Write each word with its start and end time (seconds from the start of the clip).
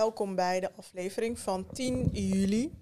Welkom 0.00 0.34
bij 0.34 0.60
de 0.60 0.72
aflevering 0.76 1.38
van 1.38 1.66
10 1.72 2.08
juli 2.12 2.72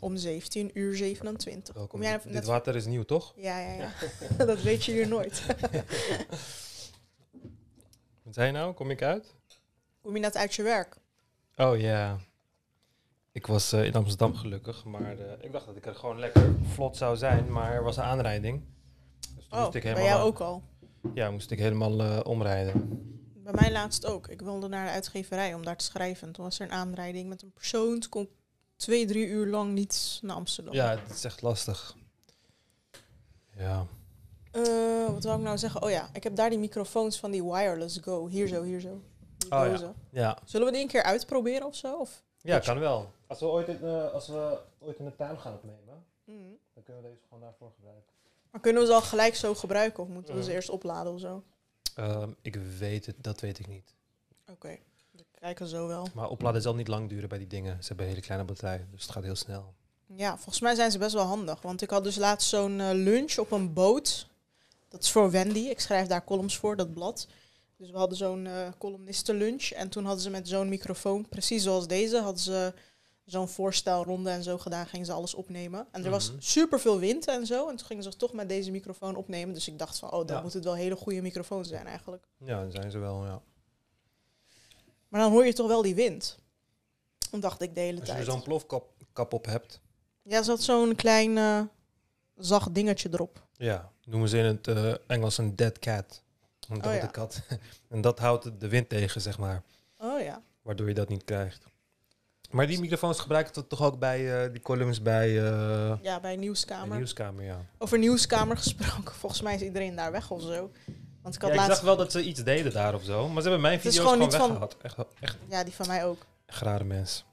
om 0.00 0.16
17 0.16 0.70
uur 0.74 0.96
27. 0.96 1.74
Welkom. 1.74 1.90
Kom 1.90 2.02
jij 2.08 2.18
Dit 2.22 2.32
net... 2.32 2.44
water 2.44 2.76
is 2.76 2.86
nieuw, 2.86 3.02
toch? 3.02 3.32
Ja, 3.36 3.58
ja, 3.58 3.72
ja. 3.72 3.92
dat 4.44 4.62
weet 4.62 4.84
je 4.84 4.92
hier 4.92 5.08
nooit. 5.08 5.46
Wat 8.22 8.34
zei 8.34 8.46
je 8.46 8.52
nou? 8.52 8.72
Kom 8.72 8.90
ik 8.90 9.02
uit? 9.02 9.34
Kom 10.02 10.14
je 10.14 10.20
net 10.20 10.36
uit 10.36 10.54
je 10.54 10.62
werk? 10.62 10.96
Oh 11.56 11.80
ja. 11.80 12.18
Ik 13.32 13.46
was 13.46 13.72
eh, 13.72 13.84
in 13.84 13.94
Amsterdam 13.94 14.34
gelukkig, 14.34 14.84
maar 14.84 15.18
eh, 15.18 15.44
ik 15.44 15.52
dacht 15.52 15.66
dat 15.66 15.76
ik 15.76 15.86
er 15.86 15.94
gewoon 15.94 16.18
lekker 16.18 16.54
vlot 16.62 16.96
zou 16.96 17.16
zijn, 17.16 17.52
maar 17.52 17.72
er 17.72 17.82
was 17.82 17.96
een 17.96 18.02
aanrijding. 18.02 18.62
Dus 19.36 19.46
toen 19.48 19.58
Oh, 19.58 19.64
moest 19.64 19.74
ik 19.74 19.82
helemaal, 19.82 20.04
jou 20.04 20.20
eh, 20.20 20.26
ook 20.26 20.40
al. 20.40 20.62
Ja, 21.14 21.30
moest 21.30 21.50
ik 21.50 21.58
helemaal 21.58 22.22
omrijden. 22.22 23.12
Bij 23.44 23.52
mij 23.54 23.72
laatst 23.72 24.06
ook. 24.06 24.28
Ik 24.28 24.40
wilde 24.40 24.68
naar 24.68 24.86
de 24.86 24.92
uitgeverij 24.92 25.54
om 25.54 25.64
daar 25.64 25.76
te 25.76 25.84
schrijven. 25.84 26.32
Toen 26.32 26.44
was 26.44 26.58
er 26.58 26.66
een 26.66 26.72
aanrijding 26.72 27.28
met 27.28 27.42
een 27.42 27.52
persoon. 27.52 28.00
Toen 28.00 28.10
kon 28.10 28.22
ik 28.22 28.30
twee, 28.76 29.06
drie 29.06 29.26
uur 29.26 29.46
lang 29.46 29.72
niet 29.72 30.18
naar 30.22 30.36
Amsterdam. 30.36 30.74
Ja, 30.74 30.88
het 30.98 31.10
is 31.16 31.24
echt 31.24 31.42
lastig. 31.42 31.96
Ja. 33.56 33.86
Eh, 34.50 35.06
wat 35.12 35.24
wil 35.24 35.34
ik 35.34 35.40
nou 35.40 35.58
zeggen? 35.58 35.82
Oh 35.82 35.90
ja, 35.90 36.08
ik 36.12 36.22
heb 36.22 36.36
daar 36.36 36.50
die 36.50 36.58
microfoons 36.58 37.18
van 37.18 37.30
die 37.30 37.44
wireless 37.44 37.98
go. 38.02 38.26
Hier 38.28 38.46
zo, 38.48 38.62
hier 38.62 38.80
zo. 38.80 39.00
Oh 39.50 39.66
ja. 39.78 39.94
Ja. 40.10 40.38
Zullen 40.44 40.66
we 40.66 40.72
die 40.72 40.82
een 40.82 40.88
keer 40.88 41.02
uitproberen 41.02 41.66
of 41.66 41.74
zo? 41.76 41.96
Of? 41.96 42.22
Ja, 42.40 42.58
kan 42.58 42.78
wel. 42.78 43.12
Als 43.26 43.40
we 43.40 43.46
ooit 43.46 43.68
in, 43.68 43.82
eh, 43.82 44.12
als 44.12 44.28
we 44.28 44.58
ooit 44.78 44.98
in 44.98 45.04
de 45.04 45.16
tuin 45.16 45.38
gaan 45.38 45.52
opnemen, 45.54 46.04
Mm. 46.24 46.58
dan 46.74 46.82
kunnen 46.82 47.02
we 47.02 47.08
deze 47.08 47.20
gewoon 47.28 47.42
daarvoor 47.42 47.72
gebruiken. 47.74 48.12
Maar 48.50 48.60
kunnen 48.60 48.82
we 48.82 48.88
ze 48.88 48.94
al 48.94 49.00
gelijk 49.00 49.34
zo 49.34 49.54
gebruiken 49.54 50.02
of 50.02 50.08
moeten 50.08 50.34
we 50.34 50.40
ze 50.40 50.46
Mhm. 50.46 50.56
eerst 50.56 50.68
opladen 50.70 51.12
of 51.12 51.20
zo? 51.20 51.42
Ehm, 51.94 52.30
ik 52.42 52.56
weet 52.78 53.06
het, 53.06 53.16
dat 53.20 53.40
weet 53.40 53.58
ik 53.58 53.66
niet. 53.66 53.94
Oké, 54.50 54.78
we 55.10 55.24
kijken 55.40 55.66
zo 55.66 55.86
wel. 55.86 56.08
Maar 56.14 56.28
opladen 56.28 56.62
zal 56.62 56.74
niet 56.74 56.88
lang 56.88 57.08
duren 57.08 57.28
bij 57.28 57.38
die 57.38 57.46
dingen. 57.46 57.76
Ze 57.80 57.88
hebben 57.88 58.04
een 58.04 58.12
hele 58.12 58.24
kleine 58.24 58.46
batterij, 58.46 58.86
dus 58.90 59.02
het 59.02 59.10
gaat 59.10 59.22
heel 59.24 59.36
snel. 59.36 59.74
Ja, 60.06 60.34
volgens 60.34 60.60
mij 60.60 60.74
zijn 60.74 60.90
ze 60.90 60.98
best 60.98 61.14
wel 61.14 61.24
handig. 61.24 61.62
Want 61.62 61.82
ik 61.82 61.90
had 61.90 62.04
dus 62.04 62.16
laatst 62.16 62.48
zo'n 62.48 62.80
eh, 62.80 62.90
lunch 62.92 63.38
op 63.38 63.50
een 63.50 63.72
boot. 63.72 64.28
Dat 64.88 65.02
is 65.02 65.10
voor 65.10 65.30
Wendy. 65.30 65.58
Ik 65.58 65.80
schrijf 65.80 66.06
daar 66.06 66.24
columns 66.24 66.56
voor, 66.56 66.76
dat 66.76 66.92
blad. 66.94 67.28
Dus 67.76 67.90
we 67.90 67.96
hadden 67.96 68.18
zo'n 68.18 68.46
eh 68.46 68.68
columnistenlunch. 68.78 69.70
En 69.70 69.88
toen 69.88 70.04
hadden 70.04 70.22
ze 70.22 70.30
met 70.30 70.48
zo'n 70.48 70.68
microfoon, 70.68 71.28
precies 71.28 71.62
zoals 71.62 71.86
deze, 71.86 72.20
hadden 72.20 72.42
ze 72.42 72.74
zo'n 73.24 73.48
voorstelronde 73.48 74.30
en 74.30 74.42
zo 74.42 74.58
gedaan. 74.58 74.86
Gingen 74.86 75.06
ze 75.06 75.12
alles 75.12 75.34
opnemen. 75.34 75.86
En 75.90 76.04
er 76.04 76.10
was 76.10 76.30
Mhm. 76.30 76.40
super 76.40 76.80
veel 76.80 76.98
wind 76.98 77.26
en 77.26 77.46
zo. 77.46 77.68
En 77.68 77.76
toen 77.76 77.86
gingen 77.86 78.02
ze 78.02 78.16
toch 78.16 78.32
met 78.32 78.48
deze 78.48 78.70
microfoon 78.70 79.16
opnemen. 79.16 79.54
Dus 79.54 79.68
ik 79.68 79.78
dacht 79.78 79.98
van, 79.98 80.10
oh, 80.12 80.26
dan 80.26 80.36
Ja. 80.36 80.42
moet 80.42 80.52
het 80.52 80.64
wel 80.64 80.74
hele 80.74 80.96
goede 80.96 81.22
microfoons 81.22 81.68
zijn 81.68 81.86
eigenlijk. 81.86 82.26
Ja, 82.38 82.60
dan 82.60 82.70
zijn 82.70 82.90
ze 82.90 82.98
wel, 82.98 83.24
ja. 83.24 83.42
Maar 85.08 85.20
dan 85.20 85.32
hoor 85.32 85.46
je 85.46 85.52
toch 85.52 85.66
wel 85.66 85.82
die 85.82 85.94
wind. 85.94 86.38
Dan 87.30 87.40
dacht 87.40 87.62
ik 87.62 87.74
de 87.74 87.80
hele 87.80 88.00
Als 88.00 88.08
je 88.08 88.14
tijd. 88.14 88.26
zo'n 88.26 88.42
plofkap 88.42 88.92
kap 89.12 89.32
op 89.32 89.44
hebt, 89.46 89.80
Ja, 90.22 90.42
zat 90.42 90.62
zo'n 90.62 90.94
klein 90.94 91.38
eh, 91.38 91.60
zacht 92.36 92.74
dingetje 92.74 93.08
erop. 93.12 93.46
ja, 93.56 93.92
noemen 94.04 94.28
ze 94.28 94.38
in 94.38 94.44
het 94.44 94.68
eh, 94.68 94.94
Engels 95.06 95.38
een 95.38 95.56
dead 95.56 95.78
cat. 95.78 96.22
Een 96.68 96.74
dode 96.80 96.88
Oh 96.96 97.02
ja. 97.02 97.06
kat. 97.06 97.40
en 97.88 98.00
dat 98.00 98.18
houdt 98.18 98.60
de 98.60 98.68
wind 98.68 98.88
tegen, 98.88 99.20
zeg 99.20 99.38
maar. 99.38 99.62
Oh 99.98 100.20
ja. 100.20 100.42
Waardoor 100.62 100.88
je 100.88 100.94
dat 100.94 101.08
niet 101.08 101.24
krijgt. 101.24 101.64
Maar 102.50 102.66
die 102.66 102.80
microfoons 102.80 103.18
gebruiken 103.20 103.54
we 103.54 103.66
toch 103.66 103.82
ook 103.82 103.98
bij 103.98 104.44
eh, 104.44 104.52
die 104.52 104.60
columns 104.62 105.02
bij 105.02 105.42
eh, 105.44 105.92
Ja, 106.02 106.20
bij 106.20 106.36
Nieuwskamer. 106.36 106.96
nieuwskamer, 106.96 107.44
ja. 107.44 107.64
Over 107.78 107.98
Nieuwskamer 107.98 108.56
gesproken. 108.64 109.14
Volgens 109.14 109.40
mij 109.42 109.54
is 109.54 109.60
iedereen 109.60 109.94
daar 109.96 110.12
weg 110.12 110.30
of 110.30 110.42
zo. 110.42 110.70
Want 111.22 111.34
ik 111.34 111.40
ja 111.40 111.46
had 111.48 111.56
ik 111.56 111.62
laatst... 111.62 111.76
zag 111.76 111.84
wel 111.84 111.96
dat 111.96 112.12
ze 112.12 112.22
iets 112.22 112.42
deden 112.42 112.72
daar 112.72 112.94
of 112.94 113.02
zo. 113.04 113.22
Maar 113.28 113.42
ze 113.42 113.48
hebben 113.48 113.60
mijn 113.60 113.80
video's 113.80 113.96
gewoon 113.96 114.12
gewoon, 114.12 114.28
niet 114.28 114.36
van- 114.36 114.48
weggehaald. 114.48 114.76
Echt, 114.82 114.96
echt, 115.20 115.36
Ja, 115.48 115.64
die 115.64 115.74
van 115.74 115.86
mij 115.86 116.04
ook. 116.04 116.26
echt 116.46 116.60
rare 116.62 116.84
mens. 116.84 117.24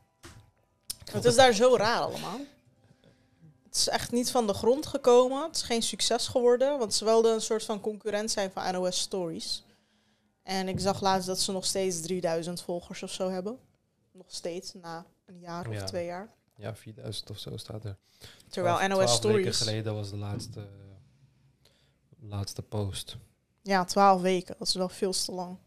Het 1.12 1.26
is 1.26 1.36
daar 1.36 1.54
zo 1.54 1.76
raar 1.76 2.00
allemaal. 2.00 2.39
Het 3.66 3.76
is 3.76 3.88
echt 3.89 4.12
niet 4.12 4.32
van 4.32 4.48
de 4.48 4.54
grond 4.54 4.86
gekomen. 4.86 5.44
Het 5.44 5.56
is 5.56 5.62
geen 5.62 5.82
succes 5.82 6.28
geworden. 6.28 6.80
Want 6.80 6.94
ze 6.94 7.06
wilden 7.06 7.33
een 7.33 7.42
soort 7.42 7.64
van 7.64 7.80
concurrent 7.82 8.32
zijn 8.32 8.52
van 8.52 8.73
NOS 8.73 8.99
Stories. 8.99 9.64
En 10.43 10.67
ik 10.67 10.80
zag 10.80 11.02
laatst 11.02 11.28
dat 11.28 11.39
ze 11.39 11.52
nog 11.52 11.66
steeds 11.66 12.02
3000 12.02 12.61
volgers 12.61 13.04
of 13.04 13.11
zo 13.11 13.30
hebben. 13.30 13.58
Nog 14.11 14.26
steeds, 14.27 14.73
na 14.73 15.05
een 15.26 15.39
jaar 15.39 15.67
of 15.67 15.73
Ja. 15.73 15.83
twee 15.86 16.05
jaar. 16.05 16.30
Ja, 16.55 16.76
4000 16.76 17.30
of 17.30 17.39
zo 17.39 17.58
staat 17.58 17.83
er. 17.86 17.98
Terwijl 18.48 18.76
Twaalf- 18.76 18.92
NOS 18.94 18.98
twaalf 19.20 19.22
weken 19.36 19.54
Stories... 19.54 19.58
geleden 19.58 19.94
was 19.94 20.10
de 20.10 20.17
laatste, 20.17 20.67
laatste 22.20 22.61
post. 22.61 23.17
Ja, 23.61 23.83
12 23.86 24.22
weken. 24.22 24.55
Dat 24.58 24.67
is 24.67 24.73
wel 24.73 24.89
veel 24.89 25.11
te 25.11 25.32
lang. 25.32 25.58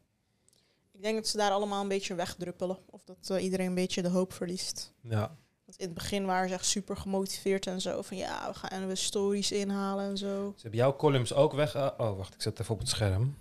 Ik 0.93 1.03
denk 1.03 1.15
dat 1.16 1.27
ze 1.28 1.37
daar 1.37 1.50
allemaal 1.50 1.82
een 1.82 1.88
beetje 1.88 2.15
wegdruppelen. 2.15 2.78
Of 2.91 3.03
dat 3.05 3.31
eh, 3.31 3.43
iedereen 3.43 3.66
een 3.66 3.75
beetje 3.75 4.03
de 4.03 4.09
hoop 4.09 4.32
verliest. 4.32 4.93
Ja, 5.00 5.37
Want 5.65 5.78
in 5.78 5.84
het 5.84 5.94
begin 5.94 6.26
waren 6.26 6.49
ze 6.49 6.55
echt 6.55 6.65
super 6.66 6.97
gemotiveerd 6.97 7.66
en 7.66 7.81
zo. 7.81 8.03
Van 8.03 8.16
ja, 8.16 8.49
we 8.49 8.55
gaan 8.55 8.87
we 8.88 8.94
stories 8.94 9.53
inhalen 9.53 10.05
en 10.05 10.19
zo. 10.19 10.53
Ze 10.56 10.62
hebben 10.62 10.81
jouw 10.81 10.97
columns 10.97 11.32
ook 11.32 11.53
weg. 11.53 11.76
oh, 11.76 12.16
wacht, 12.16 12.34
ik 12.34 12.43
zet 12.43 12.61
even 12.61 12.75
op 12.75 12.81
het 12.81 12.88
scherm. 12.88 13.37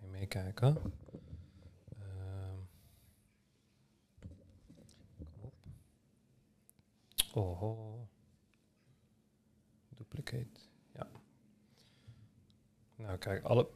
Je 0.00 0.06
meekijken? 0.10 0.76
Ehm. 1.98 2.58
Kom 5.16 5.42
op. 5.42 5.52
Oh. 7.34 8.00
Duplicate. 9.88 10.60
Ja. 10.94 11.06
Nou, 12.96 13.18
kijk, 13.18 13.44
alle, 13.44 13.68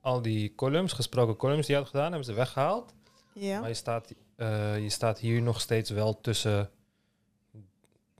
al 0.00 0.22
die 0.22 0.54
columns, 0.54 0.92
gesproken 0.92 1.36
columns 1.36 1.66
die 1.66 1.74
je 1.74 1.80
had 1.80 1.90
gedaan, 1.90 2.08
hebben 2.08 2.24
ze 2.24 2.32
weggehaald. 2.32 2.94
Ja. 3.32 3.60
Maar 3.60 3.68
je 3.68 3.74
staat, 3.74 4.14
eh, 4.36 4.78
je 4.82 4.88
staat 4.88 5.18
hier 5.18 5.42
nog 5.42 5.60
steeds 5.60 5.90
wel 5.90 6.20
tussen. 6.20 6.70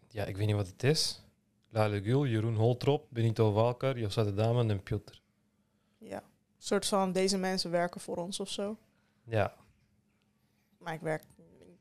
Ja, 0.08 0.24
ik 0.24 0.36
weet 0.36 0.46
niet 0.46 0.56
wat 0.56 0.66
het 0.66 0.82
is. 0.82 1.22
Lale 1.68 2.02
Gül, 2.02 2.26
Jeroen 2.26 2.56
Holtrop, 2.56 3.06
Benito 3.10 3.52
Walker, 3.52 3.98
José 3.98 4.24
de 4.24 4.34
Dame 4.34 4.68
en 4.68 4.82
Piotr. 4.82 5.20
ja. 5.98 6.18
Een 6.18 6.66
soort 6.66 6.86
van 6.86 7.12
deze 7.12 7.38
mensen 7.38 7.70
werken 7.70 8.00
voor 8.00 8.16
ons 8.16 8.40
of 8.40 8.48
zo. 8.48 8.76
Ja, 9.24 9.54
Maar 10.78 10.94
ik 10.94 11.00
werk, 11.00 11.22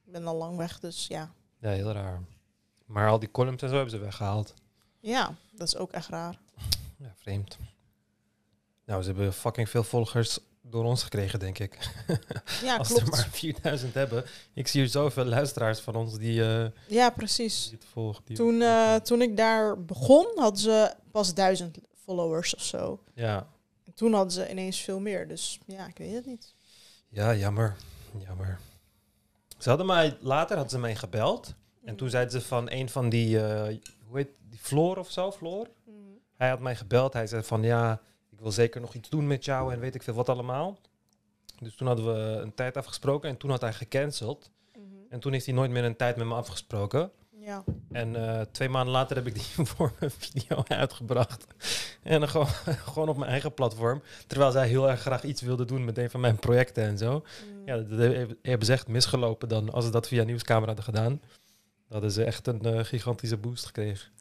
ik 0.05 0.11
ben 0.11 0.27
al 0.27 0.35
lang 0.35 0.57
weg, 0.57 0.79
dus 0.79 1.07
ja. 1.07 1.33
ja, 1.59 1.69
heel 1.69 1.91
raar. 1.91 2.23
Maar 2.89 3.09
al 3.09 3.19
die 3.19 3.31
columns 3.31 3.61
en 3.61 3.69
zo 3.69 3.73
hebben 3.75 3.91
ze 3.93 3.97
weggehaald. 3.99 4.53
Ja, 4.99 5.35
dat 5.51 5.67
is 5.67 5.75
ook 5.75 5.91
echt 5.91 6.07
raar. 6.09 6.39
Ja, 6.97 7.13
vreemd. 7.17 7.57
Nou, 8.85 9.01
ze 9.01 9.07
hebben 9.09 9.33
fucking 9.33 9.69
veel 9.69 9.83
volgers 9.83 10.39
door 10.61 10.83
ons 10.83 11.03
gekregen, 11.03 11.39
denk 11.39 11.59
ik. 11.59 11.77
Ja, 12.63 12.75
Als 12.77 12.87
ze 12.87 12.93
klopt. 12.93 13.09
maar 13.11 13.27
4000 13.41 13.93
hebben. 13.93 14.25
Ik 14.53 14.67
zie 14.67 14.81
hier 14.81 14.89
zoveel 14.89 15.25
luisteraars 15.25 15.79
van 15.79 15.95
ons 15.95 16.17
die, 16.17 16.43
eh 16.43 16.65
Ja, 16.87 17.09
precies. 17.09 17.63
die 17.69 17.77
het 17.77 17.85
volgen. 17.91 18.21
Die 18.25 18.35
Toen, 18.35 18.61
eh, 18.61 18.95
toen 18.95 19.21
ik 19.21 19.37
daar 19.37 19.83
begon, 19.85 20.27
hadden 20.35 20.59
ze 20.61 20.93
pas 21.11 21.33
duizend 21.33 21.77
followers 22.03 22.55
of 22.55 22.61
zo. 22.63 23.03
ja. 23.13 23.47
En 23.85 23.93
toen 23.93 24.13
hadden 24.13 24.33
ze 24.33 24.49
ineens 24.49 24.79
veel 24.81 24.99
meer. 24.99 25.27
Dus 25.27 25.59
ja, 25.65 25.87
ik 25.87 25.97
weet 25.97 26.13
het 26.13 26.25
niet. 26.25 26.53
ja, 27.09 27.35
jammer. 27.35 27.75
Jammer. 28.27 28.59
Ze 29.57 29.69
hadden 29.69 29.87
mij, 29.87 30.17
later 30.21 30.55
hadden 30.55 30.69
ze 30.73 30.79
mij 30.79 30.95
gebeld. 30.95 31.53
En 31.83 31.95
toen 31.95 32.09
zeiden 32.09 32.31
ze 32.41 32.47
van 32.47 32.71
een 32.71 32.89
van 32.89 33.09
die, 33.09 33.41
eh, 33.41 33.75
hoe 34.07 34.17
heet 34.17 34.29
die, 34.49 34.59
Floor 34.59 34.97
of 34.97 35.11
zo, 35.11 35.31
Floor? 35.31 35.67
Mhm. 35.85 35.95
Hij 36.35 36.49
had 36.49 36.59
mij 36.59 36.75
gebeld. 36.75 37.13
Hij 37.13 37.27
zei 37.27 37.43
van 37.43 37.63
ja, 37.63 38.01
ik 38.29 38.39
wil 38.39 38.51
zeker 38.51 38.81
nog 38.81 38.93
iets 38.93 39.09
doen 39.09 39.27
met 39.27 39.45
jou 39.45 39.73
en 39.73 39.79
weet 39.79 39.95
ik 39.95 40.03
veel 40.03 40.13
wat 40.13 40.29
allemaal. 40.29 40.77
Dus 41.59 41.75
toen 41.75 41.87
hadden 41.87 42.05
we 42.05 42.19
een 42.41 42.53
tijd 42.53 42.77
afgesproken 42.77 43.29
en 43.29 43.37
toen 43.37 43.49
had 43.49 43.61
hij 43.61 43.73
gecanceld. 43.73 44.51
Mhm. 44.75 44.83
En 45.09 45.19
toen 45.19 45.31
heeft 45.31 45.45
hij 45.45 45.55
nooit 45.55 45.71
meer 45.71 45.83
een 45.83 45.95
tijd 45.95 46.15
met 46.15 46.27
me 46.27 46.33
afgesproken. 46.33 47.11
Ja. 47.39 47.63
En 47.91 48.15
eh, 48.15 48.41
twee 48.51 48.69
maanden 48.69 48.93
later 48.93 49.15
heb 49.15 49.27
ik 49.27 49.33
die 49.33 49.65
voor 49.75 49.91
een 49.99 50.11
video 50.11 50.63
uitgebracht. 50.67 51.45
En 52.03 52.19
dan 52.19 52.29
gewoon, 52.29 52.47
gewoon 52.91 53.09
op 53.09 53.17
mijn 53.17 53.31
eigen 53.31 53.53
platform. 53.53 54.01
Terwijl 54.27 54.51
zij 54.51 54.67
heel 54.67 54.89
erg 54.89 54.99
graag 54.99 55.23
iets 55.23 55.41
wilde 55.41 55.65
doen 55.65 55.85
met 55.85 55.97
een 55.97 56.09
van 56.09 56.19
mijn 56.19 56.39
projecten 56.39 56.83
en 56.83 56.97
zo. 56.97 57.11
Mhm. 57.55 57.65
Ja, 57.65 57.77
dat 57.77 57.99
he- 57.99 58.25
hebben 58.41 58.65
ze 58.65 58.71
echt 58.73 58.87
misgelopen 58.87 59.47
dan. 59.49 59.71
Als 59.71 59.85
ze 59.85 59.91
dat 59.91 60.07
via 60.07 60.23
Nieuwskamer 60.23 60.67
hadden 60.67 60.85
gedaan. 60.85 61.21
Hadden 61.89 62.11
ze 62.11 62.23
echt 62.23 62.47
een 62.47 62.61
eh, 62.61 62.83
gigantische 62.83 63.37
boost 63.37 63.65
gekregen. 63.65 64.11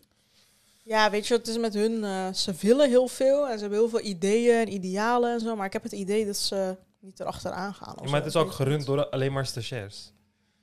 Ja, 0.82 1.10
weet 1.10 1.26
je 1.26 1.34
het 1.34 1.48
is 1.48 1.58
met 1.58 1.74
hun? 1.74 2.04
eh, 2.04 2.32
ze 2.32 2.52
willen 2.60 2.88
heel 2.88 3.08
veel 3.08 3.48
en 3.48 3.54
ze 3.54 3.60
hebben 3.60 3.78
heel 3.78 3.88
veel 3.88 4.00
ideeën 4.00 4.56
en 4.56 4.72
idealen 4.72 5.32
en 5.32 5.40
zo. 5.40 5.56
Maar 5.56 5.66
ik 5.66 5.72
heb 5.72 5.82
het 5.82 5.92
idee 5.92 6.26
dat 6.26 6.36
ze 6.36 6.76
niet 7.00 7.20
erachteraan 7.20 7.74
gaan. 7.74 7.94
of 7.94 8.00
maar 8.00 8.08
zo. 8.08 8.14
het 8.14 8.26
is 8.26 8.36
ook 8.36 8.50
gerund 8.52 8.86
door 8.86 9.08
alleen 9.08 9.32
maar 9.32 9.46
stagiairs. 9.46 10.12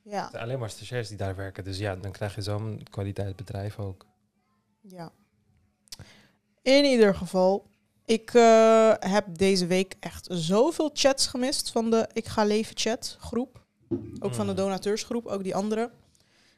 Ja, 0.03 0.29
alleen 0.33 0.59
maar 0.59 0.69
stagiairs 0.69 1.07
die 1.07 1.17
daar 1.17 1.35
werken. 1.35 1.63
Dus 1.63 1.77
ja, 1.77 1.95
dan 1.95 2.11
krijg 2.11 2.35
je 2.35 2.41
zo'n 2.41 2.81
kwaliteitsbedrijf 2.89 3.79
ook. 3.79 4.05
ja. 4.81 5.11
In 6.61 6.85
ieder 6.85 7.15
geval, 7.15 7.65
ik 8.05 8.33
eh, 8.33 8.93
heb 8.99 9.25
deze 9.37 9.65
week 9.65 9.95
echt 9.99 10.27
zoveel 10.31 10.89
chats 10.93 11.27
gemist 11.27 11.71
van 11.71 11.89
de 11.91 12.07
Ik 12.13 12.25
Ga 12.25 12.43
Leven 12.43 12.77
chat 12.77 13.17
groep. 13.19 13.63
Ook 14.19 14.33
van 14.33 14.45
de 14.45 14.51
Mm. 14.51 14.57
donateursgroep, 14.57 15.25
ook 15.25 15.43
die 15.43 15.55
andere. 15.55 15.89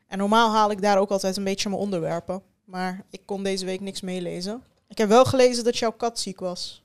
En 0.07 0.18
normaal 0.18 0.51
haal 0.51 0.71
ik 0.71 0.81
daar 0.81 0.98
ook 0.98 1.09
altijd 1.09 1.38
een 1.38 1.44
beetje 1.44 1.69
mijn 1.69 1.81
onderwerpen. 1.81 2.42
Maar 2.63 3.06
ik 3.09 3.21
kon 3.25 3.44
deze 3.44 3.65
week 3.65 3.80
niks 3.80 4.01
meelezen. 4.01 4.63
Ik 4.88 4.98
heb 4.98 5.09
wel 5.09 5.25
gelezen 5.25 5.63
dat 5.63 5.77
jouw 5.77 5.92
kat 5.92 6.19
ziek 6.19 6.39
was. 6.39 6.83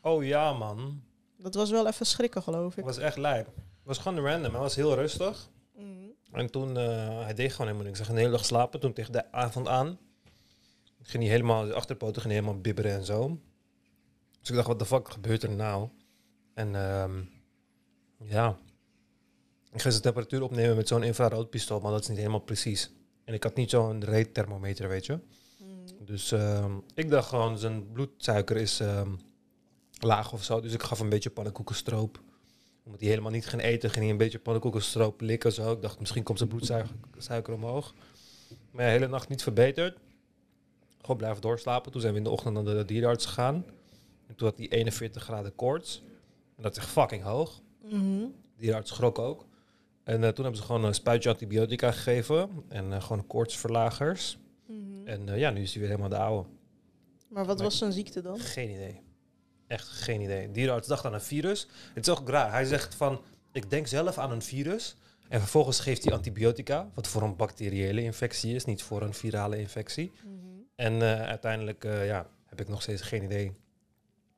Oh 0.00 0.24
ja, 0.24 0.52
man. 0.52 1.02
Dat 1.36 1.54
was 1.54 1.70
wel 1.70 1.86
even 1.86 2.06
schrikken, 2.06 2.42
geloof 2.42 2.70
ik. 2.70 2.76
Het 2.76 2.84
was 2.84 2.98
echt 2.98 3.16
lijp. 3.16 3.46
Het 3.46 3.54
was 3.84 3.98
gewoon 3.98 4.18
random. 4.18 4.52
Het 4.52 4.62
was 4.62 4.74
heel 4.74 4.94
rustig. 4.94 5.50
Mhm. 5.74 5.86
En 6.32 6.50
toen, 6.50 6.76
eh, 6.76 7.24
hij 7.24 7.34
deed 7.34 7.50
gewoon 7.50 7.66
helemaal 7.66 7.86
niks. 7.86 7.98
Hij 7.98 8.06
ging 8.06 8.18
de 8.18 8.24
hele 8.24 8.36
dag 8.36 8.46
slapen. 8.46 8.80
Toen 8.80 8.92
tegen 8.92 9.12
de 9.12 9.32
avond 9.32 9.68
aan, 9.68 9.98
ging 11.02 11.22
hij 11.22 11.32
helemaal, 11.32 11.66
de 11.66 11.74
achterpoten 11.74 12.22
ging 12.22 12.32
hij 12.34 12.42
helemaal 12.42 12.62
bibberen 12.62 12.92
en 12.92 13.04
zo. 13.04 13.38
Dus 14.40 14.48
ik 14.48 14.54
dacht, 14.54 14.66
wat 14.66 14.78
de 14.78 14.86
fuck 14.86 15.10
gebeurt 15.10 15.42
er 15.42 15.50
nou? 15.50 15.88
En 16.54 16.74
ehm, 16.74 17.22
ja, 18.18 18.56
ik 19.76 19.82
ga 19.82 19.90
zijn 19.90 20.02
temperatuur 20.02 20.42
opnemen 20.42 20.76
met 20.76 20.88
zo'n 20.88 21.02
infraroodpistool, 21.02 21.80
maar 21.80 21.90
dat 21.90 22.00
is 22.00 22.08
niet 22.08 22.16
helemaal 22.16 22.40
precies. 22.40 22.90
En 23.24 23.34
ik 23.34 23.42
had 23.42 23.54
niet 23.54 23.70
zo'n 23.70 24.04
reetthermometer, 24.04 24.88
weet 24.88 25.06
je. 25.06 25.12
Mm. 25.58 26.06
Dus 26.06 26.32
ehm, 26.32 26.72
ik 26.94 27.10
dacht 27.10 27.28
gewoon, 27.28 27.58
zijn 27.58 27.92
bloedsuiker 27.92 28.56
is 28.56 28.80
ehm, 28.80 29.10
laag 29.98 30.32
of 30.32 30.44
zo. 30.44 30.60
Dus 30.60 30.72
ik 30.72 30.82
gaf 30.82 31.00
een 31.00 31.08
beetje 31.08 31.30
pannenkoekenstroop. 31.30 32.20
Omdat 32.84 33.00
hij 33.00 33.08
helemaal 33.08 33.30
niet 33.30 33.46
ging 33.46 33.62
eten, 33.62 33.90
ging 33.90 34.02
hij 34.02 34.12
een 34.12 34.18
beetje 34.18 34.38
pannenkoekenstroop 34.38 35.20
likken 35.20 35.52
zo. 35.52 35.72
Ik 35.72 35.82
dacht, 35.82 36.00
misschien 36.00 36.22
komt 36.22 36.38
zijn 36.38 36.50
bloedsuiker 36.50 36.94
suiker 37.18 37.54
omhoog. 37.54 37.94
Maar 38.70 38.84
ja, 38.84 38.90
de 38.90 38.96
hele 38.96 39.08
nacht 39.08 39.28
niet 39.28 39.42
verbeterd. 39.42 39.98
Gewoon 41.00 41.16
blijven 41.16 41.40
doorslapen. 41.40 41.92
Toen 41.92 42.00
zijn 42.00 42.12
we 42.12 42.18
in 42.18 42.24
de 42.24 42.30
ochtend 42.30 42.54
naar 42.54 42.64
de 42.64 42.84
dierenarts 42.84 43.26
gegaan. 43.26 43.64
En 44.26 44.34
toen 44.34 44.48
had 44.48 44.58
hij 44.58 44.68
41 44.68 45.22
graden 45.22 45.54
koorts. 45.54 46.02
En 46.56 46.62
dat 46.62 46.76
is 46.76 46.82
echt 46.82 46.90
fucking 46.90 47.22
hoog. 47.22 47.60
De 48.56 48.62
dierenarts 48.62 48.90
schrok 48.90 49.18
ook. 49.18 49.46
En 50.06 50.24
eh, 50.24 50.28
toen 50.30 50.44
hebben 50.44 50.56
ze 50.56 50.62
gewoon 50.66 50.84
een 50.84 50.94
spuitje 50.94 51.28
antibiotica 51.28 51.90
gegeven. 51.92 52.50
En 52.68 52.92
eh, 52.92 53.02
gewoon 53.02 53.26
koortsverlagers. 53.26 54.38
Mhm. 54.66 55.06
En 55.06 55.28
eh, 55.28 55.38
ja, 55.38 55.50
nu 55.50 55.60
is 55.62 55.70
hij 55.70 55.80
weer 55.80 55.88
helemaal 55.90 56.10
de 56.10 56.18
oude. 56.18 56.48
Maar 57.28 57.44
wat 57.46 57.56
Maar- 57.56 57.64
was 57.64 57.78
zijn 57.78 57.92
ziekte 57.92 58.20
dan? 58.22 58.38
Geen 58.38 58.70
idee. 58.70 59.00
Echt 59.66 59.88
geen 59.88 60.20
idee. 60.20 60.50
Dierenarts 60.50 60.88
dacht 60.88 61.04
aan 61.04 61.14
een 61.14 61.20
virus. 61.20 61.68
Het 61.94 62.06
is 62.08 62.12
ook 62.18 62.28
raar. 62.28 62.50
Hij 62.50 62.64
zegt 62.64 62.94
van, 62.94 63.20
ik 63.52 63.70
denk 63.70 63.86
zelf 63.86 64.18
aan 64.18 64.30
een 64.30 64.42
virus. 64.42 64.96
En 65.28 65.40
vervolgens 65.40 65.80
geeft 65.80 66.04
hij 66.04 66.12
antibiotica, 66.12 66.90
wat 66.94 67.08
voor 67.08 67.22
een 67.22 67.36
bacteriële 67.36 68.02
infectie 68.02 68.54
is, 68.54 68.64
niet 68.64 68.82
voor 68.82 69.02
een 69.02 69.14
virale 69.14 69.58
infectie. 69.58 70.12
Mhm. 70.24 70.32
En 70.76 71.02
uiteindelijk 71.26 71.82
ja, 71.84 72.26
heb 72.46 72.60
ik 72.60 72.68
nog 72.68 72.82
steeds 72.82 73.02
geen 73.02 73.22
idee 73.22 73.52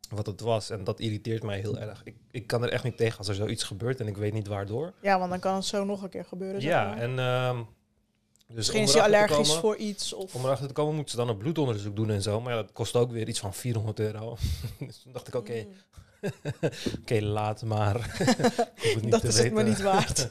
wat 0.08 0.26
het 0.26 0.40
was. 0.40 0.70
En 0.70 0.84
dat 0.84 1.00
irriteert 1.00 1.42
mij 1.42 1.58
heel 1.58 1.78
erg. 1.78 2.00
Ik, 2.04 2.14
ik 2.30 2.46
kan 2.46 2.62
er 2.62 2.68
echt 2.72 2.84
niet 2.84 2.96
tegen 2.96 3.18
als 3.18 3.28
er 3.28 3.34
zoiets 3.34 3.62
gebeurt 3.64 4.00
en 4.00 4.06
ik 4.06 4.16
weet 4.16 4.32
niet 4.32 4.46
waardoor. 4.46 4.92
Ja, 5.02 5.18
want 5.18 5.30
dan 5.30 5.40
kan 5.40 5.54
het 5.54 5.64
zo 5.64 5.84
nog 5.84 6.02
een 6.02 6.08
keer 6.08 6.24
gebeuren. 6.24 6.60
zeg 6.60 6.70
Ja, 6.70 6.84
maar. 6.88 6.98
en 6.98 7.18
ehm, 7.18 7.56
dus 8.46 8.56
Misschien 8.56 8.82
is 8.82 8.92
hij 8.92 9.02
allergisch 9.02 9.36
komen- 9.48 9.60
voor 9.60 9.76
iets. 9.76 10.12
Of... 10.12 10.34
om 10.34 10.44
erachter 10.44 10.66
te 10.66 10.72
komen 10.72 10.94
moeten 10.94 11.10
ze 11.10 11.16
dan 11.16 11.28
een 11.28 11.36
bloedonderzoek 11.36 11.96
doen 11.96 12.10
en 12.10 12.22
zo. 12.22 12.40
Maar 12.40 12.54
ja, 12.54 12.62
dat 12.62 12.72
kost 12.72 12.96
ook 12.96 13.10
weer 13.12 13.28
iets 13.28 13.40
van 13.40 13.54
400 13.54 14.00
euro. 14.00 14.36
dus 14.78 14.98
toen 15.02 15.12
dacht 15.12 15.28
ik, 15.28 15.34
oké, 15.34 15.64
Mm. 15.64 15.74
Oké, 17.00 17.20
laat 17.20 17.62
maar. 17.62 17.94
Het 18.74 19.10
dat 19.10 19.24
is 19.24 19.36
het 19.38 19.44
me 19.52 19.54
weten. 19.54 19.64
niet 19.64 19.80
waard. 19.82 20.28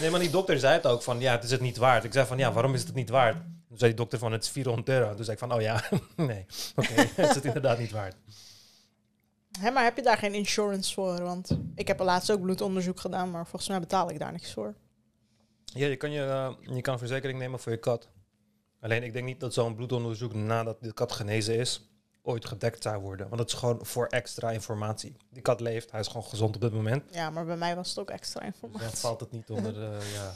Nee, 0.00 0.10
maar 0.10 0.20
die 0.20 0.30
dokter 0.30 0.58
zei 0.58 0.72
het 0.74 0.86
ook 0.86 1.02
van, 1.02 1.20
ja, 1.20 1.32
het 1.32 1.44
is 1.44 1.50
het 1.50 1.60
niet 1.60 1.76
waard. 1.76 2.04
Ik 2.04 2.12
zei 2.12 2.26
van, 2.26 2.38
ja, 2.38 2.52
waarom 2.52 2.72
is 2.72 2.78
het 2.78 2.88
het 2.88 2.96
niet 2.96 3.08
waard? 3.10 3.34
Toen 3.68 3.78
zei 3.78 3.90
die 3.90 3.94
dokter 4.00 4.18
van, 4.18 4.32
het 4.32 4.42
is 4.44 4.48
400 4.50 4.88
euro. 4.88 5.14
Toen 5.14 5.24
zei 5.24 5.32
ik 5.32 5.38
van, 5.38 5.52
oh 5.54 5.60
ja, 5.60 5.84
nee, 6.16 6.46
oké, 6.76 6.92
het 6.94 7.28
is 7.28 7.34
het 7.34 7.44
inderdaad 7.44 7.78
niet 7.78 7.90
waard. 7.90 8.14
Hè, 9.60 9.70
maar 9.70 9.84
heb 9.84 9.96
je 9.96 10.02
daar 10.02 10.16
geen 10.16 10.34
insurance 10.34 10.94
voor? 10.94 11.22
Want 11.22 11.58
ik 11.74 11.88
heb 11.88 11.98
er 11.98 12.04
laatst 12.04 12.30
ook 12.30 12.40
bloedonderzoek 12.40 13.00
gedaan, 13.00 13.30
maar 13.30 13.46
volgens 13.46 13.68
mij 13.70 13.80
betaal 13.80 14.10
ik 14.10 14.18
daar 14.18 14.32
niks 14.32 14.52
voor. 14.52 14.74
Ja, 15.64 15.86
je 15.86 15.96
kan, 15.96 16.10
je, 16.10 16.22
eh, 16.22 16.74
je 16.74 16.80
kan 16.80 16.98
verzekering 16.98 17.38
nemen 17.38 17.58
voor 17.60 17.72
je 17.72 17.78
kat. 17.78 18.08
Alleen, 18.80 19.02
ik 19.02 19.12
denk 19.12 19.24
niet 19.24 19.40
dat 19.40 19.54
zo'n 19.54 19.74
bloedonderzoek 19.74 20.34
nadat 20.34 20.76
de 20.82 20.92
kat 20.92 21.12
genezen 21.12 21.58
is, 21.58 21.88
ooit 22.22 22.44
gedekt 22.44 22.82
zou 22.82 23.00
worden. 23.02 23.28
Want 23.28 23.40
het 23.40 23.50
is 23.50 23.54
gewoon 23.58 23.86
voor 23.86 24.06
extra 24.06 24.50
informatie. 24.50 25.16
Die 25.30 25.42
kat 25.42 25.60
leeft, 25.60 25.90
hij 25.90 26.00
is 26.00 26.06
gewoon 26.06 26.24
gezond 26.24 26.54
op 26.54 26.60
dit 26.60 26.72
moment. 26.72 27.14
Ja, 27.14 27.30
maar 27.30 27.44
bij 27.44 27.56
mij 27.56 27.76
was 27.76 27.88
het 27.88 27.98
ook 27.98 28.10
extra 28.10 28.40
Dus 28.40 28.48
informatie. 28.54 28.88
dan 28.88 28.96
valt 28.96 29.20
het 29.20 29.30
niet 29.32 29.50
onder, 29.56 29.82
eh, 29.82 30.12
ja. 30.14 30.32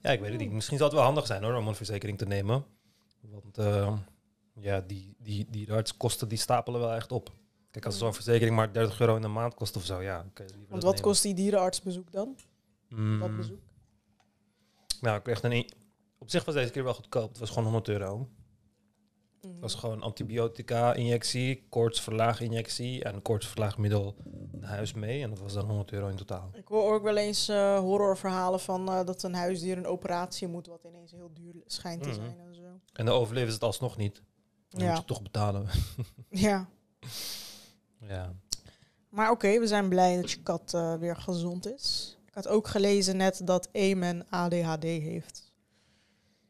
Ja, 0.00 0.10
ik 0.10 0.20
weet 0.20 0.30
het 0.30 0.40
niet. 0.40 0.52
Misschien 0.52 0.76
zou 0.76 0.88
het 0.88 0.98
wel 0.98 1.06
handig 1.08 1.26
zijn 1.26 1.42
hoor, 1.44 1.54
om 1.54 1.68
een 1.68 1.74
verzekering 1.74 2.18
te 2.18 2.26
nemen. 2.26 2.64
Want 3.20 3.58
eh, 3.58 3.96
ja, 4.54 4.80
die, 4.80 5.14
die, 5.18 5.46
die 5.50 5.72
artskosten 5.72 6.28
die 6.28 6.38
stapelen 6.38 6.80
wel 6.80 6.92
echt 6.92 7.12
op. 7.12 7.32
Kijk, 7.72 7.84
als 7.86 7.98
zo'n 7.98 8.14
verzekering 8.14 8.56
maar 8.56 8.72
30 8.72 9.00
euro 9.00 9.16
in 9.16 9.22
de 9.22 9.28
maand 9.28 9.54
kost 9.54 9.76
of 9.76 9.84
zo, 9.84 10.00
ja. 10.02 10.16
dan 10.34 10.46
Want 10.68 10.70
wat 10.70 10.82
nemen. 10.82 11.00
kost 11.00 11.22
die 11.22 11.34
dierenartsbezoek 11.34 12.12
dan? 12.12 12.36
Mm, 12.88 13.20
Dat 13.20 13.36
bezoek? 13.36 13.60
Nou, 15.00 15.16
ik 15.16 15.22
kreeg 15.22 15.42
een... 15.42 15.70
Op 16.18 16.30
zich 16.30 16.44
was 16.44 16.54
deze 16.54 16.70
keer 16.72 16.84
wel 16.84 16.94
goedkoop. 16.94 17.28
Het 17.28 17.38
was 17.38 17.48
gewoon 17.48 17.64
100 17.64 17.88
euro. 17.88 18.16
Mhm. 18.18 19.52
Het 19.52 19.60
was 19.60 19.74
gewoon 19.74 20.02
antibiotica-injectie, 20.02 21.66
koortsverlaaginjectie 21.68 23.04
en 23.04 23.22
koortsverlaagmiddel 23.22 24.16
naar 24.52 24.70
huis 24.70 24.92
mee. 24.92 25.22
En 25.22 25.30
dat 25.30 25.38
was 25.38 25.52
dan 25.52 25.66
100 25.66 25.92
euro 25.92 26.08
in 26.08 26.16
totaal. 26.16 26.50
Ik 26.54 26.68
hoor 26.68 26.92
ook 26.94 27.02
wel 27.02 27.16
eens 27.16 27.48
eh, 27.48 27.78
horrorverhalen 27.78 28.60
van 28.60 28.88
eh, 28.88 29.04
dat 29.04 29.22
een 29.22 29.34
huisdier 29.34 29.76
een 29.78 29.86
operatie 29.86 30.48
moet, 30.48 30.66
wat 30.66 30.84
ineens 30.84 31.12
heel 31.12 31.30
duur 31.32 31.54
schijnt 31.66 32.02
te 32.02 32.08
Mhm. 32.08 32.18
zijn 32.18 32.38
en 32.40 32.54
zo. 32.54 32.80
En 32.92 33.04
de 33.04 33.10
overleven 33.10 33.48
is 33.48 33.54
het 33.54 33.62
alsnog 33.62 33.96
niet. 33.96 34.14
Dan 34.14 34.80
moet 34.80 34.90
Ja. 34.90 34.94
je 34.94 35.04
toch 35.04 35.22
betalen. 35.22 35.66
ja. 36.28 36.68
ja. 38.08 38.32
Maar 39.08 39.30
oké, 39.30 39.58
we 39.58 39.66
zijn 39.66 39.88
blij 39.88 40.16
dat 40.20 40.30
je 40.30 40.42
kat 40.42 40.74
eh, 40.74 40.94
weer 40.94 41.16
gezond 41.16 41.66
is. 41.74 42.16
Ik 42.26 42.34
had 42.34 42.48
ook 42.48 42.68
gelezen 42.68 43.16
net 43.16 43.40
dat 43.44 43.68
Eamon 43.72 44.24
ADHD 44.30 44.82
heeft. 44.82 45.52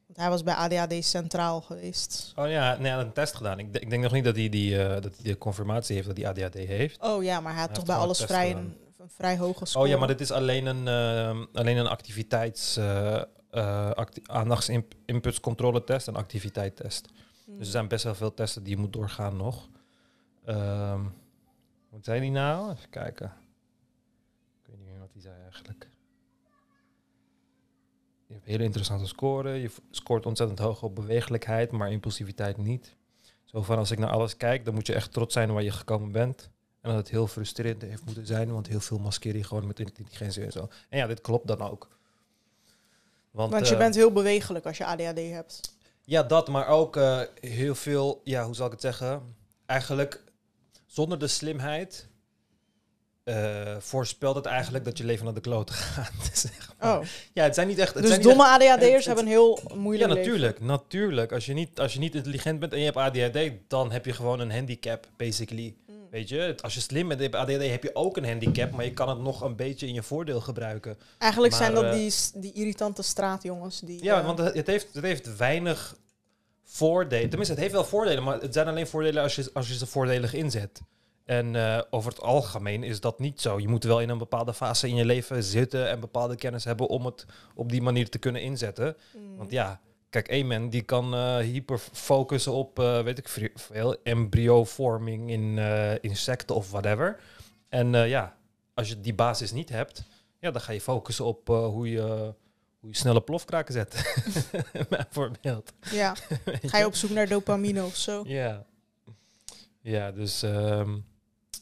Want 0.06 0.18
hij 0.18 0.28
was 0.28 0.42
bij 0.42 0.54
ADHD 0.54 1.04
Centraal 1.04 1.60
geweest. 1.60 2.32
Oh 2.36 2.48
ja, 2.48 2.74
nee, 2.76 2.86
hij 2.86 2.96
had 2.96 3.06
een 3.06 3.12
test 3.12 3.34
gedaan. 3.34 3.58
Ik, 3.58 3.72
denk- 3.72 3.84
ik 3.84 3.90
denk 3.90 4.02
nog 4.02 4.12
niet 4.12 4.24
dat 4.24 4.36
hij, 4.36 4.48
die, 4.48 4.82
eh, 4.82 4.88
dat 5.02 5.12
hij 5.16 5.32
de 5.32 5.38
confirmatie 5.38 5.94
heeft 5.94 6.06
dat 6.06 6.16
hij 6.16 6.26
ADHD 6.28 6.54
heeft. 6.54 7.00
Oh 7.02 7.22
ja, 7.22 7.40
maar 7.40 7.52
hij 7.52 7.60
had 7.60 7.70
Hij 7.70 7.78
toch 7.78 7.86
bij 7.86 7.96
alles 7.96 8.18
test 8.18 8.30
vrij 8.30 8.50
een, 8.50 8.76
een 8.98 9.10
vrij 9.10 9.38
hoge 9.38 9.66
score. 9.66 9.84
Oh 9.84 9.90
ja, 9.90 9.98
maar 9.98 10.08
dit 10.08 10.20
is 10.20 10.30
alleen 10.30 10.66
een, 10.66 10.88
eh, 10.88 11.44
alleen 11.52 11.76
een 11.76 11.86
activiteits... 11.86 12.78
acti 13.94 14.20
aandachtsinputcontrole-test 14.24 16.08
en 16.08 16.16
activiteittest. 16.16 17.08
Hmm. 17.44 17.56
Dus 17.58 17.66
er 17.66 17.72
zijn 17.72 17.88
best 17.88 18.04
wel 18.04 18.14
veel 18.14 18.34
testen 18.34 18.62
die 18.62 18.74
je 18.74 18.80
moet 18.80 18.92
doorgaan 18.92 19.36
nog. 19.36 19.68
Ehm, 20.44 21.00
wat 21.92 22.04
zei 22.04 22.20
die 22.20 22.30
nou? 22.30 22.72
Even 22.72 22.90
kijken. 22.90 23.32
Ik 24.62 24.66
weet 24.66 24.78
niet 24.78 24.86
meer 24.86 24.98
wat 24.98 25.12
hij 25.12 25.22
zei 25.22 25.42
eigenlijk. 25.42 25.88
Je 28.26 28.34
hebt 28.34 28.46
hele 28.46 28.64
interessante 28.64 29.06
scoren. 29.06 29.58
Je 29.58 29.70
scoort 29.90 30.26
ontzettend 30.26 30.58
hoog 30.58 30.82
op 30.82 30.94
bewegelijkheid, 30.94 31.70
maar 31.70 31.90
impulsiviteit 31.90 32.56
niet. 32.56 32.96
Zo 33.44 33.62
van 33.62 33.78
als 33.78 33.90
ik 33.90 33.98
naar 33.98 34.10
alles 34.10 34.36
kijk, 34.36 34.64
dan 34.64 34.74
moet 34.74 34.86
je 34.86 34.94
echt 34.94 35.12
trots 35.12 35.32
zijn 35.32 35.52
waar 35.52 35.62
je 35.62 35.70
gekomen 35.70 36.12
bent. 36.12 36.50
En 36.80 36.90
dat 36.90 36.98
het 36.98 37.10
heel 37.10 37.26
frustrerend 37.26 37.82
heeft 37.82 38.04
moeten 38.04 38.26
zijn, 38.26 38.52
want 38.52 38.66
heel 38.66 38.80
veel 38.80 38.98
maskeer 38.98 39.36
je 39.36 39.44
gewoon 39.44 39.66
met 39.66 39.80
intelligentie 39.80 40.44
en 40.44 40.52
zo. 40.52 40.68
En 40.88 40.98
ja, 40.98 41.06
dit 41.06 41.20
klopt 41.20 41.46
dan 41.46 41.60
ook. 41.60 41.88
Want, 43.30 43.52
Want 43.52 43.66
je 43.66 43.72
eh, 43.72 43.78
bent 43.78 43.94
heel 43.94 44.12
bewegelijk 44.12 44.66
als 44.66 44.78
je 44.78 44.84
ADHD 44.84 45.18
hebt. 45.18 45.76
ja, 46.04 46.22
dat, 46.22 46.48
maar 46.48 46.66
ook 46.66 46.96
eh, 46.96 47.20
heel 47.40 47.74
veel, 47.74 48.20
ja, 48.24 48.44
hoe 48.44 48.54
zal 48.54 48.66
ik 48.66 48.72
het 48.72 48.80
zeggen? 48.80 49.34
Eigenlijk 49.66 50.21
zonder 50.92 51.18
de 51.18 51.26
slimheid 51.26 52.08
eh, 53.24 53.76
voorspelt 53.78 54.34
het 54.36 54.46
eigenlijk 54.46 54.84
dat 54.84 54.98
je 54.98 55.04
leven 55.04 55.24
naar 55.24 55.34
de 55.34 55.40
klote 55.40 55.72
gaat. 55.72 56.12
zeg 56.32 56.72
maar. 56.78 56.98
Oh, 56.98 57.04
Ja, 57.32 57.42
het 57.42 57.54
zijn 57.54 57.68
niet 57.68 57.78
echt. 57.78 57.92
Het 57.94 58.02
dus 58.02 58.10
zijn 58.12 58.22
domme 58.22 58.42
echt- 58.44 58.52
ADHD'ers 58.52 58.94
het- 58.94 59.04
hebben 59.04 59.24
een 59.24 59.30
heel 59.30 59.60
ja, 59.68 59.74
moeilijk 59.74 60.08
leven. 60.12 60.24
natuurlijk, 60.26 60.60
natuurlijk. 60.60 61.32
Als 61.32 61.46
je, 61.46 61.52
niet, 61.52 61.80
als 61.80 61.92
je 61.92 61.98
niet 61.98 62.14
intelligent 62.14 62.58
bent 62.60 62.72
en 62.72 62.78
je 62.78 62.84
hebt 62.84 62.96
ADHD, 62.96 63.38
dan 63.68 63.92
heb 63.92 64.04
je 64.06 64.12
gewoon 64.12 64.40
een 64.40 64.50
handicap, 64.52 65.06
basically. 65.16 65.74
Mm. 65.86 65.94
Weet 66.10 66.28
je, 66.28 66.54
als 66.62 66.74
je 66.74 66.80
slim 66.80 67.08
bent 67.08 67.20
en 67.20 67.26
je 67.30 67.36
hebt 67.36 67.50
ADHD, 67.50 67.70
heb 67.70 67.82
je 67.82 67.94
ook 67.94 68.16
een 68.16 68.24
handicap, 68.26 68.70
maar 68.70 68.84
je 68.84 68.92
kan 68.92 69.08
het 69.08 69.18
nog 69.20 69.40
een 69.40 69.56
beetje 69.56 69.86
in 69.86 69.94
je 69.94 70.02
voordeel 70.02 70.40
gebruiken. 70.40 70.98
Eigenlijk 71.18 71.54
zijn 71.54 71.74
dat 71.74 71.84
eh, 71.84 71.92
die, 71.92 72.12
die 72.34 72.52
irritante 72.52 73.02
straatjongens. 73.02 73.80
Die, 73.80 74.02
Ja, 74.04 74.18
eh, 74.18 74.26
want 74.26 74.38
het 74.38 74.66
heeft, 74.66 74.86
het 74.92 75.04
heeft 75.04 75.36
weinig 75.36 75.96
voordelen. 76.72 77.28
Tenminste, 77.28 77.54
het 77.54 77.62
heeft 77.62 77.74
wel 77.74 77.84
voordelen, 77.84 78.22
maar 78.22 78.40
het 78.40 78.54
zijn 78.54 78.68
alleen 78.68 78.86
voordelen 78.86 79.22
als 79.22 79.34
je, 79.34 79.50
als 79.52 79.68
je 79.68 79.74
ze 79.74 79.86
voordelig 79.86 80.34
inzet. 80.34 80.80
En 81.24 81.56
eh, 81.56 81.82
over 81.90 82.10
het 82.10 82.20
algemeen 82.20 82.82
is 82.82 83.00
dat 83.00 83.18
niet 83.18 83.40
zo. 83.40 83.60
Je 83.60 83.68
moet 83.68 83.84
wel 83.84 84.00
in 84.00 84.08
een 84.08 84.18
bepaalde 84.18 84.54
fase 84.54 84.88
in 84.88 84.94
je 84.94 85.04
leven 85.04 85.42
zitten 85.42 85.88
en 85.88 86.00
bepaalde 86.00 86.36
kennis 86.36 86.64
hebben 86.64 86.88
om 86.88 87.04
het 87.06 87.26
op 87.54 87.70
die 87.70 87.82
manier 87.82 88.08
te 88.08 88.18
kunnen 88.18 88.42
inzetten. 88.42 88.96
mm. 89.16 89.36
Want 89.36 89.50
ja, 89.50 89.80
kijk, 90.10 90.28
één 90.28 90.46
man 90.46 90.68
die 90.68 90.82
kan 90.82 91.14
eh, 91.14 91.36
hyper 91.36 91.78
focussen 91.92 92.52
op, 92.52 92.78
eh, 92.78 93.02
weet 93.02 93.18
ik 93.18 93.28
veel, 93.54 93.96
embryovorming 94.02 95.30
in 95.30 95.58
insecten 96.00 96.56
of 96.56 96.70
whatever. 96.70 97.20
En 97.68 97.92
ja, 97.92 98.36
als 98.74 98.88
je 98.88 99.00
die 99.00 99.14
basis 99.14 99.52
niet 99.52 99.68
hebt, 99.68 100.02
ja, 100.38 100.50
dan 100.50 100.60
ga 100.60 100.72
je 100.72 100.80
focussen 100.80 101.24
op 101.24 101.48
hoe, 101.48 101.90
je, 101.90 102.34
hoe 102.82 102.90
je 102.90 102.96
snelle 102.96 103.20
plofkraken 103.20 103.72
zet. 103.74 104.14
Bijvoorbeeld. 104.88 105.72
Ja, 105.90 106.14
ga 106.70 106.78
je 106.78 106.86
op 106.86 106.94
zoek 106.94 107.10
naar 107.10 107.28
dopamine 107.28 107.84
of 107.84 107.96
zo. 107.96 108.22
Ja. 108.26 108.64
Ja, 109.80 110.10
dus 110.12 110.42
ehm, 110.42 110.96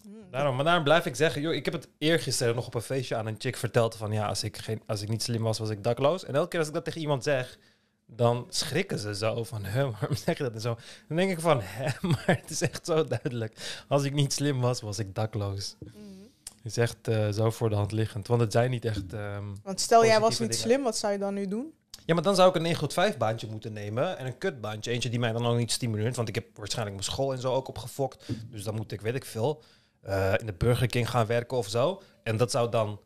Mm. 0.05 0.31
daarom, 0.31 0.57
maar 0.57 0.65
daarom 0.65 0.85
blijf 0.85 1.07
ik 1.07 1.17
zeggen, 1.17 1.43
joh, 1.43 1.55
ik 1.55 1.65
heb 1.65 1.75
het 1.75 1.89
eergisteren 1.99 2.55
nog 2.55 2.67
op 2.67 2.75
een 2.75 2.81
feestje 2.83 3.17
aan 3.17 3.27
een 3.27 3.35
chick 3.39 3.57
verteld 3.57 3.97
van 3.97 4.13
ja, 4.13 4.27
als 4.27 4.43
ik, 4.43 4.57
geen, 4.57 4.83
als 4.87 5.03
ik 5.03 5.09
niet 5.09 5.23
slim 5.23 5.43
was, 5.43 5.59
was 5.59 5.71
ik 5.71 5.83
dakloos. 5.85 6.25
En 6.25 6.35
elke 6.35 6.49
keer 6.49 6.59
als 6.59 6.69
ik 6.69 6.75
dat 6.75 6.85
tegen 6.85 7.01
iemand 7.01 7.23
zeg, 7.23 7.59
dan 8.07 8.47
schrikken 8.49 8.99
ze 8.99 9.15
zo 9.15 9.45
van, 9.45 9.65
hè, 9.65 9.91
waarom 9.91 10.17
zeg 10.25 10.37
je 10.39 10.43
dat 10.43 10.53
en 10.53 10.61
zo? 10.61 10.77
Dan 11.09 11.17
denk 11.17 11.31
ik 11.31 11.41
van, 11.41 11.61
hè, 11.63 12.09
maar 12.09 12.25
het 12.41 12.51
is 12.51 12.61
echt 12.61 12.87
zo 12.87 13.05
duidelijk. 13.05 13.85
Als 13.89 14.03
ik 14.03 14.13
niet 14.13 14.33
slim 14.33 14.61
was, 14.61 14.81
was 14.81 14.99
ik 14.99 15.15
dakloos. 15.15 15.77
Mm. 15.79 16.20
Is 16.63 16.77
echt 16.77 17.09
eh, 17.09 17.29
zo 17.29 17.51
voor 17.51 17.69
de 17.71 17.75
hand 17.77 17.93
liggend, 17.93 18.27
want 18.27 18.41
het 18.41 18.53
zijn 18.53 18.71
niet 18.71 18.85
echt... 18.85 19.13
ehm, 19.13 19.45
Want 19.63 19.81
stel 19.81 20.05
jij 20.05 20.21
was 20.21 20.31
niet 20.39 20.39
dingen. 20.39 20.55
slim, 20.65 20.83
wat 20.83 20.97
zou 20.97 21.13
je 21.13 21.19
dan 21.19 21.35
nu 21.35 21.47
doen? 21.49 21.73
Ja, 22.07 22.15
maar 22.15 22.23
dan 22.23 22.35
zou 22.35 22.49
ik 22.49 22.55
een 22.55 22.63
9 22.63 22.79
tot 22.81 22.93
5 22.93 23.17
baantje 23.17 23.47
moeten 23.47 23.73
nemen 23.73 24.19
en 24.19 24.27
een 24.27 24.39
kutbaantje. 24.39 24.91
Eentje 24.91 25.09
die 25.11 25.19
mij 25.19 25.33
dan 25.33 25.47
ook 25.47 25.57
niet 25.57 25.73
stimuleert, 25.73 26.17
want 26.17 26.29
ik 26.29 26.35
heb 26.35 26.57
waarschijnlijk 26.57 26.97
mijn 26.97 27.09
school 27.11 27.33
en 27.33 27.39
zo 27.41 27.53
ook 27.55 27.69
opgefokt. 27.69 28.25
Dus 28.51 28.63
dan 28.65 28.75
moet 28.75 28.93
ik, 28.93 29.01
weet 29.01 29.15
ik 29.15 29.25
veel, 29.25 29.63
eh, 30.01 30.33
in 30.39 30.47
de 30.47 30.53
Burger 30.53 30.87
King 30.87 31.11
gaan 31.11 31.27
werken 31.27 31.57
of 31.57 31.69
zo. 31.69 32.03
En 32.23 32.37
dat 32.37 32.51
zou 32.51 32.71
dan, 32.71 33.01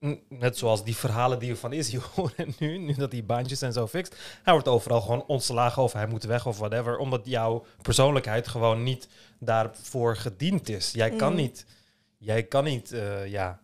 mm, 0.00 0.20
net 0.28 0.58
zoals 0.58 0.84
die 0.84 0.96
verhalen 0.96 1.38
die 1.38 1.50
we 1.50 1.56
van 1.56 1.72
Izzy 1.72 1.98
horen 2.14 2.54
nu, 2.58 2.78
nu 2.78 2.94
dat 2.94 3.10
die 3.10 3.22
baantjes 3.22 3.62
en 3.62 3.72
zo 3.72 3.86
fixt. 3.86 4.16
Hij 4.42 4.52
wordt 4.52 4.68
overal 4.68 5.00
gewoon 5.00 5.24
ontslagen 5.26 5.82
of 5.82 5.92
hij 5.92 6.06
moet 6.06 6.24
weg 6.24 6.46
of 6.46 6.58
whatever. 6.58 6.96
Omdat 6.96 7.20
jouw 7.24 7.64
persoonlijkheid 7.82 8.48
gewoon 8.48 8.82
niet 8.82 9.08
daarvoor 9.38 10.16
gediend 10.16 10.68
is. 10.68 10.90
Jij 10.92 11.10
kan 11.10 11.30
Mm. 11.30 11.36
niet, 11.36 11.66
jij 12.24 12.42
kan 12.42 12.64
niet, 12.64 12.92
eh, 12.92 13.26
ja... 13.26 13.62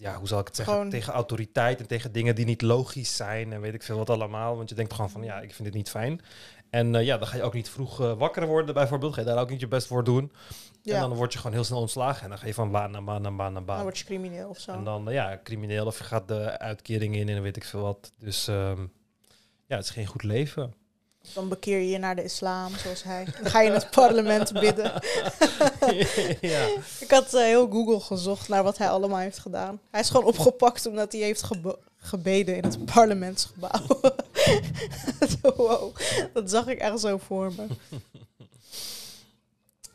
Ja, 0.00 0.14
hoe 0.16 0.28
zal 0.28 0.38
ik 0.40 0.46
het 0.46 0.56
zeggen? 0.56 0.74
Gewoon- 0.74 0.90
Tegen 0.90 1.12
autoriteit 1.12 1.80
en 1.80 1.86
tegen 1.86 2.12
dingen 2.12 2.34
die 2.34 2.44
niet 2.44 2.62
logisch 2.62 3.16
zijn 3.16 3.52
en 3.52 3.60
weet 3.60 3.74
ik 3.74 3.82
veel 3.82 3.96
wat 3.98 4.10
allemaal. 4.10 4.56
Want 4.56 4.68
je 4.68 4.74
denkt 4.74 4.92
gewoon 4.92 5.10
van, 5.10 5.22
ja, 5.22 5.40
ik 5.40 5.54
vind 5.54 5.64
dit 5.64 5.76
niet 5.76 5.90
fijn. 5.90 6.20
En 6.70 6.94
eh, 6.94 7.04
ja, 7.04 7.18
dan 7.18 7.26
ga 7.28 7.36
je 7.36 7.42
ook 7.42 7.54
niet 7.54 7.68
vroeg 7.70 8.00
eh, 8.00 8.12
wakker 8.18 8.46
worden 8.46 8.74
bijvoorbeeld. 8.74 9.14
Ga 9.14 9.20
je 9.20 9.26
daar 9.26 9.38
ook 9.38 9.50
niet 9.50 9.60
je 9.60 9.68
best 9.68 9.86
voor 9.86 10.04
doen. 10.04 10.32
Ja, 10.82 10.94
En 10.94 11.00
dan 11.00 11.14
word 11.14 11.32
je 11.32 11.38
gewoon 11.38 11.52
heel 11.52 11.64
snel 11.64 11.80
ontslagen. 11.80 12.22
En 12.22 12.28
dan 12.28 12.38
ga 12.38 12.46
je 12.46 12.54
van 12.54 12.70
baan 12.70 12.90
naar 12.90 13.04
baan 13.04 13.22
naar 13.22 13.36
baan 13.36 13.52
naar 13.52 13.64
baan. 13.64 13.74
dan 13.76 13.84
word 13.84 13.98
je 13.98 14.04
crimineel 14.04 14.48
of 14.48 14.58
zo. 14.58 14.72
En 14.72 14.84
dan, 14.84 15.06
ja, 15.10 15.40
crimineel 15.44 15.86
of 15.86 15.98
je 15.98 16.04
gaat 16.04 16.28
de 16.28 16.58
uitkering 16.58 17.16
in 17.16 17.28
en 17.28 17.42
weet 17.42 17.56
ik 17.56 17.64
veel 17.64 17.80
wat. 17.82 18.12
Dus 18.18 18.48
ehm, 18.48 18.80
ja, 19.66 19.76
het 19.76 19.84
is 19.84 19.90
geen 19.90 20.06
goed 20.06 20.22
leven. 20.22 20.74
Dan 21.34 21.48
bekeer 21.48 21.78
je 21.78 21.88
je 21.88 21.98
naar 21.98 22.16
de 22.16 22.24
islam, 22.24 22.76
zoals 22.76 23.02
hij. 23.02 23.24
Dan 23.42 23.50
ga 23.50 23.60
je 23.60 23.68
in 23.68 23.74
het 23.74 23.90
parlement 24.00 24.52
bidden. 24.52 24.92
ja. 26.40 26.66
Ik 27.00 27.10
had 27.10 27.34
eh, 27.34 27.40
heel 27.42 27.68
Google 27.70 28.00
gezocht 28.00 28.48
naar 28.48 28.62
wat 28.62 28.78
hij 28.78 28.88
allemaal 28.88 29.18
heeft 29.18 29.38
gedaan. 29.38 29.80
Hij 29.90 30.00
is 30.00 30.10
gewoon 30.10 30.26
opgepakt 30.26 30.86
omdat 30.86 31.12
hij 31.12 31.20
heeft 31.20 31.42
gebe- 31.42 31.78
gebeden 31.96 32.56
in 32.56 32.62
het 32.64 32.84
parlementsgebouw. 32.84 34.00
wow, 35.56 35.96
dat 36.32 36.50
zag 36.50 36.66
ik 36.66 36.78
echt 36.78 37.00
zo 37.00 37.18
voor 37.18 37.52
me. 37.56 37.66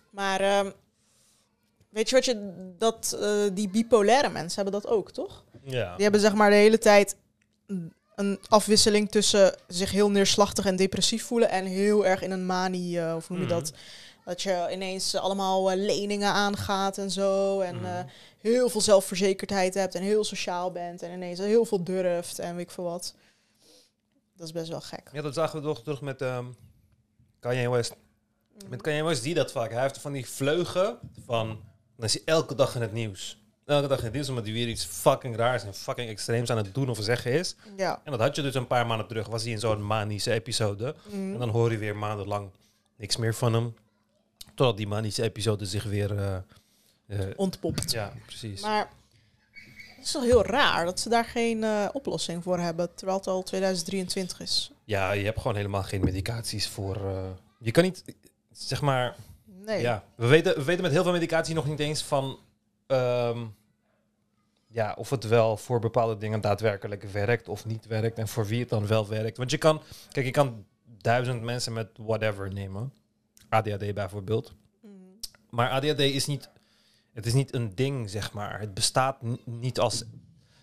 Maar 0.09 0.39
ehm, 0.41 0.71
weet 1.89 2.09
je 2.09 2.15
wat 2.15 2.25
je, 2.25 2.53
dat, 2.77 3.17
eh, 3.21 3.29
die 3.53 3.69
bipolaire 3.69 4.29
mensen 4.29 4.63
hebben 4.63 4.81
dat 4.81 4.91
ook, 4.91 5.11
toch? 5.11 5.43
ja. 5.63 5.93
Die 5.93 6.03
hebben 6.03 6.21
zeg 6.21 6.33
maar 6.33 6.49
de 6.49 6.55
hele 6.55 6.77
tijd 6.77 7.15
een- 8.15 8.39
afwisseling 8.47 9.11
tussen 9.11 9.55
zich 9.67 9.91
heel 9.91 10.09
neerslachtig 10.09 10.65
en 10.65 10.75
depressief 10.75 11.25
voelen 11.25 11.49
en 11.49 11.65
heel 11.65 12.05
erg 12.05 12.21
in 12.21 12.31
een 12.31 12.45
manie, 12.45 12.99
eh, 13.01 13.15
of 13.15 13.27
hoe 13.27 13.37
noem 13.37 13.47
je 13.47 13.53
Mhm. 13.53 13.63
dat? 13.63 13.73
Dat 14.25 14.41
je 14.41 14.67
ineens 14.71 15.15
allemaal 15.15 15.71
eh, 15.71 15.77
leningen 15.77 16.29
aangaat 16.31 16.97
en 16.97 17.11
zo. 17.11 17.59
En 17.59 17.75
Mhm. 17.75 17.85
eh, 17.85 17.99
heel 18.39 18.69
veel 18.69 18.81
zelfverzekerdheid 18.81 19.73
hebt 19.73 19.95
en 19.95 20.01
heel 20.01 20.23
sociaal 20.23 20.71
bent. 20.71 21.01
En 21.01 21.11
ineens 21.11 21.39
heel 21.39 21.65
veel 21.65 21.83
durft 21.83 22.39
en 22.39 22.55
weet 22.55 22.65
ik 22.65 22.71
veel 22.71 22.83
wat. 22.83 23.15
Dat 24.35 24.47
is 24.47 24.53
best 24.53 24.69
wel 24.69 24.81
gek. 24.81 25.09
Ja, 25.13 25.21
dat 25.21 25.33
zagen 25.33 25.59
we 25.59 25.65
toch 25.65 25.81
terug 25.83 26.01
met 26.01 26.21
ehm 26.21 26.45
Kanye 27.39 27.69
West. 27.69 27.93
Met 28.69 28.81
Kanye 28.81 29.03
West 29.03 29.23
je 29.25 29.33
dat 29.33 29.51
vaak. 29.51 29.71
Hij 29.71 29.81
heeft 29.81 29.97
van 29.97 30.11
die 30.11 30.25
vleugen 30.29 30.97
van... 31.25 31.47
Dan 31.95 32.05
is 32.05 32.13
hij 32.13 32.21
elke 32.25 32.55
dag 32.55 32.75
in 32.75 32.81
het 32.81 32.91
nieuws. 32.93 33.42
Elke 33.65 33.87
dag 33.87 33.97
in 33.97 34.03
het 34.03 34.13
nieuws 34.13 34.29
omdat 34.29 34.43
hij 34.43 34.53
weer 34.53 34.67
iets 34.67 34.85
fucking 34.85 35.35
raars 35.35 35.63
en 35.63 35.73
fucking 35.73 36.09
extreems 36.09 36.49
aan 36.49 36.57
het 36.57 36.73
doen 36.73 36.89
of 36.89 36.97
zeggen 37.01 37.31
is. 37.31 37.55
Ja. 37.77 38.01
En 38.03 38.11
dat 38.11 38.19
had 38.19 38.35
je 38.35 38.41
dus 38.41 38.55
een 38.55 38.67
paar 38.67 38.87
maanden 38.87 39.07
terug. 39.07 39.27
Was 39.27 39.43
hij 39.43 39.51
in 39.51 39.59
zo'n 39.59 39.85
manische 39.85 40.31
episode. 40.31 40.95
Mhm. 41.07 41.15
En 41.33 41.39
dan 41.39 41.49
hoor 41.49 41.71
je 41.71 41.77
weer 41.77 41.95
maandenlang 41.95 42.49
niks 42.95 43.17
meer 43.17 43.33
van 43.35 43.53
hem. 43.53 43.75
Totdat 44.55 44.77
die 44.77 44.87
manische 44.87 45.23
episode 45.23 45.65
zich 45.65 45.83
weer... 45.83 46.17
eh, 46.17 46.35
eh, 47.07 47.19
Ontpopt. 47.35 47.91
ja, 47.91 48.13
precies. 48.25 48.61
Maar 48.61 48.89
het 49.95 50.05
is 50.05 50.13
wel 50.13 50.21
heel 50.23 50.45
raar 50.45 50.85
dat 50.85 50.99
ze 50.99 51.09
daar 51.09 51.25
geen 51.25 51.63
eh, 51.63 51.89
oplossing 51.93 52.43
voor 52.43 52.59
hebben. 52.59 52.95
Terwijl 52.95 53.17
het 53.17 53.27
al 53.27 53.43
2023 53.43 54.39
is. 54.39 54.71
Ja, 54.83 55.11
je 55.11 55.25
hebt 55.25 55.37
gewoon 55.41 55.55
helemaal 55.55 55.83
geen 55.83 56.03
medicaties 56.03 56.67
voor... 56.67 56.97
je 57.59 57.71
kan 57.71 57.83
niet, 57.83 58.03
zeg 58.51 58.81
maar... 58.81 59.15
Nee. 59.45 59.81
Ja, 59.81 60.03
we 60.15 60.27
weten, 60.27 60.55
we 60.55 60.63
weten 60.63 60.81
met 60.83 60.91
heel 60.91 61.03
veel 61.03 61.11
medicatie 61.11 61.55
nog 61.55 61.65
niet 61.67 61.79
eens 61.79 62.03
van... 62.03 62.37
ehm, 62.87 63.45
ja, 64.67 64.93
of 64.97 65.09
het 65.09 65.27
wel 65.27 65.57
voor 65.57 65.79
bepaalde 65.79 66.17
dingen 66.17 66.41
daadwerkelijk 66.41 67.03
werkt 67.03 67.49
of 67.49 67.65
niet 67.65 67.85
werkt. 67.85 68.17
En 68.17 68.27
voor 68.27 68.45
wie 68.45 68.59
het 68.59 68.69
dan 68.69 68.87
wel 68.87 69.07
werkt. 69.07 69.37
Want 69.37 69.51
je 69.51 69.57
kan... 69.57 69.81
Kijk, 70.11 70.25
je 70.25 70.31
kan 70.31 70.65
duizend 70.97 71.41
mensen 71.41 71.73
met 71.73 71.89
whatever 71.97 72.53
nemen. 72.53 72.93
ADHD 73.49 73.93
bijvoorbeeld. 73.93 74.53
Mhm. 74.81 74.93
Maar 75.49 75.69
ADHD 75.69 75.99
is 75.99 76.25
niet... 76.25 76.49
Het 77.13 77.25
is 77.25 77.33
niet 77.33 77.53
een 77.53 77.75
ding, 77.75 78.09
zeg 78.09 78.33
maar. 78.33 78.59
Het 78.59 78.73
bestaat 78.73 79.21
ni- 79.21 79.41
niet 79.45 79.79
als... 79.79 80.03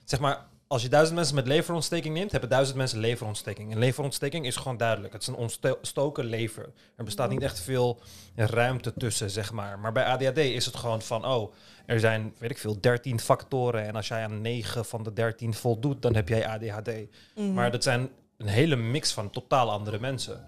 Zeg 0.04 0.20
maar, 0.20 0.46
als 0.72 0.82
je 0.82 0.88
duizend 0.88 1.16
mensen 1.16 1.34
met 1.34 1.46
leverontsteking 1.46 2.14
neemt, 2.14 2.30
hebben 2.30 2.50
duizend 2.50 2.76
mensen 2.76 2.98
leverontsteking. 2.98 3.72
En 3.72 3.78
leverontsteking 3.78 4.46
is 4.46 4.56
gewoon 4.56 4.76
duidelijk. 4.76 5.12
Het 5.12 5.22
is 5.22 5.28
een 5.28 5.34
ontstoken 5.34 6.24
lever. 6.24 6.72
Er 6.96 7.04
bestaat 7.04 7.30
niet 7.30 7.42
echt 7.42 7.60
veel 7.60 8.00
ruimte 8.34 8.92
tussen, 8.94 9.30
zeg 9.30 9.52
maar. 9.52 9.78
Maar 9.78 9.92
bij 9.92 10.04
ADHD 10.04 10.36
is 10.36 10.66
het 10.66 10.76
gewoon 10.76 11.02
van, 11.02 11.26
oh, 11.26 11.52
er 11.86 12.00
zijn, 12.00 12.34
weet 12.38 12.50
ik 12.50 12.58
veel, 12.58 12.80
13 12.80 13.20
factoren. 13.20 13.86
En 13.86 13.96
als 13.96 14.08
jij 14.08 14.22
aan 14.22 14.40
9 14.40 14.84
van 14.84 15.02
de 15.02 15.12
13 15.12 15.54
voldoet, 15.54 16.02
dan 16.02 16.14
heb 16.14 16.28
jij 16.28 16.46
ADHD. 16.48 16.90
Mhm. 17.34 17.52
Maar 17.54 17.70
dat 17.70 17.82
zijn 17.82 18.08
een 18.36 18.46
hele 18.48 18.76
mix 18.76 19.12
van 19.12 19.30
totaal 19.30 19.70
andere 19.70 19.98
mensen. 20.00 20.44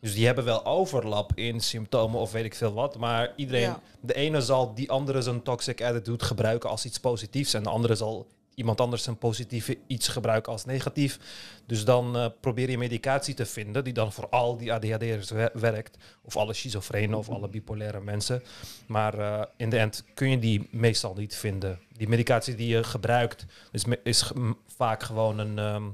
Dus 0.00 0.14
die 0.14 0.26
hebben 0.26 0.44
wel 0.44 0.64
overlap 0.66 1.32
in 1.34 1.60
symptomen 1.60 2.20
of 2.20 2.32
weet 2.32 2.44
ik 2.44 2.54
veel 2.54 2.72
wat. 2.72 2.98
Maar 2.98 3.32
iedereen, 3.36 3.60
Ja. 3.62 3.80
de 4.00 4.14
ene 4.14 4.40
zal 4.40 4.74
die 4.74 4.90
andere 4.90 5.22
zijn 5.22 5.42
toxic 5.42 5.82
attitude 5.82 6.24
gebruiken 6.24 6.70
als 6.70 6.84
iets 6.84 7.00
positiefs. 7.00 7.54
En 7.54 7.62
de 7.62 7.68
andere 7.68 7.94
zal 7.94 8.26
iemand 8.56 8.80
anders 8.80 9.02
zijn 9.02 9.18
positieve 9.18 9.78
iets 9.86 10.08
gebruiken 10.08 10.52
als 10.52 10.64
negatief. 10.64 11.18
Dus 11.66 11.84
dan 11.84 12.16
eh, 12.16 12.26
probeer 12.40 12.70
je 12.70 12.78
medicatie 12.78 13.34
te 13.34 13.46
vinden 13.46 13.84
die 13.84 13.92
dan 13.92 14.12
voor 14.12 14.28
al 14.28 14.56
die 14.56 14.72
ADHD'ers 14.72 15.30
wer- 15.30 15.50
werkt. 15.60 15.96
Of 16.22 16.36
alle 16.36 16.54
schizofrenen 16.54 17.18
of 17.18 17.28
alle 17.28 17.48
bipolaire 17.48 18.00
mensen. 18.00 18.42
Maar 18.86 19.18
eh, 19.18 19.42
in 19.56 19.70
de 19.70 19.78
end 19.78 20.04
kun 20.14 20.30
je 20.30 20.38
die 20.38 20.68
meestal 20.70 21.14
niet 21.14 21.36
vinden. 21.36 21.80
Die 21.92 22.08
medicatie 22.08 22.54
die 22.54 22.68
je 22.68 22.84
gebruikt 22.84 23.46
is, 23.72 23.84
is 24.02 24.32
vaak 24.76 25.02
gewoon 25.02 25.38
een, 25.38 25.58
ehm, 25.58 25.84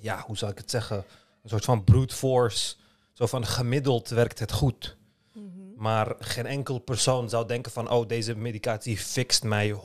ja, 0.00 0.22
hoe 0.26 0.36
zou 0.36 0.50
ik 0.50 0.58
het 0.58 0.70
zeggen? 0.70 0.96
Een 1.42 1.48
soort 1.48 1.64
van 1.64 1.84
brute 1.84 2.14
force. 2.14 2.74
Zo 3.12 3.26
van 3.26 3.46
gemiddeld 3.46 4.08
werkt 4.08 4.38
het 4.38 4.52
goed. 4.52 4.95
Maar 5.76 6.14
geen 6.18 6.46
enkel 6.46 6.78
persoon 6.78 7.28
zou 7.28 7.46
denken 7.46 7.72
van, 7.72 7.90
oh, 7.90 8.08
deze 8.08 8.34
medicatie 8.34 8.96
fixt 8.98 9.44
mij 9.44 9.74
100%, 9.74 9.76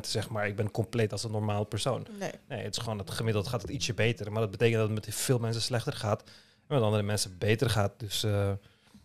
zeg 0.00 0.28
maar. 0.28 0.46
Ik 0.46 0.56
ben 0.56 0.70
compleet 0.70 1.12
als 1.12 1.24
een 1.24 1.30
normaal 1.30 1.64
persoon. 1.64 2.06
Nee. 2.18 2.30
Nee, 2.48 2.62
het 2.62 2.76
is 2.76 2.82
gewoon 2.82 2.98
het 2.98 3.10
gemiddeld 3.10 3.48
gaat 3.48 3.62
het 3.62 3.70
ietsje 3.70 3.94
beter. 3.94 4.32
Maar 4.32 4.40
dat 4.40 4.50
betekent 4.50 4.78
dat 4.78 4.90
het 4.90 5.06
met 5.06 5.14
veel 5.14 5.38
mensen 5.38 5.62
slechter 5.62 5.92
gaat. 5.92 6.22
En 6.66 6.74
met 6.74 6.82
andere 6.82 7.02
mensen 7.02 7.36
beter 7.38 7.70
gaat. 7.70 7.92
Dus 7.96 8.24
eh, 8.24 8.50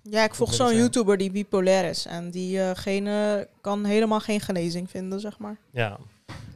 Ja, 0.02 0.24
ik 0.24 0.36
volg 0.36 0.54
zo'n. 0.54 0.76
YouTuber 0.76 1.18
die 1.18 1.32
bipolair 1.32 1.90
is. 1.90 2.06
En 2.06 2.32
die 2.32 2.76
geen, 2.76 3.08
eh, 3.08 3.34
kan 3.62 3.86
helemaal 3.86 4.20
geen 4.20 4.40
genezing 4.42 4.90
vinden, 4.90 5.20
zeg 5.20 5.38
maar. 5.38 5.58
ja. 5.72 6.00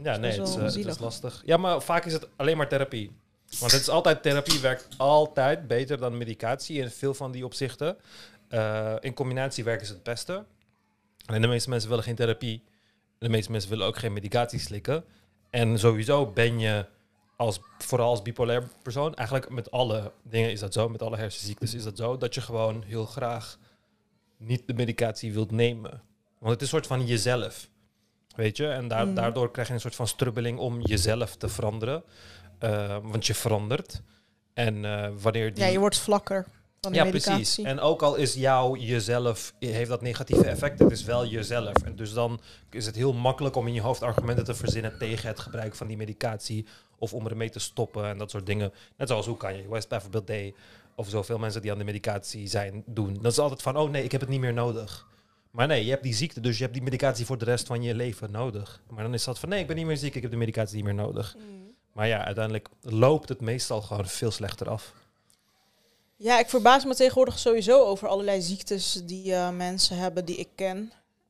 Ja, 0.04 0.18
nee, 0.18 0.32
het 0.32 0.48
is, 0.48 0.56
eh, 0.56 0.64
het 0.64 0.76
is 0.76 1.00
lastig. 1.00 1.42
Ja, 1.46 1.58
maar 1.58 1.82
vaak 1.82 2.06
is 2.06 2.14
het 2.14 2.28
alleen 2.36 2.58
maar 2.58 2.68
therapie. 2.68 3.12
Want 3.60 3.72
het 3.72 3.82
is 3.82 3.90
altijd, 3.90 4.22
therapie 4.22 4.60
werkt 4.60 4.88
altijd 4.98 5.68
beter 5.68 5.98
dan 5.98 6.18
medicatie 6.18 6.82
in 6.82 6.90
veel 6.90 7.14
van 7.14 7.32
die 7.32 7.46
opzichten. 7.46 7.98
Eh, 8.50 8.96
in 9.00 9.14
combinatie 9.14 9.64
werken 9.64 9.88
ze 9.88 9.94
het 9.94 10.04
beste. 10.04 10.46
En 11.26 11.42
de 11.42 11.48
meeste 11.48 11.70
mensen 11.70 11.90
willen 11.90 12.04
geen 12.04 12.16
therapie. 12.16 12.64
De 13.18 13.30
meeste 13.30 13.52
mensen 13.52 13.70
willen 13.70 13.86
ook 13.86 13.98
geen 13.98 14.14
medicatie 14.14 14.60
slikken. 14.60 15.04
En 15.50 15.80
sowieso 15.80 16.26
ben 16.26 16.60
je, 16.60 16.86
als, 17.36 17.60
vooral 17.78 18.10
als 18.10 18.22
bipolair 18.22 18.68
persoon, 18.82 19.16
eigenlijk 19.16 19.50
met 19.50 19.72
alle 19.72 20.12
dingen 20.24 20.52
is 20.52 20.60
dat 20.60 20.74
zo, 20.74 20.90
met 20.90 21.02
alle 21.02 21.18
hersenziektes 21.18 21.74
is 21.74 21.84
dat 21.84 21.98
zo, 21.98 22.18
dat 22.18 22.34
je 22.36 22.42
gewoon 22.42 22.84
heel 22.86 23.06
graag 23.06 23.58
niet 24.38 24.68
de 24.68 24.74
medicatie 24.74 25.34
wilt 25.34 25.52
nemen. 25.52 26.02
Want 26.40 26.52
het 26.54 26.62
is 26.62 26.62
een 26.62 26.68
soort 26.68 26.88
van 26.88 27.06
jezelf. 27.06 27.70
Weet 28.36 28.58
je? 28.58 28.68
En 28.68 28.84
Mm. 28.84 29.14
daardoor 29.16 29.52
krijg 29.52 29.68
je 29.68 29.74
een 29.74 29.80
soort 29.80 29.96
van 29.96 30.08
strubbeling 30.08 30.60
om 30.60 30.82
jezelf 30.82 31.36
te 31.36 31.50
veranderen. 31.50 32.04
Eh, 32.60 32.98
want 33.02 33.26
je 33.26 33.34
verandert. 33.34 34.02
En 34.54 34.86
eh, 34.86 35.12
wanneer 35.22 35.54
die... 35.54 35.64
Ja, 35.64 35.70
je 35.70 35.80
wordt 35.80 35.98
vlakker 35.98 36.46
van 36.82 36.92
de 36.92 36.98
Ja, 36.98 37.04
medicatie. 37.04 37.34
precies. 37.34 37.64
En 37.64 37.80
ook 37.80 38.02
al 38.02 38.16
is 38.16 38.34
jouw 38.34 38.76
jezelf, 38.76 39.54
heeft 39.60 39.90
dat 39.90 40.02
negatieve 40.02 40.46
effect, 40.46 40.80
het 40.80 40.92
is 40.92 41.04
wel 41.04 41.26
jezelf. 41.26 41.74
En 41.84 41.96
dus 41.96 42.14
dan 42.14 42.40
is 42.70 42.86
het 42.86 42.96
heel 42.96 43.14
makkelijk 43.14 43.56
om 43.56 43.68
in 43.68 43.74
je 43.74 43.82
hoofd 43.82 44.02
argumenten 44.02 44.46
te 44.46 44.56
verzinnen 44.56 44.98
tegen 44.98 45.28
het 45.28 45.40
gebruik 45.40 45.76
van 45.76 45.88
die 45.88 45.98
medicatie. 45.98 46.66
Of 47.00 47.14
om 47.14 47.28
ermee 47.28 47.50
te 47.50 47.60
stoppen 47.60 48.06
en 48.06 48.18
dat 48.18 48.32
soort 48.32 48.46
dingen. 48.46 48.74
Net 48.98 49.08
zoals 49.08 49.26
hoe 49.26 49.38
kan 49.38 49.56
je 49.56 49.70
West 49.70 49.90
bijvoorbeeld 49.90 50.28
deed. 50.28 50.56
Of 50.96 51.10
zoveel 51.10 51.38
mensen 51.38 51.62
die 51.62 51.72
aan 51.72 51.78
de 51.78 51.84
medicatie 51.84 52.48
zijn 52.48 52.84
doen. 52.86 53.18
Dat 53.22 53.32
is 53.32 53.40
altijd 53.40 53.62
van, 53.62 53.78
oh 53.78 53.90
nee, 53.90 54.04
ik 54.04 54.12
heb 54.12 54.22
het 54.22 54.30
niet 54.30 54.40
meer 54.40 54.54
nodig. 54.54 55.08
Maar 55.52 55.68
nee, 55.68 55.84
je 55.86 55.90
hebt 55.90 56.04
die 56.04 56.14
ziekte, 56.14 56.40
dus 56.40 56.58
je 56.58 56.62
hebt 56.62 56.74
die 56.74 56.84
medicatie 56.84 57.26
voor 57.26 57.38
de 57.38 57.46
rest 57.46 57.68
van 57.68 57.82
je 57.82 57.96
leven 57.96 58.32
nodig. 58.32 58.82
Maar 58.90 59.04
dan 59.04 59.14
is 59.14 59.24
dat 59.24 59.40
van, 59.40 59.50
nee, 59.50 59.60
ik 59.60 59.68
ben 59.68 59.76
niet 59.76 59.86
meer 59.86 59.98
ziek, 59.98 60.16
ik 60.16 60.22
heb 60.22 60.32
de 60.32 60.38
medicatie 60.38 60.76
niet 60.76 60.86
meer 60.86 60.94
nodig. 60.94 61.36
Mm. 61.36 61.74
Maar 61.94 62.08
ja, 62.08 62.26
uiteindelijk 62.26 62.68
loopt 62.82 63.30
het 63.30 63.42
meestal 63.42 63.82
gewoon 63.82 64.08
veel 64.08 64.32
slechter 64.32 64.70
af. 64.70 64.94
Ja, 66.18 66.40
ik 66.40 66.50
verbaas 66.50 66.86
me 66.86 66.96
tegenwoordig 66.96 67.40
sowieso 67.40 67.84
over 67.84 68.08
allerlei 68.08 68.42
ziektes 68.42 69.02
die 69.06 69.34
eh, 69.34 69.50
mensen 69.50 69.98
hebben 69.98 70.26
die 70.26 70.36
ik 70.36 70.50
ken. 70.56 70.78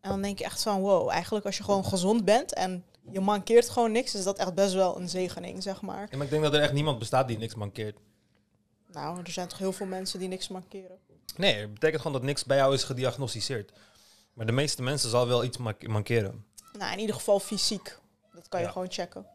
En 0.02 0.10
dan 0.10 0.22
denk 0.22 0.38
je 0.40 0.44
echt 0.46 0.64
van, 0.64 0.82
wow, 0.82 1.10
eigenlijk 1.10 1.46
als 1.46 1.58
je 1.58 1.64
gewoon 1.64 1.86
gezond 1.86 2.26
bent 2.26 2.54
en 2.54 2.84
je 3.12 3.20
mankeert 3.20 3.70
gewoon 3.70 3.92
niks, 3.92 4.16
is 4.16 4.24
dat 4.24 4.38
echt 4.38 4.54
best 4.54 4.74
wel 4.74 4.98
een 5.00 5.10
zegening, 5.10 5.64
zeg 5.64 5.82
maar. 5.82 6.08
Ja, 6.12 6.18
maar 6.18 6.26
ik 6.26 6.32
denk 6.32 6.44
dat 6.44 6.54
er 6.54 6.62
echt 6.62 6.74
niemand 6.74 7.00
bestaat 7.00 7.28
die 7.28 7.38
niks 7.38 7.56
mankeert. 7.56 7.98
Nou, 8.92 9.20
er 9.24 9.32
zijn 9.32 9.48
toch 9.48 9.58
heel 9.58 9.74
veel 9.74 9.86
mensen 9.86 10.20
die 10.20 10.28
niks 10.28 10.48
mankeren. 10.48 10.98
Nee, 11.36 11.56
het 11.56 11.74
betekent 11.74 12.02
gewoon 12.02 12.18
dat 12.18 12.26
niks 12.28 12.46
bij 12.46 12.58
jou 12.58 12.74
is 12.74 12.84
gediagnosticeerd. 12.84 13.72
Maar 14.34 14.46
de 14.46 14.52
meeste 14.52 14.82
mensen 14.82 15.10
zal 15.10 15.28
wel 15.28 15.44
iets 15.44 15.58
mankeren. 15.88 16.46
Nou, 16.78 16.94
in 16.94 17.00
ieder 17.00 17.16
geval 17.16 17.40
fysiek. 17.40 17.98
Dat 18.34 18.50
kan 18.50 18.60
je 18.60 18.66
Ja. 18.66 18.72
gewoon 18.72 18.92
checken. 18.92 19.26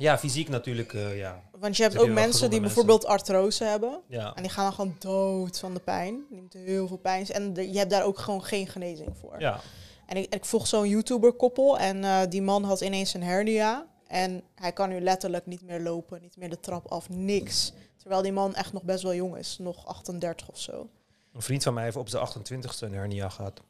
Ja, 0.00 0.18
fysiek 0.18 0.48
natuurlijk, 0.48 0.92
eh, 0.92 1.16
ja. 1.18 1.42
Want 1.58 1.76
je 1.76 1.82
hebt 1.82 1.94
heb 1.94 2.02
ook 2.02 2.08
je 2.08 2.14
mensen 2.14 2.50
die 2.50 2.60
bijvoorbeeld 2.60 3.06
artrose 3.06 3.64
hebben. 3.64 4.00
ja. 4.06 4.34
En 4.34 4.42
die 4.42 4.50
gaan 4.50 4.64
dan 4.64 4.72
gewoon 4.72 4.96
dood 4.98 5.58
van 5.58 5.74
de 5.74 5.80
pijn. 5.80 6.24
Die 6.30 6.40
moeten 6.40 6.60
heel 6.60 6.86
veel 6.88 6.96
pijn. 6.96 7.26
En 7.26 7.52
de- 7.52 7.72
je 7.72 7.78
hebt 7.78 7.90
daar 7.90 8.04
ook 8.04 8.18
gewoon 8.18 8.44
geen 8.44 8.66
genezing 8.66 9.16
voor. 9.20 9.34
Ja, 9.40 9.60
En 10.06 10.16
ik, 10.16 10.34
ik 10.34 10.44
volg 10.44 10.66
zo'n 10.66 10.88
YouTuber-koppel. 10.88 11.78
En 11.78 12.04
eh, 12.04 12.20
die 12.28 12.42
man 12.42 12.64
had 12.64 12.80
ineens 12.80 13.14
een 13.14 13.22
hernia. 13.22 13.86
En 14.06 14.42
hij 14.54 14.72
kan 14.72 14.88
nu 14.88 15.00
letterlijk 15.00 15.46
niet 15.46 15.62
meer 15.62 15.80
lopen. 15.80 16.20
Niet 16.20 16.36
meer 16.36 16.50
de 16.50 16.60
trap 16.60 16.86
af. 16.92 17.08
Niks. 17.08 17.72
Terwijl 17.96 18.22
die 18.22 18.32
man 18.32 18.54
echt 18.54 18.72
nog 18.72 18.82
best 18.82 19.02
wel 19.02 19.14
jong 19.14 19.36
is. 19.36 19.56
Nog 19.60 19.86
38 19.86 20.48
of 20.48 20.58
zo. 20.58 20.88
een 21.32 21.42
vriend 21.42 21.62
van 21.62 21.74
mij 21.74 21.84
heeft 21.84 21.96
op 21.96 22.08
zijn 22.08 22.26
28ste 22.28 22.78
een 22.80 22.94
hernia 22.94 23.28
gehad. 23.28 23.60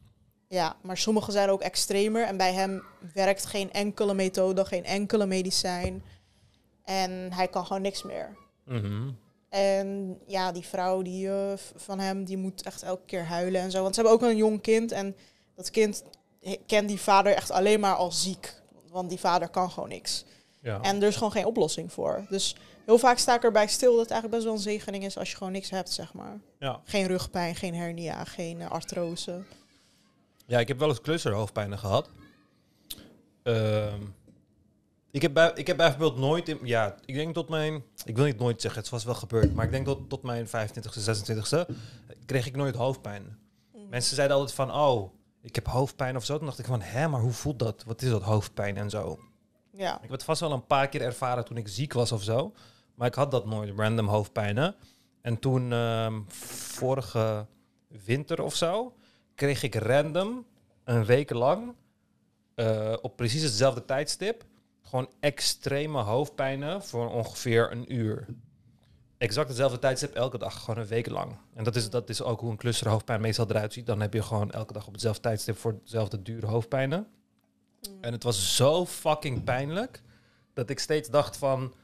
Ja, 0.48 0.76
maar 0.82 0.96
sommige 0.96 1.32
zijn 1.32 1.48
ook 1.48 1.60
extremer. 1.60 2.26
En 2.26 2.36
bij 2.36 2.52
hem 2.52 2.82
werkt 3.14 3.46
geen 3.46 3.72
enkele 3.72 4.14
methode, 4.14 4.64
geen 4.64 4.84
enkele 4.84 5.26
medicijn. 5.26 6.02
En 6.90 7.32
hij 7.32 7.48
kan 7.48 7.66
gewoon 7.66 7.82
niks 7.82 8.02
meer. 8.02 8.36
Mhm. 8.64 9.10
En 9.48 10.18
ja, 10.26 10.52
die 10.52 10.64
vrouw 10.66 11.02
die, 11.02 11.28
v- 11.56 11.70
van 11.76 11.98
hem, 11.98 12.24
die 12.24 12.36
moet 12.36 12.62
echt 12.62 12.82
elke 12.82 13.04
keer 13.06 13.24
huilen 13.24 13.60
en 13.60 13.70
zo. 13.70 13.82
Want 13.82 13.94
ze 13.94 14.00
hebben 14.00 14.18
ook 14.20 14.30
een 14.30 14.36
jong 14.36 14.60
kind. 14.60 14.92
En 14.92 15.16
dat 15.54 15.70
kind 15.70 16.02
kent 16.66 16.88
die 16.88 17.00
vader 17.00 17.34
echt 17.34 17.50
alleen 17.50 17.80
maar 17.80 17.94
als 17.94 18.22
ziek. 18.22 18.54
Want 18.90 19.08
die 19.08 19.18
vader 19.18 19.48
kan 19.48 19.70
gewoon 19.70 19.88
niks. 19.88 20.24
Ja. 20.62 20.80
En 20.80 21.02
er 21.02 21.08
is 21.08 21.16
gewoon 21.16 21.32
geen 21.32 21.44
oplossing 21.46 21.92
voor. 21.92 22.26
Dus 22.28 22.56
heel 22.86 22.98
vaak 22.98 23.18
sta 23.18 23.34
ik 23.34 23.42
erbij 23.44 23.66
stil 23.66 23.90
dat 23.92 24.00
het 24.00 24.10
eigenlijk 24.10 24.42
best 24.42 24.44
wel 24.44 24.54
een 24.54 24.78
zegening 24.78 25.04
is 25.04 25.18
als 25.18 25.30
je 25.30 25.36
gewoon 25.36 25.52
niks 25.52 25.70
hebt, 25.70 25.90
zeg 25.90 26.14
maar. 26.14 26.40
ja. 26.58 26.80
Geen 26.84 27.06
rugpijn, 27.06 27.54
geen 27.54 27.74
hernia, 27.74 28.24
geen 28.24 28.60
eh, 28.60 28.70
artrose. 28.70 29.42
Ja, 30.46 30.58
ik 30.58 30.68
heb 30.68 30.78
wel 30.78 30.88
eens 30.88 31.00
clusterhoofdpijnen 31.00 31.78
gehad. 31.78 32.08
Ehm, 33.42 34.00
ik, 35.10 35.22
heb 35.22 35.34
bij, 35.34 35.52
ik 35.54 35.66
heb 35.66 35.76
bijvoorbeeld 35.76 36.16
nooit... 36.16 36.48
In, 36.48 36.58
ja, 36.62 36.96
ik 37.04 37.14
denk 37.14 37.34
tot 37.34 37.48
mijn... 37.48 37.84
Ik 38.04 38.16
wil 38.16 38.24
niet 38.24 38.38
nooit 38.38 38.60
zeggen, 38.60 38.80
het 38.80 38.90
was 38.90 39.04
wel 39.04 39.14
gebeurd. 39.14 39.54
Maar 39.54 39.64
ik 39.64 39.70
denk 39.70 39.86
tot, 39.86 40.08
tot 40.08 40.22
mijn 40.22 40.46
25e, 40.46 40.50
26e 40.50 41.74
kreeg 42.26 42.46
ik 42.46 42.56
nooit 42.56 42.74
hoofdpijn. 42.74 43.38
Mensen 43.90 44.14
zeiden 44.14 44.36
altijd 44.36 44.56
van, 44.56 44.74
oh, 44.74 45.12
ik 45.42 45.54
heb 45.54 45.66
hoofdpijn 45.66 46.16
of 46.16 46.24
zo. 46.24 46.36
Toen 46.36 46.46
dacht 46.46 46.58
ik 46.58 46.66
van, 46.66 46.80
hè, 46.82 47.08
maar 47.08 47.20
hoe 47.20 47.32
voelt 47.32 47.58
dat? 47.58 47.84
Wat 47.86 48.02
is 48.02 48.10
dat, 48.10 48.22
hoofdpijn 48.22 48.76
en 48.76 48.90
zo? 48.90 49.18
Ja. 49.70 49.94
Ik 49.94 50.02
heb 50.02 50.10
het 50.10 50.24
vast 50.24 50.40
wel 50.40 50.52
een 50.52 50.66
paar 50.66 50.88
keer 50.88 51.02
ervaren 51.02 51.44
toen 51.44 51.56
ik 51.56 51.68
ziek 51.68 51.92
was 51.92 52.12
of 52.12 52.22
zo. 52.22 52.52
Maar 52.94 53.08
ik 53.08 53.14
had 53.14 53.30
dat 53.30 53.46
nooit, 53.46 53.72
random 53.76 54.06
hoofdpijnen. 54.06 54.74
En 55.20 55.38
toen, 55.38 55.72
ehm, 55.72 56.20
vorige 56.28 57.46
winter 58.04 58.42
of 58.42 58.54
zo, 58.54 58.94
kreeg 59.34 59.62
ik 59.62 59.74
random 59.74 60.46
een 60.84 61.04
week 61.04 61.30
lang 61.30 61.74
eh, 62.54 62.96
op 63.00 63.16
precies 63.16 63.42
hetzelfde 63.42 63.84
tijdstip 63.84 64.44
gewoon 64.90 65.10
extreme 65.20 65.98
hoofdpijnen 65.98 66.82
voor 66.82 67.10
ongeveer 67.10 67.72
een 67.72 67.94
uur. 67.94 68.26
Exact 69.18 69.48
hetzelfde 69.48 69.78
tijdstip, 69.78 70.14
elke 70.14 70.38
dag, 70.38 70.60
gewoon 70.64 70.80
een 70.80 70.88
week 70.88 71.08
lang. 71.08 71.36
En 71.54 71.64
dat 71.64 71.76
is, 71.76 71.90
dat 71.90 72.08
is 72.08 72.22
ook 72.22 72.40
hoe 72.40 72.50
een 72.50 72.56
clusterhoofdpijn 72.56 73.20
meestal 73.20 73.46
eruit 73.48 73.72
ziet. 73.72 73.86
Dan 73.86 74.00
heb 74.00 74.14
je 74.14 74.22
gewoon 74.22 74.50
elke 74.50 74.72
dag 74.72 74.86
op 74.86 74.92
hetzelfde 74.92 75.20
tijdstip 75.20 75.56
voor 75.56 75.80
dezelfde 75.82 76.22
dure 76.22 76.46
hoofdpijnen. 76.46 77.06
En 78.00 78.12
het 78.12 78.22
was 78.22 78.56
zo 78.56 78.86
fucking 78.86 79.44
pijnlijk 79.44 80.02
dat 80.54 80.70
ik 80.70 80.78
steeds 80.78 81.08
dacht 81.08 81.36
van... 81.36 81.74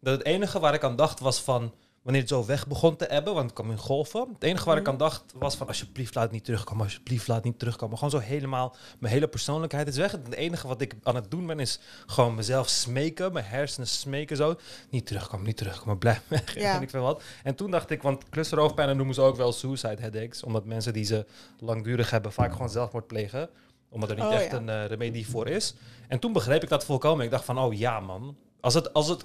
Dat 0.00 0.18
het 0.18 0.26
enige 0.26 0.60
waar 0.60 0.74
ik 0.74 0.84
aan 0.84 0.96
dacht 0.96 1.20
was 1.20 1.40
van... 1.40 1.74
Wanneer 2.08 2.26
het 2.26 2.32
zo 2.36 2.44
weg 2.46 2.66
begon 2.66 2.96
te 2.96 3.06
ebben, 3.06 3.32
want 3.34 3.44
het 3.44 3.54
kwam 3.54 3.70
in 3.70 3.78
golven. 3.78 4.28
Het 4.32 4.42
enige 4.42 4.64
waar 4.64 4.76
ik 4.76 4.82
Mhm. 4.82 4.90
aan 4.90 4.96
dacht 4.98 5.24
was 5.34 5.54
van... 5.56 5.66
Alsjeblieft 5.66 6.14
laat 6.14 6.24
het 6.24 6.32
niet 6.32 6.44
terugkomen, 6.44 6.84
alsjeblieft 6.84 7.26
laat 7.28 7.36
het 7.36 7.46
niet 7.46 7.58
terugkomen. 7.58 7.96
Gewoon 7.98 8.10
zo 8.10 8.18
helemaal... 8.18 8.76
Mijn 8.98 9.12
hele 9.12 9.28
persoonlijkheid 9.28 9.88
is 9.88 9.96
weg. 9.96 10.10
Het 10.12 10.34
enige 10.34 10.66
wat 10.66 10.80
ik 10.80 10.94
aan 11.02 11.14
het 11.14 11.30
doen 11.30 11.46
ben 11.46 11.60
is 11.60 11.80
gewoon 12.06 12.34
mezelf 12.34 12.68
smeken. 12.68 13.32
Mijn 13.32 13.44
hersenen 13.44 13.88
smeken 13.88 14.36
zo. 14.36 14.56
Niet 14.90 15.06
terugkomen, 15.06 15.46
niet 15.46 15.56
terugkomen, 15.56 15.98
blijf 15.98 16.22
weg. 16.28 16.54
Ja. 16.54 16.74
En 16.76 16.82
ik 16.82 16.90
weet 16.90 17.02
wat. 17.02 17.22
En 17.42 17.54
toen 17.54 17.70
dacht 17.70 17.90
ik, 17.90 18.02
want 18.02 18.28
clusterhoofdpijnen 18.28 18.96
noemen 18.96 19.14
ze 19.14 19.20
ook 19.20 19.36
wel 19.36 19.52
suicide 19.52 20.00
headaches. 20.00 20.42
Omdat 20.42 20.64
mensen 20.64 20.92
die 20.92 21.04
ze 21.04 21.26
langdurig 21.58 22.10
hebben 22.10 22.32
vaak 22.32 22.52
gewoon 22.52 22.70
zelfmoord 22.70 23.06
plegen 23.06 23.48
omdat 23.90 24.10
er 24.10 24.16
niet 24.16 24.24
Oh, 24.24 24.34
echt 24.34 24.50
ja. 24.50 24.56
een 24.56 24.68
eh, 24.68 24.84
remedie 24.86 25.28
voor 25.28 25.48
is. 25.48 25.74
En 26.08 26.18
toen 26.18 26.32
begreep 26.32 26.62
ik 26.62 26.68
dat 26.68 26.84
volkomen. 26.84 27.24
Ik 27.24 27.30
dacht 27.30 27.44
van, 27.44 27.58
oh 27.58 27.74
ja 27.74 28.00
man. 28.00 28.36
Als 28.60 28.74
het, 28.74 28.92
als 28.92 29.08
het, 29.08 29.24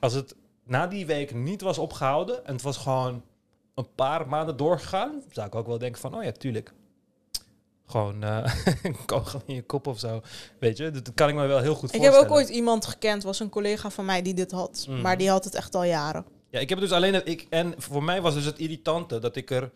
als 0.00 0.12
het 0.12 0.34
na 0.70 0.86
die 0.86 1.06
week 1.06 1.34
niet 1.34 1.60
was 1.60 1.78
opgehouden... 1.78 2.46
en 2.46 2.52
het 2.52 2.62
was 2.62 2.76
gewoon 2.76 3.22
een 3.74 3.94
paar 3.94 4.28
maanden 4.28 4.56
doorgegaan... 4.56 5.22
zou 5.30 5.46
ik 5.46 5.54
ook 5.54 5.66
wel 5.66 5.78
denken 5.78 6.00
van, 6.00 6.14
oh 6.16 6.22
ja, 6.24 6.32
tuurlijk. 6.32 6.72
Gewoon 7.86 8.22
eh, 8.22 8.54
een 8.82 8.96
kogel 9.06 9.42
in 9.46 9.54
je 9.54 9.62
kop 9.62 9.86
of 9.86 9.98
zo. 9.98 10.20
Weet 10.58 10.76
je, 10.76 10.90
dat 10.90 11.10
kan 11.14 11.28
ik 11.28 11.34
me 11.34 11.46
wel 11.46 11.58
heel 11.60 11.74
goed 11.74 11.88
Ik 11.88 11.94
voorstellen. 11.94 12.20
heb 12.22 12.30
ook 12.30 12.36
ooit 12.36 12.48
iemand 12.48 12.86
gekend, 12.86 13.22
was 13.22 13.40
een 13.40 13.48
collega 13.48 13.90
van 13.90 14.04
mij 14.04 14.22
die 14.22 14.34
dit 14.34 14.50
had. 14.50 14.86
Mhm. 14.88 15.00
Maar 15.00 15.18
die 15.18 15.30
had 15.30 15.44
het 15.44 15.54
echt 15.54 15.74
al 15.74 15.84
jaren. 15.84 16.24
Ja, 16.50 16.58
ik 16.58 16.68
heb 16.68 16.78
het 16.78 16.88
dus 16.88 16.96
alleen... 16.96 17.14
het- 17.14 17.28
Ik, 17.28 17.46
en 17.50 17.74
voor 17.76 18.02
mij 18.02 18.22
was 18.22 18.34
dus 18.34 18.44
het 18.44 18.58
irritante 18.58 19.18
dat 19.18 19.36
ik 19.36 19.50
er 19.50 19.70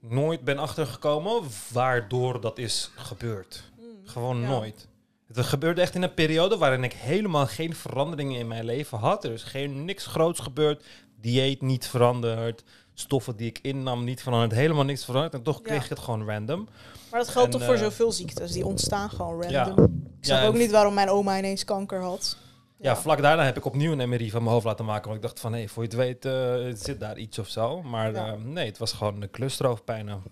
nooit 0.00 0.44
ben 0.44 0.58
achtergekomen... 0.58 1.42
waardoor 1.72 2.40
dat 2.40 2.58
is 2.58 2.90
gebeurd. 2.96 3.62
Gewoon 4.04 4.40
Ja. 4.40 4.48
nooit. 4.48 4.88
Het 5.34 5.46
gebeurde 5.46 5.80
echt 5.80 5.94
in 5.94 6.02
een 6.02 6.14
periode 6.14 6.56
waarin 6.56 6.84
ik 6.84 6.92
helemaal 6.92 7.46
geen 7.46 7.74
veranderingen 7.74 8.38
in 8.38 8.48
mijn 8.48 8.64
leven 8.64 8.98
had. 8.98 9.24
Er 9.24 9.32
is 9.32 9.42
geen, 9.42 9.84
niks 9.84 10.06
groots 10.06 10.40
gebeurd. 10.40 10.84
Dieet 11.20 11.62
niet 11.62 11.86
veranderd. 11.86 12.64
Stoffen 12.94 13.36
die 13.36 13.46
ik 13.48 13.58
innam 13.62 14.04
niet 14.04 14.22
veranderd. 14.22 14.52
Helemaal 14.52 14.84
niks 14.84 15.04
veranderd. 15.04 15.34
En 15.34 15.42
toch 15.42 15.60
kreeg 15.60 15.76
Ja. 15.78 15.82
ik 15.82 15.88
het 15.88 15.98
gewoon 15.98 16.26
random. 16.28 16.68
Maar 17.10 17.20
dat 17.20 17.28
geldt 17.28 17.52
En, 17.52 17.58
toch 17.58 17.64
voor 17.68 17.74
eh, 17.74 17.80
zoveel 17.82 18.12
ziektes? 18.12 18.52
Die 18.52 18.66
ontstaan 18.66 19.10
gewoon 19.10 19.50
Ja. 19.50 19.64
random. 19.64 19.84
Ik 20.18 20.24
snap 20.24 20.38
Ja, 20.40 20.46
ook 20.46 20.54
niet 20.54 20.70
waarom 20.70 20.94
mijn 20.94 21.08
oma 21.08 21.38
ineens 21.38 21.64
kanker 21.64 22.00
had. 22.02 22.36
Ja. 22.76 22.96
vlak 22.96 23.22
daarna 23.22 23.44
heb 23.44 23.56
ik 23.56 23.64
opnieuw 23.64 23.92
een 23.92 24.08
MRI 24.08 24.30
van 24.30 24.40
mijn 24.42 24.52
hoofd 24.52 24.66
laten 24.66 24.84
maken. 24.84 25.04
Want 25.04 25.16
ik 25.16 25.22
dacht 25.22 25.40
van, 25.40 25.52
hé, 25.54 25.66
voor 25.68 25.82
je 25.82 25.88
het 25.88 25.98
weet 25.98 26.24
eh, 26.24 26.74
zit 26.84 27.00
daar 27.00 27.18
iets 27.18 27.38
of 27.38 27.48
zo. 27.48 27.82
Maar 27.82 28.14
eh, 28.14 28.32
nee, 28.42 28.66
het 28.66 28.78
was 28.78 28.92
gewoon 28.92 29.22
een 29.22 29.30
clusterhoofdpijnen. 29.30 30.22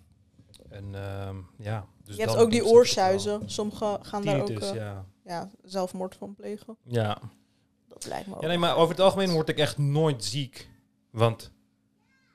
En 0.71 0.85
ehm, 0.95 1.37
ja. 1.59 1.87
Dus 2.17 2.25
je 2.25 2.31
hebt 2.31 2.43
ook 2.43 2.51
die 2.51 2.67
oorsuizen. 2.67 3.51
Sommigen 3.51 4.05
gaan 4.05 4.25
daar 4.25 4.41
ook 4.41 4.51
eh, 4.51 4.75
ja. 4.75 5.05
ja, 5.25 5.51
zelfmoord 5.65 6.17
van 6.17 6.35
plegen. 6.35 6.77
Ja. 6.83 7.19
Dat 7.89 8.07
lijkt 8.07 8.27
me 8.27 8.35
ook. 8.35 8.43
ja, 8.43 8.49
nee, 8.49 8.59
maar 8.59 8.77
over 8.77 8.95
het 8.95 9.05
algemeen 9.05 9.31
word 9.31 9.49
ik 9.49 9.59
echt 9.59 9.79
nooit 9.79 10.25
ziek. 10.25 10.69
Want 11.11 11.51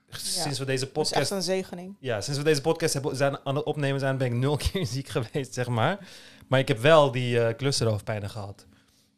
sinds 0.10 0.60
we 0.60 0.66
deze 0.66 0.66
dat 0.66 0.72
is 0.76 0.82
echt 0.82 0.92
podcast 0.94 1.32
een 1.32 1.42
zegening. 1.42 1.96
Ja, 2.00 2.22
sinds 2.22 2.40
we 2.40 2.46
deze 2.46 2.62
podcast 2.62 2.94
hebben, 2.94 3.16
zijn 3.16 3.38
aan 3.44 3.56
het 3.56 3.66
opnemen 3.66 4.00
zijn, 4.00 4.18
ben 4.18 4.28
ik 4.28 4.34
nul 4.34 4.58
keer 4.72 4.86
ziek 4.86 5.08
geweest, 5.08 5.54
zeg 5.54 5.68
maar. 5.68 6.08
Maar 6.48 6.60
ik 6.60 6.68
heb 6.68 6.80
wel 6.80 7.12
die 7.12 7.40
eh 7.40 7.56
clusterhoofdpijnen 7.56 8.30
gehad. 8.30 8.66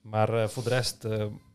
Maar 0.02 0.34
eh, 0.34 0.48
voor 0.48 0.64
de 0.64 0.70
rest 0.70 1.04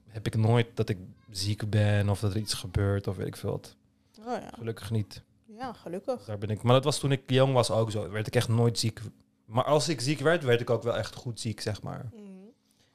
heb 0.09 0.27
ik 0.27 0.37
nooit 0.37 0.67
dat 0.75 0.89
ik 0.89 0.99
ziek 1.31 1.71
ben 1.71 2.09
of 2.09 2.21
dat 2.21 2.31
er 2.31 2.41
iets 2.41 2.55
gebeurt 2.55 3.07
of 3.07 3.17
weet 3.17 3.27
ik 3.27 3.37
veel 3.37 3.51
wat. 3.51 3.77
Oh 4.19 4.25
ja. 4.27 4.51
Gelukkig 4.55 4.91
niet. 4.91 5.23
Ja, 5.67 5.73
gelukkig. 5.73 6.25
Daar 6.25 6.39
ben 6.39 6.51
ik. 6.51 6.63
Maar 6.63 6.75
dat 6.75 6.85
was 6.85 6.99
toen 6.99 7.13
ik 7.13 7.23
jong 7.27 7.53
was 7.53 7.71
ook 7.71 7.91
zo. 7.91 8.11
Werd 8.11 8.27
ik 8.27 8.37
echt 8.37 8.49
nooit 8.49 8.79
ziek. 8.79 9.01
Maar 9.45 9.65
als 9.65 9.89
ik 9.89 10.01
ziek 10.01 10.21
werd, 10.21 10.45
werd 10.45 10.61
ik 10.61 10.71
ook 10.71 10.83
wel 10.83 10.97
echt 10.97 11.15
goed 11.15 11.41
ziek, 11.41 11.61
zeg 11.61 11.83
maar. 11.83 12.07
Mhm. 12.13 12.23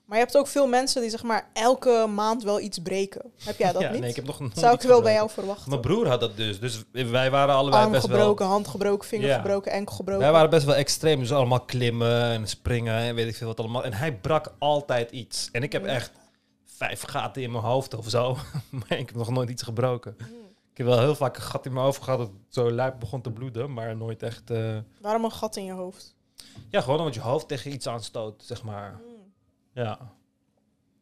Maar 0.05 0.17
je 0.17 0.23
hebt 0.23 0.37
ook 0.37 0.47
veel 0.47 0.67
mensen 0.67 1.01
die 1.01 1.09
zeg 1.09 1.23
maar 1.23 1.49
elke 1.53 2.07
maand 2.15 2.43
wel 2.43 2.59
iets 2.59 2.79
breken. 2.79 3.21
Heb 3.43 3.57
jij 3.57 3.71
dat 3.71 3.81
ja, 3.81 3.91
niet? 3.91 3.99
nee, 3.99 4.09
ik 4.09 4.15
heb 4.15 4.25
nog 4.25 4.39
nooit 4.39 4.57
Zou 4.57 4.73
ik 4.75 4.81
wel 4.81 5.01
bij 5.01 5.13
jou 5.13 5.29
verwachten. 5.29 5.69
Mijn 5.69 5.81
broer 5.81 6.07
had 6.07 6.19
dat 6.19 6.37
dus. 6.37 6.59
Dus 6.59 6.83
wij 6.91 7.31
waren 7.31 7.55
allebei 7.55 7.83
Arm 7.83 7.91
best 7.91 8.07
wel... 8.07 8.17
gebroken, 8.17 8.45
hand 8.45 8.67
gebroken, 8.67 9.07
vinger 9.07 9.35
gebroken, 9.35 9.71
enkel 9.71 9.95
gebroken. 9.95 10.23
Wij 10.23 10.31
waren 10.31 10.49
best 10.49 10.65
wel 10.65 10.75
extreem, 10.75 11.19
dus 11.19 11.31
allemaal 11.31 11.61
klimmen 11.61 12.21
en 12.21 12.47
springen 12.47 12.93
en 12.93 13.15
weet 13.15 13.27
ik 13.27 13.35
veel 13.35 13.47
wat 13.47 13.59
allemaal. 13.59 13.83
En 13.83 13.93
hij 13.93 14.15
brak 14.15 14.53
altijd 14.59 15.11
iets. 15.11 15.49
En 15.51 15.63
ik 15.63 15.71
heb 15.71 15.81
Mm. 15.81 15.87
echt 15.87 16.11
vijf 16.65 17.01
gaten 17.01 17.41
in 17.41 17.51
mijn 17.51 17.63
hoofd 17.63 17.93
of 17.95 18.09
zo, 18.09 18.37
maar 18.79 18.97
ik 18.99 19.07
heb 19.07 19.15
nog 19.15 19.29
nooit 19.29 19.49
iets 19.49 19.63
gebroken. 19.63 20.15
Mm. 20.19 20.27
Ik 20.79 20.85
heb 20.85 20.93
wel 20.93 21.03
heel 21.03 21.15
vaak 21.15 21.35
een 21.35 21.41
gat 21.41 21.65
in 21.65 21.73
mijn 21.73 21.85
hoofd 21.85 22.03
gehad 22.03 22.19
dat 22.19 22.31
zo 22.49 22.71
lijp 22.71 22.99
begon 22.99 23.21
te 23.21 23.31
bloeden, 23.31 23.73
maar 23.73 23.95
nooit 23.97 24.23
echt... 24.23 24.49
eh, 24.49 24.77
Waarom 25.01 25.23
een 25.23 25.31
gat 25.31 25.55
in 25.55 25.63
je 25.65 25.71
hoofd? 25.71 26.15
Ja, 26.69 26.81
gewoon 26.81 26.99
omdat 26.99 27.13
je 27.13 27.19
hoofd 27.19 27.47
tegen 27.47 27.71
iets 27.71 27.87
aanstoot, 27.87 28.43
zeg 28.45 28.63
maar. 28.63 28.91
Mm. 28.91 29.31
Ja. 29.73 29.99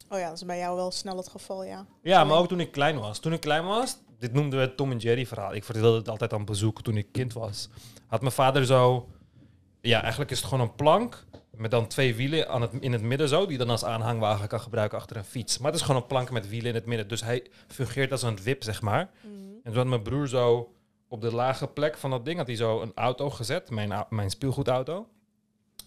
Oh 0.09 0.19
ja, 0.19 0.27
dat 0.27 0.35
is 0.35 0.45
bij 0.45 0.57
jou 0.57 0.75
wel 0.75 0.91
snel 0.91 1.17
het 1.17 1.27
geval, 1.27 1.63
ja. 1.63 1.85
Ja, 2.01 2.23
maar 2.23 2.37
ook 2.37 2.47
toen 2.47 2.59
ik 2.59 2.71
klein 2.71 2.99
was. 2.99 3.19
Toen 3.19 3.33
ik 3.33 3.39
klein 3.39 3.65
was, 3.65 3.97
dit 4.19 4.33
noemden 4.33 4.59
we 4.59 4.65
het 4.65 4.77
Tom 4.77 4.91
en 4.91 4.97
Jerry 4.97 5.25
verhaal. 5.25 5.53
Ik 5.53 5.63
vertelde 5.63 5.97
het 5.97 6.09
altijd 6.09 6.33
aan 6.33 6.45
bezoek 6.45 6.81
toen 6.81 6.97
ik 6.97 7.11
kind 7.11 7.33
was. 7.33 7.69
Had 8.07 8.21
mijn 8.21 8.33
vader 8.33 8.65
zo... 8.65 9.09
Ja, 9.81 10.01
eigenlijk 10.01 10.31
is 10.31 10.37
het 10.39 10.47
gewoon 10.47 10.63
een 10.67 10.75
plank 10.75 11.25
met 11.51 11.71
dan 11.71 11.87
twee 11.87 12.15
wielen 12.15 12.49
aan 12.49 12.61
het, 12.61 12.71
in 12.79 12.91
het 12.93 13.01
midden 13.01 13.27
zo, 13.29 13.45
die 13.45 13.57
dan 13.57 13.69
als 13.69 13.85
aanhangwagen 13.85 14.47
kan 14.47 14.59
gebruiken 14.59 14.97
achter 14.97 15.17
een 15.17 15.23
fiets. 15.25 15.57
Maar 15.57 15.71
het 15.71 15.79
is 15.79 15.85
gewoon 15.85 16.01
een 16.01 16.07
plank 16.07 16.31
met 16.31 16.49
wielen 16.49 16.69
in 16.69 16.75
het 16.75 16.85
midden. 16.85 17.07
Dus 17.07 17.21
hij 17.23 17.47
fungeert 17.67 18.11
als 18.11 18.21
een 18.21 18.37
wip, 18.43 18.63
zeg 18.63 18.81
maar. 18.81 19.09
Mhm. 19.21 19.46
En 19.67 19.73
toen 19.73 19.81
had 19.81 19.89
mijn 19.89 20.01
broer 20.01 20.27
zo 20.27 20.73
op 21.07 21.21
de 21.21 21.33
lage 21.33 21.67
plek 21.67 21.97
van 21.97 22.09
dat 22.09 22.25
ding, 22.25 22.37
had 22.37 22.47
hij 22.47 22.55
zo 22.55 22.81
een 22.81 22.91
auto 22.95 23.29
gezet, 23.29 23.69
mijn, 23.69 24.05
mijn 24.09 24.29
speelgoedauto. 24.29 25.07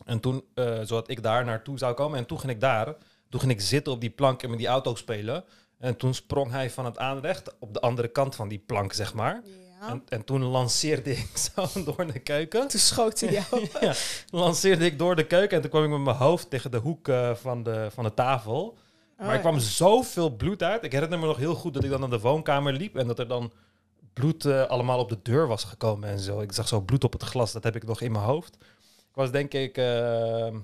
En 0.05 0.21
toen, 0.21 0.45
eh 0.55 0.79
zodat 0.83 1.11
ik 1.11 1.23
daar 1.23 1.45
naartoe 1.45 1.79
zou 1.79 1.95
komen. 1.95 2.19
En 2.19 2.27
toen 2.27 2.41
ging 2.41 2.53
ik 2.53 2.61
daar, 2.61 2.95
toen 3.29 3.41
ging 3.41 3.53
ik 3.53 3.61
zitten 3.61 3.93
op 3.93 4.01
die 4.01 4.11
plank 4.11 4.43
en 4.43 4.51
met 4.51 4.59
die 4.59 4.69
auto 4.69 4.95
spelen. 4.95 5.45
En 5.79 5.97
toen 5.97 6.15
sprong 6.15 6.51
hij 6.51 6.71
van 6.71 6.85
het 6.85 6.99
aanrecht 6.99 7.55
op 7.59 7.75
de 7.75 7.81
andere 7.81 8.09
kant 8.09 8.35
van 8.35 8.49
die 8.49 8.59
plank, 8.59 8.93
zeg 8.93 9.15
maar. 9.15 9.43
Ja. 9.81 9.89
En, 9.89 10.03
en 10.09 10.25
toen 10.25 10.43
lanceerde 10.43 11.11
ik 11.11 11.37
zo 11.55 11.85
door 11.85 12.07
de 12.13 12.19
keuken. 12.19 12.69
Toen 12.69 12.81
schoot 12.81 13.21
hij 13.21 13.33
jou. 13.33 13.69
ja, 13.87 13.95
lanceerde 14.31 14.85
ik 14.85 14.99
door 14.99 15.17
de 15.17 15.27
keuken 15.27 15.57
en 15.57 15.63
toen 15.63 15.71
kwam 15.71 15.85
ik 15.85 15.91
met 15.91 16.01
mijn 16.01 16.17
hoofd 16.17 16.51
tegen 16.51 16.71
de 16.71 16.79
hoek 16.79 17.09
eh, 17.09 17.35
van, 17.35 17.63
de, 17.63 17.89
van 17.91 18.05
de 18.05 18.15
tafel. 18.15 18.79
maar 19.17 19.27
Oh, 19.27 19.33
er 19.33 19.41
kwam 19.41 19.59
zoveel 19.59 20.37
bloed 20.37 20.63
uit. 20.63 20.85
Ik 20.85 20.93
herinner 20.93 21.19
me 21.19 21.27
nog 21.27 21.37
heel 21.37 21.55
goed 21.55 21.75
dat 21.75 21.85
ik 21.85 21.91
dan 21.91 22.01
naar 22.01 22.11
de 22.11 22.21
woonkamer 22.21 22.73
liep 22.73 22.97
en 22.97 23.07
dat 23.07 23.19
er 23.19 23.29
dan 23.29 23.53
bloed 24.13 24.45
eh, 24.45 24.67
allemaal 24.67 24.99
op 24.99 25.09
de 25.09 25.19
deur 25.23 25.47
was 25.47 25.65
gekomen 25.65 26.09
en 26.09 26.19
zo. 26.19 26.41
Ik 26.41 26.53
zag 26.53 26.69
zo 26.69 26.81
bloed 26.81 27.05
op 27.05 27.13
het 27.13 27.23
glas, 27.23 27.53
dat 27.53 27.65
heb 27.65 27.77
ik 27.77 27.85
nog 27.85 28.01
in 28.01 28.13
mijn 28.13 28.25
hoofd. 28.25 28.55
Ik 29.09 29.17
was 29.17 29.31
denk 29.31 29.53
ik 29.53 29.77
eh, 29.77 30.57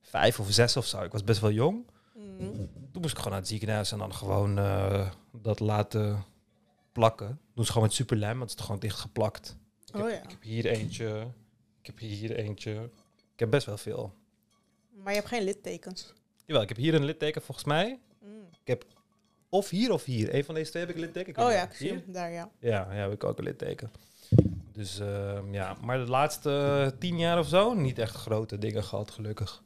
vijf 0.00 0.40
of 0.40 0.46
zes 0.50 0.76
of 0.76 0.86
zo. 0.86 1.02
Ik 1.02 1.12
was 1.12 1.24
best 1.24 1.40
wel 1.40 1.50
jong. 1.50 1.86
Mm. 2.14 2.70
Toen 2.92 3.02
moest 3.02 3.12
ik 3.12 3.16
gewoon 3.16 3.32
naar 3.32 3.40
het 3.40 3.48
ziekenhuis 3.48 3.92
en 3.92 3.98
dan 3.98 4.14
gewoon 4.14 4.58
eh, 4.58 5.10
dat 5.32 5.60
laten 5.60 6.24
plakken. 6.92 7.40
Doen 7.54 7.64
ze 7.64 7.72
gewoon 7.72 7.86
met 7.86 7.96
superlijm, 7.96 8.38
want 8.38 8.50
het 8.50 8.58
is 8.58 8.64
gewoon 8.64 8.80
dicht 8.80 8.98
geplakt. 8.98 9.56
Ik 9.86 9.94
heb, 9.94 10.02
Oh 10.02 10.10
ja. 10.10 10.22
ik 10.22 10.30
heb 10.30 10.42
hier 10.42 10.66
eentje. 10.66 11.26
Ik 11.80 11.86
heb 11.86 11.98
hier 11.98 12.36
eentje. 12.36 12.90
Ik 13.32 13.38
heb 13.38 13.50
best 13.50 13.66
wel 13.66 13.76
veel. 13.76 14.14
Maar 14.90 15.12
je 15.12 15.18
hebt 15.18 15.30
geen 15.30 15.44
littekens. 15.44 16.12
Jawel, 16.44 16.62
ik 16.62 16.68
heb 16.68 16.78
hier 16.78 16.94
een 16.94 17.04
litteken 17.04 17.42
volgens 17.42 17.66
mij. 17.66 17.98
Mm. 18.20 18.48
Of 19.48 19.68
hier 19.70 19.92
of 19.92 20.04
hier. 20.04 20.34
Een 20.34 20.44
van 20.44 20.54
deze 20.54 20.70
twee 20.70 20.84
heb 20.86 20.94
ik 20.94 21.00
litteken. 21.00 21.44
Oh 21.44 21.52
ja, 21.52 21.68
hier? 21.78 22.02
Daar, 22.06 22.30
ja. 22.30 22.50
Ja, 22.60 22.86
ja, 22.90 23.00
heb 23.00 23.12
ik 23.12 23.24
ook 23.24 23.38
een 23.38 23.44
litteken. 23.44 23.90
Dus 24.72 24.98
ehm, 25.00 25.54
ja, 25.54 25.76
maar 25.84 25.98
de 25.98 26.10
laatste 26.10 26.94
tien 26.98 27.18
jaar 27.18 27.38
of 27.38 27.46
zo 27.48 27.74
niet 27.74 27.98
echt 27.98 28.14
grote 28.14 28.58
dingen 28.58 28.84
gehad, 28.84 29.10
gelukkig. 29.10 29.62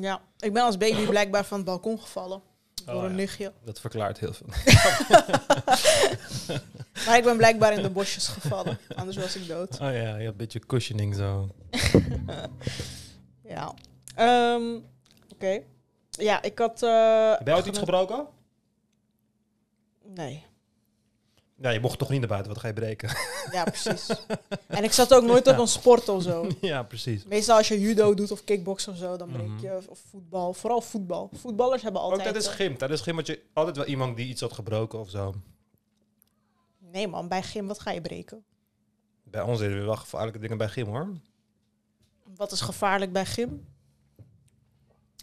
Ja. 0.00 0.20
Ik 0.38 0.52
ben 0.52 0.62
als 0.62 0.76
baby 0.76 1.06
blijkbaar 1.06 1.44
van 1.44 1.56
het 1.56 1.66
balkon 1.66 2.00
gevallen. 2.00 2.40
Door 2.84 2.94
Oh, 2.94 3.02
een 3.02 3.08
ja. 3.08 3.14
nichtje. 3.14 3.52
Dat 3.64 3.80
verklaart 3.80 4.18
heel 4.18 4.32
veel. 4.32 4.46
Maar 7.06 7.16
ik 7.16 7.24
ben 7.24 7.36
blijkbaar 7.36 7.72
in 7.72 7.82
de 7.82 7.90
bosjes 7.90 8.28
gevallen. 8.28 8.78
Anders 8.94 9.16
was 9.16 9.36
ik 9.36 9.46
dood. 9.48 9.72
Oh 9.74 9.78
ja, 9.78 9.90
je 9.90 10.04
hebt 10.04 10.26
een 10.26 10.36
beetje 10.36 10.58
cushioning 10.66 11.14
zo. 11.14 11.48
Ja. 13.48 13.74
Ehm, 14.14 14.62
Oké. 15.34 15.60
Ja, 16.10 16.42
ik 16.42 16.58
had... 16.58 16.82
eh, 16.82 17.30
Heb 17.30 17.46
jij 17.46 17.54
ooit 17.56 17.66
iets 17.66 17.78
gebroken? 17.78 18.26
Nee. 20.14 20.44
Ja, 21.56 21.70
je 21.70 21.80
mocht 21.80 21.98
toch 21.98 22.08
niet 22.10 22.18
naar 22.20 22.28
buiten, 22.28 22.52
wat 22.52 22.60
ga 22.60 22.66
je 22.68 22.74
breken? 22.74 23.08
Ja, 23.52 23.64
precies. 23.64 24.08
en 24.66 24.84
ik 24.84 24.92
zat 24.92 25.14
ook 25.14 25.22
nooit 25.24 25.46
op 25.46 25.58
een 25.58 25.66
sport 25.68 26.08
of 26.08 26.22
zo. 26.22 26.46
ja, 26.60 26.82
precies. 26.82 27.24
Meestal 27.24 27.56
als 27.56 27.68
je 27.68 27.80
judo 27.80 28.14
doet 28.14 28.30
of 28.30 28.44
kickbox 28.44 28.88
of 28.88 28.96
zo, 28.96 29.16
dan 29.16 29.30
breek 29.32 29.46
Mhm. 29.46 29.60
je. 29.60 29.80
Of 29.88 29.98
voetbal. 30.10 30.52
Vooral 30.54 30.80
voetbal. 30.80 31.30
Voetballers 31.32 31.82
hebben 31.82 32.00
Ook 32.00 32.06
altijd... 32.10 32.22
tijdens 32.32 32.46
eh, 32.46 32.54
gym. 32.54 32.76
Tijdens 32.76 33.00
gym 33.00 33.16
had 33.16 33.26
je 33.26 33.42
altijd 33.52 33.76
wel 33.76 33.86
iemand 33.86 34.16
die 34.16 34.26
iets 34.28 34.40
had 34.40 34.52
gebroken 34.52 34.98
of 34.98 35.10
zo. 35.10 35.34
Nee 36.78 37.08
man, 37.08 37.28
bij 37.28 37.42
gym, 37.42 37.66
wat 37.66 37.80
ga 37.80 37.90
je 37.90 38.00
breken? 38.00 38.44
Bij 39.24 39.42
ons 39.42 39.58
deden 39.58 39.78
we 39.78 39.84
wel 39.84 39.96
gevaarlijke 39.96 40.38
dingen 40.38 40.58
bij 40.58 40.68
gym 40.68 40.86
hoor. 40.86 41.08
Wat 42.36 42.52
is 42.52 42.60
gevaarlijk 42.60 43.12
bij 43.12 43.24
gym? 43.26 43.66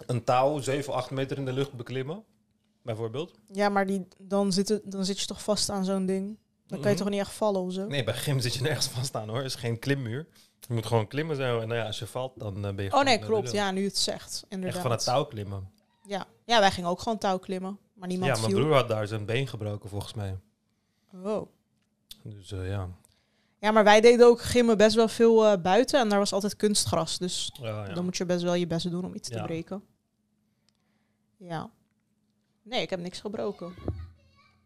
Een 0.05 0.23
touw 0.23 0.59
7, 0.59 0.93
8 0.93 1.11
meter 1.11 1.37
in 1.37 1.45
de 1.45 1.53
lucht 1.53 1.73
beklimmen, 1.73 2.23
bijvoorbeeld. 2.81 3.33
Ja, 3.51 3.69
maar 3.69 3.85
die, 3.85 4.07
dan, 4.17 4.51
zit 4.53 4.69
het, 4.69 4.91
dan 4.91 5.05
zit 5.05 5.19
je 5.19 5.25
toch 5.25 5.43
vast 5.43 5.69
aan 5.69 5.85
zo'n 5.85 6.05
ding? 6.05 6.37
Dan 6.67 6.79
kan 6.79 6.89
je 6.89 6.95
Mhm. 6.95 7.03
toch 7.05 7.09
niet 7.13 7.19
echt 7.21 7.31
vallen 7.33 7.61
of 7.61 7.73
zo? 7.73 7.87
Nee, 7.87 8.03
bij 8.03 8.13
gym 8.13 8.39
zit 8.39 8.53
je 8.53 8.61
nergens 8.61 8.87
vast 8.87 9.15
aan 9.15 9.29
hoor. 9.29 9.43
Is 9.43 9.55
geen 9.55 9.79
klimmuur. 9.79 10.27
Je 10.67 10.73
moet 10.73 10.85
gewoon 10.85 11.07
klimmen 11.07 11.35
zo. 11.35 11.59
En 11.59 11.67
nou 11.67 11.79
ja, 11.79 11.85
als 11.85 11.99
je 11.99 12.05
valt, 12.07 12.31
dan 12.39 12.65
eh, 12.65 12.73
ben 12.73 12.85
je 12.85 12.93
oh 12.93 13.03
nee, 13.03 13.19
klopt. 13.19 13.51
Ja, 13.51 13.71
nu 13.71 13.83
het 13.83 13.97
zegt. 13.97 14.43
Inderdaad. 14.49 14.73
Echt 14.73 14.81
van 14.81 14.91
het 14.91 15.03
touw 15.03 15.25
klimmen. 15.25 15.69
Ja. 16.05 16.25
ja, 16.45 16.59
wij 16.59 16.71
gingen 16.71 16.89
ook 16.89 16.99
gewoon 17.01 17.17
touw 17.17 17.37
klimmen. 17.37 17.79
Maar 17.93 18.07
niemand 18.07 18.31
ja, 18.35 18.39
mijn 18.41 18.51
viel. 18.53 18.61
broer 18.63 18.75
had 18.75 18.87
daar 18.87 19.07
zijn 19.07 19.25
been 19.25 19.47
gebroken 19.47 19.89
volgens 19.89 20.13
mij. 20.13 20.37
Oh. 21.23 21.47
Dus 22.23 22.51
eh, 22.51 22.67
ja. 22.69 22.89
Ja, 23.59 23.71
maar 23.71 23.83
wij 23.83 24.01
deden 24.01 24.25
ook 24.27 24.41
gimmen 24.41 24.77
best 24.77 24.95
wel 24.95 25.07
veel 25.07 25.45
eh, 25.45 25.61
buiten. 25.61 25.99
En 25.99 26.09
daar 26.09 26.19
was 26.19 26.33
altijd 26.33 26.55
kunstgras. 26.55 27.17
Dus 27.17 27.51
Ja, 27.61 27.85
ja. 27.87 27.93
dan 27.93 28.03
moet 28.03 28.17
je 28.17 28.25
best 28.25 28.43
wel 28.43 28.53
je 28.53 28.67
best 28.67 28.89
doen 28.91 29.05
om 29.05 29.13
iets 29.15 29.29
te 29.29 29.41
breken. 29.41 29.83
Ja. 31.37 31.69
Nee, 32.71 32.81
ik 32.81 32.89
heb 32.89 32.99
niks 32.99 33.19
gebroken. 33.19 33.73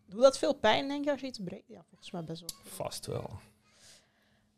Doe 0.06 0.22
dat 0.22 0.38
veel 0.38 0.54
pijn, 0.54 0.88
denk 0.88 1.06
je, 1.06 1.12
als 1.12 1.22
je 1.22 1.28
iets 1.28 1.40
breekt? 1.44 1.68
Ja, 1.68 1.84
volgens 1.90 2.12
mij 2.12 2.24
best 2.24 2.40
wel. 2.40 2.50
Vast 2.64 3.06
wel. 3.06 3.30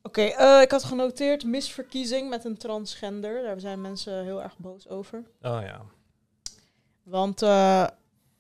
Oké, 0.02 0.22
eh, 0.22 0.62
ik 0.62 0.72
had 0.72 0.84
genoteerd 0.84 1.46
misverkiezing 1.46 2.30
met 2.30 2.46
een 2.46 2.58
transgender. 2.58 3.44
Daar 3.44 3.60
zijn 3.60 3.82
mensen 3.82 4.24
heel 4.24 4.44
erg 4.44 4.58
boos 4.58 4.88
over. 4.88 5.24
Oh 5.42 5.60
ja. 5.62 5.82
Want 7.04 7.42
eh, 7.42 7.88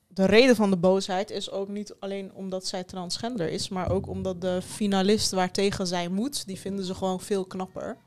de 0.08 0.26
reden 0.26 0.56
van 0.56 0.70
de 0.70 0.78
boosheid 0.78 1.30
is 1.30 1.52
ook 1.52 1.68
niet 1.68 1.96
alleen 2.00 2.34
omdat 2.34 2.66
zij 2.66 2.84
transgender 2.84 3.50
is, 3.50 3.70
maar 3.70 3.92
ook 3.92 4.08
omdat 4.08 4.42
de 4.42 4.62
finalist 4.62 5.32
waartegen 5.32 5.88
zij 5.88 6.08
moet, 6.08 6.46
die 6.46 6.60
vinden 6.60 6.86
ze 6.86 6.96
gewoon 6.96 7.22
veel 7.22 7.46
knapper. 7.46 7.98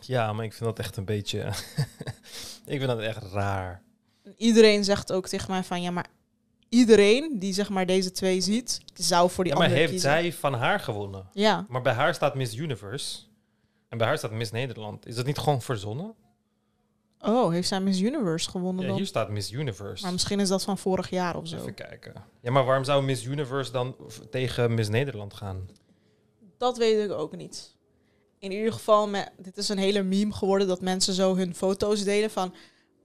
Ja, 0.00 0.32
maar 0.32 0.44
ik 0.44 0.52
vind 0.52 0.64
dat 0.64 0.78
echt 0.78 0.96
een 0.96 1.04
beetje... 1.04 1.38
ik 2.74 2.78
vind 2.78 2.86
dat 2.86 3.00
echt 3.00 3.22
raar. 3.22 3.82
En 4.22 4.34
Iedereen 4.36 4.84
zegt 4.84 5.12
ook 5.12 5.28
tegen 5.28 5.50
mij 5.50 5.64
van 5.64 5.82
ja, 5.82 5.90
maar 5.90 6.06
iedereen 6.74 7.38
die 7.38 7.52
zeg 7.52 7.68
maar 7.68 7.86
deze 7.86 8.10
twee 8.10 8.40
ziet, 8.40 8.80
zou 8.94 9.30
voor 9.30 9.44
die 9.44 9.52
Ja, 9.52 9.58
maar 9.58 9.68
andere 9.68 9.86
heeft 9.86 9.92
kiezen. 10.02 10.10
zij 10.22 10.32
van 10.32 10.54
haar 10.54 10.80
gewonnen? 10.80 11.28
Ja, 11.32 11.66
Maar 11.68 11.82
bij 11.82 11.92
haar 11.92 12.14
staat 12.14 12.34
Miss 12.34 12.56
Universe. 12.56 13.18
En 13.88 13.98
bij 13.98 14.06
haar 14.06 14.18
staat 14.18 14.30
Miss 14.30 14.50
Nederland. 14.50 15.06
Is 15.06 15.14
dat 15.14 15.26
niet 15.26 15.38
gewoon 15.38 15.62
verzonnen? 15.62 16.14
oh, 17.20 17.50
heeft 17.52 17.68
zij 17.68 17.80
Miss 17.80 18.00
Universe 18.00 18.50
gewonnen 18.50 18.82
Ja, 18.82 18.88
dan? 18.88 18.96
hier 18.96 19.06
staat 19.06 19.30
Miss 19.30 19.52
Universe. 19.52 20.02
Maar 20.02 20.12
misschien 20.12 20.40
is 20.40 20.48
dat 20.48 20.62
van 20.64 20.78
vorig 20.78 21.10
jaar 21.10 21.36
of 21.36 21.48
zo. 21.48 21.56
Even 21.56 21.74
kijken. 21.74 22.14
Ja, 22.40 22.50
maar 22.50 22.64
waarom 22.64 22.84
zou 22.84 23.02
Miss 23.04 23.24
Universe 23.24 23.72
dan 23.72 23.96
tegen 24.30 24.74
Miss 24.74 24.88
Nederland 24.88 25.34
gaan? 25.34 25.68
Dat 26.58 26.76
weet 26.76 27.04
ik 27.04 27.10
ook 27.16 27.36
niet. 27.36 27.74
In 28.38 28.52
ieder 28.52 28.72
geval, 28.72 29.08
dit 29.38 29.56
is 29.56 29.68
een 29.68 29.78
hele 29.78 30.02
meme 30.02 30.32
geworden 30.32 30.66
dat 30.68 30.80
mensen 30.80 31.14
zo 31.14 31.36
hun 31.36 31.54
foto's 31.54 32.04
delen 32.04 32.30
van... 32.30 32.54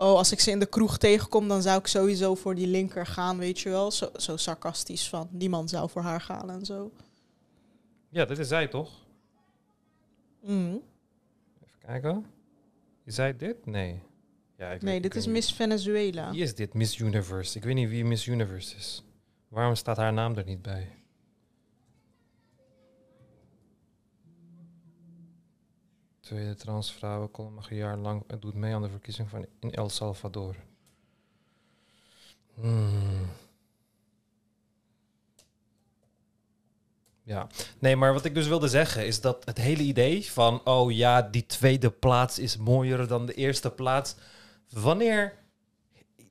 Oh, 0.02 0.16
als 0.18 0.32
ik 0.32 0.40
ze 0.40 0.52
in 0.52 0.60
de 0.60 0.66
kroeg 0.66 0.98
tegenkom, 0.98 1.48
dan 1.48 1.62
zou 1.62 1.80
ik 1.80 1.88
sowieso 1.88 2.36
voor 2.36 2.56
die 2.56 2.68
linker 2.68 3.06
gaan, 3.06 3.38
weet 3.38 3.60
je 3.60 3.70
wel. 3.70 3.92
Zo, 3.92 4.10
zo 4.16 4.38
sarcastisch 4.38 5.10
van, 5.10 5.28
die 5.32 5.50
man 5.50 5.68
zou 5.70 5.90
voor 5.90 6.02
haar 6.02 6.22
gaan 6.22 6.50
en 6.50 6.66
zo. 6.66 6.92
Ja, 8.10 8.26
dit 8.26 8.38
is 8.40 8.48
zij 8.48 8.68
toch? 8.68 8.92
Mhm. 10.42 10.76
Even 11.64 11.80
kijken. 11.86 12.26
Is 13.06 13.16
zij 13.16 13.36
dit? 13.38 13.66
Nee. 13.66 14.02
Ja, 14.58 14.70
ik 14.72 14.82
Nee, 14.82 14.94
weet- 14.94 15.04
dit 15.04 15.12
ik 15.16 15.18
is 15.20 15.28
Miss 15.28 15.54
Venezuela. 15.54 16.32
Wie 16.32 16.42
is 16.42 16.56
dit? 16.56 16.74
Miss 16.74 16.98
Universe. 16.98 17.58
Ik 17.58 17.64
weet 17.64 17.76
niet 17.76 17.90
wie 17.90 18.06
Miss 18.06 18.26
Universe 18.26 18.76
is. 18.76 19.04
Waarom 19.48 19.76
staat 19.76 19.98
haar 19.98 20.14
naam 20.14 20.36
er 20.38 20.46
niet 20.46 20.62
bij? 20.62 20.90
Tweede 26.30 26.56
transvrouw, 26.56 27.30
een 27.34 27.76
jaar 27.76 27.98
lang 27.98 28.24
doet 28.40 28.54
mee 28.54 28.74
aan 28.74 28.82
de 28.82 28.90
verkiezing 28.90 29.30
van 29.30 29.46
in 29.60 29.74
El 29.74 29.90
Salvador. 29.90 30.56
Hmm. 32.54 33.26
Ja, 37.24 37.48
nee, 37.80 37.96
maar 37.96 38.14
wat 38.14 38.26
ik 38.26 38.34
dus 38.34 38.48
wilde 38.48 38.68
zeggen 38.68 39.06
is 39.06 39.22
dat 39.22 39.46
het 39.46 39.58
hele 39.58 39.84
idee 39.84 40.32
van, 40.32 40.66
oh 40.66 40.92
ja, 40.92 41.22
die 41.22 41.46
tweede 41.46 41.92
plaats 41.92 42.40
is 42.40 42.58
mooier 42.58 43.08
dan 43.08 43.26
de 43.26 43.34
eerste 43.34 43.72
plaats. 43.72 44.16
Wanneer, 44.70 45.34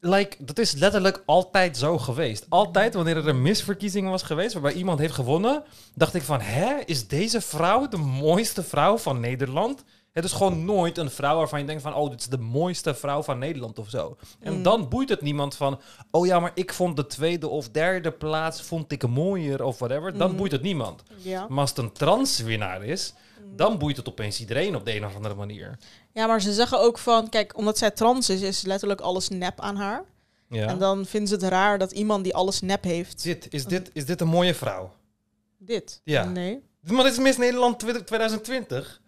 like, 0.01 0.37
dat 0.39 0.59
is 0.59 0.73
letterlijk 0.73 1.23
altijd 1.27 1.77
zo 1.77 1.99
geweest. 1.99 2.47
Altijd 2.49 2.95
wanneer 2.95 3.17
er 3.17 3.29
een 3.29 3.43
misverkiezing 3.43 4.09
was 4.09 4.23
geweest 4.23 4.53
waarbij 4.53 4.73
iemand 4.73 4.99
heeft 4.99 5.15
gewonnen, 5.15 5.63
dacht 5.95 6.15
ik 6.15 6.23
van, 6.23 6.41
hè, 6.41 6.75
is 6.85 7.09
deze 7.09 7.41
vrouw 7.41 7.89
de 7.89 7.97
mooiste 7.97 8.63
vrouw 8.63 8.99
van 8.99 9.21
Nederland? 9.21 9.85
Het 10.13 10.25
is 10.27 10.33
gewoon 10.33 10.65
nooit 10.65 10.99
een 10.99 11.11
vrouw 11.11 11.37
waarvan 11.37 11.61
je 11.61 11.67
denkt 11.67 11.83
van, 11.83 11.95
oh, 11.95 12.11
dit 12.11 12.21
is 12.21 12.27
de 12.27 12.39
mooiste 12.39 12.95
vrouw 12.95 13.23
van 13.23 13.39
Nederland 13.39 13.79
of 13.79 13.89
zo. 13.89 14.17
En 14.41 14.53
Mm. 14.57 14.63
dan 14.63 14.89
boeit 14.89 15.09
het 15.09 15.21
niemand 15.23 15.55
van, 15.57 15.81
oh 16.11 16.27
ja, 16.27 16.41
maar 16.41 16.51
ik 16.55 16.73
vond 16.73 16.97
de 16.97 17.07
tweede 17.07 17.49
of 17.49 17.69
derde 17.69 18.11
plaats 18.11 18.63
vond 18.63 18.93
ik 18.93 19.09
mooier 19.09 19.63
of 19.65 19.79
whatever. 19.79 20.19
Dan 20.19 20.31
Mm. 20.31 20.37
boeit 20.37 20.53
het 20.53 20.63
niemand. 20.63 21.03
Ja. 21.17 21.47
Maar 21.49 21.59
als 21.59 21.69
het 21.71 21.79
een 21.79 21.93
transwinnaar 21.93 22.85
is, 22.85 23.15
dan 23.59 23.79
boeit 23.79 23.97
het 23.97 24.09
opeens 24.09 24.41
iedereen 24.41 24.77
op 24.77 24.85
de 24.85 24.95
een 24.97 25.05
of 25.07 25.15
andere 25.15 25.35
manier. 25.35 25.79
ja, 26.13 26.27
maar 26.27 26.41
ze 26.43 26.53
zeggen 26.53 26.81
ook 26.81 26.99
van, 26.99 27.29
kijk, 27.29 27.57
omdat 27.57 27.79
zij 27.79 27.91
trans 27.91 28.31
is, 28.31 28.41
is 28.41 28.63
letterlijk 28.63 29.01
alles 29.01 29.29
nep 29.29 29.61
aan 29.61 29.77
haar. 29.77 30.05
Ja. 30.49 30.67
En 30.67 30.79
dan 30.79 31.07
vinden 31.07 31.29
ze 31.29 31.35
het 31.35 31.43
raar 31.45 31.79
dat 31.79 31.93
iemand 31.93 32.25
die 32.25 32.35
alles 32.35 32.61
nep 32.61 32.85
heeft, 32.85 33.23
Dit, 33.23 33.47
is, 33.53 33.65
dit, 33.65 33.91
is 33.93 34.07
dit 34.07 34.21
een 34.21 34.29
mooie 34.29 34.55
vrouw? 34.55 34.93
dit. 35.59 36.01
Ja. 36.05 36.25
Nee. 36.25 36.63
Maar 36.81 37.03
dit 37.03 37.13
is 37.13 37.19
Miss 37.19 37.39
Nederland 37.39 37.79
2020. 38.07 39.01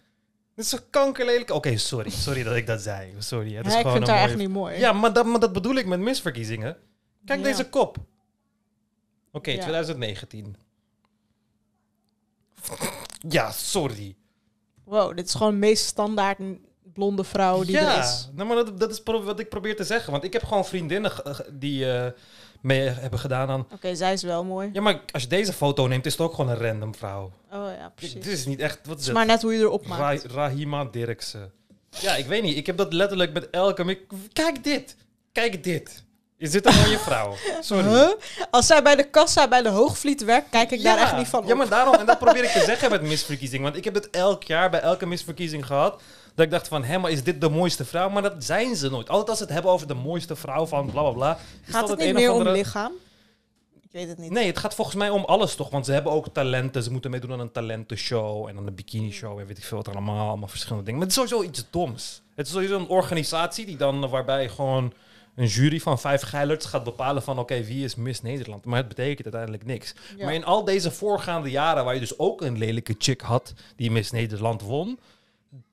Dit 0.55 0.65
is 0.65 0.71
zo 0.71 0.79
kankerlelijk. 0.91 1.51
Oké, 1.51 1.77
sorry. 1.77 2.11
Sorry 2.11 2.43
dat 2.43 2.57
ik 2.57 2.67
dat 2.67 2.81
zei. 2.81 3.15
Sorry. 3.19 3.55
Het 3.55 3.67
is 3.67 3.73
Ja, 3.73 3.79
ik 3.79 3.85
gewoon 3.87 3.97
vind 3.97 4.09
een 4.09 4.15
haar 4.15 4.23
mooie... 4.23 4.33
echt 4.39 4.47
niet 4.47 4.57
mooi. 4.57 4.79
Ja, 4.79 4.93
maar 4.93 5.13
dat, 5.13 5.27
maar 5.27 5.41
dat 5.41 5.53
bedoel 5.53 5.75
ik 5.75 5.87
met 5.87 6.01
misverkiezingen. 6.01 6.77
Kijk 7.25 7.39
Ja. 7.39 7.45
deze 7.45 7.69
kop. 7.69 7.97
Oké, 9.33 9.51
Ja. 9.51 9.61
2019. 9.63 10.57
Ja, 13.29 13.51
sorry. 13.51 14.17
Wow, 14.91 15.17
dit 15.17 15.27
is 15.27 15.33
gewoon 15.35 15.49
het 15.53 15.61
meest 15.61 15.85
standaard 15.85 16.39
blonde 16.95 17.25
vrouw 17.25 17.63
die 17.65 17.71
ja, 17.73 17.97
er 17.97 18.03
is. 18.03 18.29
nou, 18.33 18.49
maar 18.49 18.57
dat, 18.57 18.81
dat 18.81 18.91
is 18.91 19.03
wat 19.05 19.39
ik 19.41 19.49
probeer 19.49 19.77
te 19.77 19.85
zeggen. 19.85 20.13
Want 20.13 20.25
ik 20.25 20.33
heb 20.33 20.43
gewoon 20.45 20.65
vriendinnen 20.67 21.13
die 21.53 21.93
eh, 21.93 22.11
mee 22.61 22.81
hebben 22.89 23.19
gedaan 23.19 23.49
aan... 23.51 23.67
Oké, 23.73 23.95
zij 23.95 24.13
is 24.13 24.23
wel 24.23 24.45
mooi. 24.45 24.71
Ja, 24.73 24.81
maar 24.81 25.01
als 25.13 25.23
je 25.23 25.29
deze 25.29 25.53
foto 25.53 25.87
neemt, 25.87 26.07
is 26.07 26.13
het 26.13 26.21
ook 26.21 26.35
gewoon 26.35 26.51
een 26.51 26.59
random 26.63 26.95
vrouw. 26.95 27.23
Oh 27.53 27.67
ja, 27.79 27.85
Dit 27.85 27.95
precies. 27.95 28.27
is 28.27 28.47
niet 28.47 28.61
echt... 28.61 28.87
Wat 28.87 28.99
is 28.99 29.05
het? 29.05 29.15
maar 29.15 29.27
net 29.27 29.43
hoe 29.43 29.53
je 29.53 29.59
erop 29.61 29.87
maakt. 29.87 30.25
Ra- 30.25 30.35
Rahima 30.35 30.85
Dirksen. 30.85 31.53
Ja, 31.91 32.17
ik 32.17 32.27
weet 32.27 32.43
niet. 32.43 32.57
Ik 32.57 32.67
heb 32.67 32.77
dat 32.77 32.93
letterlijk 32.93 33.33
met 33.33 33.51
elke... 33.51 33.99
Kijk 34.33 34.65
dit. 34.65 34.97
Kijk 35.33 35.65
dit. 35.65 36.05
Is 36.41 36.51
dit 36.51 36.67
een 36.67 36.75
mooie 36.75 36.99
vrouw? 36.99 37.35
Sorry. 37.61 37.89
Huh? 37.89 38.09
Als 38.51 38.67
zij 38.67 38.83
bij 38.83 38.97
de 38.97 39.05
kassa 39.11 39.49
bij 39.49 39.63
de 39.63 39.69
Hoogvliet 39.69 40.25
werkt, 40.25 40.47
kijk 40.51 40.71
ik 40.71 40.83
daar 40.83 40.99
echt 40.99 41.17
niet 41.17 41.27
van 41.29 41.45
Ja, 41.47 41.53
op. 41.53 41.59
maar 41.59 41.69
daarom, 41.69 41.95
en 41.95 42.07
dat 42.07 42.19
probeer 42.25 42.45
ik 42.45 42.51
te 42.51 42.63
zeggen 42.65 42.91
met 42.91 43.03
misverkiezing. 43.03 43.63
Want 43.63 43.77
ik 43.77 43.85
heb 43.85 43.95
het 43.95 44.11
elk 44.11 44.43
jaar 44.43 44.71
bij 44.71 44.81
elke 44.81 45.07
misverkiezing 45.07 45.67
gehad. 45.67 46.03
Dat 46.35 46.45
ik 46.45 46.51
dacht 46.51 46.69
van, 46.69 46.85
hé, 46.85 46.99
maar 46.99 47.11
is 47.11 47.25
dit 47.25 47.41
de 47.41 47.49
mooiste 47.49 47.85
vrouw? 47.85 48.09
Maar 48.09 48.23
dat 48.23 48.35
zijn 48.39 48.77
ze 48.77 48.91
nooit. 48.91 49.09
Altijd 49.09 49.29
als 49.29 49.39
ze 49.39 49.45
het 49.45 49.53
hebben 49.53 49.73
over 49.73 49.87
de 49.87 49.95
mooiste 49.95 50.37
vrouw 50.37 50.67
van 50.67 50.91
bla 50.91 51.01
bla 51.03 51.11
bla. 51.11 51.39
Gaat 51.65 51.89
het 51.89 51.99
niet 51.99 52.15
meer 52.15 52.31
om 52.31 52.37
andere- 52.39 52.57
lichaam? 52.57 52.93
Ik 53.83 53.89
weet 53.99 54.09
het 54.09 54.19
niet. 54.19 54.31
Nee, 54.31 54.47
het 54.47 54.59
gaat 54.59 54.75
volgens 54.75 54.97
mij 54.97 55.11
om 55.11 55.25
alles 55.25 55.55
toch? 55.55 55.71
Want 55.71 55.87
ze 55.87 55.93
hebben 55.93 56.13
ook 56.13 56.27
talenten. 56.33 56.83
Ze 56.83 56.93
moeten 56.93 57.11
meedoen 57.11 57.33
aan 57.33 57.41
een 57.41 57.53
talentenshow 57.53 58.47
en 58.49 58.57
aan 58.57 58.67
een 58.67 58.75
bikini 58.75 59.13
show 59.13 59.39
en 59.39 59.47
weet 59.47 59.59
ik 59.59 59.65
veel 59.65 59.77
wat 59.77 59.89
allemaal. 59.89 60.29
Allemaal 60.29 60.49
verschillende 60.49 60.85
dingen. 60.85 60.99
Maar 61.01 61.09
het 61.09 61.17
is 61.19 61.23
sowieso 61.29 61.49
iets 61.51 61.65
doms. 61.71 62.23
Het 62.35 62.47
is 62.47 62.53
sowieso 62.53 62.77
een 62.77 62.89
organisatie 62.89 63.67
die 63.67 63.77
dan, 63.77 64.09
waarbij 64.09 64.49
gewoon 64.49 64.93
een 65.35 65.47
jury 65.47 65.81
van 65.81 65.99
vijf 65.99 66.23
geilerts 66.23 66.67
gaat 66.67 66.85
bepalen 66.85 67.23
van 67.23 67.39
oké, 67.39 67.65
wie 67.65 67.85
is 67.85 67.95
Miss 67.95 68.23
Nederland? 68.23 68.65
Maar 68.65 68.79
het 68.79 68.89
betekent 68.89 69.23
uiteindelijk 69.23 69.65
niks. 69.65 69.95
Ja. 70.17 70.25
Maar 70.25 70.35
in 70.35 70.45
al 70.45 70.65
deze 70.65 70.91
voorgaande 70.91 71.51
jaren, 71.51 71.85
waar 71.85 71.95
je 71.95 72.01
dus 72.01 72.19
ook 72.19 72.41
een 72.41 72.59
lelijke 72.59 72.95
chick 72.99 73.21
had 73.21 73.53
die 73.77 73.91
Miss 73.91 74.11
Nederland 74.11 74.63
won, 74.63 74.99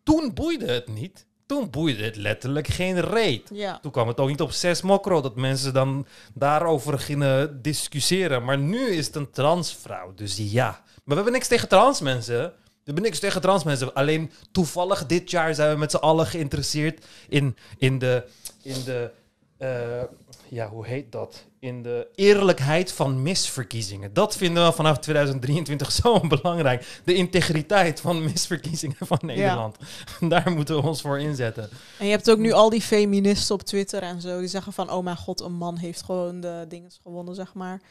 toen 0.03 0.33
boeide 0.33 0.71
het 0.71 0.87
niet. 0.87 1.25
Toen 1.45 1.69
boeide 1.69 2.03
het 2.03 2.15
letterlijk 2.15 2.67
geen 2.67 2.99
reet. 2.99 3.49
Ja. 3.53 3.79
Toen 3.79 3.91
kwam 3.91 4.07
het 4.07 4.19
ook 4.19 4.27
niet 4.27 4.41
op 4.41 4.51
6 4.51 4.81
mokro 4.81 5.21
dat 5.21 5.35
mensen 5.35 5.73
dan 5.73 6.07
daarover 6.33 6.99
gingen 6.99 7.61
discussiëren. 7.61 8.43
Maar 8.43 8.57
nu 8.57 8.89
is 8.89 9.05
het 9.05 9.15
een 9.15 9.31
transvrouw, 9.31 10.13
dus 10.13 10.37
ja. 10.37 10.69
Maar 10.69 11.01
we 11.03 11.13
hebben 11.15 11.33
niks 11.33 11.47
tegen 11.47 11.67
trans 11.67 12.01
mensen. 12.01 12.37
We 12.37 12.93
hebben 12.93 13.03
niks 13.03 13.19
tegen 13.19 13.41
trans 13.41 13.63
mensen. 13.63 13.93
Alleen 13.93 14.31
toevallig 14.51 15.05
dit 15.05 15.31
jaar 15.31 15.55
zijn 15.55 15.73
we 15.73 15.79
met 15.79 15.91
z'n 15.91 15.97
allen 15.97 16.27
geïnteresseerd 16.27 17.05
in, 17.29 17.57
in 17.77 17.99
de. 17.99 18.23
In 18.61 18.83
de 18.85 19.11
eh, 19.57 20.03
ja, 20.49 20.69
hoe 20.69 20.85
heet 20.87 21.11
dat? 21.11 21.45
In 21.59 21.83
de 21.83 22.07
eerlijkheid 22.15 22.91
van 22.91 23.21
misverkiezingen. 23.21 24.13
Dat 24.13 24.35
vinden 24.37 24.65
we 24.65 24.71
vanaf 24.71 24.99
2023 24.99 25.91
zo 25.91 26.19
belangrijk. 26.41 27.01
De 27.05 27.13
integriteit 27.13 28.01
van 28.01 28.23
misverkiezingen 28.23 28.95
van 28.99 29.19
Nederland. 29.21 29.77
Daar 30.29 30.51
moeten 30.51 30.75
we 30.75 30.87
ons 30.87 31.01
voor 31.01 31.19
inzetten. 31.19 31.69
En 31.99 32.05
je 32.05 32.11
hebt 32.11 32.29
ook 32.29 32.37
nu 32.37 32.51
al 32.51 32.69
die 32.69 32.81
feministen 32.81 33.55
op 33.55 33.61
Twitter 33.61 34.01
en 34.01 34.21
zo. 34.21 34.39
Die 34.39 34.47
zeggen 34.47 34.73
van, 34.73 34.91
oh 34.91 35.03
mijn 35.03 35.17
god, 35.17 35.41
een 35.41 35.55
man 35.55 35.77
heeft 35.77 36.03
gewoon 36.03 36.39
de 36.39 36.65
dingen 36.67 36.91
gewonnen, 37.03 37.35
zeg 37.35 37.53
maar. 37.53 37.81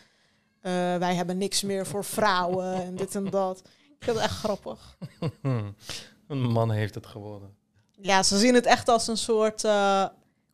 Eh, 0.61 0.73
wij 0.97 1.15
hebben 1.15 1.39
niks 1.39 1.63
meer 1.63 1.87
voor 1.87 2.05
vrouwen 2.05 2.75
en 2.75 2.97
dit 2.97 3.15
en 3.15 3.31
dat. 3.31 3.59
Ik 3.99 4.05
vind 4.05 4.17
het 4.17 4.25
echt 4.25 4.39
grappig. 4.39 4.97
Een 6.29 6.41
man 6.41 6.71
heeft 6.71 6.95
het 6.95 7.07
gewonnen. 7.07 7.55
Ja, 8.01 8.23
ze 8.23 8.39
zien 8.39 8.55
het 8.55 8.67
echt 8.67 8.89
als 8.89 9.07
een 9.07 9.17
soort 9.17 9.65
eh, 9.65 10.05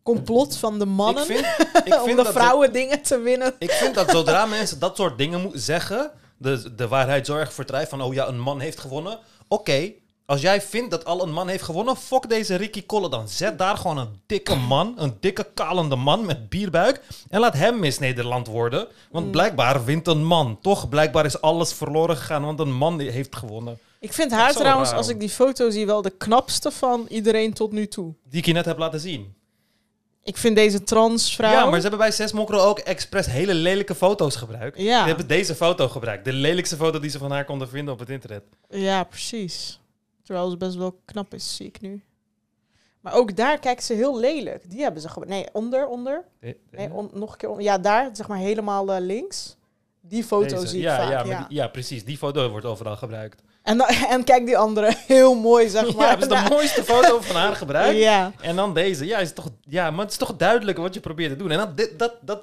complot 0.03 0.57
van 0.57 0.79
de 0.79 0.87
mannen. 0.87 1.31
Ik 1.31 1.37
vind, 1.37 1.47
ik 1.87 1.95
om 1.95 2.05
vind 2.05 2.17
de 2.17 2.23
dat 2.23 2.33
vrouwen 2.33 2.73
dingen 2.73 3.03
te 3.03 3.19
winnen. 3.19 3.55
Ik 3.59 3.71
vind 3.71 3.95
dat 3.95 4.11
zodra 4.11 4.47
mensen 4.57 4.79
dat 4.79 4.97
soort 4.97 5.19
dingen 5.19 5.41
moeten 5.41 5.61
zeggen, 5.61 6.11
de, 6.37 6.75
de 6.75 6.89
waarheid 6.89 7.27
zo 7.27 7.37
erg 7.37 7.55
van, 7.89 8.03
oh 8.03 8.15
ja, 8.15 8.29
een 8.29 8.41
man 8.41 8.61
heeft 8.61 8.79
gewonnen. 8.81 9.19
Oké, 9.49 9.93
als 10.27 10.41
jij 10.41 10.63
vindt 10.63 10.91
dat 10.91 11.05
al 11.05 11.23
een 11.23 11.33
man 11.33 11.49
heeft 11.49 11.63
gewonnen, 11.63 11.97
fok 11.97 12.29
deze 12.29 12.55
Ricky 12.55 12.87
Kolle 12.87 13.09
dan. 13.09 13.29
Zet 13.29 13.59
daar 13.59 13.77
gewoon 13.77 13.99
een 13.99 14.21
dikke 14.27 14.55
man, 14.55 14.95
een 14.97 15.17
dikke 15.21 15.47
kalende 15.55 15.97
man 15.97 16.27
met 16.27 16.49
bierbuik 16.49 17.03
en 17.29 17.41
laat 17.41 17.55
hem 17.55 17.79
Miss 17.79 17.99
Nederland 17.99 18.47
worden. 18.47 18.87
Want 19.11 19.25
Mm. 19.27 19.31
blijkbaar 19.33 19.85
wint 19.85 20.07
een 20.07 20.25
man. 20.25 20.59
Toch, 20.61 20.89
blijkbaar 20.89 21.25
is 21.25 21.41
alles 21.41 21.73
verloren 21.73 22.17
gegaan, 22.17 22.45
want 22.45 22.61
een 22.61 22.73
man 22.75 23.01
heeft 23.01 23.37
gewonnen. 23.37 23.79
Ik 24.01 24.13
vind 24.13 24.31
haar 24.31 24.53
trouwens, 24.53 24.89
raar. 24.89 24.99
als 24.99 25.09
ik 25.09 25.21
die 25.21 25.29
foto 25.29 25.71
zie, 25.71 25.87
wel 25.87 26.03
de 26.03 26.11
knapste 26.11 26.71
van 26.71 27.07
iedereen 27.09 27.53
tot 27.53 27.73
nu 27.73 27.89
toe. 27.89 28.15
Die 28.29 28.39
ik 28.39 28.47
je 28.47 28.53
net 28.53 28.65
heb 28.65 28.79
laten 28.79 29.01
zien. 29.01 29.35
Ik 30.25 30.37
vind 30.37 30.57
deze 30.57 30.83
transvrouw... 30.83 31.51
Ja, 31.53 31.65
maar 31.65 31.75
ze 31.75 31.81
hebben 31.81 31.99
bij 31.99 32.11
Zes 32.11 32.33
Mokro 32.33 32.59
ook 32.59 32.79
expres 32.79 33.27
hele 33.27 33.55
lelijke 33.55 33.95
foto's 33.95 34.37
gebruikt. 34.37 34.79
Ja. 34.79 34.99
Die 34.99 35.09
hebben 35.09 35.27
deze 35.29 35.55
foto 35.55 35.89
gebruikt. 35.89 36.25
De 36.25 36.33
lelijkste 36.33 36.77
foto 36.77 36.99
die 36.99 37.11
ze 37.11 37.19
van 37.19 37.31
haar 37.31 37.45
konden 37.45 37.69
vinden 37.69 37.95
op 37.95 37.99
het 38.01 38.09
internet. 38.11 38.43
Ja, 38.69 39.05
precies. 39.05 39.81
Terwijl 40.23 40.51
ze 40.51 40.57
best 40.57 40.75
wel 40.77 41.01
knap 41.05 41.35
is, 41.35 41.57
zie 41.57 41.67
ik 41.67 41.81
nu. 41.81 42.03
Maar 43.01 43.15
ook 43.15 43.37
daar 43.37 43.59
kijkt 43.59 43.85
ze 43.85 43.95
heel 43.95 44.19
lelijk. 44.19 44.71
Die 44.71 44.83
hebben 44.83 45.03
ze 45.03 45.09
gewoon... 45.09 45.29
Nee, 45.29 45.47
onder, 45.53 45.87
onder. 45.87 46.25
De- 46.41 46.57
Nee, 46.71 46.93
on- 46.93 47.11
nog 47.13 47.33
een 47.33 47.37
keer 47.39 47.49
onder. 47.49 47.65
Ja, 47.65 47.79
daar, 47.79 48.11
zeg 48.13 48.29
maar 48.29 48.39
helemaal 48.39 48.93
eh, 48.93 49.01
links. 49.01 49.57
Die 50.01 50.25
foto 50.25 50.47
Deze. 50.55 50.67
zie 50.67 50.79
ik 50.79 50.85
ja, 50.85 50.97
vaak, 50.97 51.11
ja, 51.11 51.25
ja. 51.25 51.39
maar 51.39 51.49
die- 51.49 51.57
ja, 51.57 51.69
precies. 51.69 52.05
Die 52.05 52.19
foto 52.19 52.51
wordt 52.51 52.67
overal 52.67 52.97
gebruikt. 52.97 53.43
En, 53.63 53.79
dan, 53.79 53.87
en 54.15 54.25
kijk 54.25 54.47
die 54.47 54.59
andere, 54.59 54.95
heel 55.07 55.35
mooi, 55.35 55.69
zeg 55.69 55.95
maar. 55.95 55.95
Ja, 56.05 56.09
hebben 56.09 56.39
ze 56.39 56.45
de 56.45 56.51
mooiste 56.51 56.85
foto 56.85 57.21
van 57.21 57.37
haar 57.37 57.57
gebruikt. 57.57 57.99
Ja. 57.99 58.33
En 58.41 58.57
dan 58.57 58.75
deze. 58.75 59.07
Ja, 59.07 59.19
is 59.19 59.33
toch, 59.33 59.49
ja, 59.69 59.91
maar 59.91 60.01
het 60.01 60.11
is 60.11 60.19
toch 60.19 60.37
duidelijk 60.37 60.79
wat 60.79 60.95
je 60.95 61.01
probeert 61.01 61.31
te 61.31 61.37
doen. 61.37 61.51
En 61.51 61.59
dat, 61.59 61.77
dit, 61.77 61.99
dat, 61.99 62.15
dat, 62.21 62.43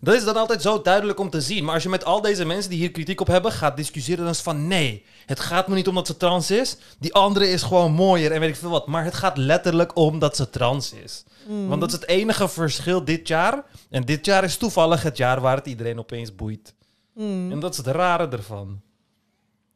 dat 0.00 0.14
is 0.14 0.24
dan 0.24 0.36
altijd 0.36 0.62
zo 0.62 0.82
duidelijk 0.82 1.18
om 1.18 1.30
te 1.30 1.40
zien. 1.40 1.64
Maar 1.64 1.74
als 1.74 1.82
je 1.82 1.88
met 1.88 2.04
al 2.04 2.20
deze 2.20 2.44
mensen 2.44 2.70
die 2.70 2.78
hier 2.78 2.90
kritiek 2.90 3.20
op 3.20 3.26
hebben 3.26 3.52
gaat 3.52 3.76
discussiëren, 3.76 4.22
dan 4.22 4.30
is 4.30 4.36
het 4.36 4.46
van 4.46 4.66
nee, 4.66 5.04
het 5.26 5.40
gaat 5.40 5.68
me 5.68 5.74
niet 5.74 5.88
om 5.88 5.94
dat 5.94 6.06
ze 6.06 6.16
trans 6.16 6.50
is. 6.50 6.76
Die 6.98 7.14
andere 7.14 7.48
is 7.48 7.62
gewoon 7.62 7.92
mooier 7.92 8.32
en 8.32 8.40
weet 8.40 8.48
ik 8.48 8.56
veel 8.56 8.70
wat. 8.70 8.86
Maar 8.86 9.04
het 9.04 9.14
gaat 9.14 9.36
letterlijk 9.36 9.96
om 9.96 10.18
dat 10.18 10.36
ze 10.36 10.50
trans 10.50 10.92
is. 10.92 11.24
Mm. 11.46 11.68
Want 11.68 11.80
dat 11.80 11.92
is 11.92 11.96
het 11.96 12.08
enige 12.08 12.48
verschil 12.48 13.04
dit 13.04 13.28
jaar. 13.28 13.64
En 13.90 14.04
dit 14.04 14.26
jaar 14.26 14.44
is 14.44 14.56
toevallig 14.56 15.02
het 15.02 15.16
jaar 15.16 15.40
waar 15.40 15.56
het 15.56 15.66
iedereen 15.66 15.98
opeens 15.98 16.34
boeit. 16.34 16.74
Mm. 17.14 17.52
En 17.52 17.60
dat 17.60 17.72
is 17.72 17.76
het 17.76 17.86
rare 17.86 18.28
ervan. 18.28 18.80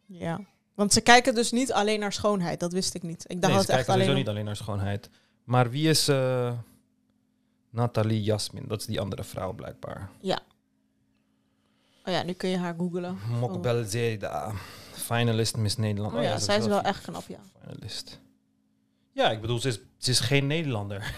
Ja. 0.07 0.40
Want 0.77 0.93
ze 0.93 1.01
kijken 1.01 1.35
dus 1.35 1.51
niet 1.53 1.73
alleen 1.73 2.01
naar 2.01 2.12
schoonheid. 2.12 2.61
Dat 2.61 2.73
wist 2.73 2.95
ik 2.95 3.03
niet. 3.03 3.25
Ik 3.27 3.41
dacht 3.41 3.53
nee, 3.53 3.57
dat 3.57 3.67
ze 3.67 3.73
echt 3.73 3.85
kijken 3.87 3.95
alleen... 3.95 4.09
om- 4.09 4.15
niet 4.15 4.29
alleen 4.29 4.45
naar 4.45 4.57
schoonheid. 4.57 5.11
Maar 5.45 5.71
wie 5.71 5.89
is 5.89 6.09
eh, 6.09 6.53
Nathalie 7.71 8.23
Jasmin? 8.23 8.65
Dat 8.69 8.81
is 8.81 8.87
die 8.87 9.01
andere 9.01 9.25
vrouw 9.25 9.53
blijkbaar. 9.53 10.11
Oh 12.05 12.12
ja, 12.12 12.23
nu 12.23 12.33
kun 12.33 12.49
je 12.49 12.57
haar 12.59 12.75
googlen. 12.79 13.19
Mokbel 13.41 13.85
Zeda. 13.85 14.53
Finalist 14.93 15.57
Miss 15.57 15.77
Nederland. 15.77 16.15
Oh 16.15 16.23
ja, 16.23 16.39
ze 16.39 16.45
zij 16.45 16.59
is 16.59 16.67
wel 16.67 16.83
echt 16.83 17.03
knap, 17.03 17.25
ja. 17.29 17.39
Finalist. 17.61 18.21
Ja, 19.12 19.31
ik 19.31 19.41
bedoel, 19.41 19.59
ze 19.59 19.69
is, 19.69 19.79
ze 19.99 20.11
is 20.11 20.21
geen 20.21 20.47
Nederlander. 20.47 21.15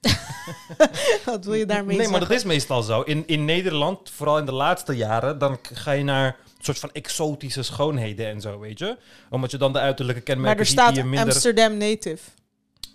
Wat 1.24 1.44
wil 1.44 1.54
je 1.54 1.66
daarmee 1.66 1.96
nee, 1.96 2.08
maar 2.08 2.20
dat 2.20 2.30
is 2.30 2.44
meestal 2.44 2.82
zo. 2.82 3.00
In, 3.00 3.26
in 3.26 3.44
Nederland, 3.44 4.10
vooral 4.10 4.38
in 4.38 4.44
de 4.44 4.52
laatste 4.52 4.92
jaren, 4.92 5.38
dan 5.38 5.58
ga 5.62 5.90
je 5.90 6.04
naar 6.04 6.36
soort 6.64 6.78
van 6.78 6.90
exotische 6.92 7.62
schoonheden 7.62 8.26
en 8.26 8.40
zo, 8.40 8.58
weet 8.58 8.78
je? 8.78 8.96
Omdat 9.30 9.50
je 9.50 9.56
dan 9.56 9.72
de 9.72 9.78
uiterlijke 9.78 10.22
Maar 10.24 10.34
kenmerken 10.34 10.60
er 10.60 10.66
ziet 10.66 10.78
staat 10.78 10.94
die 10.94 11.02
je 11.02 11.08
minder... 11.08 11.32
Amsterdam 11.32 11.76
native. 11.76 12.30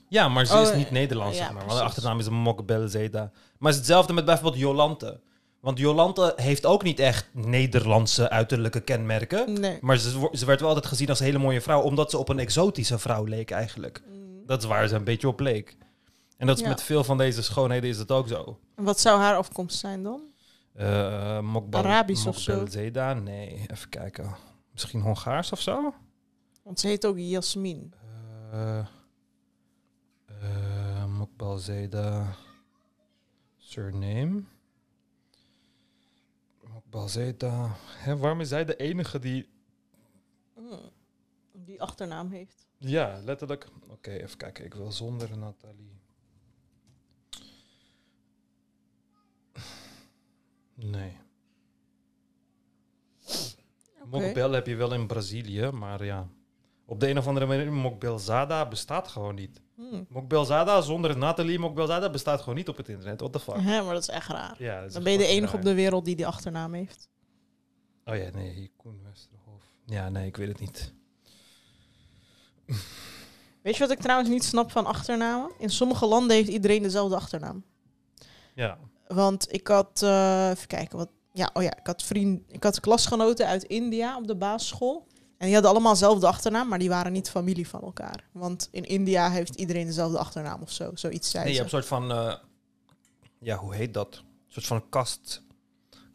Ja, 0.09 0.27
maar 0.29 0.45
ze 0.45 0.53
Oh, 0.55 0.61
is 0.61 0.69
eh, 0.69 0.77
niet 0.77 0.91
Nederlands, 0.91 1.37
ja, 1.37 1.43
zeg 1.43 1.53
maar. 1.53 1.65
Want 1.65 1.77
precies. 1.77 1.83
de 1.83 1.89
achternaam 1.89 2.19
is 2.19 2.29
Mokbel 2.29 2.87
Zeda. 2.87 3.19
Maar 3.57 3.71
het 3.71 3.81
is 3.81 3.87
hetzelfde 3.87 4.13
met 4.13 4.25
bijvoorbeeld 4.25 4.61
Jolante. 4.61 5.19
Want 5.59 5.79
Jolante 5.79 6.33
heeft 6.35 6.65
ook 6.65 6.83
niet 6.83 6.99
echt 6.99 7.27
Nederlandse 7.31 8.29
uiterlijke 8.29 8.79
kenmerken. 8.81 9.59
Nee. 9.59 9.77
Maar 9.81 9.97
ze, 9.97 10.29
ze 10.31 10.45
werd 10.45 10.59
wel 10.59 10.67
altijd 10.69 10.87
gezien 10.87 11.09
als 11.09 11.19
een 11.19 11.25
hele 11.25 11.37
mooie 11.37 11.61
vrouw, 11.61 11.81
omdat 11.81 12.09
ze 12.11 12.17
op 12.17 12.29
een 12.29 12.39
exotische 12.39 12.99
vrouw 12.99 13.23
leek 13.25 13.51
eigenlijk. 13.51 14.01
Mm. 14.07 14.45
Dat 14.45 14.61
is 14.61 14.67
waar 14.67 14.87
ze 14.87 14.95
een 14.95 15.03
beetje 15.03 15.27
op 15.27 15.39
leek. 15.39 15.77
En 16.37 16.47
dat 16.47 16.57
is 16.57 16.63
Ja. 16.63 16.69
met 16.69 16.83
veel 16.83 17.03
van 17.03 17.17
deze 17.17 17.43
schoonheden 17.43 17.89
is 17.89 17.97
het 17.97 18.11
ook 18.11 18.27
zo. 18.27 18.59
En 18.75 18.83
Wat 18.83 18.99
zou 18.99 19.19
haar 19.19 19.35
afkomst 19.35 19.77
zijn 19.79 20.03
dan? 20.03 20.21
Eh 20.75 21.39
Mokbel, 21.39 21.79
Arabisch 21.79 22.27
of 22.27 22.39
zo? 22.39 22.65
Zeda? 22.65 23.13
Nee, 23.13 23.65
even 23.71 23.89
kijken. 23.89 24.35
Misschien 24.71 25.01
Hongaars 25.01 25.51
of 25.51 25.61
zo? 25.61 25.93
Want 26.63 26.79
ze 26.79 26.87
heet 26.87 27.05
ook 27.05 27.17
Jasmin. 27.17 27.93
Eh 28.51 28.85
eh, 30.45 31.05
Mokbel 31.05 31.57
Zeda. 31.57 32.35
Surname. 33.57 34.43
Mokbel 36.63 37.07
Zeda. 37.07 37.75
Hè, 37.97 38.17
waarom 38.17 38.41
is 38.41 38.47
zij 38.47 38.65
de 38.65 38.75
enige 38.75 39.19
die... 39.19 39.49
Mm. 40.59 40.79
Die 41.51 41.81
achternaam 41.81 42.31
heeft. 42.31 42.67
Ja, 42.77 43.21
letterlijk. 43.23 43.67
Oké, 43.89 44.11
even 44.11 44.37
kijken. 44.37 44.65
Ik 44.65 44.73
wil 44.73 44.91
zonder 44.91 45.37
Nathalie. 45.37 45.94
Nee. 50.75 51.17
Oké. 54.01 54.07
Mokbel 54.09 54.51
heb 54.51 54.67
je 54.67 54.75
wel 54.75 54.93
in 54.93 55.07
Brazilië, 55.07 55.69
maar 55.71 56.05
ja. 56.05 56.27
Op 56.85 56.99
de 56.99 57.09
een 57.09 57.17
of 57.17 57.27
andere 57.27 57.45
manier, 57.45 57.73
Mokbelzada 57.73 58.67
bestaat 58.67 59.07
gewoon 59.07 59.35
niet. 59.35 59.61
Hmm. 59.75 60.05
Mokbelzada 60.09 60.81
zonder 60.81 61.17
Nathalie 61.17 61.59
Mokbelzada 61.59 62.09
bestaat 62.09 62.39
gewoon 62.39 62.55
niet 62.55 62.69
op 62.69 62.77
het 62.77 62.89
internet. 62.89 63.19
What 63.19 63.33
the 63.33 63.39
fuck? 63.39 63.55
Hè, 63.55 63.81
maar 63.81 63.93
dat 63.93 64.01
is 64.01 64.09
echt 64.09 64.29
raar. 64.29 64.55
Ja, 64.57 64.81
is 64.81 64.93
Dan 64.93 65.03
ben 65.03 65.11
je 65.11 65.17
de 65.17 65.25
enige 65.25 65.55
op 65.55 65.61
de 65.61 65.73
wereld 65.73 66.05
die 66.05 66.15
die 66.15 66.27
achternaam 66.27 66.73
heeft. 66.73 67.09
Oh 68.05 68.15
ja, 68.15 68.29
nee, 68.33 68.71
Koen 68.77 68.99
Westerhof. 69.03 69.63
Ja, 69.85 70.09
nee, 70.09 70.27
ik 70.27 70.37
weet 70.37 70.47
het 70.47 70.59
niet. 70.59 70.93
Weet 73.61 73.73
je 73.73 73.79
wat 73.79 73.91
ik 73.91 73.99
trouwens 73.99 74.29
niet 74.29 74.43
snap 74.43 74.71
van 74.71 74.85
achternamen? 74.85 75.51
In 75.57 75.69
sommige 75.69 76.05
landen 76.05 76.35
heeft 76.35 76.49
iedereen 76.49 76.81
dezelfde 76.81 77.15
achternaam. 77.15 77.63
Ja. 78.53 78.77
Want 79.07 79.53
ik 79.53 79.67
had, 79.67 80.01
eh, 80.01 80.49
even 80.49 80.67
kijken, 80.67 80.97
wat, 80.97 81.09
ja, 81.33 81.49
oh 81.53 81.63
ja, 81.63 81.77
ik 81.77 81.87
had 81.87 82.03
vriend, 82.03 82.41
ik 82.47 82.63
had 82.63 82.79
klasgenoten 82.79 83.47
uit 83.47 83.63
India 83.63 84.17
op 84.17 84.27
de 84.27 84.35
basisschool. 84.35 85.07
En 85.37 85.45
die 85.45 85.53
hadden 85.53 85.71
allemaal 85.71 85.91
dezelfde 85.93 86.27
achternaam, 86.27 86.67
maar 86.67 86.79
die 86.79 86.89
waren 86.89 87.11
niet 87.11 87.29
familie 87.29 87.67
van 87.67 87.81
elkaar. 87.81 88.23
Want 88.31 88.67
in 88.71 88.83
India 88.83 89.29
heeft 89.29 89.55
iedereen 89.55 89.85
dezelfde 89.85 90.17
achternaam 90.17 90.61
of 90.61 90.71
zo, 90.71 90.91
zoiets 90.93 91.29
zei 91.31 91.43
Nee, 91.43 91.53
je 91.53 91.57
ze. 91.57 91.63
hebt 91.63 91.73
een 91.73 91.83
soort 91.83 92.01
van... 92.01 92.11
eh, 92.11 92.35
ja, 93.39 93.57
hoe 93.57 93.75
heet 93.75 93.93
dat? 93.93 94.15
Een 94.15 94.23
soort 94.47 94.65
van 94.65 94.89
kast, 94.89 95.43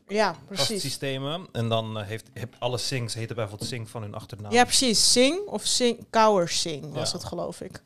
Ja, 0.09 0.35
precies. 0.47 0.67
kastsystemen. 0.69 1.47
En 1.53 1.69
dan 1.69 1.99
eh, 1.99 2.07
heeft, 2.07 2.29
heeft 2.33 2.55
alle 2.59 2.79
Singhs 2.79 3.15
heten 3.15 3.37
bijvoorbeeld 3.37 3.69
Singh 3.69 3.91
van 3.91 4.03
hun 4.03 4.15
achternaam. 4.15 4.53
Ja, 4.53 4.65
precies. 4.65 5.13
Singh 5.13 5.47
of 5.53 5.65
Singh, 5.65 6.01
Kaur 6.11 6.49
Singh 6.49 6.95
was 6.95 7.11
Ja. 7.11 7.17
het, 7.17 7.27
geloof 7.27 7.61
ik. 7.61 7.83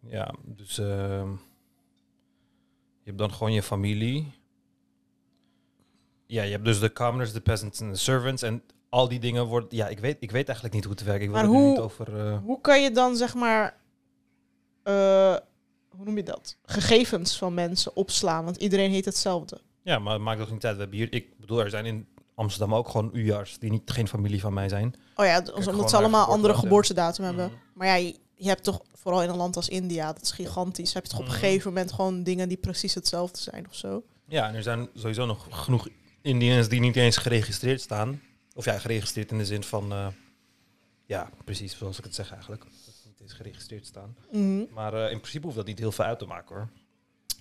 Ja, 0.00 0.34
dus 0.44 0.78
ehm, 0.78 1.28
hebt 3.10 3.18
dan 3.18 3.32
gewoon 3.32 3.52
je 3.52 3.62
familie. 3.62 4.32
Ja, 6.26 6.42
je 6.42 6.50
hebt 6.50 6.64
dus 6.64 6.80
de 6.80 6.92
commoners, 6.92 7.32
de 7.32 7.40
peasants 7.40 7.80
en 7.80 7.90
de 7.90 7.96
servants. 7.96 8.42
En 8.42 8.62
al 8.88 9.08
die 9.08 9.18
dingen 9.20 9.46
worden... 9.46 9.68
Ja, 9.76 9.88
ik 9.88 9.98
weet, 9.98 10.16
ik 10.20 10.30
weet 10.30 10.46
eigenlijk 10.46 10.74
niet 10.74 10.84
hoe 10.84 10.92
het 10.94 11.02
werkt. 11.02 11.22
Ik 11.22 11.28
wil 11.30 11.36
Maar 11.36 11.44
er 11.46 11.50
nu 11.50 11.56
hoe- 11.56 11.68
niet 11.70 11.78
over... 11.78 12.26
eh, 12.26 12.38
Hoe 12.44 12.60
kan 12.60 12.82
je 12.82 12.90
dan, 12.90 13.16
zeg 13.16 13.34
maar, 13.34 13.76
eh, 14.82 15.36
hoe 15.96 16.04
noem 16.04 16.16
je 16.16 16.22
dat? 16.22 16.56
Gegevens 16.64 17.38
van 17.38 17.54
mensen 17.54 17.96
opslaan, 17.96 18.44
want 18.44 18.56
iedereen 18.56 18.90
heet 18.90 19.04
hetzelfde. 19.04 19.60
ja, 19.82 19.98
maar 19.98 20.12
het 20.12 20.22
maakt 20.22 20.40
toch 20.40 20.50
niet 20.50 20.64
uit. 20.66 20.74
We 20.74 20.80
hebben 20.80 20.98
hier... 20.98 21.12
Ik 21.12 21.38
bedoel, 21.38 21.60
er 21.60 21.70
zijn 21.70 21.86
in 21.86 22.06
Amsterdam 22.34 22.74
ook 22.74 22.88
gewoon 22.88 23.10
UJA's 23.12 23.58
die 23.58 23.70
niet, 23.70 23.90
geen 23.90 24.08
familie 24.08 24.40
van 24.40 24.52
mij 24.52 24.68
zijn. 24.68 24.94
Oh 25.14 25.24
ja, 25.26 25.42
omdat 25.64 25.90
ze 25.90 25.96
allemaal 25.96 26.26
andere 26.26 26.54
geboortedatum. 26.54 27.24
geboortedatum 27.24 27.24
hebben. 27.24 27.46
Mhm. 27.46 27.78
Maar 27.78 27.86
ja, 28.00 28.12
je, 28.40 28.48
hebt 28.48 28.64
toch, 28.64 28.80
vooral 28.94 29.22
in 29.22 29.28
een 29.28 29.36
land 29.36 29.56
als 29.56 29.68
India, 29.68 30.12
dat 30.12 30.22
is 30.22 30.30
gigantisch, 30.30 30.92
heb 30.92 31.04
je 31.04 31.10
toch 31.10 31.18
op 31.18 31.24
een 31.24 31.30
Mhm. 31.30 31.40
gegeven 31.40 31.68
moment 31.72 31.92
gewoon 31.92 32.22
dingen 32.22 32.48
die 32.48 32.56
precies 32.56 32.94
hetzelfde 32.94 33.38
zijn 33.40 33.66
of 33.68 33.74
zo. 33.74 34.02
Ja, 34.28 34.48
en 34.48 34.54
er 34.54 34.62
zijn 34.62 34.88
sowieso 34.94 35.26
nog 35.26 35.46
genoeg 35.50 35.88
Indiërs 36.22 36.68
die 36.68 36.80
niet 36.80 36.96
eens 36.96 37.16
geregistreerd 37.16 37.80
staan. 37.80 38.20
Of 38.54 38.64
ja, 38.64 38.78
geregistreerd 38.78 39.30
in 39.30 39.38
de 39.38 39.44
zin 39.46 39.62
van... 39.62 39.92
eh, 39.92 40.06
ja, 41.06 41.30
precies 41.44 41.76
zoals 41.76 41.98
ik 41.98 42.04
het 42.04 42.14
zeg 42.14 42.32
eigenlijk. 42.32 42.62
Dat 42.64 42.94
ze 43.02 43.08
niet 43.08 43.20
eens 43.20 43.32
geregistreerd 43.32 43.86
staan. 43.86 44.16
Mhm. 44.32 44.62
Maar 44.74 44.94
eh, 44.94 45.10
in 45.10 45.18
principe 45.18 45.44
hoeft 45.44 45.56
dat 45.56 45.66
niet 45.66 45.78
heel 45.78 45.92
veel 45.92 46.04
uit 46.04 46.18
te 46.18 46.26
maken 46.26 46.54
hoor. 46.56 46.68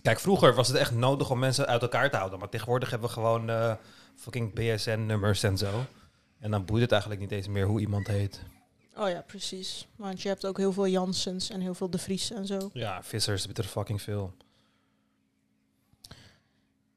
Kijk, 0.01 0.19
vroeger 0.19 0.53
was 0.55 0.67
het 0.67 0.77
echt 0.77 0.91
nodig 0.91 1.31
om 1.31 1.39
mensen 1.39 1.67
uit 1.67 1.81
elkaar 1.81 2.09
te 2.09 2.17
houden. 2.17 2.39
Maar 2.39 2.49
tegenwoordig 2.49 2.89
hebben 2.89 3.07
we 3.07 3.13
gewoon 3.13 3.49
eh, 3.49 3.73
fucking 4.15 4.53
BSN-nummers 4.53 5.43
en 5.43 5.57
zo. 5.57 5.85
En 6.39 6.51
dan 6.51 6.65
boeit 6.65 6.81
het 6.81 6.91
eigenlijk 6.91 7.21
niet 7.21 7.31
eens 7.31 7.47
meer 7.47 7.65
hoe 7.65 7.79
iemand 7.79 8.07
heet. 8.07 8.41
Oh 8.99 9.09
ja, 9.09 9.23
precies. 9.27 9.88
Want 9.95 10.21
je 10.21 10.27
hebt 10.27 10.45
ook 10.45 10.57
heel 10.57 10.73
veel 10.73 10.88
Jansens 10.88 11.49
en 11.49 11.62
heel 11.62 11.73
veel 11.73 11.89
De 11.89 11.97
Vries 11.97 12.31
en 12.31 12.45
zo. 12.45 12.69
Ja, 12.73 13.03
vissers 13.03 13.43
hebben 13.45 13.63
er 13.63 13.69
fucking 13.69 14.01
veel. 14.01 14.33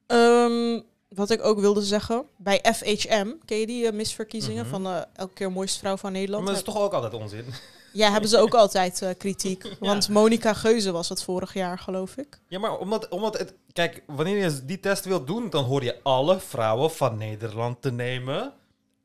Ehm, 0.06 0.80
wat 1.08 1.30
ik 1.30 1.44
ook 1.44 1.60
wilde 1.60 1.82
zeggen, 1.82 2.24
bij 2.36 2.64
FHM, 2.74 3.32
ken 3.44 3.58
je 3.58 3.66
die 3.66 3.86
eh, 3.86 3.92
misverkiezingen 3.92 4.62
Mhm. 4.66 4.70
van 4.70 4.86
eh, 4.86 5.02
elke 5.12 5.34
keer 5.34 5.52
mooiste 5.52 5.78
vrouw 5.78 5.96
van 5.96 6.12
Nederland? 6.12 6.44
Maar 6.44 6.52
dat 6.54 6.62
is 6.66 6.72
toch 6.74 6.82
ook 6.82 6.92
altijd 6.92 7.14
onzin? 7.14 7.44
Ja, 7.94 8.10
hebben 8.10 8.30
ze 8.30 8.38
ook 8.38 8.54
altijd 8.54 9.02
eh, 9.02 9.10
kritiek. 9.18 9.76
Want 9.80 10.08
Monica 10.08 10.52
Geuze 10.54 10.92
was 10.92 11.08
het 11.08 11.22
vorig 11.22 11.54
jaar, 11.54 11.78
geloof 11.78 12.16
ik. 12.16 12.40
Ja, 12.48 12.58
maar 12.58 12.78
omdat, 12.78 13.08
omdat 13.08 13.38
het... 13.38 13.54
Kijk, 13.72 14.02
wanneer 14.06 14.36
je 14.36 14.64
die 14.64 14.80
test 14.80 15.04
wilt 15.04 15.26
doen, 15.26 15.50
dan 15.50 15.64
hoor 15.64 15.82
je 15.84 16.02
alle 16.02 16.40
vrouwen 16.40 16.90
van 16.90 17.18
Nederland 17.18 17.82
te 17.82 17.90
nemen. 17.92 18.52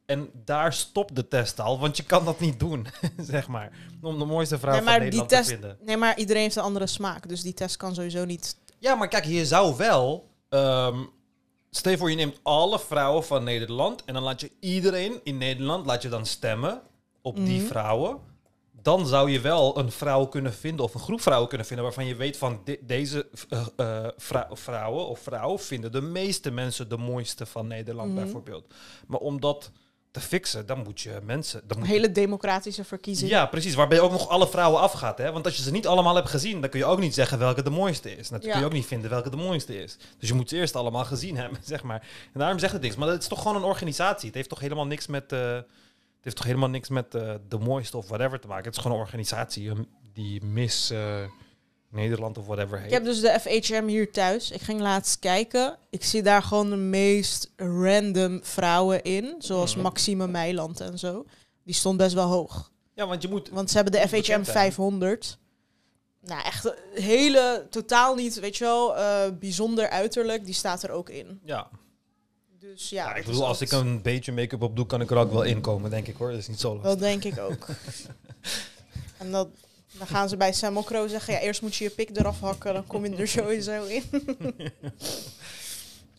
En 0.07 0.29
daar 0.45 0.73
stopt 0.73 1.15
de 1.15 1.27
test 1.27 1.59
al, 1.59 1.79
want 1.79 1.97
je 1.97 2.03
kan 2.03 2.25
dat 2.25 2.39
niet 2.39 2.59
doen, 2.59 2.87
zeg 3.17 3.47
maar. 3.47 3.71
Om 4.01 4.19
de 4.19 4.25
mooiste 4.25 4.59
vrouw 4.59 4.73
Nee, 4.73 4.81
van 4.83 4.91
die 4.93 5.01
Nederland 5.01 5.29
test- 5.29 5.43
te 5.43 5.49
vinden. 5.51 5.77
Nee, 5.81 5.97
maar 5.97 6.17
iedereen 6.17 6.41
heeft 6.41 6.55
een 6.55 6.63
andere 6.63 6.87
smaak. 6.87 7.27
Dus 7.29 7.41
die 7.41 7.53
test 7.53 7.77
kan 7.77 7.95
sowieso 7.95 8.25
niet. 8.25 8.57
Ja, 8.79 8.95
maar 8.95 9.07
kijk, 9.07 9.25
je 9.25 9.45
zou 9.45 9.77
wel... 9.77 10.29
ehm 10.49 10.99
stel 11.69 11.91
je 11.91 11.97
voor, 11.97 12.09
je 12.09 12.15
neemt 12.15 12.39
alle 12.43 12.79
vrouwen 12.79 13.23
van 13.23 13.43
Nederland... 13.43 14.03
en 14.05 14.13
dan 14.13 14.23
laat 14.23 14.41
je 14.41 14.51
iedereen 14.59 15.19
in 15.23 15.37
Nederland 15.37 15.85
laat 15.85 16.01
je 16.01 16.09
dan 16.09 16.25
stemmen 16.25 16.81
op 17.21 17.35
die 17.35 17.57
Mhm. 17.59 17.67
vrouwen. 17.67 18.17
Dan 18.81 19.07
zou 19.07 19.31
je 19.31 19.39
wel 19.39 19.77
een 19.79 19.91
vrouw 19.91 20.25
kunnen 20.25 20.53
vinden... 20.53 20.85
of 20.85 20.93
een 20.93 20.99
groep 20.99 21.21
vrouwen 21.21 21.47
kunnen 21.49 21.67
vinden... 21.67 21.85
waarvan 21.85 22.05
je 22.05 22.15
weet 22.15 22.37
van 22.37 22.61
de- 22.63 22.79
deze 22.83 23.27
eh, 23.49 23.65
eh, 23.75 24.07
vrou- 24.17 24.57
vrouwen 24.57 25.07
of 25.07 25.19
vrouw... 25.19 25.57
vinden 25.57 25.91
de 25.91 26.01
meeste 26.01 26.51
mensen 26.51 26.89
de 26.89 26.97
mooiste 26.97 27.45
van 27.45 27.67
Nederland 27.67 28.13
Mhm. 28.13 28.21
bijvoorbeeld. 28.21 28.73
Maar 29.07 29.19
om 29.19 29.39
dat 29.41 29.71
te 30.19 30.27
fixen, 30.27 30.65
dan 30.65 30.83
moet 30.83 31.01
je 31.01 31.19
mensen... 31.23 31.61
Dan 31.67 31.77
moet 31.79 31.87
Hele 31.87 32.11
democratische 32.11 32.83
verkiezing. 32.83 33.29
ja, 33.29 33.45
precies. 33.45 33.75
Waarbij 33.75 33.97
je 33.97 34.03
ook 34.03 34.11
nog 34.11 34.29
alle 34.29 34.47
vrouwen 34.47 34.81
afgaat. 34.81 35.17
Hè? 35.17 35.31
Want 35.31 35.45
als 35.45 35.55
je 35.55 35.61
ze 35.63 35.71
niet 35.71 35.87
allemaal 35.87 36.15
hebt 36.15 36.29
gezien, 36.29 36.61
dan 36.61 36.69
kun 36.69 36.79
je 36.79 36.85
ook 36.85 36.99
niet 36.99 37.13
zeggen 37.13 37.39
welke 37.39 37.63
de 37.63 37.69
mooiste 37.69 38.15
is. 38.17 38.29
Dan 38.29 38.39
Ja. 38.41 38.49
kun 38.51 38.59
je 38.59 38.65
ook 38.65 38.71
niet 38.73 38.85
vinden 38.85 39.09
welke 39.09 39.29
de 39.29 39.35
mooiste 39.37 39.83
is. 39.83 39.97
Dus 40.19 40.29
je 40.29 40.35
moet 40.35 40.49
ze 40.49 40.55
eerst 40.55 40.75
allemaal 40.75 41.05
gezien 41.05 41.37
hebben, 41.37 41.59
zeg 41.73 41.83
maar. 41.83 41.99
En 42.33 42.39
daarom 42.39 42.59
zegt 42.59 42.73
het 42.73 42.81
niks. 42.81 42.95
Maar 42.95 43.07
het 43.07 43.21
is 43.21 43.27
toch 43.27 43.41
gewoon 43.41 43.57
een 43.57 43.63
organisatie. 43.63 44.25
Het 44.25 44.35
heeft 44.35 44.49
toch 44.49 44.59
helemaal 44.59 44.85
niks 44.87 45.07
met, 45.07 45.31
eh, 45.31 45.39
het 45.55 45.65
heeft 46.21 46.35
toch 46.35 46.45
helemaal 46.45 46.69
niks 46.69 46.89
met 46.89 47.15
eh, 47.15 47.33
de 47.47 47.57
mooiste 47.57 47.97
of 47.97 48.07
whatever 48.07 48.39
te 48.39 48.47
maken. 48.47 48.65
Het 48.65 48.75
is 48.75 48.81
gewoon 48.81 48.97
een 48.97 49.03
organisatie 49.03 49.69
een- 49.69 49.87
die 50.13 50.43
Miss 50.45 50.89
eh, 50.89 50.99
Nederland 51.97 52.37
of 52.37 52.45
whatever 52.45 52.77
heet. 52.77 52.85
Ik 52.87 52.91
heb 52.93 53.03
dus 53.03 53.21
de 53.21 53.39
FHM 53.39 53.87
hier 53.87 54.11
thuis. 54.11 54.51
Ik 54.51 54.61
ging 54.61 54.79
laatst 54.79 55.19
kijken. 55.19 55.77
Ik 55.89 56.03
zie 56.03 56.21
daar 56.21 56.43
gewoon 56.43 56.69
de 56.69 56.75
meest 56.75 57.51
random 57.55 58.39
vrouwen 58.43 59.03
in. 59.03 59.35
Zoals 59.39 59.73
Mhm. 59.73 59.83
Maxime 59.83 60.27
Meiland 60.27 60.79
en 60.79 60.99
zo. 60.99 61.25
Die 61.63 61.75
stond 61.75 61.97
best 61.97 62.13
wel 62.13 62.27
hoog. 62.27 62.71
Ja, 62.93 63.07
want 63.07 63.21
je 63.21 63.27
moet... 63.29 63.49
Want 63.49 63.69
ze 63.69 63.75
hebben 63.75 63.93
de 63.93 63.99
FHM 64.07 64.15
bekend 64.15 64.45
zijn. 64.45 64.57
500. 64.57 65.37
Nou, 66.21 66.43
echt 66.43 66.73
hele, 66.93 67.67
totaal 67.69 68.15
niet, 68.15 68.39
weet 68.39 68.57
je 68.57 68.63
wel, 68.63 68.97
eh, 68.97 69.31
bijzonder 69.39 69.89
uiterlijk. 69.89 70.45
Die 70.45 70.53
staat 70.53 70.83
er 70.83 70.89
ook 70.91 71.09
in. 71.09 71.39
Ja, 71.43 71.67
Dus 72.59 72.89
ja, 72.89 73.09
ja 73.09 73.15
ik 73.15 73.25
bedoel, 73.25 73.45
als 73.47 73.61
ik 73.61 73.71
een 73.71 74.01
beetje 74.01 74.31
make-up 74.31 74.61
op 74.61 74.75
doe, 74.75 74.85
kan 74.85 75.01
ik 75.01 75.11
er 75.11 75.17
ook 75.17 75.31
wel 75.31 75.43
in 75.43 75.61
komen, 75.61 75.89
denk 75.89 76.07
ik 76.07 76.15
hoor. 76.17 76.29
Dat 76.29 76.39
is 76.39 76.47
niet 76.47 76.59
zo 76.59 76.73
lastig. 76.73 76.89
Dat 76.89 76.99
denk 76.99 77.23
ik 77.23 77.39
ook. 77.39 77.65
en 79.19 79.31
dat, 79.31 79.47
dan 79.97 80.07
gaan 80.07 80.29
ze 80.29 80.37
bij 80.37 80.53
Semmelkro 80.53 81.07
zeggen, 81.07 81.33
ja, 81.33 81.39
eerst 81.39 81.61
moet 81.61 81.75
je 81.75 81.83
je 81.83 81.89
pik 81.89 82.17
eraf 82.17 82.39
hakken, 82.39 82.73
dan 82.73 82.87
kom 82.87 83.05
je 83.05 83.15
er 83.15 83.27
sowieso 83.27 83.83
in. 83.83 84.03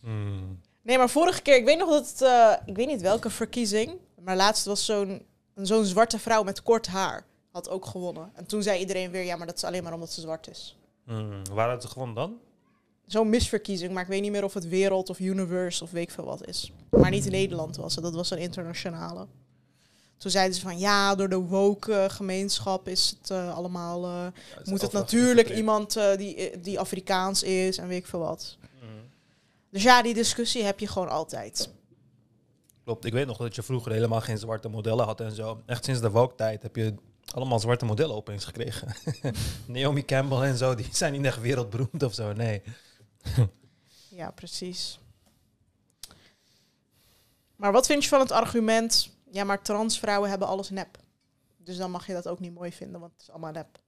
Hmm. 0.02 0.60
Nee, 0.82 0.98
maar 0.98 1.10
vorige 1.10 1.42
keer, 1.42 1.56
ik 1.56 1.64
weet 1.64 1.78
nog 1.78 1.88
dat 1.88 2.08
het, 2.08 2.22
eh, 2.22 2.52
ik 2.66 2.76
weet 2.76 2.86
niet 2.86 3.00
welke 3.00 3.30
verkiezing, 3.30 3.92
maar 4.20 4.36
laatst 4.36 4.64
was 4.64 4.84
zo'n 4.84 5.22
zo'n 5.54 5.84
zwarte 5.84 6.18
vrouw 6.18 6.42
met 6.42 6.62
kort 6.62 6.86
haar, 6.86 7.26
had 7.50 7.68
ook 7.68 7.86
gewonnen. 7.86 8.30
En 8.34 8.46
toen 8.46 8.62
zei 8.62 8.80
iedereen 8.80 9.10
weer, 9.10 9.24
ja, 9.24 9.36
maar 9.36 9.46
dat 9.46 9.56
is 9.56 9.64
alleen 9.64 9.82
maar 9.82 9.92
omdat 9.92 10.12
ze 10.12 10.20
zwart 10.20 10.48
is. 10.48 10.78
Hmm. 11.04 11.42
Waar 11.52 11.68
had 11.68 11.82
ze 11.82 11.88
gewonnen 11.88 12.16
dan? 12.16 12.38
Zo'n 13.06 13.28
misverkiezing, 13.28 13.92
maar 13.92 14.02
ik 14.02 14.08
weet 14.08 14.22
niet 14.22 14.30
meer 14.30 14.44
of 14.44 14.54
het 14.54 14.68
wereld 14.68 15.10
of 15.10 15.18
universe 15.18 15.84
of 15.84 15.90
weet 15.90 16.02
ik 16.02 16.10
veel 16.10 16.24
wat 16.24 16.46
is. 16.46 16.72
Maar 16.90 17.10
niet 17.10 17.24
in 17.26 17.32
Nederland 17.32 17.76
was 17.76 17.94
het, 17.94 18.04
dat 18.04 18.14
was 18.14 18.30
een 18.30 18.38
internationale. 18.38 19.26
Toen 20.18 20.30
zeiden 20.30 20.54
ze 20.54 20.60
van 20.60 20.78
ja, 20.78 21.14
door 21.14 21.28
de 21.28 21.36
woke 21.36 21.92
eh, 21.94 22.10
gemeenschap 22.10 22.88
is 22.88 23.16
het 23.20 23.30
eh, 23.30 23.56
allemaal. 23.56 24.04
eh, 24.04 24.26
moet 24.64 24.80
het 24.82 24.92
natuurlijk 24.92 25.48
iemand 25.50 25.96
eh, 25.96 26.16
die, 26.16 26.60
die 26.60 26.80
Afrikaans 26.80 27.42
is 27.42 27.78
en 27.78 27.88
weet 27.88 27.98
ik 27.98 28.06
veel 28.06 28.18
wat. 28.18 28.56
Hmm. 28.80 28.88
Dus 29.70 29.82
ja, 29.82 30.02
die 30.02 30.14
discussie 30.14 30.62
heb 30.64 30.78
je 30.80 30.86
gewoon 30.86 31.08
altijd. 31.08 31.70
Klopt, 32.84 33.04
ik 33.04 33.12
weet 33.12 33.26
nog 33.26 33.36
dat 33.36 33.54
je 33.54 33.62
vroeger 33.62 33.92
helemaal 33.92 34.20
geen 34.20 34.38
zwarte 34.38 34.68
modellen 34.68 35.04
had 35.04 35.20
en 35.20 35.32
zo. 35.32 35.62
Echt 35.66 35.84
sinds 35.84 36.00
de 36.00 36.10
woke-tijd 36.10 36.62
heb 36.62 36.76
je 36.76 36.94
allemaal 37.34 37.60
zwarte 37.60 37.84
modellen 37.84 38.14
opeens 38.16 38.44
gekregen. 38.44 38.94
Naomi 39.66 40.04
Campbell 40.04 40.38
en 40.42 40.56
zo, 40.56 40.74
die 40.74 40.88
zijn 40.92 41.12
niet 41.12 41.24
echt 41.24 41.40
wereldberoemd 41.40 42.02
of 42.02 42.14
zo, 42.14 42.32
nee. 42.32 42.62
Ja, 44.08 44.30
precies. 44.30 44.98
Maar 47.56 47.72
wat 47.72 47.86
vind 47.86 48.02
je 48.02 48.08
van 48.08 48.20
het 48.20 48.32
argument? 48.32 49.16
Ja, 49.30 49.44
maar 49.44 49.62
transvrouwen 49.62 50.30
hebben 50.30 50.48
alles 50.48 50.70
nep. 50.70 50.98
Dus 51.56 51.76
dan 51.76 51.90
mag 51.90 52.06
je 52.06 52.12
dat 52.12 52.28
ook 52.28 52.40
niet 52.40 52.54
mooi 52.54 52.72
vinden, 52.72 53.00
want 53.00 53.12
het 53.12 53.20
is 53.20 53.30
allemaal 53.30 53.52
nep. 53.52 53.78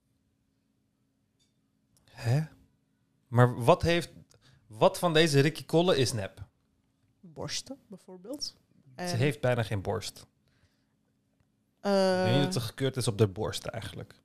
Hè? 2.11 2.41
Maar 3.27 3.63
wat 3.63 3.81
heeft... 3.81 4.09
Wat 4.67 4.99
van 4.99 5.13
deze 5.13 5.39
Ricky 5.39 5.65
Kolle 5.65 5.97
is 5.97 6.13
nep? 6.13 6.43
Borsten, 7.19 7.77
bijvoorbeeld. 7.87 8.43
Ze 8.95 9.03
En, 9.03 9.17
heeft 9.17 9.41
bijna 9.41 9.63
geen 9.63 9.81
borst. 9.81 10.25
ik 11.81 12.31
niet 12.33 12.43
dat 12.43 12.53
ze 12.53 12.59
gekeurd 12.59 12.97
is 12.97 13.07
op 13.07 13.17
de 13.17 13.27
borst 13.27 13.65
eigenlijk. 13.65 14.21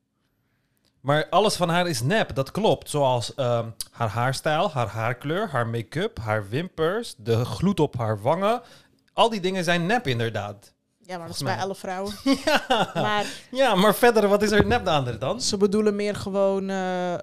Maar 1.00 1.28
alles 1.28 1.56
van 1.56 1.68
haar 1.68 1.88
is 1.88 2.02
nep, 2.02 2.34
dat 2.34 2.50
klopt. 2.50 2.90
Zoals 2.90 3.34
ehm, 3.34 3.70
haar 3.90 4.08
haarstijl, 4.08 4.70
haar 4.70 4.88
haarkleur, 4.88 5.48
haar 5.48 5.66
make-up, 5.66 6.18
haar 6.18 6.48
wimpers, 6.48 7.14
de 7.18 7.44
gloed 7.44 7.80
op 7.80 7.96
haar 7.96 8.20
wangen. 8.20 8.62
Al 9.12 9.28
die 9.28 9.40
dingen 9.40 9.64
zijn 9.64 9.86
nep 9.86 10.06
inderdaad. 10.06 10.74
Ja, 11.06 11.18
maar 11.18 11.26
dat 11.26 11.36
is 11.36 11.42
bij 11.42 11.56
alle 11.56 11.74
vrouwen. 11.74 12.14
Ja. 12.44 12.90
Maar 12.94 13.26
ja, 13.50 13.74
maar 13.74 13.94
verder, 13.94 14.28
wat 14.28 14.42
is 14.42 14.50
er 14.50 14.66
nep 14.66 14.86
aan 14.86 15.06
er 15.06 15.18
dan? 15.18 15.40
ze 15.40 15.56
bedoelen 15.56 15.96
meer 15.96 16.14
gewoon... 16.14 16.70
eh, 16.70 17.14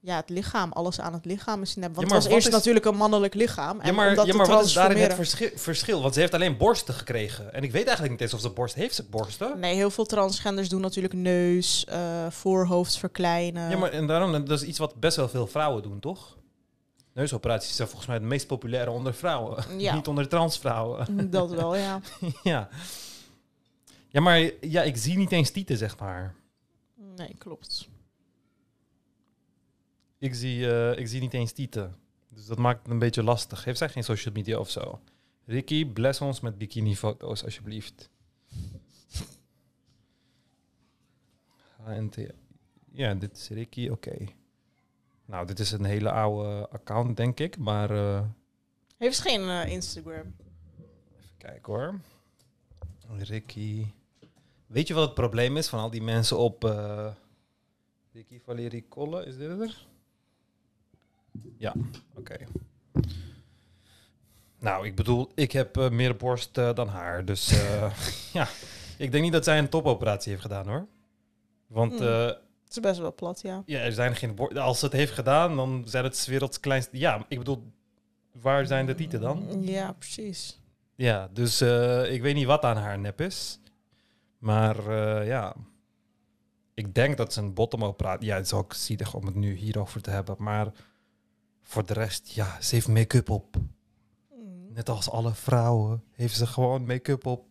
ja, 0.00 0.16
het 0.16 0.28
lichaam, 0.30 0.72
alles 0.72 1.00
aan 1.00 1.12
het 1.12 1.24
lichaam 1.24 1.62
is 1.62 1.76
nep. 1.76 1.94
Want 1.94 2.08
Ja, 2.08 2.14
het 2.14 2.24
was 2.24 2.32
eerst 2.32 2.46
is- 2.46 2.52
natuurlijk 2.52 2.84
een 2.86 2.96
mannelijk 2.96 3.34
lichaam. 3.34 3.80
En 3.80 3.86
Ja, 3.86 3.92
maar, 3.92 4.26
ja, 4.26 4.36
wat 4.46 4.64
is 4.64 4.72
daarin 4.72 4.96
het 5.02 5.14
verschil, 5.14 5.48
verschil? 5.54 6.02
Want 6.02 6.14
ze 6.14 6.20
heeft 6.20 6.34
alleen 6.34 6.56
borsten 6.56 6.94
gekregen. 6.94 7.54
En 7.54 7.62
ik 7.62 7.72
weet 7.72 7.82
eigenlijk 7.86 8.10
niet 8.10 8.20
eens 8.20 8.34
of 8.34 8.40
ze 8.40 8.50
borst 8.50 8.74
heeft. 8.74 8.94
Ze 8.94 9.02
borsten? 9.04 9.58
Nee, 9.60 9.74
heel 9.74 9.90
veel 9.90 10.04
transgenders 10.06 10.68
doen 10.68 10.80
natuurlijk 10.80 11.14
neus, 11.14 11.84
eh, 11.84 11.98
voorhoofd 12.30 12.98
verkleinen. 12.98 13.70
Ja, 13.70 13.76
maar 13.76 13.90
en 13.90 14.06
daarom, 14.06 14.32
dat 14.32 14.60
is 14.60 14.62
iets 14.62 14.78
wat 14.78 14.94
best 14.94 15.16
wel 15.16 15.28
veel 15.28 15.46
vrouwen 15.46 15.82
doen, 15.82 16.00
toch? 16.00 16.36
Neusoperaties 17.14 17.76
zijn 17.76 17.88
volgens 17.88 18.08
mij 18.08 18.16
het 18.18 18.26
meest 18.26 18.46
populaire 18.46 18.90
onder 18.90 19.14
vrouwen. 19.14 19.64
Ja. 19.78 19.94
niet 19.96 20.08
onder 20.08 20.28
transvrouwen. 20.28 21.30
Dat 21.30 21.50
wel, 21.50 21.76
ja. 21.76 22.00
ja. 22.42 22.68
Ja, 24.08 24.20
maar 24.20 24.50
ja, 24.60 24.82
ik 24.82 24.96
zie 24.96 25.16
niet 25.16 25.32
eens 25.32 25.50
tieten, 25.50 25.76
zeg 25.76 25.98
maar. 25.98 26.34
Nee, 26.94 27.34
klopt. 27.38 27.88
Ik 30.18 30.34
zie, 30.34 30.70
eh, 30.70 30.98
ik 30.98 31.08
zie 31.08 31.20
niet 31.20 31.34
eens 31.34 31.52
tieten. 31.52 31.96
Dus 32.28 32.46
dat 32.46 32.58
maakt 32.58 32.82
het 32.82 32.92
een 32.92 32.98
beetje 32.98 33.22
lastig. 33.22 33.64
Heeft 33.64 33.78
zij 33.78 33.88
geen 33.88 34.04
social 34.04 34.34
media 34.34 34.58
of 34.58 34.70
zo? 34.70 35.00
Ricky, 35.44 35.86
bless 35.86 36.20
ons 36.20 36.40
met 36.40 36.58
bikini-foto's, 36.58 37.44
alsjeblieft. 37.44 38.10
Ja, 42.92 43.14
dit 43.14 43.36
is 43.36 43.48
Ricky, 43.48 43.88
oké. 43.88 44.16
Nou, 45.24 45.46
dit 45.46 45.58
is 45.58 45.72
een 45.72 45.84
hele 45.84 46.10
oude 46.10 46.68
account, 46.68 47.16
denk 47.16 47.40
ik. 47.40 47.58
Maar 47.58 47.90
eh, 47.90 48.22
Heeft 48.96 49.20
geen 49.20 49.48
eh, 49.48 49.72
Instagram? 49.72 50.34
even 51.18 51.36
kijken 51.38 51.72
hoor. 51.72 52.00
Ricky. 53.18 53.86
Weet 54.68 54.88
je 54.88 54.94
wat 54.94 55.04
het 55.04 55.14
probleem 55.14 55.56
is 55.56 55.68
van 55.68 55.78
al 55.80 55.90
die 55.90 56.02
mensen 56.02 56.38
op... 56.38 56.64
eh, 56.64 57.06
Ricky 58.12 58.40
Valerie 58.44 58.84
Kolle, 58.88 59.24
is 59.24 59.36
dit 59.36 59.48
er? 59.60 59.86
Ja, 61.56 61.74
oké. 62.14 62.36
Nou, 64.58 64.86
ik 64.86 64.94
bedoel, 64.94 65.30
ik 65.34 65.52
heb 65.52 65.76
eh, 65.76 65.90
meer 65.90 66.16
borst 66.16 66.58
eh, 66.58 66.74
dan 66.74 66.88
haar. 66.88 67.24
Dus 67.24 67.48
ja, 68.32 68.48
ik 68.98 69.10
denk 69.12 69.24
niet 69.24 69.32
dat 69.32 69.44
zij 69.44 69.58
een 69.58 69.68
topoperatie 69.68 70.30
heeft 70.30 70.42
gedaan 70.42 70.66
hoor. 70.68 70.86
Want 71.66 72.00
eh, 72.00 72.26
Het 72.26 72.40
is 72.76 72.80
best 72.80 73.00
wel 73.00 73.14
plat, 73.14 73.40
ja. 73.40 73.62
ja, 73.66 73.78
er 73.80 73.92
zijn 73.92 74.16
geen 74.16 74.34
borst. 74.34 74.56
Als 74.56 74.78
ze 74.78 74.84
het 74.84 74.94
heeft 74.94 75.12
gedaan, 75.12 75.56
dan 75.56 75.82
zijn 75.86 76.04
het 76.04 76.26
werelds 76.26 76.60
kleinste. 76.60 76.98
Ja, 76.98 77.24
ik 77.28 77.38
bedoel, 77.38 77.72
waar 78.32 78.66
zijn 78.66 78.86
de 78.86 78.94
tieten 78.94 79.20
dan? 79.20 79.62
Ja, 79.64 79.92
precies. 79.92 80.60
Ja, 80.94 81.28
dus 81.32 81.60
ik 82.10 82.22
weet 82.22 82.34
niet 82.34 82.46
wat 82.46 82.62
aan 82.64 82.76
haar 82.76 82.98
nep 82.98 83.20
is. 83.20 83.60
Maar 84.38 84.88
eh, 84.88 85.26
ja, 85.26 85.54
ik 86.74 86.94
denk 86.94 87.16
dat 87.16 87.32
ze 87.32 87.40
een 87.40 87.54
bottomoperatie... 87.54 88.26
Ja, 88.26 88.36
het 88.36 88.44
is 88.44 88.52
ook 88.52 88.74
zielig 88.74 89.14
om 89.14 89.26
het 89.26 89.34
nu 89.34 89.54
hierover 89.54 90.02
te 90.02 90.10
hebben. 90.10 90.36
Maar 90.38 90.72
voor 91.62 91.86
de 91.86 91.92
rest, 91.92 92.28
ja, 92.28 92.56
ze 92.60 92.74
heeft 92.74 92.88
make-up 92.88 93.30
op. 93.30 93.56
Mm. 93.56 94.72
Net 94.72 94.88
als 94.88 95.10
alle 95.10 95.34
vrouwen 95.34 96.02
heeft 96.12 96.36
ze 96.36 96.46
gewoon 96.46 96.86
make-up 96.86 97.26
op. 97.26 97.46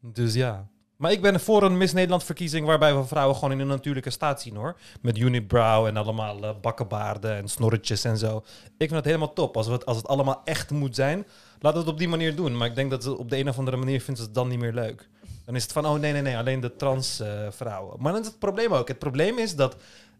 Dus 0.00 0.34
ja. 0.34 0.70
Maar 0.96 1.12
ik 1.12 1.22
ben 1.22 1.40
voor 1.40 1.62
een 1.62 1.76
Miss 1.76 1.92
Nederland 1.92 2.24
verkiezing 2.24 2.66
waarbij 2.66 2.96
we 2.96 3.04
vrouwen 3.04 3.34
gewoon 3.34 3.52
in 3.52 3.58
hun 3.58 3.68
natuurlijke 3.68 4.10
staat 4.10 4.40
zien 4.40 4.56
hoor. 4.56 4.76
Met 5.00 5.18
unibrow 5.18 5.86
en 5.86 5.96
allemaal 5.96 6.44
eh, 6.44 6.50
bakkenbaarden 6.60 7.36
en 7.36 7.48
snorretjes 7.48 8.04
en 8.04 8.18
zo. 8.18 8.36
Ik 8.64 8.88
vind 8.88 8.90
het 8.90 9.04
helemaal 9.04 9.32
top. 9.32 9.56
Als, 9.56 9.66
we 9.66 9.72
het, 9.72 9.86
als 9.86 9.96
het 9.96 10.08
allemaal 10.08 10.40
echt 10.44 10.70
moet 10.70 10.94
zijn, 10.94 11.26
laat 11.58 11.74
het 11.74 11.86
op 11.86 11.98
die 11.98 12.08
manier 12.08 12.36
doen. 12.36 12.56
Maar 12.56 12.68
ik 12.68 12.74
denk 12.74 12.90
dat 12.90 13.02
ze 13.02 13.18
op 13.18 13.30
de 13.30 13.38
een 13.38 13.48
of 13.48 13.58
andere 13.58 13.76
manier 13.76 14.00
vindt 14.00 14.20
ze 14.20 14.26
het 14.26 14.34
dan 14.34 14.48
niet 14.48 14.58
meer 14.58 14.72
leuk. 14.72 15.08
Dan 15.44 15.54
is 15.54 15.62
het 15.62 15.72
van, 15.72 15.86
oh 15.86 15.98
nee, 15.98 16.12
nee, 16.12 16.22
nee, 16.22 16.36
alleen 16.36 16.60
de 16.60 16.76
trans 16.76 17.20
eh, 17.20 17.46
vrouwen. 17.50 18.02
Maar 18.02 18.12
dan 18.12 18.20
is 18.20 18.26
het 18.26 18.38
probleem 18.38 18.72
ook. 18.74 18.88
Het 18.88 18.98
probleem 18.98 19.38
is 19.38 19.56
dat 19.56 19.76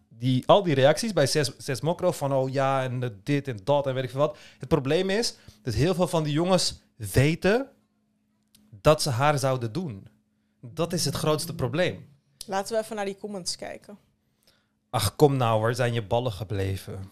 die, 0.09 0.47
al 0.47 0.62
die 0.62 0.75
reacties 0.75 1.12
bij 1.12 1.27
Ses, 1.27 1.51
Ses 1.59 1.81
Mokro 1.81 2.12
van, 2.12 2.33
oh 2.33 2.51
ja, 2.53 2.83
en 2.83 3.20
dit 3.23 3.49
en 3.49 3.59
dat 3.64 3.87
en 3.87 3.95
weet 3.95 4.05
ik 4.05 4.11
veel 4.11 4.20
wat. 4.20 4.37
Het 4.59 4.68
probleem 4.68 5.11
is 5.11 5.37
dat 5.62 5.75
heel 5.75 5.95
veel 5.95 6.09
van 6.09 6.23
die 6.23 6.33
jongens 6.33 6.81
weten 6.97 7.68
dat 8.81 9.03
ze 9.03 9.11
haar 9.11 9.39
zouden 9.39 9.73
doen. 9.73 10.07
Dat 10.61 10.93
is 10.93 11.05
het 11.05 11.14
grootste 11.14 11.55
probleem. 11.55 12.09
Laten 12.47 12.75
we 12.77 12.83
even 12.83 12.97
naar 12.97 13.05
die 13.05 13.16
comments 13.16 13.57
kijken. 13.57 13.99
Ach, 14.91 15.16
kom 15.16 15.37
nou, 15.37 15.61
waar 15.61 15.75
zijn 15.75 15.93
je 15.93 16.03
ballen 16.03 16.33
gebleven? 16.33 17.11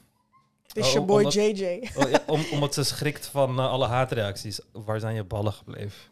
Is 0.73 0.87
Oh, 0.87 0.93
je 0.93 1.01
boy 1.01 1.17
omdat- 1.17 1.33
JJ. 1.35 1.91
Oh, 1.97 2.05
om, 2.27 2.45
omdat 2.53 2.75
ze 2.75 2.83
schrikt 2.85 3.27
van 3.27 3.59
eh, 3.59 3.71
alle 3.71 3.87
haatreacties. 3.87 4.61
Waar 4.73 5.01
zijn 5.01 5.15
je 5.15 5.25
ballen 5.25 5.53
gebleven? 5.53 6.10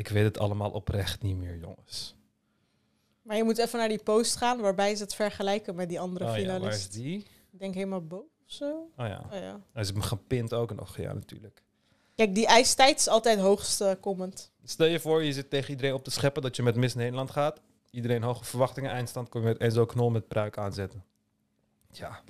Ik 0.00 0.08
weet 0.08 0.24
het 0.24 0.38
allemaal 0.38 0.70
oprecht 0.70 1.22
niet 1.22 1.36
meer, 1.36 1.56
jongens. 1.58 2.14
Maar 3.22 3.36
je 3.36 3.44
moet 3.44 3.58
even 3.58 3.78
naar 3.78 3.88
die 3.88 4.02
post 4.02 4.36
gaan 4.36 4.60
waarbij 4.60 4.94
ze 4.96 5.02
het 5.02 5.14
vergelijken 5.14 5.74
met 5.74 5.88
die 5.88 6.00
andere 6.00 6.24
Oh 6.24 6.30
ja, 6.30 6.34
waar 6.36 6.42
is 6.44 6.52
finalist. 6.54 6.92
die? 6.92 7.18
Ik 7.52 7.58
denk 7.58 7.74
helemaal 7.74 8.06
boven 8.06 8.28
zo. 8.46 8.90
Oh 8.96 9.06
ja, 9.06 9.24
Oh, 9.32 9.38
ja. 9.38 9.60
hij 9.72 9.82
is 9.82 9.88
hem 9.88 10.00
gepint 10.00 10.52
ook 10.54 10.74
nog, 10.74 10.96
ja 10.96 11.12
natuurlijk. 11.12 11.62
Kijk, 12.14 12.34
die 12.34 12.46
ijstijd 12.46 12.98
is 12.98 13.08
altijd 13.08 13.38
hoogste 13.38 13.98
comment. 14.00 14.50
Stel 14.64 14.86
je 14.86 15.00
voor, 15.00 15.22
je 15.24 15.32
zit 15.32 15.50
tegen 15.50 15.70
iedereen 15.70 15.94
op 15.94 16.04
te 16.04 16.10
scheppen 16.10 16.42
dat 16.42 16.56
je 16.56 16.62
met 16.62 16.74
Miss 16.76 16.94
Nederland 16.94 17.30
gaat. 17.30 17.60
Iedereen 17.90 18.22
hoge 18.22 18.44
verwachtingen, 18.44 18.90
eindstand 18.90 19.28
kom 19.28 19.40
je 19.40 19.46
met 19.46 19.58
Enzo 19.58 19.86
Knol 19.86 20.10
met 20.10 20.28
pruik 20.28 20.58
aanzetten. 20.58 21.04
Ja, 21.92 22.20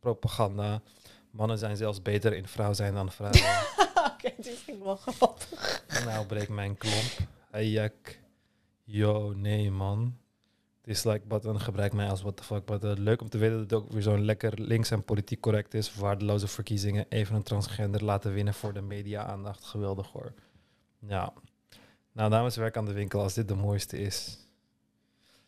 propaganda. 0.00 0.82
Mannen 1.30 1.58
zijn 1.58 1.76
zelfs 1.76 2.02
beter 2.02 2.34
in 2.34 2.46
vrouw 2.48 2.72
zijn 2.72 2.94
dan 2.94 3.10
vrouwen. 3.12 3.40
Die 4.36 4.54
vind 4.54 4.78
ik 4.78 4.84
wel 4.84 4.96
grappig. 4.96 5.84
nou, 6.04 6.26
breek 6.26 6.48
mijn 6.48 6.76
klomp. 6.76 7.18
Hey, 7.50 7.68
jak. 7.68 8.18
Yo, 8.84 9.32
nee, 9.36 9.70
man. 9.70 10.16
Dislike 10.82 11.26
button, 11.26 11.60
gebruik 11.60 11.92
mij 11.92 12.08
als 12.08 12.22
what 12.22 12.36
the 12.36 12.42
fuck 12.42 12.64
button. 12.64 13.02
Leuk 13.02 13.20
om 13.20 13.28
te 13.28 13.38
weten 13.38 13.58
dat 13.58 13.70
het 13.70 13.80
ook 13.80 13.92
weer 13.92 14.02
zo'n 14.02 14.24
lekker 14.24 14.60
links 14.60 14.90
en 14.90 15.04
politiek 15.04 15.40
correct 15.40 15.74
is. 15.74 15.94
Waardeloze 15.94 16.46
verkiezingen. 16.46 17.06
Even 17.08 17.34
een 17.34 17.42
transgender 17.42 18.04
laten 18.04 18.32
winnen 18.32 18.54
voor 18.54 18.72
de 18.72 18.80
media-aandacht. 18.80 19.64
Geweldig 19.64 20.06
hoor. 20.12 20.32
Ja. 20.98 21.32
Nou, 22.12 22.30
dames, 22.30 22.56
werk 22.56 22.76
aan 22.76 22.84
de 22.84 22.92
winkel 22.92 23.20
als 23.20 23.34
dit 23.34 23.48
de 23.48 23.54
mooiste 23.54 23.98
is. 23.98 24.38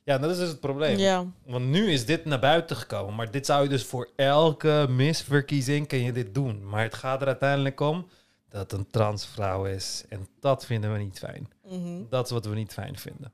Ja, 0.04 0.18
dat 0.18 0.30
is 0.30 0.38
dus 0.38 0.48
het 0.48 0.60
probleem. 0.60 0.98
Ja. 0.98 1.26
Want 1.46 1.64
nu 1.64 1.90
is 1.90 2.06
dit 2.06 2.24
naar 2.24 2.38
buiten 2.38 2.76
gekomen. 2.76 3.14
Maar 3.14 3.30
dit 3.30 3.46
zou 3.46 3.62
je 3.62 3.68
dus 3.68 3.84
voor 3.84 4.10
elke 4.16 4.86
misverkiezing 4.90 5.86
kun 5.86 6.02
je 6.02 6.12
dit 6.12 6.34
doen. 6.34 6.68
Maar 6.68 6.82
het 6.82 6.94
gaat 6.94 7.20
er 7.20 7.26
uiteindelijk 7.26 7.80
om 7.80 8.08
dat 8.48 8.72
een 8.72 8.90
transvrouw 8.90 9.66
is. 9.66 10.04
En 10.08 10.28
dat 10.40 10.66
vinden 10.66 10.92
we 10.92 10.98
niet 10.98 11.18
fijn. 11.18 11.48
Mhm. 11.64 12.02
Dat 12.08 12.24
is 12.24 12.30
wat 12.30 12.46
we 12.46 12.54
niet 12.54 12.72
fijn 12.72 12.98
vinden. 12.98 13.32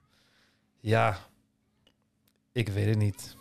Ja, 0.81 1.19
ik 2.53 2.69
weet 2.69 2.89
het 2.89 2.99
niet. 2.99 3.37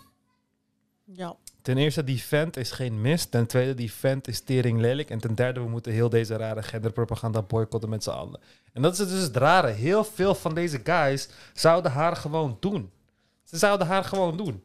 Ja. 1.04 1.36
Ten 1.62 1.78
eerste, 1.78 2.04
die 2.04 2.22
vent 2.22 2.58
is 2.58 2.72
geen 2.72 3.02
mist. 3.02 3.32
Ten 3.32 3.48
tweede, 3.48 3.74
die 3.74 3.92
vent 3.92 4.28
is 4.28 4.42
tering 4.42 4.80
lelijk. 4.80 5.10
En 5.10 5.20
ten 5.20 5.36
derde, 5.36 5.60
we 5.60 5.70
moeten 5.70 5.92
heel 5.92 6.10
deze 6.10 6.36
rare 6.36 6.64
genderpropaganda 6.64 7.42
boycotten 7.42 7.90
met 7.90 8.04
z'n 8.04 8.10
allen. 8.10 8.40
En 8.74 8.82
dat 8.82 9.00
is 9.00 9.08
dus 9.08 9.22
het 9.22 9.36
rare. 9.36 9.68
Heel 9.72 10.04
veel 10.04 10.36
van 10.36 10.56
deze 10.56 10.80
guys 10.84 11.30
zouden 11.54 11.92
haar 11.92 12.16
gewoon 12.16 12.58
doen. 12.60 12.92
Ze 13.44 13.58
zouden 13.58 13.88
haar 13.88 14.04
gewoon 14.04 14.38
doen. 14.38 14.64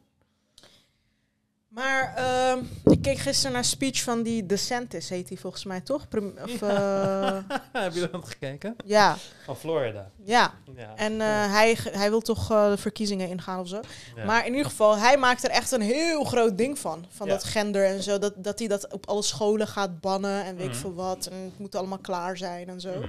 Maar 1.79 2.13
ehm, 2.15 2.59
ik 2.85 3.01
keek 3.01 3.17
gisteren 3.17 3.51
naar 3.51 3.61
een 3.61 3.67
speech 3.67 4.01
van 4.03 4.23
die 4.23 4.45
DeSantis, 4.45 5.09
heet 5.09 5.29
hij 5.29 5.37
volgens 5.37 5.63
mij 5.65 5.81
toch? 5.81 6.07
Prim- 6.07 6.33
of, 6.43 6.61
eh, 6.69 7.37
Heb 7.71 7.93
je 7.93 8.09
dat 8.11 8.27
gekeken? 8.27 8.75
ja, 8.85 9.17
Van 9.45 9.55
Florida. 9.57 10.09
ja. 10.23 10.53
Ja. 10.75 10.95
En 10.95 11.21
eh, 11.21 11.27
hij, 11.53 11.77
hij 11.91 12.09
wil 12.09 12.21
toch 12.21 12.51
eh, 12.51 12.69
de 12.69 12.77
verkiezingen 12.77 13.29
ingaan 13.29 13.59
of 13.59 13.67
zo. 13.67 13.79
Ja. 14.15 14.25
Maar 14.25 14.45
in 14.45 14.51
ieder 14.51 14.69
geval, 14.69 14.97
hij 14.97 15.17
maakt 15.17 15.43
er 15.43 15.49
echt 15.49 15.71
een 15.71 15.81
heel 15.81 16.23
groot 16.23 16.57
ding 16.57 16.79
van. 16.79 17.05
Van 17.09 17.27
Ja. 17.27 17.33
dat 17.33 17.43
gender 17.43 17.85
en 17.85 18.03
zo. 18.03 18.17
Dat, 18.17 18.33
dat 18.37 18.59
hij 18.59 18.67
dat 18.67 18.91
op 18.93 19.07
alle 19.07 19.21
scholen 19.23 19.67
gaat 19.67 19.99
bannen 20.01 20.43
en 20.45 20.55
weet 20.55 20.65
ik 20.65 20.71
Mhm. 20.71 20.79
veel 20.79 20.93
wat. 20.93 21.25
En 21.25 21.37
het 21.37 21.59
moet 21.59 21.75
allemaal 21.75 21.97
klaar 21.99 22.37
zijn 22.37 22.67
en 22.69 22.81
zo. 22.81 22.99
Mhm. 22.99 23.07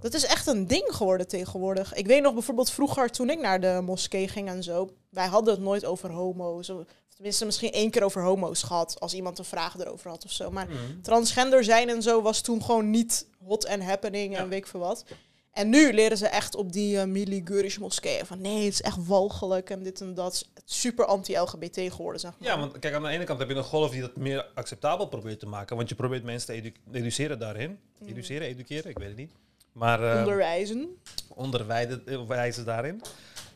Dat 0.00 0.14
is 0.14 0.24
echt 0.26 0.46
een 0.46 0.66
ding 0.66 0.84
geworden 0.88 1.28
tegenwoordig. 1.28 1.94
Ik 1.94 2.06
weet 2.06 2.22
nog 2.22 2.32
bijvoorbeeld 2.34 2.70
vroeger, 2.70 3.10
toen 3.10 3.30
ik 3.30 3.40
naar 3.40 3.60
de 3.60 3.80
moskee 3.84 4.28
ging 4.28 4.48
en 4.48 4.62
zo. 4.62 4.90
Wij 5.10 5.26
hadden 5.26 5.54
het 5.54 5.62
nooit 5.62 5.84
over 5.84 6.10
homo's. 6.10 6.72
Tenminste, 7.16 7.44
misschien 7.44 7.72
één 7.72 7.90
keer 7.90 8.02
over 8.02 8.22
homo's 8.22 8.62
gehad. 8.62 9.00
Als 9.00 9.14
iemand 9.14 9.38
een 9.38 9.44
vraag 9.44 9.78
erover 9.78 10.10
had 10.10 10.24
of 10.24 10.32
zo. 10.32 10.50
Maar 10.50 10.66
Mhm. 10.68 11.00
transgender 11.02 11.64
zijn 11.64 11.88
en 11.88 12.02
zo 12.02 12.22
was 12.22 12.40
toen 12.40 12.62
gewoon 12.64 12.90
niet 12.90 13.26
hot 13.44 13.66
and 13.66 13.82
happening 13.82 14.32
Ja. 14.34 14.38
en 14.38 14.48
weet 14.48 14.58
ik 14.58 14.66
veel 14.66 14.80
wat. 14.80 15.04
En 15.52 15.68
nu 15.68 15.92
leren 15.92 16.16
ze 16.18 16.26
echt 16.26 16.54
op 16.54 16.72
die 16.72 16.96
uh, 16.96 17.04
Mili 17.04 17.42
Gurish 17.44 17.76
moskeeën 17.76 18.26
van 18.26 18.40
nee, 18.40 18.64
het 18.64 18.72
is 18.72 18.82
echt 18.82 19.06
walgelijk 19.06 19.70
en 19.70 19.82
dit 19.82 20.00
en 20.00 20.14
dat. 20.14 20.48
Super 20.64 21.04
anti-LGBT 21.04 21.76
geworden, 21.94 22.20
zeg 22.20 22.32
maar. 22.38 22.48
Ja, 22.48 22.58
want 22.58 22.78
kijk, 22.78 22.94
aan 22.94 23.02
de 23.02 23.08
ene 23.08 23.24
kant 23.24 23.38
heb 23.38 23.48
je 23.48 23.54
een 23.54 23.62
golf 23.64 23.90
die 23.90 24.00
dat 24.00 24.16
meer 24.16 24.46
acceptabel 24.54 25.06
probeert 25.06 25.40
te 25.40 25.46
maken. 25.46 25.76
Want 25.76 25.88
je 25.88 25.94
probeert 25.94 26.22
mensen 26.24 26.46
te 26.46 26.52
edu- 26.52 26.72
educeren 26.92 27.38
daarin. 27.38 27.78
Educeren, 28.06 28.48
educeren, 28.48 28.90
ik 28.90 28.98
weet 28.98 29.08
het 29.08 29.16
niet. 29.16 29.30
Maar 29.72 30.10
eh, 30.12 30.18
Onderwijzen. 30.18 30.88
onderwijzen 31.28 32.02
eh, 32.06 32.26
wijzen 32.26 32.64
daarin. 32.64 33.02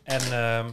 En 0.02 0.20
ehm, 0.20 0.70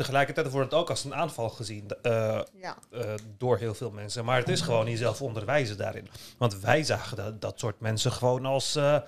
tegelijkertijd 0.00 0.50
wordt 0.50 0.70
het 0.70 0.80
ook 0.80 0.90
als 0.90 1.04
een 1.04 1.14
aanval 1.14 1.48
gezien 1.48 1.88
eh, 2.02 2.40
Ja. 2.60 2.76
eh, 2.90 3.14
door 3.38 3.58
heel 3.58 3.74
veel 3.74 3.90
mensen. 3.90 4.24
Maar 4.24 4.38
het 4.38 4.48
is 4.48 4.60
gewoon 4.60 4.90
jezelf 4.90 5.22
onderwijzen 5.22 5.76
daarin. 5.76 6.08
Want 6.38 6.60
wij 6.60 6.82
zagen 6.82 7.16
dat, 7.16 7.40
dat 7.40 7.58
soort 7.58 7.80
mensen 7.80 8.12
gewoon 8.12 8.46
als... 8.46 8.76
eh, 8.76 8.98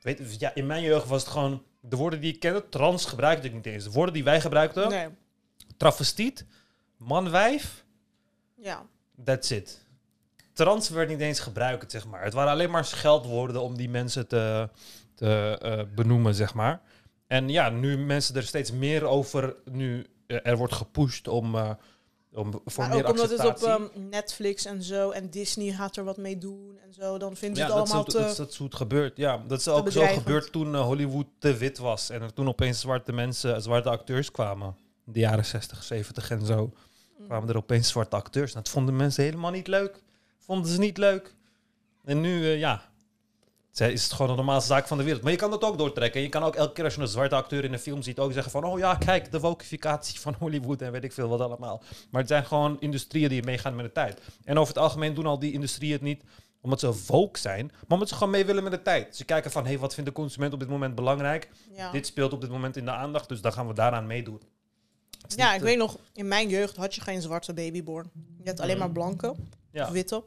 weet, 0.00 0.36
ja, 0.40 0.54
in 0.54 0.66
mijn 0.66 0.82
jeugd 0.82 1.06
was 1.08 1.22
het 1.22 1.30
gewoon... 1.30 1.62
De 1.80 1.96
woorden 1.96 2.20
die 2.20 2.32
ik 2.34 2.40
kende, 2.40 2.68
trans 2.68 3.04
gebruikte 3.04 3.46
ik 3.46 3.54
niet 3.54 3.66
eens. 3.66 3.84
De 3.84 3.90
woorden 3.90 4.14
die 4.14 4.24
wij 4.24 4.40
gebruikten, 4.40 4.88
Nee. 4.88 5.08
travestiet, 5.76 6.46
manwijf... 6.96 7.84
Ja. 8.56 8.86
That's 9.24 9.50
it. 9.50 9.80
Trans 10.52 10.88
werd 10.88 11.08
niet 11.08 11.20
eens 11.20 11.40
gebruikt, 11.40 11.90
zeg 11.90 12.06
maar. 12.06 12.24
Het 12.24 12.32
waren 12.32 12.52
alleen 12.52 12.70
maar 12.70 12.84
scheldwoorden 12.84 13.62
om 13.62 13.76
die 13.76 13.88
mensen 13.88 14.26
te, 14.28 14.68
te 15.14 15.88
benoemen, 15.94 16.34
zeg 16.34 16.54
maar. 16.54 16.80
En 17.26 17.48
ja, 17.48 17.68
nu 17.70 17.98
mensen 17.98 18.34
er 18.36 18.42
steeds 18.42 18.72
meer 18.72 19.04
over, 19.04 19.56
nu 19.64 20.06
er 20.42 20.56
wordt 20.56 20.72
gepusht 20.74 21.28
om, 21.28 21.54
eh, 21.54 21.70
om 22.34 22.60
voor 22.64 22.84
Maar 22.84 22.94
meer 22.94 23.04
ook 23.04 23.10
omdat 23.10 23.30
het 23.30 23.44
op 23.44 23.56
ehm, 23.62 23.82
Netflix 24.10 24.64
en 24.64 24.82
zo 24.82 25.10
en 25.10 25.30
Disney 25.30 25.72
gaat 25.72 25.96
er 25.96 26.04
wat 26.04 26.16
mee 26.16 26.38
doen 26.38 26.78
en 26.86 26.92
zo, 26.92 27.18
dan 27.18 27.36
vinden 27.36 27.56
ze 27.56 27.62
ja, 27.62 27.68
het 27.68 27.76
dat 27.78 27.86
allemaal 27.86 28.04
hoe- 28.04 28.12
dat, 28.20 28.28
is- 28.30 28.36
te... 28.36 28.42
dat 28.42 28.50
is 28.50 28.56
hoe 28.56 28.66
het 28.66 28.76
gebeurt. 28.76 29.16
Ja, 29.16 29.42
dat 29.46 29.58
is 29.60 29.68
ook 29.68 29.90
zo 29.90 30.06
gebeurd 30.06 30.52
toen 30.52 30.74
eh, 30.74 30.80
Hollywood 30.80 31.26
te 31.38 31.56
wit 31.56 31.78
was. 31.78 32.10
En 32.10 32.22
er 32.22 32.32
toen 32.32 32.48
opeens 32.48 32.80
zwarte 32.80 33.12
mensen, 33.12 33.62
zwarte 33.62 33.88
acteurs 33.88 34.30
kwamen. 34.30 34.76
In 35.06 35.12
de 35.12 35.18
jaren 35.20 35.44
60, 35.44 35.82
70 35.82 36.30
en 36.30 36.46
zo. 36.46 36.72
Mm. 37.18 37.26
kwamen 37.26 37.48
er 37.48 37.56
opeens 37.56 37.88
zwarte 37.88 38.16
acteurs. 38.16 38.52
Dat 38.52 38.68
vonden 38.68 38.96
mensen 38.96 39.24
helemaal 39.24 39.50
niet 39.50 39.66
leuk. 39.66 40.02
Vonden 40.38 40.70
ze 40.70 40.78
niet 40.78 40.98
leuk. 40.98 41.34
En 42.04 42.20
nu, 42.20 42.44
eh, 42.44 42.58
ja, 42.58 42.90
zij- 43.72 43.92
is 43.92 44.02
het 44.02 44.12
gewoon 44.12 44.30
de 44.30 44.36
normaalste 44.36 44.68
zaak 44.72 44.86
van 44.86 44.98
de 44.98 45.04
wereld. 45.04 45.22
Maar 45.22 45.32
je 45.32 45.38
kan 45.38 45.50
dat 45.50 45.62
ook 45.64 45.78
doortrekken. 45.78 46.20
Je 46.20 46.28
kan 46.28 46.42
ook 46.42 46.54
elke 46.54 46.72
keer 46.72 46.84
als 46.84 46.94
je 46.94 47.00
een 47.00 47.08
zwarte 47.08 47.34
acteur 47.34 47.64
in 47.64 47.72
een 47.72 47.78
film 47.78 48.02
ziet... 48.02 48.18
ook 48.18 48.32
zeggen 48.32 48.52
van, 48.52 48.64
oh 48.64 48.78
ja, 48.78 48.94
kijk, 48.94 49.30
de 49.30 49.40
wokificatie 49.40 50.20
van 50.20 50.34
Hollywood... 50.38 50.82
en 50.82 50.92
weet 50.92 51.04
ik 51.04 51.12
veel 51.12 51.28
wat 51.28 51.40
allemaal. 51.40 51.82
Maar 52.10 52.20
het 52.20 52.30
zijn 52.30 52.44
gewoon 52.46 52.76
industrieën 52.80 53.28
die 53.28 53.42
meegaan 53.42 53.76
met 53.76 53.84
de 53.84 53.92
tijd. 53.92 54.20
En 54.44 54.58
over 54.58 54.74
het 54.74 54.82
algemeen 54.82 55.14
doen 55.14 55.26
al 55.26 55.38
die 55.38 55.52
industrieën 55.52 55.92
het 55.92 56.02
niet 56.02 56.22
omdat 56.60 56.80
ze 56.80 56.92
woke 57.06 57.38
zijn... 57.38 57.66
maar 57.66 57.82
omdat 57.88 58.08
ze 58.08 58.14
gewoon 58.14 58.30
mee 58.32 58.44
willen 58.44 58.62
met 58.62 58.72
de 58.72 58.82
tijd. 58.82 59.16
Ze 59.16 59.24
kijken 59.24 59.50
van, 59.50 59.62
hé, 59.62 59.68
hey, 59.70 59.78
wat 59.78 59.94
vindt 59.94 60.08
de 60.10 60.16
consument 60.16 60.52
op 60.52 60.60
dit 60.60 60.68
moment 60.68 60.94
belangrijk? 60.94 61.48
Ja, 61.76 61.90
Dit 61.90 62.06
speelt 62.06 62.32
op 62.32 62.40
dit 62.40 62.50
moment 62.50 62.76
in 62.76 62.84
de 62.84 62.90
aandacht, 62.90 63.28
dus 63.28 63.40
dan 63.40 63.52
gaan 63.52 63.66
we 63.66 63.74
daaraan 63.74 64.06
meedoen. 64.06 64.40
Ja 65.36 65.52
ik 65.54 65.58
eh, 65.60 65.64
weet 65.66 65.78
nog, 65.78 65.98
in 66.12 66.28
mijn 66.28 66.48
jeugd 66.48 66.76
had 66.76 66.94
je 66.94 67.00
geen 67.00 67.22
zwarte 67.22 67.54
babyborn. 67.54 68.10
Je 68.42 68.48
had 68.50 68.60
alleen 68.60 68.76
Mhm. 68.76 68.84
maar 68.84 68.92
blanke 68.92 69.34
ja. 69.72 69.86
of 69.86 69.90
witte. 69.92 70.22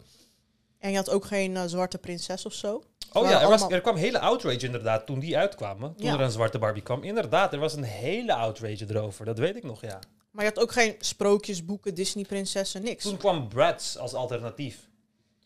En 0.86 0.92
je 0.92 0.98
had 0.98 1.10
ook 1.10 1.26
geen 1.26 1.58
eh, 1.58 1.64
zwarte 1.66 1.98
prinses 1.98 2.46
of 2.46 2.54
zo. 2.54 2.84
Oh 3.14 3.30
ja, 3.30 3.42
er, 3.42 3.48
was, 3.50 3.70
er 3.70 3.82
kwam 3.82 3.96
hele 3.96 4.20
outrage 4.20 4.66
inderdaad 4.66 5.06
toen 5.06 5.20
die 5.20 5.38
uitkwamen. 5.38 5.96
Toen 5.96 6.06
Ja. 6.06 6.14
er 6.14 6.20
een 6.22 6.32
zwarte 6.32 6.60
Barbie 6.60 6.84
kwam. 6.84 7.04
Inderdaad, 7.04 7.54
er 7.54 7.60
was 7.60 7.74
een 7.74 7.84
hele 7.84 8.34
outrage 8.34 8.86
erover. 8.90 9.26
Dat 9.26 9.38
weet 9.38 9.56
ik 9.56 9.64
nog, 9.64 9.82
ja. 9.82 10.00
Maar 10.32 10.44
je 10.46 10.50
had 10.54 10.60
ook 10.64 10.72
geen 10.72 10.96
sprookjesboeken, 11.00 11.94
Disney-prinsessen, 11.96 12.84
niks. 12.84 13.04
Toen 13.04 13.18
kwam 13.18 13.48
Bratz 13.48 13.96
als 13.96 14.14
alternatief. 14.14 14.90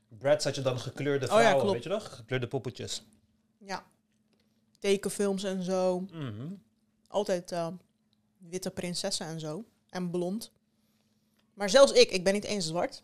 Bratz 0.07 0.43
had 0.43 0.55
je 0.55 0.61
dan 0.61 0.79
gekleurde 0.79 1.25
Oh 1.25 1.31
ja, 1.31 1.49
vrouwen, 1.49 1.71
weet 1.73 1.83
je 1.83 1.89
nog? 1.89 2.15
Gekleurde 2.15 2.47
poppetjes. 2.47 3.03
Ja. 3.57 3.83
Tekenfilms 4.79 5.43
en 5.43 5.63
zo. 5.63 5.99
Mhm. 5.99 6.47
Altijd 7.07 7.51
eh, 7.51 7.67
witte 8.37 8.69
prinsessen 8.71 9.25
en 9.25 9.39
zo. 9.39 9.63
En 9.89 10.09
blond. 10.09 10.51
Maar 11.53 11.69
zelfs 11.69 11.91
ik, 11.91 12.11
ik 12.11 12.23
ben 12.23 12.33
niet 12.33 12.45
eens 12.45 12.67
zwart. 12.67 13.01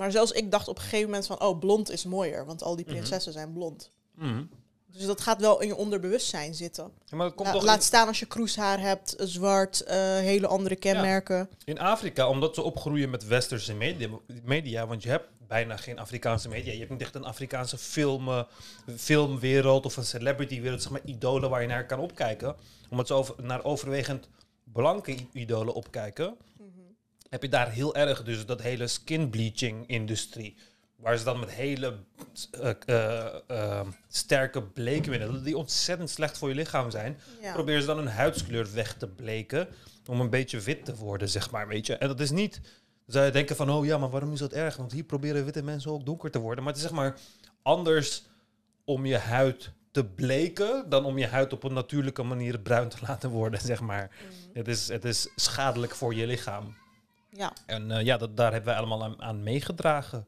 Maar 0.00 0.10
zelfs 0.10 0.32
ik 0.32 0.50
dacht 0.50 0.68
op 0.68 0.76
een 0.76 0.82
gegeven 0.82 1.06
moment 1.06 1.26
van, 1.26 1.40
oh, 1.42 1.58
blond 1.58 1.90
is 1.90 2.04
mooier. 2.04 2.46
Want 2.46 2.62
al 2.62 2.76
die 2.76 2.84
Mhm. 2.84 2.94
prinsessen 2.94 3.32
zijn 3.32 3.52
blond. 3.52 3.90
Mhm. 4.14 4.44
Dus 4.86 5.06
dat 5.06 5.20
gaat 5.20 5.40
wel 5.40 5.60
in 5.60 5.66
je 5.66 5.76
onderbewustzijn 5.76 6.54
zitten. 6.54 6.90
Ja, 7.04 7.16
maar 7.16 7.32
komt 7.32 7.48
La- 7.48 7.54
toch 7.54 7.62
laat 7.64 7.76
in, 7.76 7.82
staan 7.82 8.06
als 8.06 8.18
je 8.18 8.26
kroeshaar 8.26 8.80
hebt, 8.80 9.14
zwart, 9.18 9.80
eh, 9.80 9.96
hele 10.16 10.46
andere 10.46 10.76
kenmerken. 10.76 11.48
in 11.64 11.78
Afrika, 11.78 12.28
omdat 12.28 12.54
ze 12.54 12.62
opgroeien 12.62 13.10
met 13.10 13.26
westerse 13.26 13.74
media, 13.74 14.08
media, 14.44 14.86
want 14.86 15.02
je 15.02 15.08
hebt 15.08 15.28
bijna 15.46 15.76
geen 15.76 15.98
Afrikaanse 15.98 16.48
media. 16.48 16.72
Je 16.72 16.78
hebt 16.78 16.90
niet 16.90 17.00
echt 17.00 17.14
een 17.14 17.24
Afrikaanse 17.24 17.78
film, 17.78 18.28
eh, 18.28 18.42
filmwereld 18.96 19.84
of 19.86 19.96
een 19.96 20.04
celebritywereld, 20.04 20.82
zeg 20.82 20.90
maar 20.92 21.00
idolen 21.04 21.50
waar 21.50 21.60
je 21.62 21.68
naar 21.68 21.86
kan 21.86 21.98
opkijken. 21.98 22.56
Omdat 22.90 23.06
ze 23.06 23.14
over, 23.14 23.34
naar 23.42 23.64
overwegend 23.64 24.28
blanke 24.64 25.16
idolen 25.32 25.74
opkijken. 25.74 26.36
Heb 27.30 27.42
je 27.42 27.48
daar 27.48 27.70
heel 27.70 27.94
erg 27.94 28.22
dus 28.22 28.46
dat 28.46 28.62
hele 28.62 28.86
skin 28.86 29.30
bleaching 29.30 29.86
industrie. 29.86 30.56
Waar 30.96 31.18
ze 31.18 31.24
dan 31.24 31.40
met 31.40 31.50
hele 31.50 31.96
eh, 32.50 32.70
eh, 32.86 33.34
eh, 33.46 33.86
sterke 34.08 34.62
bleekmiddelen, 34.62 35.44
die 35.44 35.56
ontzettend 35.56 36.10
slecht 36.10 36.38
voor 36.38 36.48
je 36.48 36.54
lichaam 36.54 36.90
zijn, 36.90 37.18
Ja. 37.40 37.52
proberen 37.52 37.80
ze 37.80 37.86
dan 37.86 37.96
hun 37.96 38.08
huidskleur 38.08 38.74
weg 38.74 38.94
te 38.94 39.08
bleken. 39.08 39.68
Om 40.06 40.20
een 40.20 40.30
beetje 40.30 40.60
wit 40.60 40.84
te 40.84 40.96
worden, 40.96 41.28
zeg 41.28 41.50
maar, 41.50 41.68
weet 41.68 41.86
je. 41.86 41.96
En 41.96 42.08
dat 42.08 42.20
is 42.20 42.30
niet... 42.30 42.60
Zou 43.06 43.24
je 43.24 43.30
denken 43.30 43.56
van, 43.56 43.70
oh 43.70 43.84
ja, 43.84 43.98
maar 43.98 44.10
waarom 44.10 44.32
is 44.32 44.38
dat 44.38 44.52
erg? 44.52 44.76
Want 44.76 44.92
hier 44.92 45.04
proberen 45.04 45.44
witte 45.44 45.62
mensen 45.62 45.90
ook 45.90 46.04
donker 46.06 46.30
te 46.30 46.38
worden. 46.38 46.64
Maar 46.64 46.72
het 46.72 46.82
is 46.82 46.88
zeg 46.88 46.98
maar 46.98 47.16
anders 47.62 48.22
om 48.84 49.06
je 49.06 49.16
huid 49.16 49.70
te 49.90 50.04
bleken... 50.04 50.88
dan 50.88 51.04
om 51.04 51.18
je 51.18 51.26
huid 51.26 51.52
op 51.52 51.62
een 51.64 51.72
natuurlijke 51.72 52.22
manier 52.22 52.58
bruin 52.58 52.88
te 52.88 52.96
laten 53.06 53.30
worden, 53.30 53.60
zeg 53.60 53.80
maar. 53.80 54.10
Mhm. 54.10 54.58
Het, 54.58 54.68
is, 54.68 54.88
het 54.88 55.04
is 55.04 55.28
schadelijk 55.36 55.94
voor 55.94 56.14
je 56.14 56.26
lichaam. 56.26 56.76
Ja. 57.30 57.52
En 57.66 57.90
eh, 57.90 58.04
ja, 58.04 58.16
dat, 58.16 58.36
daar 58.36 58.52
hebben 58.52 58.68
wij 58.70 58.78
allemaal 58.78 59.04
aan, 59.04 59.22
aan 59.22 59.42
meegedragen. 59.42 60.26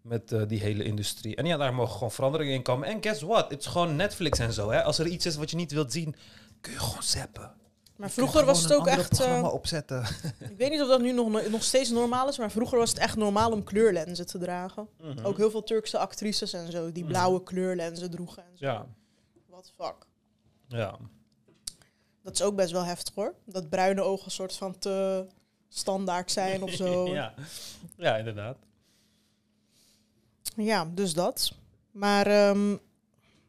Met 0.00 0.32
eh, 0.32 0.42
die 0.46 0.60
hele 0.60 0.84
industrie. 0.84 1.36
En 1.36 1.46
ja, 1.46 1.56
daar 1.56 1.74
mogen 1.74 1.92
gewoon 1.92 2.12
veranderingen 2.12 2.54
in 2.54 2.62
komen. 2.62 2.88
En 2.88 3.02
guess 3.02 3.22
what? 3.22 3.50
Het 3.50 3.60
is 3.60 3.66
gewoon 3.66 3.96
Netflix 3.96 4.38
en 4.38 4.52
zo. 4.52 4.70
Hè? 4.70 4.82
Als 4.82 4.98
er 4.98 5.06
iets 5.06 5.26
is 5.26 5.36
wat 5.36 5.50
je 5.50 5.56
niet 5.56 5.72
wilt 5.72 5.92
zien, 5.92 6.16
kun 6.60 6.72
je 6.72 6.78
gewoon 6.78 7.02
zappen. 7.02 7.54
Maar 7.96 8.10
vroeger 8.10 8.44
was 8.44 8.62
het 8.62 8.74
ook 8.74 8.86
echt... 8.86 9.08
programma 9.08 9.48
opzetten. 9.48 10.02
ik 10.50 10.56
weet 10.56 10.70
niet 10.70 10.82
of 10.82 10.88
dat 10.88 11.00
nu 11.00 11.12
nog, 11.12 11.48
nog 11.50 11.62
steeds 11.62 11.90
normaal 11.90 12.28
is, 12.28 12.38
maar 12.38 12.50
vroeger 12.50 12.78
was 12.78 12.90
het 12.90 12.98
echt 12.98 13.16
normaal 13.16 13.52
om 13.52 13.64
kleurlenzen 13.64 14.26
te 14.26 14.38
dragen. 14.38 14.88
Mhm. 15.00 15.26
Ook 15.26 15.36
heel 15.36 15.50
veel 15.50 15.62
Turkse 15.62 15.98
actrices 15.98 16.52
en 16.52 16.72
zo, 16.72 16.92
die 16.92 17.04
blauwe 17.04 17.42
kleurlenzen 17.42 18.10
droegen. 18.10 18.42
En 18.42 18.58
zo. 18.58 18.66
Ja, 18.66 18.86
What 19.48 19.64
the 19.64 19.84
fuck. 19.84 20.06
ja. 20.68 20.98
Dat 22.22 22.34
is 22.34 22.42
ook 22.42 22.56
best 22.56 22.72
wel 22.72 22.84
heftig 22.84 23.14
hoor. 23.14 23.34
Dat 23.44 23.68
bruine 23.68 24.02
ogen 24.02 24.30
soort 24.30 24.56
van 24.56 24.78
te 24.78 25.26
standaard 25.76 26.30
zijn 26.30 26.62
of 26.62 26.70
zo. 26.82 27.06
ja. 27.08 27.34
ja, 27.96 28.16
inderdaad. 28.16 28.56
Ja, 30.56 30.84
dus 30.94 31.12
dat. 31.14 31.52
Maar 31.90 32.26
ehm, 32.26 32.76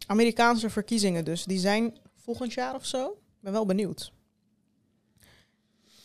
Amerikaanse 0.08 0.70
verkiezingen 0.70 1.26
dus, 1.26 1.44
die 1.44 1.60
zijn 1.60 1.98
volgend 2.16 2.54
jaar 2.54 2.76
of 2.76 2.86
zo. 2.86 3.08
Ik 3.10 3.44
ben 3.44 3.52
wel 3.52 3.66
benieuwd. 3.66 4.12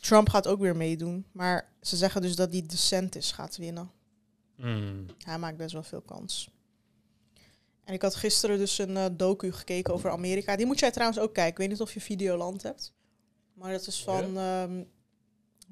Trump 0.01 0.29
gaat 0.29 0.47
ook 0.49 0.61
weer 0.61 0.77
meedoen. 0.77 1.27
Maar 1.33 1.69
ze 1.81 1.97
zeggen 1.97 2.23
dus 2.23 2.37
dat 2.37 2.53
die 2.53 2.67
DeSantis 2.67 3.33
gaat 3.33 3.57
winnen. 3.57 3.91
Mm. 4.57 5.07
Hij 5.25 5.39
maakt 5.39 5.57
best 5.57 5.73
wel 5.73 5.83
veel 5.83 6.01
kans. 6.01 6.51
En 7.85 7.95
ik 7.95 8.03
had 8.03 8.15
gisteren 8.15 8.59
dus 8.59 8.79
een 8.79 8.97
eh, 8.97 9.07
docu 9.13 9.53
gekeken 9.53 9.95
over 9.95 10.11
Amerika. 10.11 10.57
Die 10.57 10.67
moet 10.67 10.79
jij 10.79 10.91
trouwens 10.91 11.21
ook 11.21 11.35
kijken. 11.35 11.53
Ik 11.53 11.59
weet 11.59 11.69
niet 11.69 11.81
of 11.81 11.95
je 11.95 12.01
Videoland 12.01 12.63
hebt. 12.63 12.93
Maar 13.55 13.73
dat 13.73 13.87
is 13.87 14.03
van... 14.03 14.37
ehm, 14.37 14.83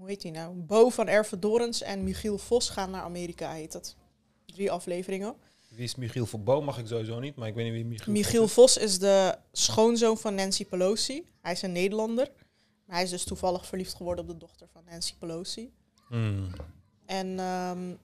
hoe 0.00 0.08
heet 0.08 0.20
die 0.20 0.30
nou? 0.30 0.54
Bo 0.54 0.88
van 0.88 1.08
Ervedorens 1.08 1.82
en 1.82 2.04
Michiel 2.04 2.38
Vos 2.38 2.68
gaan 2.68 2.90
naar 2.90 3.02
Amerika, 3.02 3.52
heet 3.52 3.72
het. 3.72 3.96
Drie 4.46 4.70
afleveringen. 4.70 5.34
Wie 5.68 5.84
is 5.84 5.94
Michiel 5.94 6.26
Verboom? 6.26 6.64
Mag 6.64 6.78
ik 6.78 6.86
sowieso 6.86 7.20
niet, 7.20 7.36
maar 7.36 7.48
ik 7.48 7.54
weet 7.54 7.64
niet 7.64 7.74
wie 7.74 7.84
Michiel, 7.84 8.12
Michiel 8.12 8.48
Vos 8.48 8.72
Vos 8.72 8.76
is 8.76 8.98
de 8.98 9.38
schoonzoon 9.52 10.18
van 10.18 10.34
Nancy 10.34 10.64
Pelosi. 10.64 11.26
Hij 11.40 11.52
is 11.52 11.62
een 11.62 11.72
Nederlander. 11.72 12.30
Maar 12.84 12.96
hij 12.96 13.04
is 13.04 13.10
dus 13.10 13.24
toevallig 13.24 13.66
verliefd 13.66 13.94
geworden 13.94 14.24
op 14.24 14.30
de 14.30 14.36
dochter 14.36 14.68
van 14.72 14.84
Nancy 14.84 15.14
Pelosi. 15.18 15.62
is. 15.62 15.70
Mm. 16.08 16.50
En 17.06 17.38
ehm, 17.38 17.94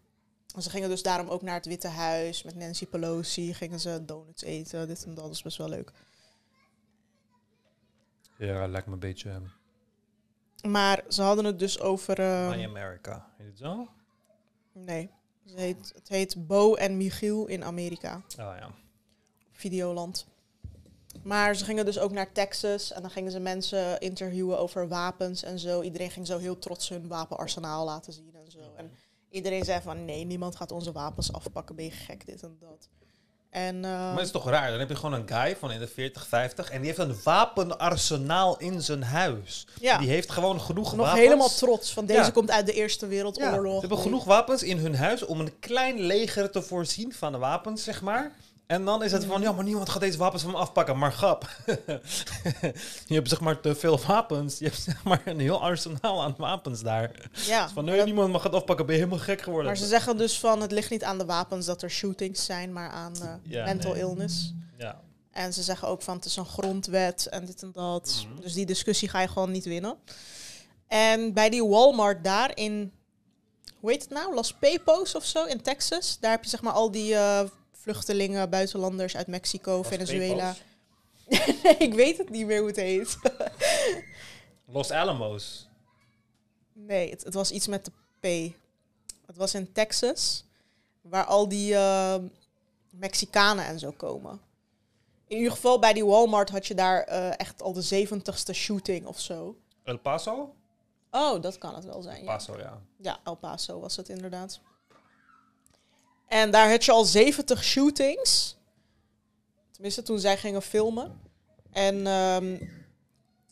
ze 0.62 0.70
gingen 0.70 0.88
dus 0.88 1.02
daarom 1.02 1.28
ook 1.28 1.42
naar 1.42 1.54
het 1.54 1.66
Witte 1.66 1.88
Huis 1.88 2.42
met 2.42 2.54
Nancy 2.54 2.86
Pelosi. 2.86 3.54
Gingen 3.54 3.80
ze 3.80 4.04
donuts 4.04 4.42
eten, 4.42 4.86
dit 4.86 5.04
en 5.04 5.14
dat. 5.14 5.24
Dat 5.24 5.34
is 5.34 5.42
best 5.42 5.56
wel 5.56 5.68
leuk. 5.68 5.92
Ja, 8.38 8.66
lijkt 8.66 8.86
me 8.86 8.92
een 8.92 8.98
beetje 8.98 9.30
um, 9.30 9.50
Maar 10.70 11.04
ze 11.08 11.22
hadden 11.22 11.44
het 11.44 11.58
dus 11.58 11.80
over... 11.80 12.18
ehm, 12.20 12.48
My 12.58 12.64
America. 12.64 13.26
Heet 13.36 13.46
het 13.46 13.58
zo? 13.58 13.72
Oh 13.72 13.88
nee, 14.72 15.10
het 15.44 15.54
heet, 15.54 15.92
het 15.94 16.08
heet 16.08 16.46
Bo 16.46 16.74
en 16.74 16.96
Michiel 16.96 17.46
in 17.46 17.64
Amerika. 17.64 18.22
ja. 18.36 18.70
Videoland. 19.52 20.26
Maar 21.22 21.54
ze 21.54 21.64
gingen 21.64 21.84
dus 21.84 21.98
ook 21.98 22.10
naar 22.12 22.32
Texas 22.32 22.92
en 22.92 23.00
dan 23.02 23.10
gingen 23.10 23.32
ze 23.32 23.38
mensen 23.40 24.00
interviewen 24.00 24.58
over 24.58 24.88
wapens 24.88 25.42
en 25.42 25.58
zo. 25.58 25.82
Iedereen 25.82 26.10
ging 26.10 26.26
zo 26.26 26.38
heel 26.38 26.58
trots 26.58 26.88
hun 26.88 27.08
wapenarsenaal 27.08 27.84
laten 27.84 28.12
zien 28.12 28.34
en 28.34 28.50
zo. 28.50 28.58
En 28.76 28.90
iedereen 29.30 29.64
zei 29.64 29.80
van 29.82 30.04
nee, 30.04 30.24
niemand 30.24 30.56
gaat 30.56 30.72
onze 30.72 30.92
wapens 30.92 31.32
afpakken, 31.32 31.76
ben 31.76 31.84
je 31.84 31.90
gek, 31.90 32.26
dit 32.26 32.42
en 32.42 32.56
dat. 32.60 32.88
En 33.56 33.84
eh, 33.84 33.90
Maar 33.90 34.12
het 34.16 34.24
is 34.24 34.30
toch 34.30 34.48
raar? 34.48 34.70
Dan 34.70 34.78
heb 34.78 34.88
je 34.88 34.94
gewoon 34.96 35.12
een 35.12 35.28
guy 35.28 35.56
van 35.58 35.70
in 35.72 35.78
de 35.78 35.86
40, 35.86 36.26
50 36.26 36.70
en 36.70 36.76
die 36.78 36.86
heeft 36.86 36.98
een 37.08 37.16
wapenarsenaal 37.24 38.58
in 38.58 38.82
zijn 38.82 39.02
huis. 39.02 39.66
ja, 39.80 39.98
Die 39.98 40.08
heeft 40.08 40.30
gewoon 40.30 40.60
genoeg 40.60 40.96
nog 40.96 41.06
wapens. 41.06 41.24
helemaal 41.24 41.48
trots 41.48 41.92
van 41.92 42.06
deze 42.06 42.20
Ja. 42.20 42.30
komt 42.30 42.50
uit 42.50 42.66
de 42.66 42.72
Eerste 42.72 43.04
Ja, 43.04 43.10
Wereldoorlog. 43.10 43.74
ze 43.74 43.80
hebben 43.80 43.98
genoeg 43.98 44.24
wapens 44.24 44.62
in 44.62 44.78
hun 44.78 44.96
huis 44.96 45.24
om 45.24 45.40
een 45.40 45.58
klein 45.60 46.00
leger 46.00 46.50
te 46.50 46.62
voorzien 46.62 47.12
van 47.12 47.32
de 47.32 47.38
wapens, 47.38 47.84
zeg 47.84 48.02
maar. 48.02 48.32
En 48.66 48.84
dan 48.84 49.02
is 49.02 49.12
het 49.12 49.24
van, 49.24 49.40
ja, 49.40 49.52
maar 49.52 49.64
niemand 49.64 49.88
gaat 49.88 50.00
deze 50.00 50.18
wapens 50.18 50.42
van 50.42 50.50
me 50.50 50.56
afpakken. 50.56 50.98
Maar 50.98 51.12
grap, 51.12 51.48
je 53.06 53.14
hebt 53.14 53.28
zeg 53.28 53.40
maar 53.40 53.60
te 53.60 53.74
veel 53.74 53.98
wapens. 54.06 54.58
Je 54.58 54.64
hebt 54.64 54.80
zeg 54.80 55.04
maar 55.04 55.22
een 55.24 55.40
heel 55.40 55.62
arsenaal 55.62 56.22
aan 56.22 56.34
wapens 56.38 56.80
daar. 56.82 57.30
Ja, 57.32 57.64
Van, 57.64 57.74
maar 57.74 57.84
nee, 57.84 57.96
dat- 57.96 58.04
niemand 58.06 58.32
mag 58.32 58.42
het 58.42 58.52
afpakken. 58.54 58.86
Ben 58.86 58.94
je 58.94 59.00
helemaal 59.00 59.24
gek 59.24 59.40
geworden? 59.40 59.66
maar 59.66 59.76
ze 59.76 59.86
zeggen 59.86 60.16
dus 60.16 60.38
van 60.38 60.60
het 60.60 60.72
ligt 60.72 60.90
niet 60.90 61.04
aan 61.04 61.18
de 61.18 61.24
wapens 61.24 61.66
dat 61.66 61.82
er 61.82 61.90
shootings 61.90 62.44
zijn, 62.44 62.72
maar 62.72 62.90
aan 62.90 63.12
eh, 63.22 63.28
Ja, 63.42 63.64
mental 63.64 63.90
nee. 63.92 64.00
illness. 64.00 64.52
Ja. 64.78 65.00
En 65.30 65.52
ze 65.52 65.62
zeggen 65.62 65.88
ook 65.88 66.02
van 66.02 66.16
het 66.16 66.24
is 66.24 66.36
een 66.36 66.46
grondwet 66.46 67.26
en 67.26 67.44
dit 67.44 67.62
en 67.62 67.70
dat. 67.72 68.24
Mhm. 68.30 68.40
Dus 68.40 68.52
die 68.52 68.66
discussie 68.66 69.08
ga 69.08 69.20
je 69.20 69.28
gewoon 69.28 69.50
niet 69.50 69.64
winnen. 69.64 69.96
En 70.88 71.32
bij 71.32 71.50
die 71.50 71.64
Walmart 71.64 72.24
daar 72.24 72.50
in 72.56 72.92
hoe 73.80 73.90
heet 73.90 74.02
het 74.02 74.10
nou? 74.10 74.34
Las 74.34 74.52
Pepos 74.52 75.14
of 75.14 75.24
zo 75.24 75.44
in 75.44 75.62
Texas. 75.62 76.16
Daar 76.20 76.30
heb 76.30 76.44
je 76.44 76.50
zeg 76.50 76.62
maar 76.62 76.72
al 76.72 76.90
die 76.90 77.14
eh, 77.14 77.40
vluchtelingen, 77.86 78.50
buitenlanders 78.50 79.16
uit 79.16 79.26
Mexico, 79.26 79.82
Venezuela. 79.82 80.54
Nee, 81.62 81.76
ik 81.78 81.94
weet 81.94 82.18
het 82.18 82.30
niet 82.30 82.46
meer 82.46 82.58
hoe 82.58 82.66
het 82.66 82.76
heet. 82.76 83.18
Los 84.76 84.90
Alamos. 84.90 85.68
nee, 86.72 87.10
het, 87.10 87.24
het 87.24 87.34
was 87.34 87.50
iets 87.50 87.66
met 87.66 87.84
de 87.84 87.90
P. 88.20 88.54
Het 89.26 89.36
was 89.36 89.54
in 89.54 89.72
Texas, 89.72 90.44
waar 91.00 91.24
al 91.24 91.48
die 91.48 91.74
eh, 91.74 92.16
Mexicanen 92.90 93.64
en 93.64 93.78
zo 93.78 93.90
komen. 93.90 94.40
In 95.26 95.36
ieder 95.36 95.52
geval 95.52 95.78
bij 95.78 95.92
die 95.92 96.06
Walmart 96.06 96.50
had 96.50 96.66
je 96.66 96.74
daar 96.74 97.02
eh, 97.02 97.40
echt 97.40 97.62
al 97.62 97.72
de 97.72 97.82
zeventigste 97.82 98.52
shooting 98.52 99.06
of 99.06 99.20
zo. 99.20 99.56
El 99.84 99.98
Paso? 99.98 100.54
Oh, 101.10 101.42
dat 101.42 101.58
kan 101.58 101.74
het 101.74 101.84
wel 101.84 102.02
zijn. 102.02 102.24
Ja. 102.24 102.26
Paso, 102.26 102.58
ja. 102.58 102.80
Ja, 102.96 103.18
El 103.24 103.34
Paso 103.34 103.80
was 103.80 103.96
het 103.96 104.08
inderdaad. 104.08 104.60
En 106.26 106.50
daar 106.50 106.70
had 106.70 106.84
je 106.84 106.92
al 106.92 107.04
70 107.04 107.64
shootings. 107.64 108.56
Tenminste, 109.70 110.02
toen 110.02 110.18
zij 110.18 110.36
gingen 110.36 110.62
filmen. 110.62 111.20
En 111.70 112.06
ehm, 112.06 112.56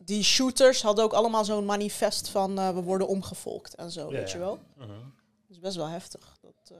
die 0.05 0.23
shooters 0.23 0.81
hadden 0.81 1.03
ook 1.03 1.13
allemaal 1.13 1.45
zo'n 1.45 1.65
manifest 1.65 2.29
van 2.29 2.59
eh, 2.59 2.73
we 2.73 2.81
worden 2.81 3.07
omgevolkt 3.07 3.75
en 3.75 3.91
zo, 3.91 4.11
Ja, 4.11 4.17
weet 4.17 4.31
je 4.31 4.37
wel. 4.37 4.59
Mhm. 4.75 4.87
Dat 4.87 5.49
is 5.49 5.59
best 5.59 5.75
wel 5.75 5.87
heftig. 5.87 6.37
Dat, 6.41 6.71
eh, 6.71 6.77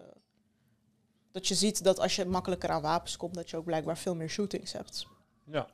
dat 1.31 1.47
je 1.47 1.55
ziet 1.55 1.83
dat 1.83 1.99
als 1.99 2.15
je 2.15 2.25
makkelijker 2.25 2.69
aan 2.69 2.81
wapens 2.81 3.17
komt, 3.17 3.33
dat 3.35 3.49
je 3.49 3.57
ook 3.57 3.65
blijkbaar 3.65 3.97
veel 3.97 4.15
meer 4.15 4.29
shootings 4.29 4.71
hebt. 4.71 5.07
Ja. 5.43 5.67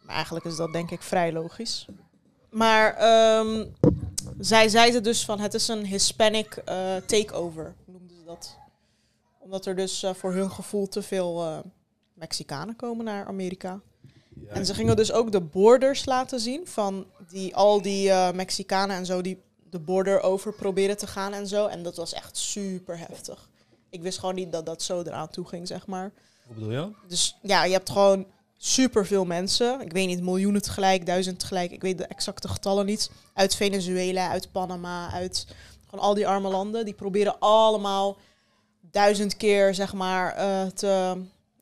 Maar 0.00 0.14
eigenlijk 0.14 0.44
is 0.44 0.56
dat 0.56 0.72
denk 0.72 0.90
ik 0.90 1.02
vrij 1.02 1.32
logisch. 1.32 1.86
Maar 2.50 2.94
ehm, 2.94 3.66
zij 4.38 4.68
zeiden 4.68 5.02
dus 5.02 5.24
van 5.24 5.40
het 5.40 5.54
is 5.54 5.68
een 5.68 5.86
Hispanic 5.86 6.56
eh, 6.56 6.96
takeover, 6.96 7.74
noemden 7.84 8.16
ze 8.16 8.24
dat. 8.24 8.56
Omdat 9.42 9.66
er 9.66 9.76
dus 9.76 10.02
eh, 10.02 10.14
voor 10.14 10.32
hun 10.32 10.50
gevoel 10.50 10.88
te 10.88 11.02
veel 11.02 11.42
eh, 11.42 11.58
Mexicanen 12.14 12.76
komen 12.76 13.04
naar 13.04 13.26
Amerika. 13.26 13.80
Ja. 14.46 14.52
En 14.52 14.66
ze 14.66 14.74
gingen 14.74 14.96
dus 14.96 15.12
ook 15.12 15.32
de 15.32 15.40
borders 15.40 16.04
laten 16.04 16.40
zien 16.40 16.66
van 16.66 17.06
die, 17.28 17.56
al 17.56 17.82
die 17.82 18.10
eh, 18.10 18.32
Mexicanen 18.32 18.96
en 18.96 19.06
zo 19.06 19.20
die 19.20 19.42
de 19.70 19.78
border 19.78 20.20
over 20.20 20.52
proberen 20.52 20.96
te 20.96 21.06
gaan 21.06 21.32
en 21.32 21.46
zo. 21.46 21.66
En 21.66 21.82
dat 21.82 21.96
was 21.96 22.12
echt 22.12 22.36
super 22.36 22.98
heftig. 22.98 23.48
Ik 23.90 24.02
wist 24.02 24.18
gewoon 24.18 24.34
niet 24.34 24.52
dat 24.52 24.66
dat 24.66 24.82
zo 24.82 25.02
eraan 25.02 25.30
toe 25.30 25.48
ging, 25.48 25.66
zeg 25.66 25.86
maar. 25.86 26.12
Hoe 26.46 26.54
bedoel 26.54 26.70
je? 26.70 26.90
Dus 27.08 27.38
ja, 27.42 27.64
je 27.64 27.72
hebt 27.72 27.90
gewoon 27.90 28.26
super 28.56 29.06
veel 29.06 29.24
mensen. 29.24 29.80
Ik 29.80 29.92
weet 29.92 30.06
niet, 30.06 30.22
miljoenen 30.22 30.62
tegelijk, 30.62 31.06
duizend 31.06 31.38
tegelijk. 31.38 31.70
Ik 31.70 31.82
weet 31.82 31.98
de 31.98 32.06
exacte 32.06 32.48
getallen 32.48 32.86
niet. 32.86 33.10
Uit 33.34 33.54
Venezuela, 33.54 34.28
uit 34.28 34.52
Panama, 34.52 35.10
uit 35.10 35.46
gewoon 35.86 36.04
al 36.04 36.14
die 36.14 36.28
arme 36.28 36.48
landen. 36.48 36.84
Die 36.84 36.94
proberen 36.94 37.38
allemaal 37.38 38.16
duizend 38.92 39.36
keer, 39.36 39.74
zeg 39.74 39.92
maar, 39.92 40.34
eh, 40.34 40.66
te 40.66 41.16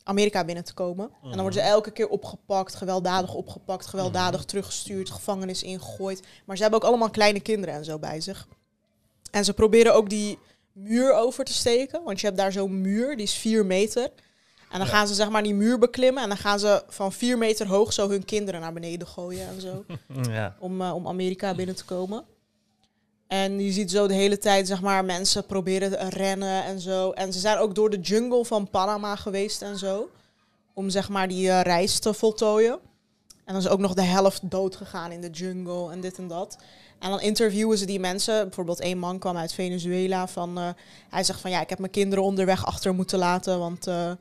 Amerika 0.04 0.44
binnen 0.44 0.64
te 0.64 0.74
komen. 0.74 1.04
En 1.22 1.28
dan 1.30 1.40
worden 1.40 1.62
ze 1.62 1.68
elke 1.68 1.90
keer 1.90 2.08
opgepakt, 2.08 2.74
gewelddadig 2.74 3.34
opgepakt, 3.34 3.86
gewelddadig 3.86 4.44
teruggestuurd, 4.44 5.10
gevangenis 5.10 5.62
ingegooid. 5.62 6.22
Maar 6.44 6.56
ze 6.56 6.62
hebben 6.62 6.80
ook 6.80 6.88
allemaal 6.88 7.10
kleine 7.10 7.40
kinderen 7.40 7.74
en 7.74 7.84
zo 7.84 7.98
bij 7.98 8.20
zich. 8.20 8.46
En 9.30 9.44
ze 9.44 9.52
proberen 9.52 9.94
ook 9.94 10.08
die 10.10 10.38
muur 10.72 11.12
over 11.14 11.44
te 11.44 11.52
steken. 11.52 12.02
Want 12.04 12.20
je 12.20 12.26
hebt 12.26 12.38
daar 12.38 12.52
zo'n 12.52 12.80
muur, 12.80 13.16
die 13.16 13.24
is 13.26 13.34
vier 13.34 13.66
meter. 13.66 14.02
En 14.70 14.78
dan 14.78 14.86
Ja. 14.86 14.92
gaan 14.92 15.08
ze 15.08 15.14
zeg 15.14 15.28
maar 15.30 15.42
die 15.42 15.54
muur 15.54 15.78
beklimmen. 15.78 16.22
En 16.22 16.28
dan 16.28 16.38
gaan 16.38 16.58
ze 16.58 16.82
van 16.88 17.12
vier 17.12 17.38
meter 17.38 17.66
hoog 17.66 17.92
zo 17.92 18.08
hun 18.08 18.24
kinderen 18.24 18.60
naar 18.60 18.72
beneden 18.72 19.06
gooien 19.08 19.48
en 19.48 19.60
zo. 19.60 19.84
Ja. 20.32 20.56
om, 20.60 20.80
eh, 20.82 20.94
om 20.94 21.06
Amerika 21.08 21.54
binnen 21.54 21.76
te 21.76 21.84
komen. 21.84 22.24
En 23.30 23.60
je 23.60 23.72
ziet 23.72 23.90
zo 23.90 24.06
de 24.06 24.14
hele 24.14 24.38
tijd 24.38 24.66
zeg 24.66 24.80
maar 24.80 25.04
mensen 25.04 25.46
proberen 25.46 25.90
te 25.90 26.08
rennen 26.08 26.64
en 26.64 26.80
zo. 26.80 27.10
En 27.10 27.32
ze 27.32 27.38
zijn 27.38 27.58
ook 27.58 27.74
door 27.74 27.90
de 27.90 28.00
jungle 28.00 28.44
van 28.44 28.70
Panama 28.70 29.16
geweest 29.16 29.62
en 29.62 29.78
zo. 29.78 30.10
Om 30.74 30.90
zeg 30.90 31.08
maar 31.08 31.28
die 31.28 31.50
eh, 31.50 31.60
reis 31.60 31.98
te 31.98 32.14
voltooien. 32.14 32.72
En 33.44 33.54
dan 33.54 33.56
is 33.56 33.68
ook 33.68 33.78
nog 33.78 33.94
de 33.94 34.02
helft 34.02 34.50
dood 34.50 34.76
gegaan 34.76 35.12
in 35.12 35.20
de 35.20 35.30
jungle 35.30 35.90
en 35.90 36.00
dit 36.00 36.18
en 36.18 36.28
dat. 36.28 36.58
En 36.98 37.10
dan 37.10 37.20
interviewen 37.20 37.78
ze 37.78 37.84
die 37.84 38.00
mensen. 38.00 38.44
Bijvoorbeeld 38.44 38.80
één 38.80 38.98
man 38.98 39.18
kwam 39.18 39.36
uit 39.36 39.52
Venezuela. 39.52 40.28
Van, 40.28 40.58
eh, 40.58 40.68
hij 41.10 41.24
zegt 41.24 41.40
van 41.40 41.50
ja, 41.50 41.60
ik 41.60 41.68
heb 41.70 41.78
mijn 41.78 41.92
kinderen 41.92 42.24
onderweg 42.24 42.66
achter 42.66 42.94
moeten 42.94 43.18
laten. 43.18 43.58
Want 43.58 43.86
eh, 43.86 44.12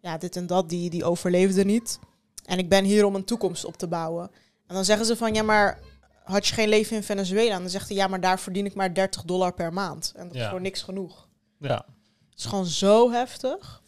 ja, 0.00 0.18
dit 0.18 0.36
en 0.36 0.46
dat, 0.46 0.68
die, 0.68 0.90
die 0.90 1.04
overleefden 1.04 1.66
niet. 1.66 1.98
En 2.44 2.58
ik 2.58 2.68
ben 2.68 2.84
hier 2.84 3.04
om 3.04 3.14
een 3.14 3.24
toekomst 3.24 3.64
op 3.64 3.76
te 3.76 3.86
bouwen. 3.86 4.30
En 4.66 4.74
dan 4.74 4.84
zeggen 4.84 5.06
ze 5.06 5.16
van 5.16 5.34
ja, 5.34 5.42
maar 5.42 5.78
had 6.24 6.46
je 6.46 6.54
geen 6.54 6.68
leven 6.68 6.96
in 6.96 7.02
Venezuela? 7.02 7.54
En 7.54 7.60
dan 7.60 7.70
zegt 7.70 7.88
hij 7.88 7.96
ja, 7.96 8.06
maar 8.06 8.20
daar 8.20 8.40
verdien 8.40 8.66
ik 8.66 8.74
maar 8.74 8.94
30 8.94 9.22
dollar 9.22 9.54
per 9.54 9.72
maand. 9.72 10.12
En 10.16 10.26
dat 10.26 10.34
is 10.36 10.40
Ja. 10.42 10.50
voor 10.50 10.60
niks 10.60 10.82
genoeg. 10.82 11.28
Ja. 11.58 11.84
Het 12.30 12.38
is 12.38 12.44
gewoon 12.44 12.66
zo 12.66 13.10
heftig. 13.10 13.82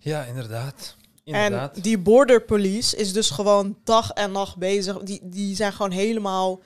Ja, 0.00 0.22
inderdaad. 0.24 0.96
Inderdaad. 1.24 1.76
En 1.76 1.82
die 1.82 1.98
border 1.98 2.42
police 2.42 2.96
is 2.96 3.12
dus 3.12 3.30
gewoon 3.30 3.76
dag 3.84 4.10
en 4.10 4.32
nacht 4.32 4.56
bezig. 4.56 4.98
Die, 4.98 5.20
die 5.22 5.56
zijn 5.56 5.72
gewoon 5.72 5.90
helemaal 5.90 6.60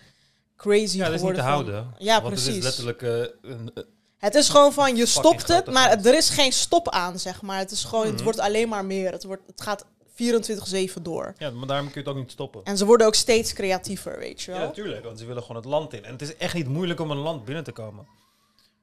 crazy 0.56 0.96
ja, 0.96 1.04
dat 1.04 1.14
is 1.14 1.20
niet 1.22 1.30
geworden. 1.30 1.34
te 1.34 1.42
van- 1.42 1.50
houden. 1.50 1.94
Ja, 1.98 2.22
want 2.22 2.34
precies. 2.34 2.46
het 2.54 2.56
is 2.56 2.62
letterlijk 2.62 3.02
eh, 3.02 3.50
een... 3.50 3.70
eh, 3.74 3.82
Het 4.18 4.34
is 4.34 4.48
gewoon 4.48 4.72
van, 4.72 4.96
je 4.96 5.06
stopt 5.06 5.48
het, 5.48 5.66
maar 5.66 5.90
er 6.04 6.14
is 6.16 6.28
geen 6.28 6.52
stop 6.52 6.88
aan, 6.88 7.18
zeg 7.18 7.42
maar. 7.42 7.58
Het 7.58 7.70
is 7.70 7.84
gewoon, 7.84 8.04
het 8.06 8.14
Mhm. 8.14 8.24
wordt 8.24 8.38
alleen 8.38 8.68
maar 8.68 8.84
meer. 8.84 9.12
Het, 9.12 9.24
wordt, 9.24 9.42
het 9.46 9.60
gaat 9.60 9.84
24-7 10.16 11.02
door. 11.02 11.34
ja, 11.38 11.50
maar 11.50 11.66
daarom 11.66 11.90
kun 11.90 12.00
je 12.02 12.08
het 12.08 12.16
ook 12.16 12.22
niet 12.22 12.32
stoppen. 12.32 12.60
En 12.64 12.76
ze 12.76 12.84
worden 12.86 13.06
ook 13.06 13.14
steeds 13.14 13.52
creatiever, 13.52 14.18
weet 14.18 14.42
je 14.42 14.50
Ja, 14.52 14.58
wel. 14.58 14.66
natuurlijk, 14.66 15.04
want 15.04 15.18
ze 15.18 15.26
willen 15.26 15.42
gewoon 15.42 15.56
het 15.56 15.64
land 15.70 15.92
in. 15.92 16.04
En 16.04 16.12
het 16.12 16.22
is 16.22 16.36
echt 16.36 16.54
niet 16.54 16.68
moeilijk 16.68 17.00
om 17.00 17.10
een 17.10 17.16
land 17.16 17.44
binnen 17.44 17.64
te 17.64 17.72
komen. 17.72 18.06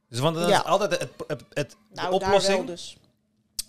Dus 0.10 0.20
want 0.20 0.36
dat 0.36 0.50
Ja. 0.50 0.58
is 0.60 0.66
altijd 0.66 0.92
het, 0.92 1.10
het, 1.28 1.44
het, 1.54 1.70
de 1.70 1.76
nou, 1.94 1.96
daar 1.96 2.12
oplossing. 2.12 2.58
wel 2.58 2.66
dus. 2.66 2.98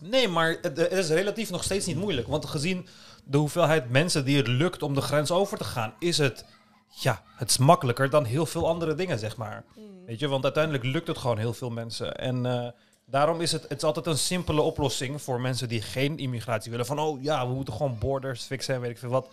Nee, 0.00 0.28
maar 0.28 0.58
het, 0.62 0.76
het 0.76 0.92
is 0.92 1.08
relatief 1.08 1.50
nog 1.50 1.64
steeds 1.64 1.86
niet 1.86 1.96
moeilijk. 1.96 2.26
Want 2.28 2.46
gezien 2.46 2.86
de 3.24 3.38
hoeveelheid 3.38 3.90
mensen 3.90 4.24
die 4.24 4.36
het 4.36 4.46
lukt 4.46 4.82
om 4.82 4.94
de 4.94 5.00
grens 5.00 5.30
over 5.30 5.58
te 5.58 5.64
gaan, 5.64 5.94
is 5.98 6.18
het, 6.18 6.44
ja, 6.88 7.22
het 7.36 7.50
is 7.50 7.58
makkelijker 7.58 8.10
dan 8.10 8.24
heel 8.24 8.46
veel 8.46 8.68
andere 8.68 8.94
dingen, 8.94 9.18
zeg 9.18 9.36
maar. 9.36 9.64
Weet 10.06 10.18
je, 10.18 10.28
want 10.28 10.44
uiteindelijk 10.44 10.84
lukt 10.84 11.06
het 11.06 11.18
gewoon 11.18 11.38
heel 11.38 11.52
veel 11.54 11.70
mensen. 11.70 12.16
En 12.16 12.46
eh, 12.46 12.68
daarom 13.04 13.40
is 13.40 13.52
het, 13.52 13.62
het 13.62 13.76
is 13.76 13.82
altijd 13.82 14.06
een 14.06 14.18
simpele 14.18 14.60
oplossing 14.60 15.22
voor 15.22 15.40
mensen 15.40 15.68
die 15.68 15.82
geen 15.82 16.18
immigratie 16.18 16.70
willen. 16.70 16.86
Van, 16.86 16.98
oh 16.98 17.22
ja, 17.22 17.48
we 17.48 17.54
moeten 17.54 17.74
gewoon 17.74 17.98
borders 17.98 18.42
fixen 18.44 18.74
en 18.74 18.80
weet 18.80 18.90
ik 18.90 18.98
veel 18.98 19.08
wat. 19.10 19.28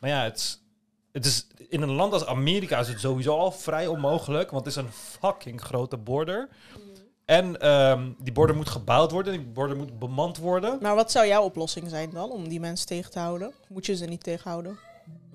Maar 0.00 0.10
ja, 0.10 0.22
het 0.22 0.36
is, 0.36 0.60
het 1.12 1.26
is, 1.26 1.46
in 1.68 1.82
een 1.82 1.92
land 1.92 2.12
als 2.12 2.26
Amerika 2.26 2.78
is 2.78 2.88
het 2.88 3.00
sowieso 3.00 3.36
al 3.36 3.52
vrij 3.52 3.86
onmogelijk. 3.86 4.50
Want 4.50 4.64
het 4.64 4.76
is 4.76 4.82
een 4.82 4.92
fucking 4.92 5.60
grote 5.60 5.96
border. 5.96 6.48
En 7.24 7.60
ehm, 7.60 8.10
die 8.18 8.32
border 8.32 8.56
moet 8.56 8.68
gebouwd 8.68 9.10
worden. 9.10 9.32
Die 9.32 9.42
border 9.42 9.76
moet 9.76 9.98
bemand 9.98 10.36
worden. 10.38 10.78
Maar 10.80 10.94
wat 10.94 11.10
zou 11.10 11.26
jouw 11.26 11.42
oplossing 11.42 11.90
zijn 11.90 12.10
dan 12.10 12.30
om 12.30 12.48
die 12.48 12.60
mensen 12.60 12.86
tegen 12.86 13.10
te 13.10 13.18
houden? 13.18 13.52
Moet 13.68 13.86
je 13.86 13.96
ze 13.96 14.04
niet 14.04 14.22
tegenhouden? 14.22 14.78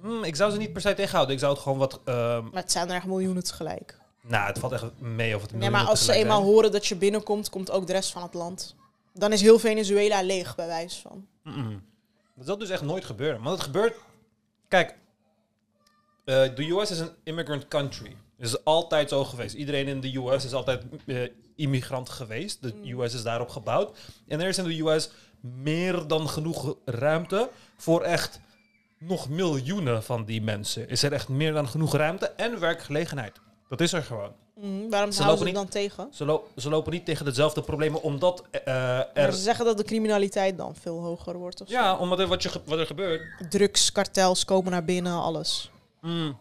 Hmm, 0.01 0.23
ik 0.23 0.35
zou 0.35 0.51
ze 0.51 0.57
niet 0.57 0.73
per 0.73 0.81
se 0.81 0.93
tegenhouden. 0.93 1.33
Ik 1.33 1.41
zou 1.41 1.53
het 1.53 1.61
gewoon 1.61 1.77
wat... 1.77 1.99
ehm, 2.05 2.43
Maar 2.43 2.61
het 2.61 2.71
zijn 2.71 2.89
er 2.89 2.95
echt 2.95 3.05
miljoenen 3.05 3.43
tegelijk. 3.43 3.99
Nou, 4.27 4.47
het 4.47 4.59
valt 4.59 4.71
echt 4.73 4.85
mee 4.99 5.35
of 5.35 5.41
het 5.41 5.51
Nee, 5.51 5.69
maar 5.69 5.85
als 5.85 6.05
ze 6.05 6.13
eenmaal 6.13 6.41
zijn. 6.41 6.51
horen 6.51 6.71
dat 6.71 6.85
je 6.85 6.95
binnenkomt, 6.95 7.49
komt 7.49 7.71
ook 7.71 7.87
de 7.87 7.93
rest 7.93 8.11
van 8.11 8.21
het 8.21 8.33
land. 8.33 8.75
Dan 9.13 9.33
is 9.33 9.41
heel 9.41 9.59
Venezuela 9.59 10.21
leeg, 10.23 10.55
bij 10.55 10.67
wijze 10.67 11.01
van. 11.01 11.27
Dat 12.35 12.45
zal 12.45 12.57
dus 12.57 12.69
echt 12.69 12.81
nooit 12.81 13.05
gebeuren. 13.05 13.41
Want 13.41 13.55
het 13.55 13.65
gebeurt... 13.65 13.95
Kijk, 14.67 14.95
eh, 16.25 16.55
de 16.55 16.69
US 16.69 16.91
is 16.91 16.99
een 16.99 17.11
immigrant 17.23 17.67
country. 17.67 18.15
Het 18.37 18.47
is 18.47 18.63
altijd 18.63 19.09
zo 19.09 19.23
geweest. 19.25 19.55
Iedereen 19.55 19.87
in 19.87 20.01
de 20.01 20.17
US 20.17 20.45
is 20.45 20.53
altijd 20.53 20.83
eh, 21.05 21.21
immigrant 21.55 22.09
geweest. 22.09 22.61
De 22.61 22.73
Mm. 22.83 22.99
US 23.01 23.13
is 23.13 23.23
daarop 23.23 23.49
gebouwd. 23.49 23.97
En 24.27 24.41
er 24.41 24.47
is 24.47 24.57
in 24.57 24.63
de 24.63 24.79
US 24.81 25.09
meer 25.39 26.07
dan 26.07 26.29
genoeg 26.29 26.75
ruimte 26.85 27.49
voor 27.77 28.01
echt 28.01 28.39
nog 28.99 29.29
miljoenen 29.29 30.03
van 30.03 30.25
die 30.25 30.41
mensen. 30.41 30.89
Is 30.89 31.03
er 31.03 31.13
echt 31.13 31.27
meer 31.29 31.53
dan 31.53 31.67
genoeg 31.67 31.95
ruimte 31.95 32.25
en 32.27 32.59
werkgelegenheid. 32.59 33.39
Dat 33.69 33.81
is 33.81 33.93
er 33.93 34.03
gewoon. 34.03 34.31
Mhm, 34.55 34.89
waarom 34.89 35.11
Ze 35.11 35.23
houden 35.23 35.47
ze 35.47 35.53
dan 35.53 35.67
tegen? 35.67 36.07
Ze, 36.11 36.25
lo- 36.25 36.47
ze 36.55 36.69
lopen 36.69 36.91
niet 36.91 37.05
tegen 37.05 37.25
dezelfde 37.25 37.61
problemen 37.61 38.01
omdat 38.01 38.43
eh, 38.51 38.65
Maar 38.65 39.09
er... 39.13 39.33
ze 39.33 39.41
zeggen 39.41 39.65
dat 39.65 39.77
de 39.77 39.83
criminaliteit 39.83 40.57
dan 40.57 40.75
veel 40.75 40.99
hoger 40.99 41.37
wordt. 41.37 41.61
Of 41.61 41.67
zo. 41.67 41.73
Ja, 41.73 41.97
omdat 41.97 42.19
er 42.19 42.27
wat, 42.27 42.43
je, 42.43 42.49
wat 42.65 42.79
er 42.79 42.85
gebeurt. 42.85 43.21
Drugskartels 43.49 44.45
komen 44.45 44.71
naar 44.71 44.85
binnen, 44.85 45.13
alles. 45.13 45.71
Mm. 46.01 46.37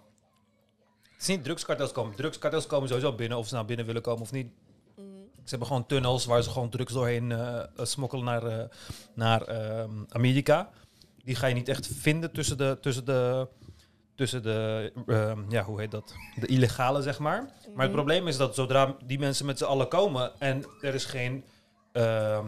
Het 1.03 1.21
is 1.21 1.27
niet 1.27 1.45
drugskartels 1.45 1.93
komen. 1.93 2.15
Drugskartels 2.17 2.67
komen 2.67 2.89
sowieso 2.89 3.13
binnen, 3.13 3.39
of 3.39 3.49
ze 3.49 3.55
nou 3.55 3.67
binnen 3.67 3.87
willen 3.87 4.03
komen 4.03 4.23
of 4.23 4.33
niet. 4.33 4.49
Ze 5.47 5.53
hebben 5.53 5.69
gewoon 5.69 5.87
tunnels 5.87 6.25
waar 6.25 6.43
ze 6.43 6.51
gewoon 6.51 6.69
drugs 6.71 6.93
doorheen 6.93 7.33
eh, 7.33 7.59
eh, 7.59 7.65
smokkelen 7.77 8.25
naar, 8.25 8.43
eh, 8.47 8.65
naar 9.15 9.43
ehm, 9.43 9.91
Amerika. 10.09 10.71
Die 11.25 11.35
ga 11.35 11.47
je 11.47 11.55
niet 11.55 11.69
echt 11.69 11.87
vinden 11.93 12.33
tussen 12.33 12.59
de, 12.59 12.79
tussen 12.81 13.05
de, 13.05 13.49
tussen 14.17 14.43
de 14.43 14.93
ehm, 15.07 15.51
ja, 15.51 15.63
hoe 15.63 15.81
heet 15.81 15.91
dat? 15.91 16.15
De 16.35 16.47
illegale, 16.47 17.03
zeg 17.03 17.19
maar. 17.19 17.53
Maar 17.75 17.85
het 17.85 17.95
probleem 17.95 18.29
is 18.29 18.37
dat 18.37 18.55
zodra 18.55 18.97
die 19.05 19.19
mensen 19.19 19.47
met 19.47 19.59
z'n 19.59 19.65
allen 19.65 19.89
komen 19.89 20.41
en 20.41 20.65
er 20.81 20.95
is 20.95 21.05
geen, 21.05 21.45
ehm, 21.93 22.45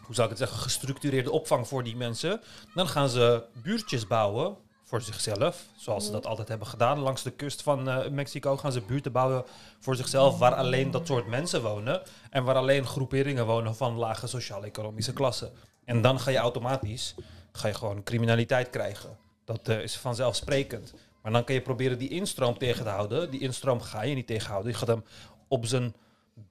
hoe 0.00 0.14
zou 0.14 0.30
ik 0.30 0.38
het 0.38 0.38
zeggen, 0.38 0.58
gestructureerde 0.58 1.30
opvang 1.30 1.68
voor 1.68 1.84
die 1.84 1.96
mensen, 1.96 2.40
dan 2.74 2.88
gaan 2.88 3.08
ze 3.08 3.44
buurtjes 3.62 4.06
bouwen 4.06 4.56
voor 4.84 5.00
zichzelf. 5.00 5.66
Zoals 5.76 6.04
ze 6.06 6.12
dat 6.12 6.26
altijd 6.26 6.48
hebben 6.48 6.66
gedaan. 6.66 6.98
Langs 6.98 7.22
de 7.22 7.30
kust 7.30 7.62
van 7.62 7.88
eh, 7.88 8.08
Mexico 8.08 8.56
gaan 8.56 8.72
ze 8.72 8.80
buurten 8.80 9.12
bouwen 9.12 9.44
voor 9.80 9.96
zichzelf. 9.96 10.38
Waar 10.38 10.54
alleen 10.54 10.90
dat 10.90 11.06
soort 11.06 11.26
mensen 11.26 11.62
wonen. 11.62 12.02
En 12.30 12.44
waar 12.44 12.54
alleen 12.54 12.86
groeperingen 12.86 13.46
wonen 13.46 13.76
van 13.76 13.94
lage 13.96 14.26
sociaal-economische 14.26 15.12
klassen. 15.12 15.52
En 15.84 16.02
dan 16.02 16.20
ga 16.20 16.30
je 16.30 16.38
automatisch 16.38 17.14
ga 17.52 17.68
je 17.68 17.74
gewoon 17.74 18.02
criminaliteit 18.02 18.70
krijgen. 18.70 19.16
Dat 19.50 19.68
eh, 19.68 19.82
is 19.82 19.96
vanzelfsprekend. 19.96 20.94
Maar 21.22 21.32
dan 21.32 21.44
kan 21.44 21.54
je 21.54 21.60
proberen 21.60 21.98
die 21.98 22.08
instroom 22.08 22.58
tegen 22.58 22.84
te 22.84 22.90
houden. 22.90 23.30
Die 23.30 23.40
instroom 23.40 23.80
ga 23.80 24.02
je 24.02 24.14
niet 24.14 24.26
tegenhouden. 24.26 24.72
Je 24.72 24.78
gaat 24.78 24.88
hem 24.88 25.04
op 25.48 25.66
zijn 25.66 25.94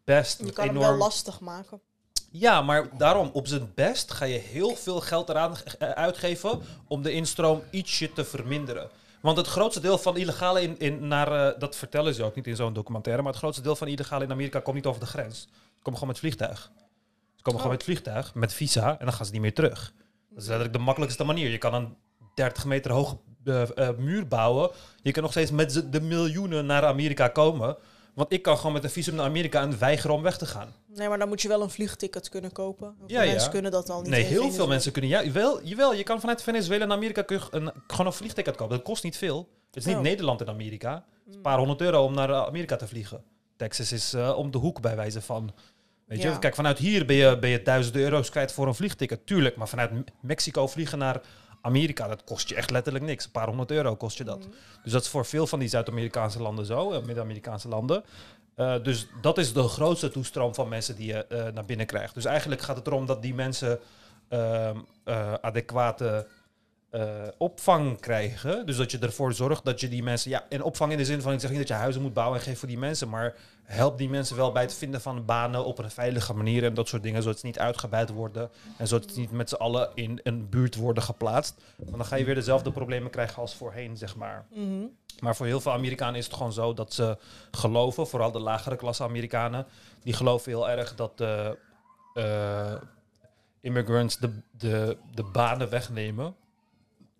best 0.03 0.39
Je 0.39 0.51
kan 0.51 0.65
hem 0.65 0.75
enorm... 0.75 0.89
wel 0.89 0.97
lastig 0.97 1.39
maken. 1.39 1.81
Ja, 2.31 2.61
maar 2.61 2.97
daarom 2.97 3.29
op 3.33 3.47
zijn 3.47 3.71
best 3.75 4.11
ga 4.11 4.25
je 4.25 4.37
heel 4.37 4.75
veel 4.75 5.01
geld 5.01 5.29
eraan 5.29 5.55
eh, 5.79 5.89
uitgeven 5.89 6.61
om 6.87 7.01
de 7.01 7.11
instroom 7.11 7.63
ietsje 7.71 8.13
te 8.13 8.25
verminderen. 8.25 8.89
Want 9.21 9.37
het 9.37 9.47
grootste 9.47 9.81
deel 9.81 9.97
van 9.97 10.17
illegale 10.17 10.61
in, 10.61 10.79
in 10.79 11.07
naar, 11.07 11.31
eh, 11.31 11.59
dat 11.59 11.75
vertellen 11.75 12.13
ze 12.13 12.23
ook 12.23 12.35
niet 12.35 12.47
in 12.47 12.55
zo'n 12.55 12.73
documentaire, 12.73 13.21
maar 13.21 13.31
het 13.31 13.41
grootste 13.41 13.63
deel 13.63 13.75
van 13.75 13.87
illegale 13.87 14.23
in 14.23 14.31
Amerika 14.31 14.59
komt 14.59 14.75
niet 14.75 14.85
over 14.85 14.99
de 14.99 15.07
grens. 15.07 15.39
Ze 15.75 15.81
komen 15.81 15.99
gewoon 15.99 16.07
met 16.07 16.19
vliegtuig. 16.19 16.71
Ze 17.35 17.41
komen 17.41 17.59
gewoon 17.59 17.75
Oh. 17.75 17.83
met 17.83 17.83
vliegtuig, 17.83 18.33
met 18.33 18.53
visa, 18.53 18.99
en 18.99 19.05
dan 19.05 19.13
gaan 19.13 19.25
ze 19.25 19.31
niet 19.31 19.41
meer 19.41 19.53
terug. 19.53 19.93
Dat 20.29 20.41
is 20.41 20.47
letterlijk 20.47 20.73
de 20.73 20.83
makkelijkste 20.83 21.23
manier. 21.23 21.49
Je 21.49 21.57
kan 21.57 21.73
een 21.73 21.95
30 22.39 22.65
meter 22.65 22.91
hoge 22.91 23.17
eh, 23.45 23.61
eh, 23.61 23.97
muur 23.97 24.27
bouwen. 24.27 24.69
Je 25.01 25.11
kan 25.11 25.23
nog 25.23 25.31
steeds 25.31 25.51
met 25.51 25.83
de 25.91 26.01
miljoenen 26.01 26.65
naar 26.65 26.85
Amerika 26.85 27.27
komen. 27.27 27.77
Want 28.13 28.31
ik 28.33 28.41
kan 28.41 28.57
gewoon 28.57 28.73
met 28.73 28.83
een 28.83 28.89
visum 28.89 29.15
naar 29.15 29.25
Amerika 29.25 29.61
en 29.61 29.79
weigeren 29.79 30.15
om 30.15 30.21
weg 30.21 30.37
te 30.37 30.45
gaan. 30.45 30.73
Nee, 30.95 31.07
maar 31.09 31.19
dan 31.19 31.27
moet 31.27 31.41
je 31.41 31.47
wel 31.47 31.61
een 31.61 31.69
vliegticket 31.69 32.29
kunnen 32.29 32.51
kopen. 32.51 32.95
Veel 32.97 33.07
Ja, 33.17 33.21
ja. 33.21 33.31
mensen 33.31 33.51
kunnen 33.51 33.71
dat 33.71 33.89
al 33.89 34.01
niet. 34.01 34.09
Nee, 34.09 34.23
heel 34.23 34.51
veel 34.51 34.67
mensen 34.67 34.91
kunnen. 34.91 35.11
Ja, 35.11 35.23
jawel, 35.23 35.63
jawel, 35.63 35.93
je 35.93 36.03
kan 36.03 36.19
vanuit 36.19 36.43
Venezuela 36.43 36.85
naar 36.85 36.97
Amerika 36.97 37.21
kun 37.21 37.37
je 37.39 37.57
een, 37.57 37.71
gewoon 37.87 38.05
een 38.05 38.13
vliegticket 38.13 38.55
kopen. 38.55 38.75
Dat 38.77 38.85
kost 38.85 39.03
niet 39.03 39.17
veel. 39.17 39.49
Het 39.67 39.75
is 39.75 39.85
niet 39.85 39.95
Oh. 39.95 40.01
Nederland 40.01 40.41
en 40.41 40.47
Amerika. 40.49 40.93
Het 40.93 41.03
is 41.25 41.29
Mm. 41.29 41.35
een 41.35 41.41
paar 41.41 41.57
honderd 41.57 41.81
euro 41.81 42.03
om 42.03 42.13
naar 42.13 42.29
eh, 42.29 42.45
Amerika 42.45 42.75
te 42.75 42.87
vliegen. 42.87 43.23
Texas 43.57 43.91
is 43.91 44.13
om 44.35 44.51
de 44.51 44.57
hoek 44.57 44.81
bij 44.81 44.95
wijze 44.95 45.21
van. 45.21 45.51
Weet 46.05 46.21
Ja. 46.21 46.31
je, 46.31 46.39
kijk, 46.39 46.55
vanuit 46.55 46.77
hier 46.77 47.05
ben 47.05 47.15
je, 47.15 47.39
ben 47.39 47.49
je 47.49 47.61
duizenden 47.61 48.01
euro's 48.01 48.29
kwijt 48.29 48.51
voor 48.51 48.67
een 48.67 48.75
vliegticket. 48.75 49.25
Tuurlijk, 49.25 49.55
maar 49.55 49.67
vanuit 49.67 49.91
Me- 49.91 50.03
Mexico 50.21 50.67
vliegen 50.67 50.97
naar 50.97 51.21
Amerika, 51.61 52.07
dat 52.07 52.23
kost 52.23 52.49
je 52.49 52.55
echt 52.55 52.71
letterlijk 52.71 53.05
niks. 53.05 53.25
Een 53.25 53.31
paar 53.31 53.47
honderd 53.47 53.71
euro 53.71 53.95
kost 53.95 54.17
je 54.17 54.23
dat. 54.23 54.45
Mm. 54.45 54.53
Dus 54.83 54.91
dat 54.91 55.01
is 55.01 55.09
voor 55.09 55.25
veel 55.25 55.47
van 55.47 55.59
die 55.59 55.67
Zuid-Amerikaanse 55.67 56.41
landen 56.41 56.65
zo, 56.65 56.91
eh, 56.91 57.01
Midden-Amerikaanse 57.03 57.67
landen. 57.67 58.03
Eh, 58.59 58.83
dus 58.83 59.07
dat 59.21 59.37
is 59.37 59.53
de 59.53 59.63
grootste 59.63 60.09
toestroom 60.09 60.55
van 60.55 60.69
mensen 60.69 60.95
die 60.95 61.07
je 61.07 61.25
eh, 61.25 61.53
naar 61.53 61.65
binnen 61.65 61.85
krijgt. 61.85 62.13
Dus 62.13 62.25
eigenlijk 62.25 62.61
gaat 62.61 62.75
het 62.75 62.87
erom 62.87 63.05
dat 63.05 63.21
die 63.21 63.33
mensen 63.33 63.79
ehm, 64.29 64.77
eh, 65.03 65.33
adequate 65.33 66.27
opvang 67.37 67.99
krijgen. 67.99 68.65
Dus 68.65 68.77
dat 68.77 68.91
je 68.91 68.99
ervoor 68.99 69.33
zorgt 69.33 69.65
dat 69.65 69.79
je 69.79 69.87
die 69.87 70.03
mensen... 70.03 70.31
Ja, 70.31 70.45
en 70.49 70.63
opvang 70.63 70.91
in 70.91 70.97
de 70.97 71.05
zin 71.05 71.21
van, 71.21 71.33
ik 71.33 71.39
zeg 71.39 71.49
niet 71.49 71.59
dat 71.59 71.67
je 71.67 71.73
huizen 71.73 72.01
moet 72.01 72.13
bouwen 72.13 72.37
en 72.39 72.43
geef 72.43 72.59
voor 72.59 72.67
die 72.67 72.77
mensen, 72.77 73.09
maar 73.09 73.35
help 73.69 73.97
die 73.97 74.09
mensen 74.09 74.35
wel 74.35 74.51
bij 74.51 74.61
het 74.61 74.73
vinden 74.73 75.01
van 75.01 75.25
banen 75.25 75.65
op 75.65 75.77
een 75.77 75.91
veilige 75.91 76.33
manier 76.33 76.63
en 76.63 76.73
dat 76.73 76.87
soort 76.87 77.03
dingen, 77.03 77.21
zodat 77.21 77.39
ze 77.39 77.45
niet 77.45 77.59
uitgebuit 77.59 78.09
worden 78.09 78.49
en 78.77 78.87
zodat 78.87 79.11
ze 79.11 79.19
niet 79.19 79.31
met 79.31 79.49
z'n 79.49 79.55
allen 79.55 79.89
in 79.93 80.19
een 80.23 80.49
buurt 80.49 80.75
worden 80.75 81.03
geplaatst. 81.03 81.61
Want 81.75 81.97
dan 81.97 82.05
ga 82.05 82.15
je 82.15 82.25
weer 82.25 82.35
dezelfde 82.35 82.71
problemen 82.71 83.11
krijgen 83.11 83.41
als 83.41 83.55
voorheen, 83.55 83.97
zeg 83.97 84.15
maar. 84.15 84.45
Mhm. 84.53 84.85
Maar 85.19 85.35
voor 85.35 85.45
heel 85.45 85.61
veel 85.61 85.71
Amerikanen 85.71 86.15
is 86.15 86.25
het 86.25 86.33
gewoon 86.33 86.53
zo 86.53 86.73
dat 86.73 86.93
ze 86.93 87.17
geloven, 87.51 88.07
vooral 88.07 88.31
de 88.31 88.39
lagere 88.39 88.75
klasse 88.75 89.03
Amerikanen, 89.03 89.65
die 90.03 90.13
geloven 90.13 90.51
heel 90.51 90.69
erg 90.69 90.95
dat 90.95 91.17
de 91.17 91.57
eh, 92.13 92.75
immigrants 93.61 94.17
de, 94.17 94.31
de, 94.51 94.97
de 95.13 95.23
banen 95.23 95.69
wegnemen. 95.69 96.35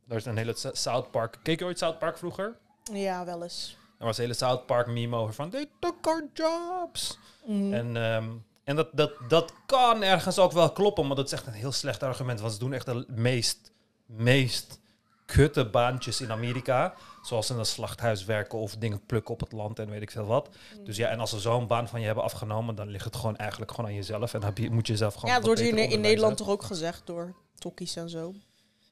Er 0.08 0.16
is 0.16 0.26
een 0.26 0.38
hele 0.38 0.54
South 0.72 1.12
Park. 1.12 1.40
Keek 1.44 1.60
je 1.60 1.66
ooit 1.66 1.78
South 1.78 2.00
Park 2.00 2.18
vroeger? 2.18 2.56
Ja, 2.94 3.26
wel 3.26 3.44
eens. 3.44 3.78
Er 4.00 4.06
was 4.06 4.18
een 4.18 4.24
hele 4.24 4.36
South 4.36 4.66
Park 4.66 4.88
meme 4.88 5.16
over 5.16 5.34
van 5.34 5.50
they 5.50 5.66
took 5.80 6.08
our 6.08 6.30
jobs. 6.34 7.18
Mhm. 7.46 7.74
En, 7.74 7.98
ehm, 7.98 8.30
en 8.64 8.76
dat, 8.76 8.90
dat, 8.94 9.12
dat 9.28 9.54
kan 9.66 10.04
ergens 10.04 10.40
ook 10.40 10.52
wel 10.52 10.72
kloppen, 10.72 11.08
maar 11.08 11.16
dat 11.16 11.26
is 11.26 11.32
echt 11.32 11.48
een 11.48 11.54
heel 11.54 11.72
slecht 11.72 12.04
argument. 12.04 12.40
Want 12.40 12.54
ze 12.54 12.60
doen 12.60 12.74
echt 12.74 12.86
de 12.86 13.06
meest, 13.08 13.72
meest 14.06 14.80
kutte 15.26 15.66
baantjes 15.66 16.22
in 16.22 16.32
Amerika. 16.32 16.94
Zoals 17.22 17.50
in 17.50 17.58
een 17.58 17.66
slachthuis 17.66 18.26
werken 18.26 18.60
of 18.60 18.76
dingen 18.76 19.06
plukken 19.06 19.34
op 19.34 19.40
het 19.40 19.52
land 19.52 19.80
en 19.80 19.90
weet 19.90 20.02
ik 20.02 20.12
veel 20.12 20.26
wat. 20.26 20.50
Dus 20.84 20.98
ja, 20.98 21.10
en 21.10 21.20
als 21.20 21.30
ze 21.30 21.40
zo'n 21.40 21.68
baan 21.68 21.88
van 21.88 22.00
je 22.00 22.06
hebben 22.06 22.24
afgenomen, 22.24 22.76
dan 22.76 22.88
ligt 22.88 23.06
het 23.06 23.16
gewoon 23.16 23.38
eigenlijk 23.38 23.72
gewoon 23.72 23.90
aan 23.90 23.96
jezelf. 23.96 24.34
En 24.34 24.40
dan 24.40 24.52
je, 24.56 24.72
moet 24.72 24.88
je 24.88 24.98
zelf 24.98 25.14
gewoon 25.14 25.30
ja, 25.30 25.36
het 25.36 25.46
wat 25.46 25.58
wordt 25.58 25.72
hier 25.72 25.84
in, 25.84 25.92
in. 25.92 26.02
Nederland 26.02 26.38
toch 26.38 26.50
ook 26.50 26.64
gezegd 26.64 27.02
door 27.06 27.36
tokkies 27.56 27.96
en 27.96 28.10
zo. 28.10 28.34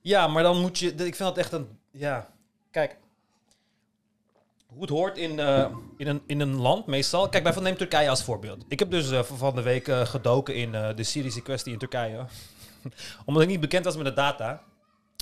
Ja, 0.01 0.27
maar 0.27 0.43
dan 0.43 0.61
moet 0.61 0.79
je. 0.79 0.87
Ik 0.87 0.97
vind 0.97 1.17
dat 1.17 1.37
echt 1.37 1.51
een. 1.51 1.79
Ja, 1.91 2.29
kijk. 2.71 2.97
Hoe 4.77 4.85
het 4.85 4.95
hoort 4.95 5.17
in, 5.17 5.39
eh, 5.39 5.65
in, 5.97 6.07
een, 6.07 6.21
in 6.25 6.39
een 6.39 6.55
land 6.55 6.85
meestal. 6.85 7.29
Kijk, 7.29 7.43
bijvoorbeeld 7.43 7.77
neem 7.77 7.89
Turkije 7.89 8.09
als 8.09 8.23
voorbeeld. 8.23 8.65
Ik 8.67 8.79
heb 8.79 8.91
dus 8.91 9.11
eh, 9.11 9.23
van 9.23 9.55
de 9.55 9.61
week 9.61 9.87
eh, 9.87 10.05
gedoken 10.05 10.55
in 10.55 10.71
de 10.71 11.03
Syrische 11.03 11.41
kwestie 11.41 11.73
in 11.73 11.79
Turkije. 11.79 12.25
Omdat 13.25 13.43
ik 13.43 13.49
niet 13.49 13.59
bekend 13.59 13.85
was 13.85 13.95
met 13.95 14.05
de 14.05 14.13
data. 14.13 14.61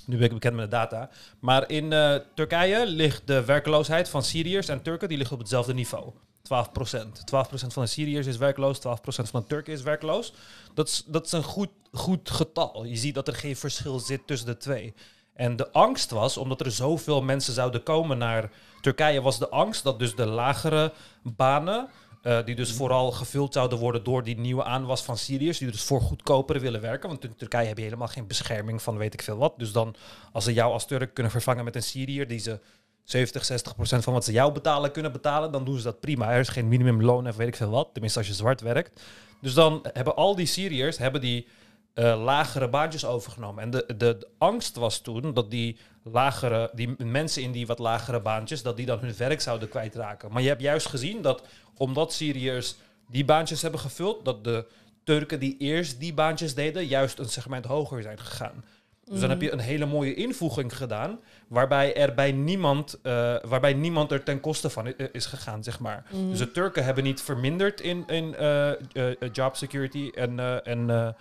Nu 0.06 0.16
ben 0.18 0.26
ik 0.26 0.34
bekend 0.34 0.56
met 0.56 0.66
de 0.66 0.72
data. 0.72 1.10
Maar 1.40 1.70
in 1.70 1.90
Turkije 2.34 2.86
ligt 2.86 3.28
de 3.28 3.46
werkloosheid 3.46 4.10
van 4.10 4.24
Syriërs 4.24 4.68
en 4.68 4.82
Turken 4.82 5.10
die 5.10 5.18
ligt 5.18 5.32
op 5.32 5.40
hetzelfde 5.40 5.74
niveau. 5.74 6.14
12 6.42 6.72
procent. 6.72 7.28
12 7.28 7.48
procent 7.48 7.74
van 7.74 7.84
de 7.84 7.90
Syriërs 7.90 8.26
is 8.26 8.38
werkloos, 8.38 8.80
12 8.80 9.02
procent 9.02 9.30
van 9.30 9.42
de 9.42 9.48
Turken 9.48 9.74
is 9.74 9.82
werkloos. 9.82 10.34
Dat 10.74 10.88
is, 10.88 11.04
dat 11.06 11.26
is 11.26 11.32
een 11.32 11.44
goed, 11.44 11.70
goed 11.92 12.30
getal. 12.30 12.84
Je 12.84 12.96
ziet 12.96 13.16
dat 13.16 13.28
er 13.28 13.36
geen 13.36 13.56
verschil 13.56 14.00
zit 14.00 14.28
tussen 14.28 14.48
de 14.48 14.58
twee. 14.58 14.94
En 15.36 15.56
de 15.56 15.72
angst 15.72 16.12
was, 16.12 16.38
omdat 16.38 16.60
er 16.60 16.72
zoveel 16.72 17.22
mensen 17.22 17.54
zouden 17.54 17.84
komen 17.84 18.18
naar 18.18 18.50
Turkije, 18.82 19.22
was 19.22 19.40
de 19.40 19.50
angst 19.50 19.84
dat 19.84 20.00
dus 20.00 20.16
de 20.16 20.26
lagere 20.26 20.94
banen, 21.24 21.90
eh, 22.22 22.46
die 22.46 22.56
dus 22.56 22.72
vooral 22.72 23.12
gevuld 23.12 23.54
zouden 23.54 23.78
worden 23.78 24.04
door 24.04 24.24
die 24.24 24.38
nieuwe 24.38 24.64
aanwas 24.64 25.04
van 25.04 25.18
Syriërs, 25.18 25.58
die 25.58 25.72
dus 25.72 25.84
voor 25.84 26.02
goedkoper 26.02 26.60
willen 26.60 26.82
werken. 26.82 27.10
Want 27.10 27.24
in 27.24 27.36
Turkije 27.36 27.68
heb 27.68 27.78
je 27.78 27.84
helemaal 27.84 28.08
geen 28.08 28.28
bescherming 28.28 28.82
van 28.82 28.98
weet 28.98 29.14
ik 29.14 29.22
veel 29.22 29.38
wat. 29.38 29.54
Dus 29.58 29.72
dan, 29.72 29.96
als 30.32 30.44
ze 30.44 30.54
jou 30.54 30.72
als 30.74 30.86
Turk 30.86 31.14
kunnen 31.14 31.32
vervangen 31.32 31.64
met 31.64 31.76
een 31.76 31.84
Syriër 31.84 32.28
die 32.28 32.40
ze 32.40 32.60
70, 33.04 33.46
60 33.46 33.76
procent 33.76 34.04
van 34.04 34.14
wat 34.14 34.26
ze 34.26 34.32
jou 34.32 34.52
betalen 34.52 34.92
kunnen 34.92 35.12
betalen, 35.12 35.52
dan 35.52 35.66
doen 35.66 35.78
ze 35.78 35.84
dat 35.84 36.00
prima. 36.00 36.32
Er 36.32 36.40
is 36.40 36.50
geen 36.50 36.68
minimumloon 36.68 37.28
of 37.28 37.36
weet 37.36 37.48
ik 37.48 37.56
veel 37.56 37.70
wat. 37.70 37.90
Tenminste, 37.92 38.20
als 38.20 38.28
je 38.28 38.34
zwart 38.34 38.62
werkt. 38.62 39.02
Dus 39.42 39.54
dan 39.54 39.86
hebben 39.94 40.16
al 40.16 40.36
die 40.36 40.46
Syriërs 40.46 40.98
hebben 40.98 41.22
die 41.22 41.48
eh, 41.96 42.24
lagere 42.24 42.70
baantjes 42.70 43.06
overgenomen. 43.06 43.64
En 43.64 43.70
de, 43.70 43.84
de, 43.88 43.96
de 43.98 44.28
angst 44.38 44.76
was 44.76 45.00
toen 45.00 45.34
dat 45.34 45.52
die 45.52 45.78
lagere, 46.04 46.70
die 46.74 46.96
mensen 47.04 47.42
in 47.42 47.52
die 47.52 47.68
wat 47.68 47.80
lagere 47.80 48.20
baantjes, 48.22 48.62
dat 48.64 48.78
die 48.78 48.86
dan 48.86 49.00
hun 49.00 49.14
werk 49.18 49.42
zouden 49.42 49.70
kwijtraken. 49.70 50.32
Maar 50.32 50.42
je 50.42 50.48
hebt 50.48 50.62
juist 50.62 50.88
gezien 50.88 51.22
dat 51.22 51.44
omdat 51.78 52.14
Syriërs 52.14 52.76
die 53.10 53.26
baantjes 53.26 53.62
hebben 53.62 53.80
gevuld, 53.80 54.26
dat 54.26 54.44
de 54.44 54.66
Turken 55.04 55.40
die 55.40 55.56
eerst 55.58 56.00
die 56.00 56.14
baantjes 56.14 56.56
deden, 56.56 56.86
juist 56.86 57.20
een 57.20 57.30
segment 57.30 57.66
hoger 57.66 58.02
zijn 58.02 58.20
gegaan. 58.20 58.64
Dus 59.10 59.20
dan 59.20 59.30
heb 59.30 59.42
je 59.42 59.52
een 59.52 59.60
hele 59.60 59.86
mooie 59.86 60.14
invoeging 60.14 60.78
gedaan, 60.78 61.20
waarbij 61.48 61.96
er 61.96 62.14
bij 62.14 62.32
niemand, 62.32 63.00
eh, 63.04 63.36
waarbij 63.44 63.74
niemand 63.74 64.12
er 64.12 64.24
ten 64.24 64.40
koste 64.40 64.70
van 64.70 64.88
i- 64.88 64.94
is 65.12 65.26
gegaan, 65.26 65.64
zeg 65.64 65.80
maar. 65.80 66.06
Mhm. 66.12 66.30
Dus 66.30 66.38
de 66.40 66.52
Turken 66.52 66.84
hebben 66.84 67.04
niet 67.04 67.22
verminderd 67.22 67.82
in, 67.82 68.04
in 68.08 68.36
eh, 68.36 68.70
eh, 68.72 68.76
eh, 68.94 69.14
job 69.32 69.56
security 69.56 70.12
en, 70.16 70.40
eh, 70.40 70.68
en 70.68 71.16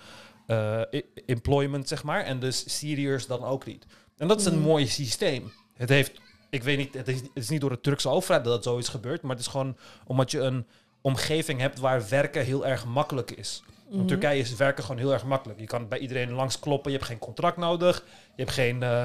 eh, 0.47 0.81
employment, 1.27 1.89
zeg 1.89 2.03
maar. 2.03 2.25
En 2.25 2.41
dus 2.41 2.79
Syriërs 2.79 3.27
dan 3.27 3.45
ook 3.45 3.67
niet. 3.67 3.87
En 4.17 4.29
dat 4.29 4.41
is 4.41 4.47
een 4.47 4.59
Mhm. 4.59 4.63
mooi 4.69 4.87
systeem. 4.87 5.53
Het 5.75 5.89
heeft, 5.89 6.21
ik 6.51 6.63
weet 6.63 6.79
niet, 6.79 6.95
het 6.95 7.09
is, 7.09 7.21
het 7.21 7.31
is 7.35 7.49
niet 7.49 7.61
door 7.61 7.71
de 7.71 7.81
Turkse 7.81 8.09
overheid 8.09 8.45
dat 8.45 8.53
dat 8.55 8.65
zo 8.65 8.77
is 8.79 8.89
gebeurd, 8.89 9.23
maar 9.23 9.31
het 9.31 9.41
is 9.41 9.47
gewoon 9.51 9.77
omdat 10.07 10.31
je 10.31 10.39
een 10.41 10.67
omgeving 11.01 11.61
hebt 11.61 11.79
waar 11.79 12.09
werken 12.09 12.45
heel 12.45 12.67
erg 12.67 12.85
makkelijk 12.85 13.31
is. 13.31 13.63
Mhm. 13.89 13.97
Want 13.97 14.09
Turkije 14.09 14.41
is 14.41 14.55
werken 14.55 14.85
gewoon 14.85 15.01
heel 15.01 15.13
erg 15.13 15.25
makkelijk. 15.25 15.61
Je 15.61 15.67
kan 15.67 15.89
bij 15.89 15.99
iedereen 15.99 16.33
langs 16.33 16.59
kloppen. 16.59 16.91
Je 16.91 16.97
hebt 16.97 17.09
geen 17.11 17.19
contract 17.19 17.57
nodig. 17.57 18.05
Je 18.37 18.43
hebt 18.43 18.51
geen 18.55 18.83
eh, 18.83 19.05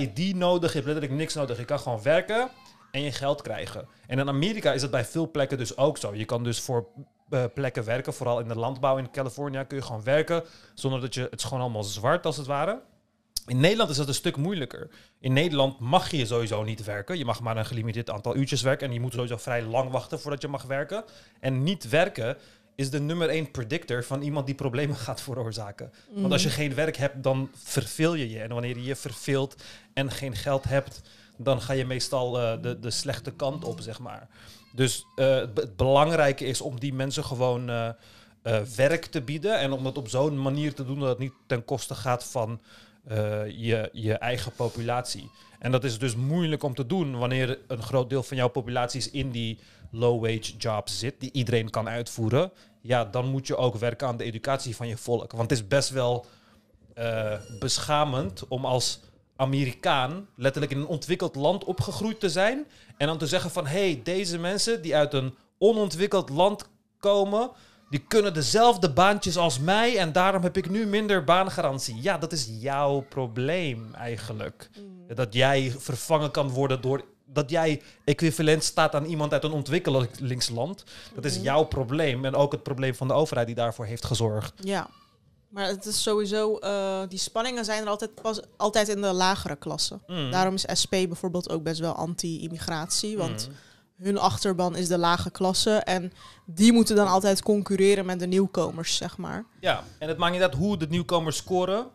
ID 0.00 0.34
nodig. 0.34 0.70
Je 0.70 0.74
hebt 0.74 0.86
letterlijk 0.90 1.18
niks 1.20 1.34
nodig. 1.34 1.58
Je 1.58 1.64
kan 1.64 1.78
gewoon 1.78 2.02
werken 2.02 2.48
en 2.90 3.02
je 3.02 3.12
geld 3.12 3.42
krijgen. 3.42 3.88
En 4.06 4.18
in 4.18 4.28
Amerika 4.28 4.72
is 4.72 4.80
dat 4.80 4.90
bij 4.90 5.04
veel 5.04 5.30
plekken 5.30 5.58
dus 5.58 5.76
ook 5.76 5.98
zo. 5.98 6.14
Je 6.14 6.24
kan 6.24 6.44
dus 6.44 6.60
voor 6.60 6.86
plekken 7.54 7.84
werken. 7.84 8.14
Vooral 8.14 8.40
in 8.40 8.48
de 8.48 8.58
landbouw 8.58 8.96
in 8.96 9.10
Californië 9.10 9.64
kun 9.68 9.76
je 9.76 9.82
gewoon 9.82 10.04
werken. 10.04 10.42
Zonder 10.74 11.00
dat 11.00 11.14
je... 11.14 11.22
Het 11.30 11.38
is 11.38 11.44
gewoon 11.44 11.62
allemaal 11.62 11.84
zwart 11.84 12.26
als 12.26 12.36
het 12.36 12.46
ware. 12.46 12.80
In 13.46 13.60
Nederland 13.60 13.90
is 13.90 13.96
dat 13.96 14.08
een 14.08 14.14
stuk 14.14 14.36
moeilijker. 14.36 14.90
In 15.20 15.32
Nederland 15.32 15.78
mag 15.78 16.10
je 16.10 16.26
sowieso 16.26 16.62
niet 16.62 16.84
werken. 16.84 17.18
Je 17.18 17.24
mag 17.24 17.40
maar 17.40 17.56
een 17.56 17.66
gelimiteerd 17.66 18.10
aantal 18.10 18.36
uurtjes 18.36 18.62
werken. 18.62 18.86
En 18.86 18.92
je 18.92 19.00
moet 19.00 19.12
sowieso 19.12 19.36
vrij 19.36 19.62
lang 19.62 19.90
wachten 19.90 20.20
voordat 20.20 20.42
je 20.42 20.48
mag 20.48 20.62
werken. 20.62 21.04
En 21.40 21.62
niet 21.62 21.88
werken 21.88 22.36
is 22.74 22.90
de 22.90 23.00
nummer 23.00 23.28
één 23.28 23.50
predictor 23.50 24.04
van 24.04 24.22
iemand 24.22 24.46
die 24.46 24.54
problemen 24.54 24.96
gaat 25.06 25.20
veroorzaken. 25.20 25.92
Want 26.14 26.32
als 26.32 26.42
je 26.42 26.50
geen 26.50 26.74
werk 26.74 26.96
hebt, 26.96 27.22
dan 27.22 27.50
verveel 27.54 28.14
je 28.14 28.30
je. 28.30 28.40
En 28.40 28.48
wanneer 28.48 28.76
je 28.76 28.84
je 28.84 28.96
verveelt 28.96 29.62
en 29.92 30.10
geen 30.10 30.36
geld 30.36 30.64
hebt, 30.64 31.00
dan 31.36 31.60
ga 31.60 31.72
je 31.72 31.86
meestal 31.86 32.40
eh, 32.40 32.62
de, 32.62 32.78
de 32.78 32.90
slechte 32.90 33.30
kant 33.30 33.64
op, 33.64 33.80
zeg 33.80 33.98
maar. 33.98 34.28
Dus 34.72 35.06
eh, 35.16 35.34
het, 35.34 35.54
be- 35.54 35.60
het 35.60 35.76
belangrijke 35.76 36.44
is 36.44 36.60
om 36.60 36.80
die 36.80 36.94
mensen 36.94 37.24
gewoon 37.24 37.70
eh, 37.70 37.88
eh, 38.42 38.60
werk 38.76 39.04
te 39.04 39.20
bieden. 39.20 39.58
En 39.58 39.72
om 39.72 39.84
dat 39.84 39.96
op 39.98 40.08
zo'n 40.08 40.42
manier 40.42 40.74
te 40.74 40.84
doen 40.84 40.98
dat 41.00 41.08
het 41.08 41.18
niet 41.18 41.32
ten 41.46 41.64
koste 41.64 41.94
gaat 41.94 42.24
van 42.24 42.60
je, 43.48 43.88
je 43.92 44.14
eigen 44.14 44.52
populatie. 44.52 45.30
En 45.58 45.70
dat 45.70 45.84
is 45.84 45.98
dus 45.98 46.16
moeilijk 46.16 46.62
om 46.62 46.74
te 46.74 46.86
doen 46.86 47.18
wanneer 47.18 47.58
een 47.66 47.82
groot 47.82 48.10
deel 48.10 48.22
van 48.22 48.36
jouw 48.36 48.48
populatie 48.48 49.10
in 49.12 49.30
die 49.30 49.58
low-wage 49.90 50.56
jobs 50.58 50.98
zit, 50.98 51.14
die 51.18 51.32
iedereen 51.32 51.70
kan 51.70 51.88
uitvoeren. 51.88 52.52
Ja, 52.80 53.04
dan 53.04 53.26
moet 53.26 53.46
je 53.46 53.56
ook 53.56 53.76
werken 53.76 54.06
aan 54.06 54.16
de 54.16 54.24
educatie 54.24 54.76
van 54.76 54.88
je 54.88 54.96
volk. 54.96 55.32
Want 55.32 55.50
het 55.50 55.58
is 55.58 55.66
best 55.66 55.90
wel 55.90 56.26
beschamend 57.58 58.48
om 58.48 58.64
als 58.64 59.00
Amerikaan 59.40 60.26
letterlijk 60.36 60.72
in 60.72 60.78
een 60.78 60.86
ontwikkeld 60.86 61.34
land 61.34 61.64
opgegroeid 61.64 62.20
te 62.20 62.28
zijn. 62.28 62.66
En 62.96 63.06
dan 63.06 63.18
te 63.18 63.26
zeggen 63.26 63.50
van, 63.50 63.66
hé, 63.66 63.90
hey, 63.90 64.00
deze 64.04 64.38
mensen 64.38 64.82
die 64.82 64.96
uit 64.96 65.12
een 65.14 65.34
onontwikkeld 65.58 66.28
land 66.28 66.68
komen, 66.98 67.50
die 67.90 68.04
kunnen 68.08 68.34
dezelfde 68.34 68.90
baantjes 68.92 69.36
als 69.36 69.58
mij 69.58 69.96
en 69.98 70.12
daarom 70.12 70.42
heb 70.42 70.56
ik 70.56 70.70
nu 70.70 70.86
minder 70.86 71.24
baangarantie. 71.24 71.96
Ja, 72.02 72.18
dat 72.18 72.32
is 72.32 72.48
jouw 72.60 73.00
probleem 73.08 73.94
eigenlijk. 73.94 74.70
Dat 75.14 75.34
jij 75.34 75.74
vervangen 75.78 76.30
kan 76.30 76.48
worden 76.48 76.80
door 76.80 77.04
dat 77.32 77.50
jij 77.50 77.82
equivalent 78.04 78.64
staat 78.64 78.94
aan 78.94 79.04
iemand 79.04 79.32
uit 79.32 79.44
een 79.44 79.52
ontwikkelingsland. 79.52 80.84
Dat 81.14 81.24
is 81.24 81.34
Mhm. 81.34 81.44
jouw 81.44 81.64
probleem 81.64 82.24
en 82.24 82.34
ook 82.34 82.52
het 82.52 82.62
probleem 82.62 82.94
van 82.94 83.08
de 83.08 83.14
overheid 83.14 83.46
die 83.46 83.56
daarvoor 83.56 83.84
heeft 83.84 84.04
gezorgd. 84.04 84.52
Ja. 84.62 84.88
Maar 85.50 85.66
het 85.66 85.86
is 85.86 86.02
sowieso, 86.02 86.56
eh, 86.56 87.00
die 87.08 87.18
spanningen 87.18 87.64
zijn 87.64 87.82
er 87.82 87.88
altijd, 87.88 88.14
pas, 88.22 88.40
altijd 88.56 88.88
in 88.88 89.00
de 89.00 89.12
lagere 89.12 89.56
klassen. 89.56 90.02
Mm. 90.06 90.30
Daarom 90.30 90.54
is 90.54 90.64
SP 90.80 90.90
bijvoorbeeld 90.90 91.50
ook 91.50 91.62
best 91.62 91.80
wel 91.80 91.92
anti-immigratie. 91.92 93.16
Want 93.16 93.48
Mm. 93.48 93.54
hun 94.04 94.18
achterban 94.18 94.76
is 94.76 94.88
de 94.88 94.98
lage 94.98 95.30
klasse. 95.30 95.70
En 95.76 96.12
die 96.46 96.72
moeten 96.72 96.96
dan 96.96 97.06
altijd 97.08 97.42
concurreren 97.42 98.06
met 98.06 98.18
de 98.20 98.26
nieuwkomers, 98.26 98.96
zeg 98.96 99.16
maar. 99.16 99.44
Ja, 99.60 99.84
en 99.98 100.08
het 100.08 100.18
maakt 100.18 100.32
niet 100.32 100.42
uit 100.42 100.54
hoe 100.54 100.76
de 100.76 100.86
nieuwkomers 100.88 101.36
scoren. 101.36 101.86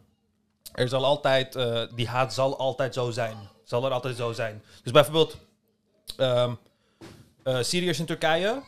Er 0.73 0.89
zal 0.89 1.05
altijd, 1.05 1.55
eh, 1.55 1.81
die 1.95 2.07
haat 2.07 2.33
zal 2.33 2.57
altijd 2.57 2.93
zo 2.93 3.11
zijn. 3.11 3.37
Zal 3.63 3.85
er 3.85 3.91
altijd 3.91 4.15
zo 4.17 4.31
zijn. 4.33 4.63
Dus 4.83 4.91
bijvoorbeeld, 4.91 5.37
ehm 6.17 6.53
eh, 7.43 7.57
Syriërs 7.61 7.99
in 7.99 8.05
Turkije, 8.05 8.61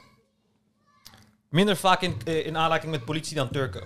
minder 1.49 1.77
vaak 1.77 2.01
in, 2.01 2.17
in 2.23 2.57
aanraking 2.57 2.91
met 2.91 3.05
politie 3.05 3.35
dan 3.35 3.49
Turken. 3.49 3.83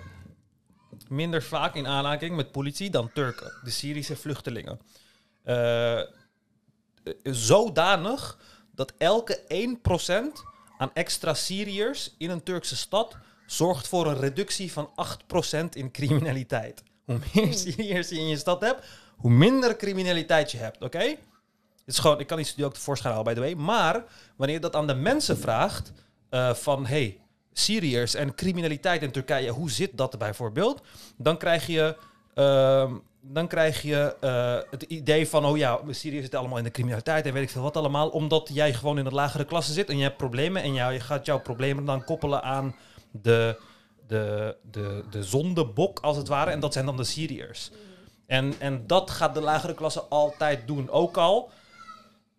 Minder 1.11 1.43
vaak 1.43 1.75
in 1.75 1.87
aanraking 1.87 2.35
met 2.35 2.51
politie 2.51 2.89
dan 2.89 3.11
Turken. 3.13 3.51
De 3.63 3.69
Syrische 3.69 4.15
vluchtelingen. 4.15 4.79
Eh, 5.43 6.01
zodanig 7.23 8.37
dat 8.75 8.93
elke 8.97 9.39
1% 9.47 10.43
aan 10.77 10.93
extra 10.93 11.33
Syriërs 11.33 12.15
in 12.17 12.29
een 12.29 12.43
Turkse 12.43 12.75
stad 12.75 13.17
zorgt 13.45 13.87
voor 13.87 14.07
een 14.07 14.19
reductie 14.19 14.71
van 14.71 14.91
8% 14.95 15.75
in 15.75 15.91
criminaliteit. 15.91 16.83
Hoe 17.05 17.19
meer 17.33 17.53
Syriërs 17.53 18.09
je 18.09 18.15
in 18.15 18.27
je 18.27 18.37
stad 18.37 18.61
hebt, 18.61 18.85
hoe 19.15 19.31
minder 19.31 19.75
criminaliteit 19.75 20.51
je 20.51 20.57
hebt, 20.57 20.83
oké? 20.83 20.99
Het 20.99 21.17
is 21.85 21.99
gewoon, 21.99 22.19
ik 22.19 22.27
kan 22.27 22.37
die 22.37 22.45
studie 22.45 22.65
ook 22.65 22.73
tevoorschijn 22.73 23.13
halen, 23.13 23.33
by 23.33 23.39
the 23.39 23.45
way. 23.45 23.53
Maar 23.65 24.03
wanneer 24.35 24.55
je 24.55 24.61
dat 24.61 24.75
aan 24.75 24.87
de 24.87 24.93
mensen 24.93 25.37
vraagt, 25.37 25.91
eh, 26.29 26.53
van 26.53 26.85
hey, 26.85 27.19
Syriërs 27.53 28.15
en 28.15 28.35
criminaliteit 28.35 29.01
in 29.01 29.11
Turkije, 29.11 29.49
hoe 29.49 29.71
zit 29.71 29.91
dat 29.93 30.17
bijvoorbeeld? 30.17 30.81
Dan 31.17 31.37
krijg 31.37 31.67
je, 31.67 31.97
ehm, 32.33 32.93
dan 33.21 33.47
krijg 33.47 33.81
je 33.81 34.15
eh, 34.19 34.57
het 34.69 34.83
idee 34.83 35.27
van, 35.27 35.45
oh 35.45 35.57
ja, 35.57 35.79
Syriërs 35.89 36.21
zitten 36.21 36.39
allemaal 36.39 36.57
in 36.57 36.63
de 36.63 36.71
criminaliteit 36.71 37.25
en 37.25 37.33
weet 37.33 37.43
ik 37.43 37.49
veel 37.49 37.61
wat 37.61 37.77
allemaal, 37.77 38.09
omdat 38.09 38.49
jij 38.53 38.73
gewoon 38.73 38.97
in 38.97 39.03
de 39.03 39.11
lagere 39.11 39.45
klasse 39.45 39.73
zit 39.73 39.89
en 39.89 39.97
je 39.97 40.03
hebt 40.03 40.17
problemen 40.17 40.63
en 40.63 40.73
jij 40.73 40.99
gaat 40.99 41.25
jouw 41.25 41.39
problemen 41.39 41.85
dan 41.85 42.03
koppelen 42.03 42.43
aan 42.43 42.75
de, 43.11 43.59
de, 44.07 44.55
de, 44.71 45.03
de 45.09 45.23
zondebok, 45.23 45.99
als 45.99 46.17
het 46.17 46.27
ware, 46.27 46.51
en 46.51 46.59
dat 46.59 46.73
zijn 46.73 46.85
dan 46.85 46.97
de 46.97 47.03
Syriërs. 47.03 47.71
En, 48.25 48.53
en 48.59 48.87
dat 48.87 49.09
gaat 49.09 49.33
de 49.33 49.41
lagere 49.41 49.73
klasse 49.73 50.01
altijd 50.01 50.67
doen, 50.67 50.89
ook 50.89 51.17
al. 51.17 51.51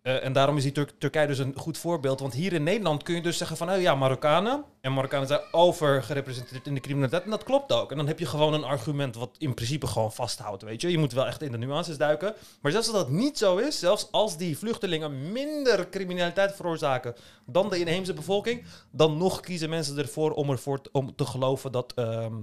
Eh, 0.03 0.25
en 0.25 0.33
daarom 0.33 0.57
is 0.57 0.63
die 0.63 0.73
Tur- 0.73 0.99
Turkije 0.99 1.27
dus 1.27 1.39
een 1.39 1.55
goed 1.57 1.79
voorbeeld. 1.79 2.21
Want 2.21 2.33
hier 2.33 2.53
in 2.53 2.63
Nederland 2.63 3.03
kun 3.03 3.15
je 3.15 3.23
dus 3.23 3.37
zeggen 3.37 3.57
van... 3.57 3.71
Oh 3.71 3.81
ja, 3.81 3.95
Marokkanen. 3.95 4.65
En 4.81 4.93
Marokkanen 4.93 5.27
zijn 5.27 5.41
overgerepresenteerd 5.51 6.67
in 6.67 6.75
de 6.75 6.81
criminaliteit. 6.81 7.25
En 7.25 7.31
dat 7.31 7.45
klopt 7.45 7.73
ook. 7.73 7.91
En 7.91 7.97
dan 7.97 8.07
heb 8.07 8.19
je 8.19 8.27
gewoon 8.27 8.55
een 8.55 8.65
argument 8.65 9.15
wat 9.15 9.37
in 9.39 9.55
principe 9.55 9.87
gewoon 9.87 10.13
vasthoudt, 10.13 10.63
weet 10.63 10.81
je. 10.81 10.91
Je 10.91 10.99
moet 10.99 11.13
wel 11.13 11.27
echt 11.27 11.43
in 11.43 11.53
de 11.53 11.59
nuances 11.59 11.97
duiken. 11.97 12.35
Maar 12.61 12.73
zelfs 12.73 12.89
als 12.89 12.97
dat 12.97 13.11
niet 13.11 13.39
zo 13.39 13.57
is... 13.57 13.79
Zelfs 13.79 14.09
als 14.11 14.37
die 14.37 14.59
vluchtelingen 14.59 15.33
minder 15.33 15.89
criminaliteit 15.89 16.55
veroorzaken... 16.55 17.15
dan 17.47 17.69
de 17.69 17.79
inheemse 17.79 18.15
bevolking... 18.15 18.65
dan 18.91 19.17
nog 19.17 19.41
kiezen 19.41 19.69
mensen 19.71 19.99
ervoor 19.99 20.33
om, 20.33 20.51
ervoor 20.51 20.81
te, 20.81 20.89
om 20.93 21.15
te 21.15 21.25
geloven 21.25 21.73
dat, 21.73 21.93
ehm, 21.95 22.35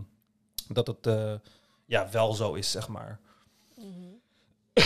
dat 0.67 0.87
het 0.87 1.07
eh, 1.07 1.33
ja, 1.85 2.09
wel 2.11 2.33
zo 2.33 2.53
is, 2.53 2.71
zeg 2.71 2.87
maar. 2.87 3.19
Eh, 4.73 4.83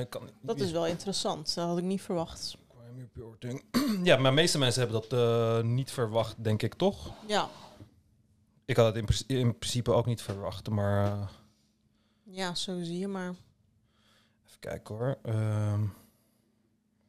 ik 0.00 0.10
kan, 0.10 0.30
Dat 0.40 0.60
is 0.60 0.70
wel 0.72 0.86
interessant. 0.86 1.54
Dat 1.54 1.66
had 1.68 1.78
ik 1.78 1.84
niet 1.84 2.02
verwacht. 2.02 2.56
Ja, 4.02 4.16
maar 4.16 4.30
de 4.30 4.36
meeste 4.36 4.58
mensen 4.58 4.82
hebben 4.82 5.00
dat 5.08 5.12
eh, 5.18 5.62
niet 5.64 5.90
verwacht, 5.90 6.44
denk 6.44 6.62
ik 6.62 6.74
toch? 6.74 7.12
Ja, 7.26 7.48
Ik 8.64 8.76
had 8.76 8.94
het 8.94 9.24
in 9.26 9.58
principe 9.58 9.92
ook 9.92 10.06
niet 10.06 10.22
verwacht, 10.22 10.68
maar 10.68 11.04
eh, 11.12 11.28
ja 12.22 12.54
zo 12.54 12.82
zie 12.82 12.98
je 12.98 13.08
maar. 13.08 13.28
even 14.46 14.58
kijken 14.58 14.94
hoor. 14.94 15.18
Ehm, 15.22 15.82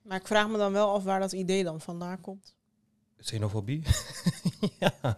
Maar 0.02 0.18
ik 0.18 0.28
vraag 0.28 0.48
me 0.48 0.58
dan 0.58 0.72
wel 0.72 0.89
af 0.93 1.04
waar 1.04 1.20
dat 1.20 1.32
idee 1.32 1.64
dan 1.64 1.82
vandaan 1.82 2.22
komt. 2.22 2.56
Xenofobie. 3.22 3.82
ja, 4.80 5.18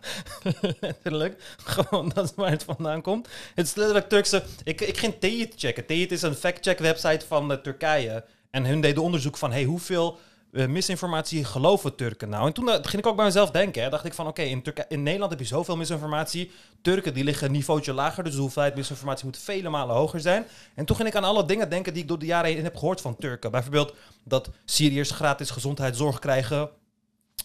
letterlijk. 0.80 1.56
Gewoon 1.64 2.12
dat 2.16 2.26
is 2.26 2.32
waar 2.36 2.52
het 2.52 2.64
vandaan 2.64 3.02
komt. 3.02 3.28
Het 3.56 3.66
is 3.66 3.76
letterlijk 3.76 4.10
Turkse... 4.10 4.43
Ik, 4.64 4.82
ik 4.82 4.97
ging 4.97 5.16
Teyit 5.20 5.54
checken. 5.58 5.86
Teyit 5.86 6.12
is 6.12 6.22
een 6.22 6.36
fact-check 6.36 6.80
website 6.80 7.26
van 7.28 7.52
eh, 7.52 7.58
Turkije. 7.58 8.24
En 8.50 8.66
hun 8.66 8.82
deden 8.82 9.04
onderzoek 9.04 9.38
van, 9.38 9.52
hey, 9.52 9.64
hoeveel 9.64 10.18
eh, 10.52 10.68
misinformatie 10.68 11.45
geloven 11.45 11.95
Turken 11.95 12.30
nou? 12.30 12.47
En 12.47 12.54
toen 12.54 12.70
eh, 12.70 12.74
ging 12.74 13.02
ik 13.04 13.08
ook 13.08 13.16
bij 13.16 13.26
mezelf 13.26 13.52
denken. 13.52 13.84
Hè, 13.84 13.89
dacht 13.89 14.06
ik 14.06 14.14
van, 14.14 14.28
oké, 14.28 14.41
in, 14.41 14.64
in 14.88 15.04
Nederland 15.04 15.32
heb 15.32 15.39
je 15.39 15.45
zoveel 15.45 15.78
misinformatie. 15.78 16.52
Turken 16.82 17.14
die 17.14 17.24
liggen 17.24 17.47
een 17.47 17.54
niveautje 17.54 17.93
lager, 17.93 18.24
dus 18.24 18.36
de 18.36 18.41
hoeveelheid 18.41 18.76
misinformatie 18.76 19.26
moet 19.26 19.38
vele 19.38 19.70
malen 19.70 19.95
hoger 19.95 20.20
zijn. 20.20 20.45
En 20.76 20.86
toen 20.86 20.95
ging 20.95 21.08
ik 21.08 21.16
aan 21.16 21.24
alle 21.24 21.45
dingen 21.45 21.70
denken 21.70 21.93
die 21.93 22.02
ik 22.02 22.08
door 22.08 22.20
de 22.20 22.26
jaren 22.26 22.54
heen 22.54 22.64
heb 22.64 22.76
gehoord 22.76 23.02
van 23.02 23.16
Turken. 23.16 23.52
Bijvoorbeeld 23.52 23.93
dat 24.24 24.50
Syriërs 24.66 25.12
gratis 25.12 25.50
gezondheidszorg 25.50 26.20
krijgen. 26.20 26.70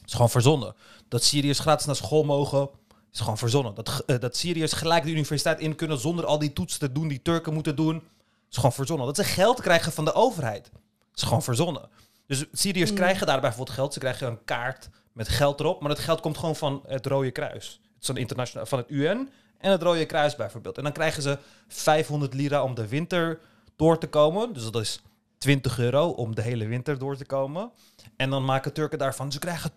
Is 0.07 0.13
gewoon 0.13 0.31
verzonnen. 0.31 0.75
Dat 1.09 1.23
Syriërs 1.23 1.59
gratis 1.59 1.87
naar 1.87 1.97
school 1.97 2.25
mogen. 2.25 2.69
is 3.13 3.21
gewoon 3.21 3.39
verzonnen. 3.39 3.75
Dat, 3.75 4.03
eh, 4.07 4.19
dat 4.21 4.37
Syriërs 4.37 4.73
gelijk 4.73 5.05
de 5.05 5.11
universiteit 5.11 5.61
in 5.61 5.75
kunnen 5.75 5.99
zonder 5.99 6.27
al 6.27 6.39
die 6.39 6.53
toetsen 6.53 6.81
te 6.81 6.93
doen 6.93 7.09
die 7.09 7.23
Turken 7.23 7.55
moeten 7.55 7.77
doen. 7.77 8.03
is 8.51 8.57
gewoon 8.57 8.73
verzonnen. 8.73 9.07
Dat 9.07 9.17
ze 9.17 9.25
geld 9.25 9.61
krijgen 9.61 9.93
van 9.93 10.05
de 10.05 10.13
overheid. 10.13 10.71
is 11.15 11.23
gewoon 11.23 11.43
verzonnen. 11.43 11.89
Dus 12.27 12.45
Syriërs 12.53 12.91
Mm. 12.91 12.97
krijgen 12.97 13.27
daar 13.27 13.41
bijvoorbeeld 13.41 13.77
geld. 13.77 13.93
Ze 13.93 13.99
krijgen 13.99 14.27
een 14.27 14.45
kaart 14.45 14.89
met 15.13 15.29
geld 15.29 15.61
erop. 15.61 15.81
Maar 15.81 15.89
dat 15.89 15.99
geld 15.99 16.21
komt 16.21 16.39
gewoon 16.39 16.57
van 16.57 16.83
het 16.87 17.07
Rode 17.07 17.31
Kruis. 17.31 17.81
Het 17.95 18.03
is 18.03 18.09
een 18.09 18.17
internationaal 18.17 18.67
van 18.67 18.79
het 18.79 18.91
UN 18.91 19.29
en 19.59 19.71
het 19.71 19.83
Rode 19.83 20.07
Kruis 20.07 20.37
bijvoorbeeld. 20.37 20.77
En 20.77 20.83
dan 20.83 20.93
krijgen 20.93 21.23
ze 21.23 21.39
500 21.69 22.35
lira 22.35 22.63
om 22.63 22.75
de 22.75 22.89
winter 22.89 23.39
door 23.77 23.99
te 23.99 24.07
komen. 24.07 24.53
Dus 24.53 24.63
dat 24.71 24.83
is 24.83 25.01
20 25.39 25.79
euro 25.79 26.09
om 26.09 26.35
de 26.35 26.43
hele 26.43 26.67
winter 26.67 26.99
door 26.99 27.17
te 27.17 27.25
komen. 27.27 27.71
En 28.17 28.31
dan 28.31 28.45
maken 28.45 28.73
Turken 28.73 28.99
daarvan, 28.99 29.33
ze 29.33 29.39
krijgen 29.39 29.71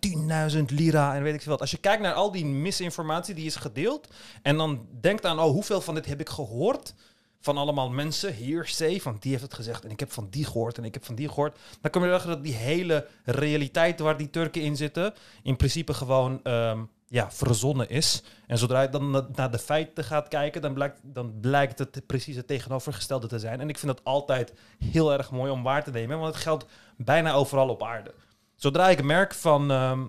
10.000 0.58 0.64
lira 0.66 1.16
en 1.16 1.24
weet 1.24 1.34
ik 1.34 1.42
veel 1.42 1.52
wat. 1.52 1.62
Als 1.62 1.72
je 1.72 1.78
kijkt 1.78 2.02
naar 2.02 2.14
al 2.14 2.32
die 2.32 2.46
misinformatie 2.46 3.36
die 3.36 3.46
is 3.46 3.56
gedeeld. 3.56 4.08
En 4.42 4.58
dan 4.58 4.88
denkt 5.02 5.26
aan, 5.26 5.40
oh, 5.40 5.52
hoeveel 5.52 5.82
van 5.82 5.96
dit 5.96 6.06
heb 6.06 6.20
ik 6.20 6.30
gehoord? 6.30 6.94
Van 7.40 7.58
allemaal 7.58 7.90
mensen, 7.90 8.34
hier, 8.34 8.64
C, 8.78 9.02
van 9.02 9.18
die 9.20 9.32
heeft 9.32 9.44
het 9.44 9.54
gezegd. 9.54 9.84
En 9.84 9.92
ik 9.92 10.00
heb 10.00 10.12
van 10.12 10.28
die 10.30 10.46
gehoord 10.46 10.78
en 10.78 10.84
ik 10.84 10.94
heb 10.94 11.06
van 11.06 11.16
die 11.16 11.28
gehoord. 11.28 11.58
Dan 11.82 11.92
kom 11.92 12.02
je 12.02 12.08
erachter 12.08 12.30
dat 12.30 12.44
die 12.44 12.54
hele 12.54 13.08
realiteit 13.24 14.00
waar 14.00 14.18
die 14.18 14.30
Turken 14.30 14.62
in 14.62 14.76
zitten... 14.76 15.14
in 15.44 15.56
principe 15.56 15.94
gewoon 15.94 16.40
ehm, 16.44 16.84
ja, 17.08 17.32
verzonnen 17.32 17.90
is. 17.90 18.24
En 18.48 18.58
zodra 18.58 18.82
je 18.82 18.90
dan 18.90 19.12
na- 19.12 19.28
naar 19.36 19.52
de 19.52 19.60
feiten 19.60 20.04
gaat 20.04 20.28
kijken... 20.28 20.62
dan 20.62 20.74
blijkt, 20.74 21.00
dan 21.04 21.40
blijkt 21.40 21.80
het 21.80 22.02
precies 22.06 22.36
het 22.36 22.48
tegenovergestelde 22.48 23.28
te 23.28 23.40
zijn. 23.40 23.62
En 23.62 23.70
ik 23.70 23.78
vind 23.78 23.96
dat 23.96 24.04
altijd 24.06 24.54
heel 24.80 25.14
erg 25.14 25.32
mooi 25.32 25.52
om 25.52 25.64
waar 25.64 25.84
te 25.84 25.92
nemen. 25.92 26.20
Want 26.20 26.34
het 26.34 26.44
geldt 26.44 26.66
bijna 26.98 27.34
overal 27.34 27.70
op 27.70 27.84
aarde. 27.84 28.14
Zodra 28.56 28.90
ik 28.90 29.04
merk 29.04 29.34
van... 29.34 29.72
ehm, 29.72 30.06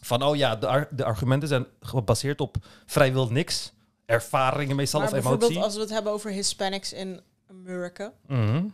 van 0.00 0.22
oh 0.22 0.36
ja, 0.36 0.56
de, 0.56 0.66
ar- 0.66 0.88
de 0.90 1.04
argumenten 1.04 1.48
zijn 1.48 1.66
gebaseerd 1.80 2.40
op 2.40 2.56
vrijwel 2.86 3.28
niks... 3.28 3.72
ervaringen 4.06 4.76
meestal 4.76 5.00
maar 5.00 5.08
of 5.08 5.14
bijvoorbeeld 5.14 5.50
emotie. 5.50 5.66
als 5.66 5.74
we 5.74 5.80
het 5.80 5.90
hebben 5.90 6.12
over 6.12 6.30
Hispanics 6.30 6.92
in 6.92 7.20
Amerika. 7.50 8.12
Mhm. 8.26 8.64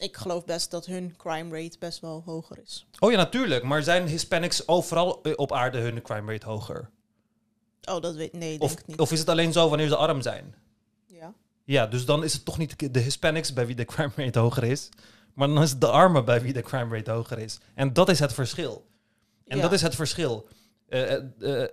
Ik 0.00 0.16
geloof 0.16 0.44
best 0.44 0.70
dat 0.70 0.86
hun 0.86 1.14
crime 1.16 1.62
rate 1.62 1.76
best 1.78 2.00
wel 2.00 2.22
hoger 2.26 2.58
is. 2.64 2.86
Oh 2.98 3.10
ja, 3.10 3.16
natuurlijk. 3.16 3.62
Maar 3.62 3.82
zijn 3.82 4.06
Hispanics 4.06 4.68
overal 4.68 5.22
eh, 5.22 5.32
op 5.36 5.52
aarde 5.52 5.78
hun 5.78 6.02
crime 6.02 6.32
rate 6.32 6.46
hoger? 6.46 6.90
Oh, 7.84 8.00
dat 8.00 8.14
weet 8.14 8.32
nee, 8.32 8.50
denk 8.50 8.62
Of, 8.62 8.72
ik 8.72 8.86
niet. 8.86 8.98
of 9.00 9.12
is 9.12 9.18
het 9.18 9.28
alleen 9.28 9.52
zo 9.52 9.68
wanneer 9.68 9.88
ze 9.88 9.96
arm 9.96 10.22
zijn? 10.22 10.54
ja. 11.06 11.34
Ja, 11.64 11.86
dus 11.86 12.04
dan 12.04 12.24
is 12.24 12.32
het 12.32 12.44
toch 12.44 12.58
niet 12.58 12.94
de 12.94 13.00
Hispanics 13.00 13.52
bij 13.52 13.66
wie 13.66 13.74
de 13.74 13.84
crime 13.84 14.12
rate 14.16 14.38
hoger 14.38 14.64
is. 14.64 14.88
Maar 15.34 15.48
dan 15.48 15.62
is 15.62 15.70
het 15.70 15.80
de 15.80 15.86
armen 15.90 16.24
bij 16.24 16.42
wie 16.42 16.52
de 16.52 16.62
crime 16.62 16.96
rate 16.96 17.10
hoger 17.10 17.38
is. 17.38 17.58
En 17.74 17.92
dat 17.92 18.08
is 18.08 18.18
het 18.18 18.32
verschil. 18.32 18.86
En 19.46 19.56
Ja. 19.56 19.62
dat 19.62 19.72
is 19.72 19.82
het 19.82 19.94
verschil. 19.94 20.48
Eh, 20.88 21.14
eh, 21.14 21.22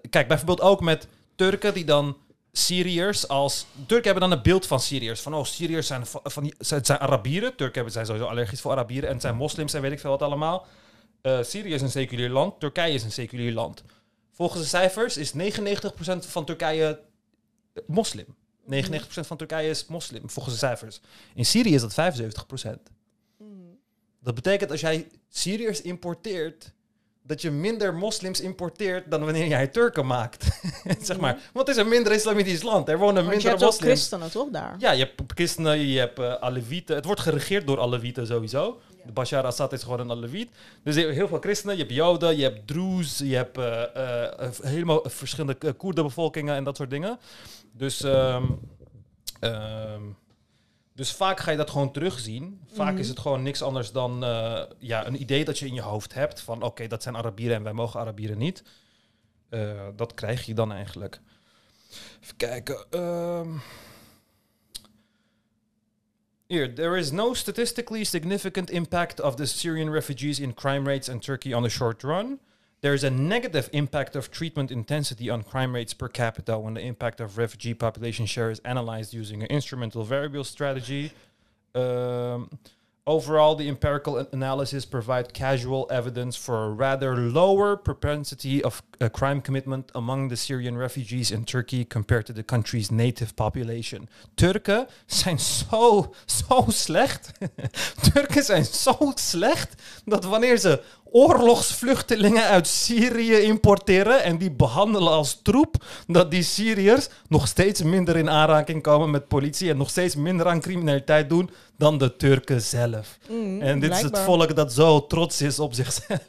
kijk, 0.10 0.28
bijvoorbeeld 0.28 0.62
ook 0.62 0.82
met 0.82 1.08
Turken 1.36 1.74
die 1.74 1.86
dan 1.86 2.18
Syriërs 2.52 3.28
als... 3.28 3.66
Turken 3.86 4.12
hebben 4.12 4.30
dan 4.30 4.38
een 4.38 4.44
beeld 4.44 4.66
van 4.68 4.80
Syriërs. 4.80 5.22
Van, 5.22 5.34
oh, 5.34 5.44
Syriërs 5.44 5.88
zijn, 5.88 6.06
van, 6.06 6.22
van 6.24 6.54
zijn, 6.60 6.86
zijn 6.86 7.00
Arabieren. 7.00 7.56
Turken 7.56 7.76
hebben, 7.76 7.94
zijn 7.94 8.06
sowieso 8.06 8.28
allergisch 8.28 8.62
voor 8.62 8.72
Arabieren. 8.72 9.08
En 9.08 9.14
het 9.14 9.22
zijn 9.22 9.36
moslims 9.36 9.74
en 9.74 9.82
weet 9.82 9.92
ik 9.92 10.00
veel 10.00 10.10
wat 10.10 10.22
allemaal. 10.22 10.68
Eh, 11.22 11.44
Syrië 11.44 11.74
is 11.74 11.82
een 11.82 11.92
seculier 11.92 12.30
land. 12.30 12.60
Turkije 12.60 12.94
is 12.94 13.04
een 13.04 13.12
seculier 13.12 13.54
land. 13.54 13.84
Volgens 14.32 14.62
de 14.62 14.68
cijfers 14.68 15.18
is 15.18 15.34
99% 15.34 15.36
van 16.20 16.46
Turkije 16.46 17.02
eh, 17.74 17.84
moslim. 17.88 18.36
99% 18.72 18.74
van 19.08 19.38
Turkije 19.38 19.70
is 19.70 19.86
moslim, 19.86 20.30
volgens 20.30 20.56
de 20.56 20.60
cijfers. 20.60 21.02
In 21.34 21.46
Syrië 21.46 21.74
is 21.74 21.82
dat 21.82 22.16
75%. 22.66 22.70
Mm. 23.38 23.80
Dat 24.20 24.36
betekent 24.36 24.72
als 24.72 24.80
jij 24.80 25.08
Syriërs 25.30 25.82
importeert, 25.82 26.74
dat 27.28 27.42
je 27.42 27.52
minder 27.52 27.94
moslims 27.94 28.42
importeert 28.42 29.12
dan 29.12 29.24
wanneer 29.24 29.48
jij 29.48 29.68
Turken 29.68 30.06
maakt. 30.06 30.48
zeg 31.02 31.20
maar. 31.20 31.38
Want 31.54 31.68
het 31.68 31.78
is 31.78 31.84
een 31.84 31.90
minder 31.90 32.12
islamitisch 32.12 32.62
land. 32.62 32.90
Er 32.90 32.98
wonen 32.98 33.14
Want 33.14 33.26
je 33.26 33.32
minder 33.32 33.50
hebt 33.50 33.64
ook 33.64 33.70
moslims. 33.70 33.94
christenen, 33.94 34.32
toch, 34.32 34.50
daar? 34.52 34.76
Ja, 34.80 34.92
je 34.92 35.04
hebt 35.04 35.22
christenen, 35.34 35.80
je 35.80 36.00
hebt 36.00 36.20
Alevieten. 36.20 36.96
Het 36.96 37.06
wordt 37.06 37.22
geregeerd 37.22 37.68
door 37.68 37.80
Alevieten 37.80 38.28
sowieso. 38.28 38.80
Ja. 39.06 39.12
Bashar 39.14 39.44
Assad 39.44 39.74
is 39.74 39.84
gewoon 39.84 40.00
een 40.00 40.12
Aleviet. 40.12 40.50
Dus 40.84 40.96
je 40.96 41.02
hebt 41.02 41.14
heel 41.14 41.28
veel 41.28 41.40
christenen. 41.40 41.76
Je 41.76 41.82
hebt 41.82 41.94
Joden, 41.96 42.38
je 42.38 42.44
hebt 42.44 42.68
Druze, 42.68 43.28
je 43.30 43.36
hebt 43.36 43.58
eh, 43.58 43.84
eh, 44.40 44.52
helemaal 44.62 45.04
verschillende 45.06 45.56
uh, 45.66 45.72
Koerdenbevolkingen 45.78 46.56
en 46.56 46.64
dat 46.64 46.76
soort 46.76 46.90
dingen. 46.90 47.20
Dus, 47.72 48.02
ehm, 48.02 48.44
ehm, 49.40 50.02
dus 50.98 51.12
vaak 51.12 51.40
ga 51.40 51.52
je 51.52 51.58
dat 51.58 51.70
gewoon 51.70 51.92
terugzien. 51.92 52.62
Vaak 52.74 52.92
Mhm. 52.92 53.02
is 53.02 53.10
het 53.10 53.20
gewoon 53.20 53.44
niks 53.44 53.62
anders 53.62 53.92
dan 53.92 54.24
eh, 54.24 54.64
ja, 54.80 55.08
een 55.08 55.22
idee 55.22 55.46
dat 55.46 55.60
je 55.60 55.66
in 55.66 55.74
je 55.74 55.82
hoofd 55.82 56.14
hebt. 56.14 56.42
Van 56.42 56.62
oké, 56.64 56.88
dat 56.88 57.04
zijn 57.04 57.16
Arabieren 57.16 57.56
en 57.56 57.64
wij 57.64 57.74
mogen 57.74 58.00
Arabieren 58.00 58.38
niet. 58.38 58.64
Eh, 59.50 59.88
dat 59.96 60.14
krijg 60.14 60.46
je 60.46 60.54
dan 60.54 60.72
eigenlijk. 60.72 61.20
Even 62.22 62.36
kijken. 62.38 62.86
ehm. 62.90 63.50
Here, 66.48 66.74
there 66.74 66.98
is 66.98 67.12
no 67.12 67.34
statistically 67.34 68.04
significant 68.04 68.70
impact 68.70 69.20
of 69.22 69.36
the 69.36 69.46
Syrian 69.46 69.92
refugees 69.92 70.40
in 70.40 70.54
crime 70.54 70.90
rates 70.92 71.10
in 71.10 71.20
Turkey 71.20 71.54
on 71.54 71.64
the 71.64 71.70
short 71.70 72.04
run. 72.04 72.40
There 72.88 72.94
is 72.94 73.04
a 73.04 73.10
negative 73.10 73.70
impact 73.74 74.16
of 74.16 74.32
treatment 74.32 74.72
intensity 74.72 75.30
on 75.30 75.44
crime 75.44 75.76
rates 75.76 75.94
per 75.94 76.08
capita 76.08 76.58
when 76.58 76.74
the 76.76 76.80
impact 76.80 77.20
of 77.20 77.38
refugee 77.38 77.74
population 77.74 78.26
share 78.26 78.50
is 78.50 78.60
analyzed 78.64 79.14
using 79.14 79.44
an 79.44 79.50
instrumental 79.50 80.06
variable 80.06 80.46
strategy. 80.46 81.12
Um, 81.76 82.50
overall, 83.06 83.56
the 83.56 83.68
empirical 83.68 84.26
analysis 84.32 84.86
provide 84.86 85.34
casual 85.34 85.86
evidence 85.90 86.38
for 86.38 86.64
a 86.64 86.70
rather 86.70 87.18
lower 87.18 87.76
propensity 87.76 88.64
of 88.64 88.82
uh, 89.02 89.10
crime 89.10 89.42
commitment 89.42 89.92
among 89.94 90.30
the 90.30 90.38
Syrian 90.38 90.78
refugees 90.78 91.30
in 91.30 91.44
Turkey 91.44 91.84
compared 91.84 92.26
to 92.28 92.32
the 92.32 92.44
country's 92.44 92.90
native 92.90 93.36
population. 93.36 94.08
Turken 94.38 94.88
zijn 95.08 95.40
zo, 95.40 96.14
zo 96.26 96.66
slecht. 96.68 97.32
Turken 98.14 98.44
zijn 98.44 98.66
zo 98.66 99.12
slecht 99.16 99.82
dat 100.06 100.24
wanneer 100.24 100.58
ze 100.58 100.82
oorlogsvluchtelingen 101.12 102.44
uit 102.44 102.68
Syrië 102.68 103.36
importeren 103.36 104.24
en 104.24 104.38
die 104.38 104.52
behandelen 104.52 105.12
als 105.12 105.40
troep, 105.44 105.76
dat 106.08 106.32
die 106.32 106.44
Syriërs 106.44 107.08
nog 107.28 107.48
steeds 107.48 107.82
minder 107.82 108.16
in 108.18 108.30
aanraking 108.30 108.84
komen 108.84 109.10
met 109.12 109.28
politie 109.28 109.70
en 109.70 109.78
nog 109.78 109.90
steeds 109.90 110.16
minder 110.16 110.48
aan 110.48 110.62
criminaliteit 110.62 111.30
doen 111.30 111.50
dan 111.78 111.98
de 111.98 112.16
Turken 112.16 112.62
zelf. 112.62 113.18
Mm, 113.30 113.62
En 113.62 113.80
dit 113.80 113.92
is 113.92 114.02
het 114.02 114.20
volk 114.20 114.56
dat 114.56 114.74
zo 114.74 115.08
trots 115.08 115.42
is 115.42 115.60
op 115.60 115.74
zichzelf. 115.74 116.20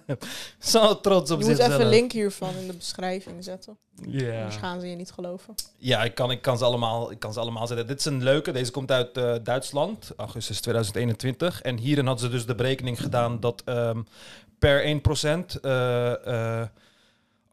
zo 0.58 1.00
trots 1.00 1.30
op 1.30 1.40
Je 1.40 1.46
moet 1.46 1.56
zichzelf. 1.56 1.72
even 1.72 1.84
een 1.84 1.90
link 1.90 2.12
hiervan 2.12 2.50
in 2.60 2.66
de 2.66 2.72
beschrijving 2.74 3.44
zetten. 3.44 3.76
Ja. 4.06 4.36
Anders 4.36 4.56
gaan 4.56 4.80
ze 4.80 4.88
je 4.88 4.96
niet 4.96 5.10
geloven. 5.10 5.54
Ja, 5.76 6.04
ik 6.04 6.14
kan, 6.14 6.30
ik, 6.30 6.42
kan 6.42 6.58
ze 6.58 6.64
allemaal, 6.64 7.10
ik 7.10 7.18
kan 7.18 7.32
ze 7.32 7.40
allemaal 7.40 7.66
zetten. 7.66 7.86
Dit 7.86 7.98
is 7.98 8.04
een 8.04 8.22
leuke. 8.22 8.52
Deze 8.52 8.70
komt 8.70 8.90
uit 8.90 9.16
eh, 9.16 9.34
Duitsland, 9.42 10.12
augustus 10.16 10.60
2021. 10.60 11.62
En 11.62 11.76
hierin 11.76 12.06
hadden 12.06 12.24
ze 12.24 12.30
dus 12.30 12.46
de 12.46 12.54
berekening 12.54 13.00
gedaan 13.00 13.40
dat 13.40 13.62
ehm, 13.64 14.02
per 14.58 15.00
1% 15.56 15.60
eh, 15.62 16.60
eh, 16.60 16.68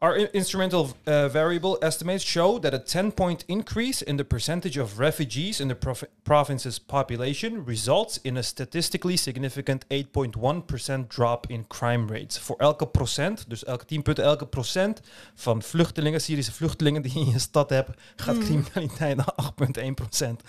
Our 0.06 0.16
in- 0.16 0.28
instrumental 0.32 0.88
uh, 1.04 1.28
variable 1.28 1.76
estimates 1.80 2.24
show 2.24 2.58
that 2.60 2.72
a 2.74 2.78
10 2.78 3.12
point 3.14 3.42
increase 3.46 4.04
in 4.04 4.16
the 4.16 4.24
percentage 4.24 4.80
of 4.82 4.98
refugees 4.98 5.60
in 5.60 5.68
the 5.68 5.74
provi- 5.74 6.06
province's 6.22 6.78
population 6.78 7.62
results 7.66 8.18
in 8.22 8.36
a 8.36 8.42
statistically 8.42 9.16
significant 9.16 9.84
8.1% 9.88 11.06
drop 11.08 11.46
in 11.48 11.66
crime 11.66 12.06
rates. 12.12 12.38
Voor 12.38 12.56
elke 12.58 12.86
procent, 12.86 13.44
dus 13.48 13.64
elke 13.64 13.84
10 13.84 14.02
punten, 14.02 14.24
elke 14.24 14.46
procent 14.46 15.00
van 15.34 15.62
vluchtelingen, 15.62 16.20
Syrische 16.20 16.52
vluchtelingen 16.52 17.02
die 17.02 17.12
je 17.14 17.20
in 17.20 17.30
je 17.30 17.38
stad 17.38 17.70
hebt, 17.70 17.90
gaat 18.16 18.34
Mm. 18.36 18.42
criminaliteit 18.44 19.16
naar 19.16 19.32
8,1%. 19.36 20.42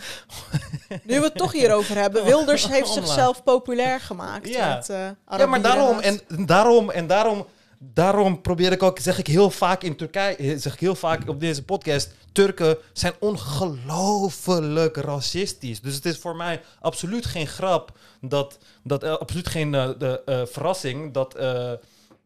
Nu 1.03 1.19
we 1.19 1.25
het 1.25 1.35
toch 1.35 1.51
hierover 1.51 1.95
hebben. 1.97 2.23
Wilders 2.31 2.67
heeft 2.67 2.89
zichzelf 2.93 3.43
populair 3.43 3.99
gemaakt. 3.99 4.47
Ja. 4.49 4.75
Met, 4.75 4.89
eh, 4.89 5.09
Ja, 5.37 5.45
maar 5.45 5.61
daarom 5.61 5.99
en 5.99 6.19
daarom 6.45 6.89
en 6.89 7.07
daarom, 7.07 7.45
daarom 7.77 8.41
probeer 8.41 8.71
ik 8.71 8.83
ook, 8.83 8.99
zeg 8.99 9.19
ik 9.19 9.27
heel 9.27 9.49
vaak 9.49 9.83
in 9.83 9.95
Turkije, 9.95 10.35
eh, 10.35 10.57
zeg 10.57 10.73
ik 10.73 10.79
heel 10.79 10.95
vaak 10.95 11.29
op 11.29 11.39
deze 11.39 11.63
podcast, 11.63 12.13
Turken 12.31 12.77
zijn 12.93 13.13
ongelooflijk 13.19 14.97
racistisch. 14.97 15.81
Dus 15.81 15.95
het 15.95 16.05
is 16.05 16.17
voor 16.17 16.35
mij 16.35 16.61
absoluut 16.81 17.25
geen 17.25 17.47
grap 17.47 17.97
dat, 18.21 18.57
dat 18.83 19.03
eh, 19.03 19.17
absoluut 19.17 19.47
geen 19.47 19.75
eh, 19.75 19.89
de, 19.97 20.45
verrassing 20.51 21.13
dat. 21.13 21.31
dat 21.31 21.79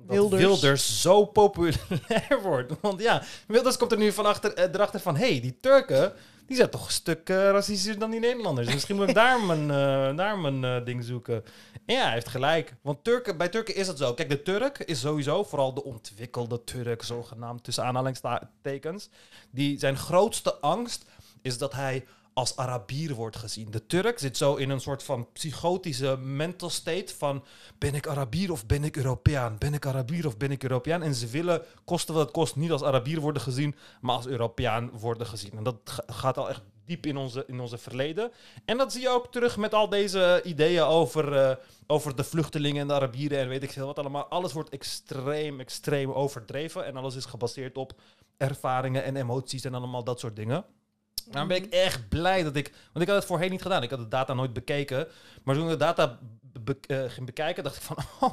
Wilders. 0.08 0.42
Wilders. 0.42 1.02
zo 1.02 1.26
populair 1.26 2.40
wordt. 2.44 2.74
Want 2.82 3.02
ja, 3.02 3.24
Wilders 3.48 3.78
komt 3.78 3.92
er 3.92 3.98
nu 3.98 4.12
van 4.12 4.26
achter, 4.26 4.58
erachter 4.74 5.00
van... 5.00 5.16
hé, 5.16 5.32
hey, 5.32 5.42
die 5.42 5.58
Turken, 5.62 6.14
die 6.52 6.60
zijn 6.60 6.72
toch 6.72 6.86
een 6.86 6.94
stuk 6.94 7.30
racistischer 7.30 8.00
dan 8.00 8.12
die 8.12 8.20
Nederlanders. 8.20 8.66
Dus 8.66 8.76
misschien 8.76 8.96
moet 8.96 9.10
ik 9.10 9.16
daar 9.16 9.42
mijn, 9.42 9.62
eh, 9.62 10.18
daar 10.18 10.40
mijn 10.40 10.64
eh, 10.64 10.86
ding 10.86 11.04
zoeken. 11.04 11.44
En 11.86 11.96
ja, 11.96 12.04
hij 12.04 12.14
heeft 12.14 12.28
gelijk. 12.28 12.76
Want 12.82 13.04
Turken, 13.04 13.38
bij 13.38 13.50
Turken 13.50 13.76
is 13.76 13.88
het 13.88 13.98
zo. 13.98 14.14
Kijk, 14.14 14.30
de 14.30 14.42
Turk 14.42 14.78
is 14.78 15.00
sowieso, 15.00 15.44
vooral 15.44 15.74
de 15.74 15.84
ontwikkelde 15.84 16.64
Turk, 16.64 17.04
zogenaamd 17.04 17.64
tussen 17.64 17.84
aanhalingstekens. 17.84 19.10
Die 19.52 19.80
zijn 19.80 19.98
grootste 19.98 20.56
angst 20.56 21.06
is 21.42 21.58
dat 21.58 21.74
hij 21.74 22.06
als 22.34 22.56
Arabier 22.56 23.14
wordt 23.16 23.36
gezien. 23.36 23.72
De 23.72 23.86
Turk 23.88 24.20
zit 24.20 24.38
zo 24.38 24.56
in 24.56 24.70
een 24.70 24.80
soort 24.82 25.04
van 25.04 25.28
psychotische 25.34 26.18
mental 26.18 26.70
state 26.70 27.16
van 27.18 27.44
ben 27.78 27.96
ik 27.96 28.08
Arabier 28.08 28.52
of 28.52 28.66
ben 28.66 28.84
ik 28.84 28.98
Europeaan? 28.98 29.56
Ben 29.60 29.74
ik 29.74 29.86
Arabier 29.86 30.28
of 30.28 30.38
ben 30.38 30.52
ik 30.52 30.64
Europeaan? 30.64 31.02
En 31.04 31.16
ze 31.16 31.28
willen, 31.28 31.62
koste 31.86 32.14
wat 32.14 32.22
het 32.22 32.32
kost, 32.32 32.56
niet 32.56 32.72
als 32.72 32.84
Arabier 32.84 33.20
worden 33.20 33.42
gezien, 33.42 33.76
maar 34.02 34.16
als 34.16 34.28
Europeaan 34.28 34.90
worden 35.00 35.28
gezien. 35.28 35.52
En 35.58 35.64
dat 35.64 35.76
ga- 35.84 36.04
gaat 36.08 36.38
al 36.38 36.50
echt 36.50 36.62
diep 36.86 37.06
in 37.06 37.18
onze, 37.18 37.44
in 37.48 37.60
onze 37.60 37.78
verleden. 37.78 38.32
En 38.66 38.78
dat 38.78 38.92
zie 38.92 39.02
je 39.02 39.10
ook 39.10 39.32
terug 39.32 39.58
met 39.58 39.74
al 39.74 39.90
deze 39.90 40.42
ideeën 40.44 40.82
over, 40.84 41.34
eh, 41.34 41.56
over 41.88 42.16
de 42.16 42.24
vluchtelingen 42.24 42.82
en 42.82 42.88
de 42.88 42.94
Arabieren 42.94 43.40
en 43.40 43.48
weet 43.48 43.64
ik 43.64 43.72
veel 43.72 43.86
wat 43.86 44.00
allemaal. 44.00 44.26
Alles 44.26 44.54
wordt 44.54 44.70
extreem, 44.70 45.60
extreem 45.60 46.12
overdreven 46.12 46.86
en 46.86 46.96
alles 46.96 47.16
is 47.16 47.26
gebaseerd 47.26 47.78
op 47.78 47.94
ervaringen 48.38 49.04
en 49.04 49.16
emoties 49.16 49.64
en 49.64 49.74
allemaal 49.74 50.04
dat 50.04 50.20
soort 50.20 50.36
dingen. 50.36 50.66
Daarom 51.30 51.48
ben 51.48 51.58
ik 51.58 51.74
echt 51.74 52.10
blij 52.10 52.44
dat 52.44 52.56
ik... 52.56 52.72
Want 52.94 53.06
ik 53.06 53.08
had 53.08 53.18
het 53.18 53.26
voorheen 53.26 53.52
niet 53.52 53.62
gedaan. 53.62 53.84
Ik 53.84 53.90
had 53.90 54.00
de 54.00 54.08
data 54.08 54.34
nooit 54.34 54.54
bekeken. 54.54 55.08
Maar 55.44 55.56
toen 55.56 55.64
ik 55.64 55.70
de 55.70 55.78
data 55.78 56.20
be- 56.64 56.78
eh, 56.88 57.04
ging 57.08 57.26
bekijken, 57.26 57.64
dacht 57.64 57.76
ik 57.76 57.82
van... 57.82 57.98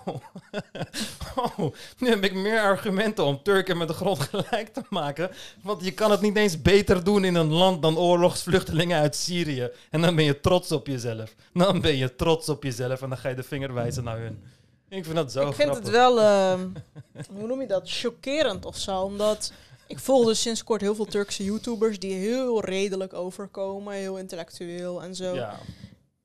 Oh, 1.36 1.57
oh, 1.57 1.74
nu 1.99 2.09
heb 2.09 2.24
ik 2.24 2.34
meer 2.34 2.61
argumenten 2.61 3.24
om 3.24 3.43
Turken 3.43 3.76
met 3.78 3.89
de 3.89 3.95
grond 3.95 4.20
gelijk 4.30 4.68
te 4.72 4.82
maken. 4.91 5.30
Want 5.62 5.84
je 5.84 5.93
kan 5.93 6.11
het 6.11 6.20
niet 6.20 6.36
eens 6.36 6.62
beter 6.62 7.05
doen 7.05 7.24
in 7.24 7.34
een 7.34 7.53
land 7.53 7.82
dan 7.82 7.99
oorlogsvluchtelingen 7.99 9.01
uit 9.01 9.16
Syrië. 9.16 9.70
En 9.91 10.01
dan 10.01 10.14
ben 10.14 10.24
je 10.24 10.41
trots 10.41 10.72
op 10.72 10.86
jezelf. 10.86 11.34
Dan 11.53 11.80
ben 11.80 11.97
je 11.97 12.14
trots 12.14 12.49
op 12.49 12.62
jezelf 12.62 13.03
en 13.03 13.09
dan 13.09 13.18
ga 13.18 13.28
je 13.28 13.34
de 13.34 13.43
vinger 13.43 13.74
wijzen 13.74 14.05
naar 14.05 14.18
hun. 14.18 14.43
Ik 14.89 15.05
vind 15.05 15.16
dat 15.16 15.32
zo 15.32 15.49
ik 15.49 15.55
vind 15.55 15.70
grappig. 15.70 15.84
het 15.84 15.91
wel, 15.91 16.20
ehm, 16.20 16.68
hoe 17.39 17.47
noem 17.47 17.61
je 17.61 17.66
dat, 17.66 17.91
chockerend 17.91 18.64
of 18.64 18.76
zo. 18.76 19.01
Omdat 19.01 19.53
ik 19.89 19.99
volg 19.99 20.26
dus 20.26 20.41
sinds 20.41 20.64
kort 20.64 20.80
heel 20.80 20.95
veel 20.95 21.05
Turkse 21.05 21.45
YouTubers 21.45 21.99
die 21.99 22.14
heel 22.14 22.64
redelijk 22.64 23.12
overkomen, 23.12 23.95
heel 23.95 24.18
intellectueel 24.18 25.03
en 25.03 25.14
zo. 25.14 25.34
Ja. 25.34 25.59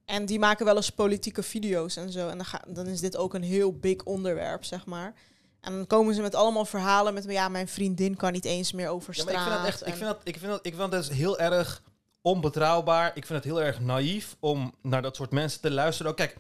En 0.06 0.26
die 0.26 0.40
maken 0.40 0.66
wel 0.66 0.76
eens 0.76 0.90
politieke 0.90 1.44
video's 1.44 1.96
en 1.96 2.12
zo. 2.12 2.28
En 2.30 2.38
dan, 2.38 2.46
ga, 2.46 2.62
dan 2.68 2.88
is 2.88 3.00
dit 3.00 3.18
ook 3.18 3.34
een 3.34 3.44
heel 3.44 3.74
big 3.74 4.04
onderwerp, 4.04 4.64
zeg 4.64 4.86
maar. 4.86 5.14
En 5.62 5.74
dan 5.74 5.88
komen 5.88 6.16
ze 6.16 6.22
met 6.22 6.36
allemaal 6.36 6.66
verhalen 6.66 7.14
met, 7.14 7.24
ja, 7.28 7.50
mijn 7.50 7.68
vriendin 7.68 8.16
kan 8.16 8.32
niet 8.32 8.46
eens 8.46 8.72
meer 8.72 8.90
over 8.90 9.14
Ja, 9.16 9.22
straat. 9.22 9.36
maar 9.36 9.46
ik 9.46 9.52
vind 9.52 9.64
dat 9.64 9.74
echt, 9.74 9.88
ik 9.88 9.94
vind 9.96 10.10
dat, 10.10 10.20
ik 10.24 10.38
vind 10.38 10.52
dat, 10.52 10.66
ik 10.66 10.76
vind 10.76 10.92
dat 10.92 11.08
dus 11.08 11.18
heel 11.18 11.40
erg 11.40 11.84
onbetrouwbaar. 12.22 13.08
Ik 13.08 13.26
vind 13.26 13.44
het 13.44 13.54
heel 13.54 13.62
erg 13.62 13.80
naïef 13.80 14.36
om 14.40 14.74
naar 14.82 15.02
dat 15.02 15.16
soort 15.16 15.32
mensen 15.32 15.62
te 15.62 15.72
luisteren. 15.72 16.12
Ook, 16.12 16.18
kijk, 16.18 16.38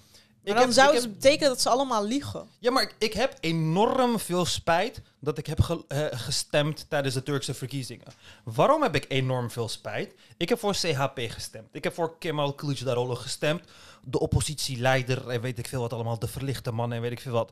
maar 0.51 0.53
dan 0.53 0.63
heb, 0.63 0.71
zou 0.73 0.93
het 0.93 1.03
heb- 1.03 1.13
betekenen 1.13 1.49
dat 1.49 1.61
ze 1.61 1.69
allemaal 1.69 2.05
liegen. 2.05 2.47
ja, 2.59 2.71
maar 2.71 2.83
ik, 2.83 2.95
ik 2.97 3.13
heb 3.13 3.37
enorm 3.39 4.19
veel 4.19 4.45
spijt 4.45 5.01
dat 5.19 5.37
ik 5.37 5.45
heb 5.45 5.61
ge- 5.61 5.85
eh, 5.87 6.05
gestemd 6.19 6.85
tijdens 6.89 7.13
de 7.13 7.23
Turkse 7.23 7.53
verkiezingen. 7.53 8.07
Waarom 8.43 8.81
heb 8.81 8.95
ik 8.95 9.05
enorm 9.07 9.51
veel 9.51 9.69
spijt? 9.69 10.13
Ik 10.37 10.49
heb 10.49 10.59
voor 10.59 10.73
CHP 10.73 11.19
gestemd. 11.27 11.67
Ik 11.71 11.83
heb 11.83 11.93
voor 11.93 12.17
Kemal 12.17 12.55
Kılıçdaroğlu 12.55 13.15
gestemd. 13.15 13.61
De 14.03 14.19
oppositieleider 14.19 15.29
en 15.29 15.41
weet 15.41 15.57
ik 15.59 15.67
veel 15.67 15.81
wat 15.81 15.93
allemaal. 15.93 16.19
De 16.19 16.27
verlichte 16.27 16.71
man 16.71 16.93
en 16.93 17.01
weet 17.01 17.11
ik 17.11 17.19
veel 17.21 17.31
wat. 17.31 17.51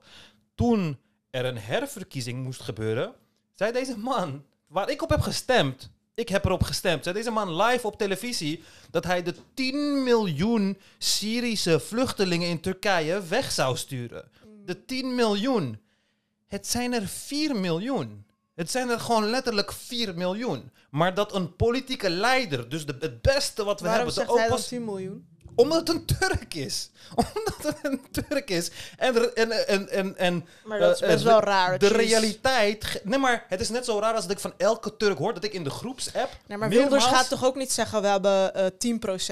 Toen 0.56 1.00
er 1.30 1.46
een 1.46 1.58
herverkiezing 1.58 2.44
moest 2.44 2.62
gebeuren, 2.62 3.14
zei 3.56 3.72
deze 3.72 3.98
man, 3.98 4.44
waar 4.68 4.90
ik 4.90 5.02
op 5.02 5.10
heb 5.10 5.22
gestemd, 5.22 5.90
Ik 6.14 6.30
heb 6.30 6.46
erop 6.46 6.64
gestemd. 6.64 7.04
Zei 7.04 7.16
deze 7.16 7.32
man 7.32 7.56
live 7.56 7.88
op 7.88 7.98
televisie 7.98 8.64
dat 8.92 9.04
hij 9.04 9.24
de 9.24 9.36
10 9.54 10.04
miljoen 10.04 10.78
Syrische 10.98 11.80
vluchtelingen 11.80 12.50
in 12.50 12.60
Turkije 12.60 13.24
weg 13.28 13.52
zou 13.52 13.78
sturen. 13.78 14.30
De 14.66 14.86
10 14.86 15.16
miljoen. 15.16 15.80
Het 16.48 16.68
zijn 16.68 16.94
er 16.94 17.08
4 17.08 17.56
miljoen. 17.56 18.26
Het 18.56 18.72
zijn 18.72 18.90
er 18.90 19.00
gewoon 19.00 19.30
letterlijk 19.30 19.72
4 19.72 20.16
miljoen. 20.16 20.72
Maar 20.90 21.14
dat 21.14 21.36
een 21.36 21.56
politieke 21.56 22.10
leider, 22.10 22.70
dus 22.70 22.86
de, 22.86 22.96
het 23.00 23.22
beste 23.22 23.64
wat 23.64 23.80
we 23.80 23.86
Waarom 23.88 24.06
hebben, 24.06 24.24
de 24.24 24.28
zegt 24.28 24.40
hij 24.40 24.48
dan 24.48 24.56
oppos- 24.56 24.68
10 24.68 24.86
miljoen? 24.86 25.28
Omdat 25.56 25.88
het 25.88 25.90
een 25.90 26.06
Turk 26.06 26.54
is. 26.54 26.90
Omdat 27.16 27.58
het 27.64 27.78
een 27.82 28.02
Turk 28.12 28.50
is. 28.50 28.72
En, 28.98 29.36
en, 29.36 29.52
en, 29.68 29.90
en, 29.90 30.18
en 30.18 30.46
Maar 30.66 30.80
dat 30.80 30.96
is 30.96 31.02
eh, 31.02 31.08
best 31.08 31.20
eh, 31.26 31.26
wel 31.32 31.40
raar. 31.40 31.80
De 31.80 31.86
je 31.86 31.92
is- 32.04 32.10
realiteit. 32.10 33.02
Nee, 33.04 33.20
maar 33.20 33.46
het 33.48 33.62
is 33.62 33.70
net 33.70 33.86
zo 33.86 34.00
raar 34.00 34.14
als 34.14 34.22
dat 34.24 34.32
ik 34.32 34.40
van 34.40 34.54
elke 34.58 34.98
Turk 34.98 35.18
hoor 35.18 35.34
dat 35.34 35.44
ik 35.44 35.54
in 35.54 35.64
de 35.64 35.70
groepsapp. 35.70 36.16
Nee, 36.48 36.58
maar 36.58 36.68
meermaals- 36.70 36.90
Wilders 36.92 37.06
gaat 37.06 37.30
toch 37.30 37.46
ook 37.46 37.56
niet 37.56 37.72
zeggen, 37.72 38.02
we 38.02 38.08
hebben 38.08 38.54
eh 38.54 38.66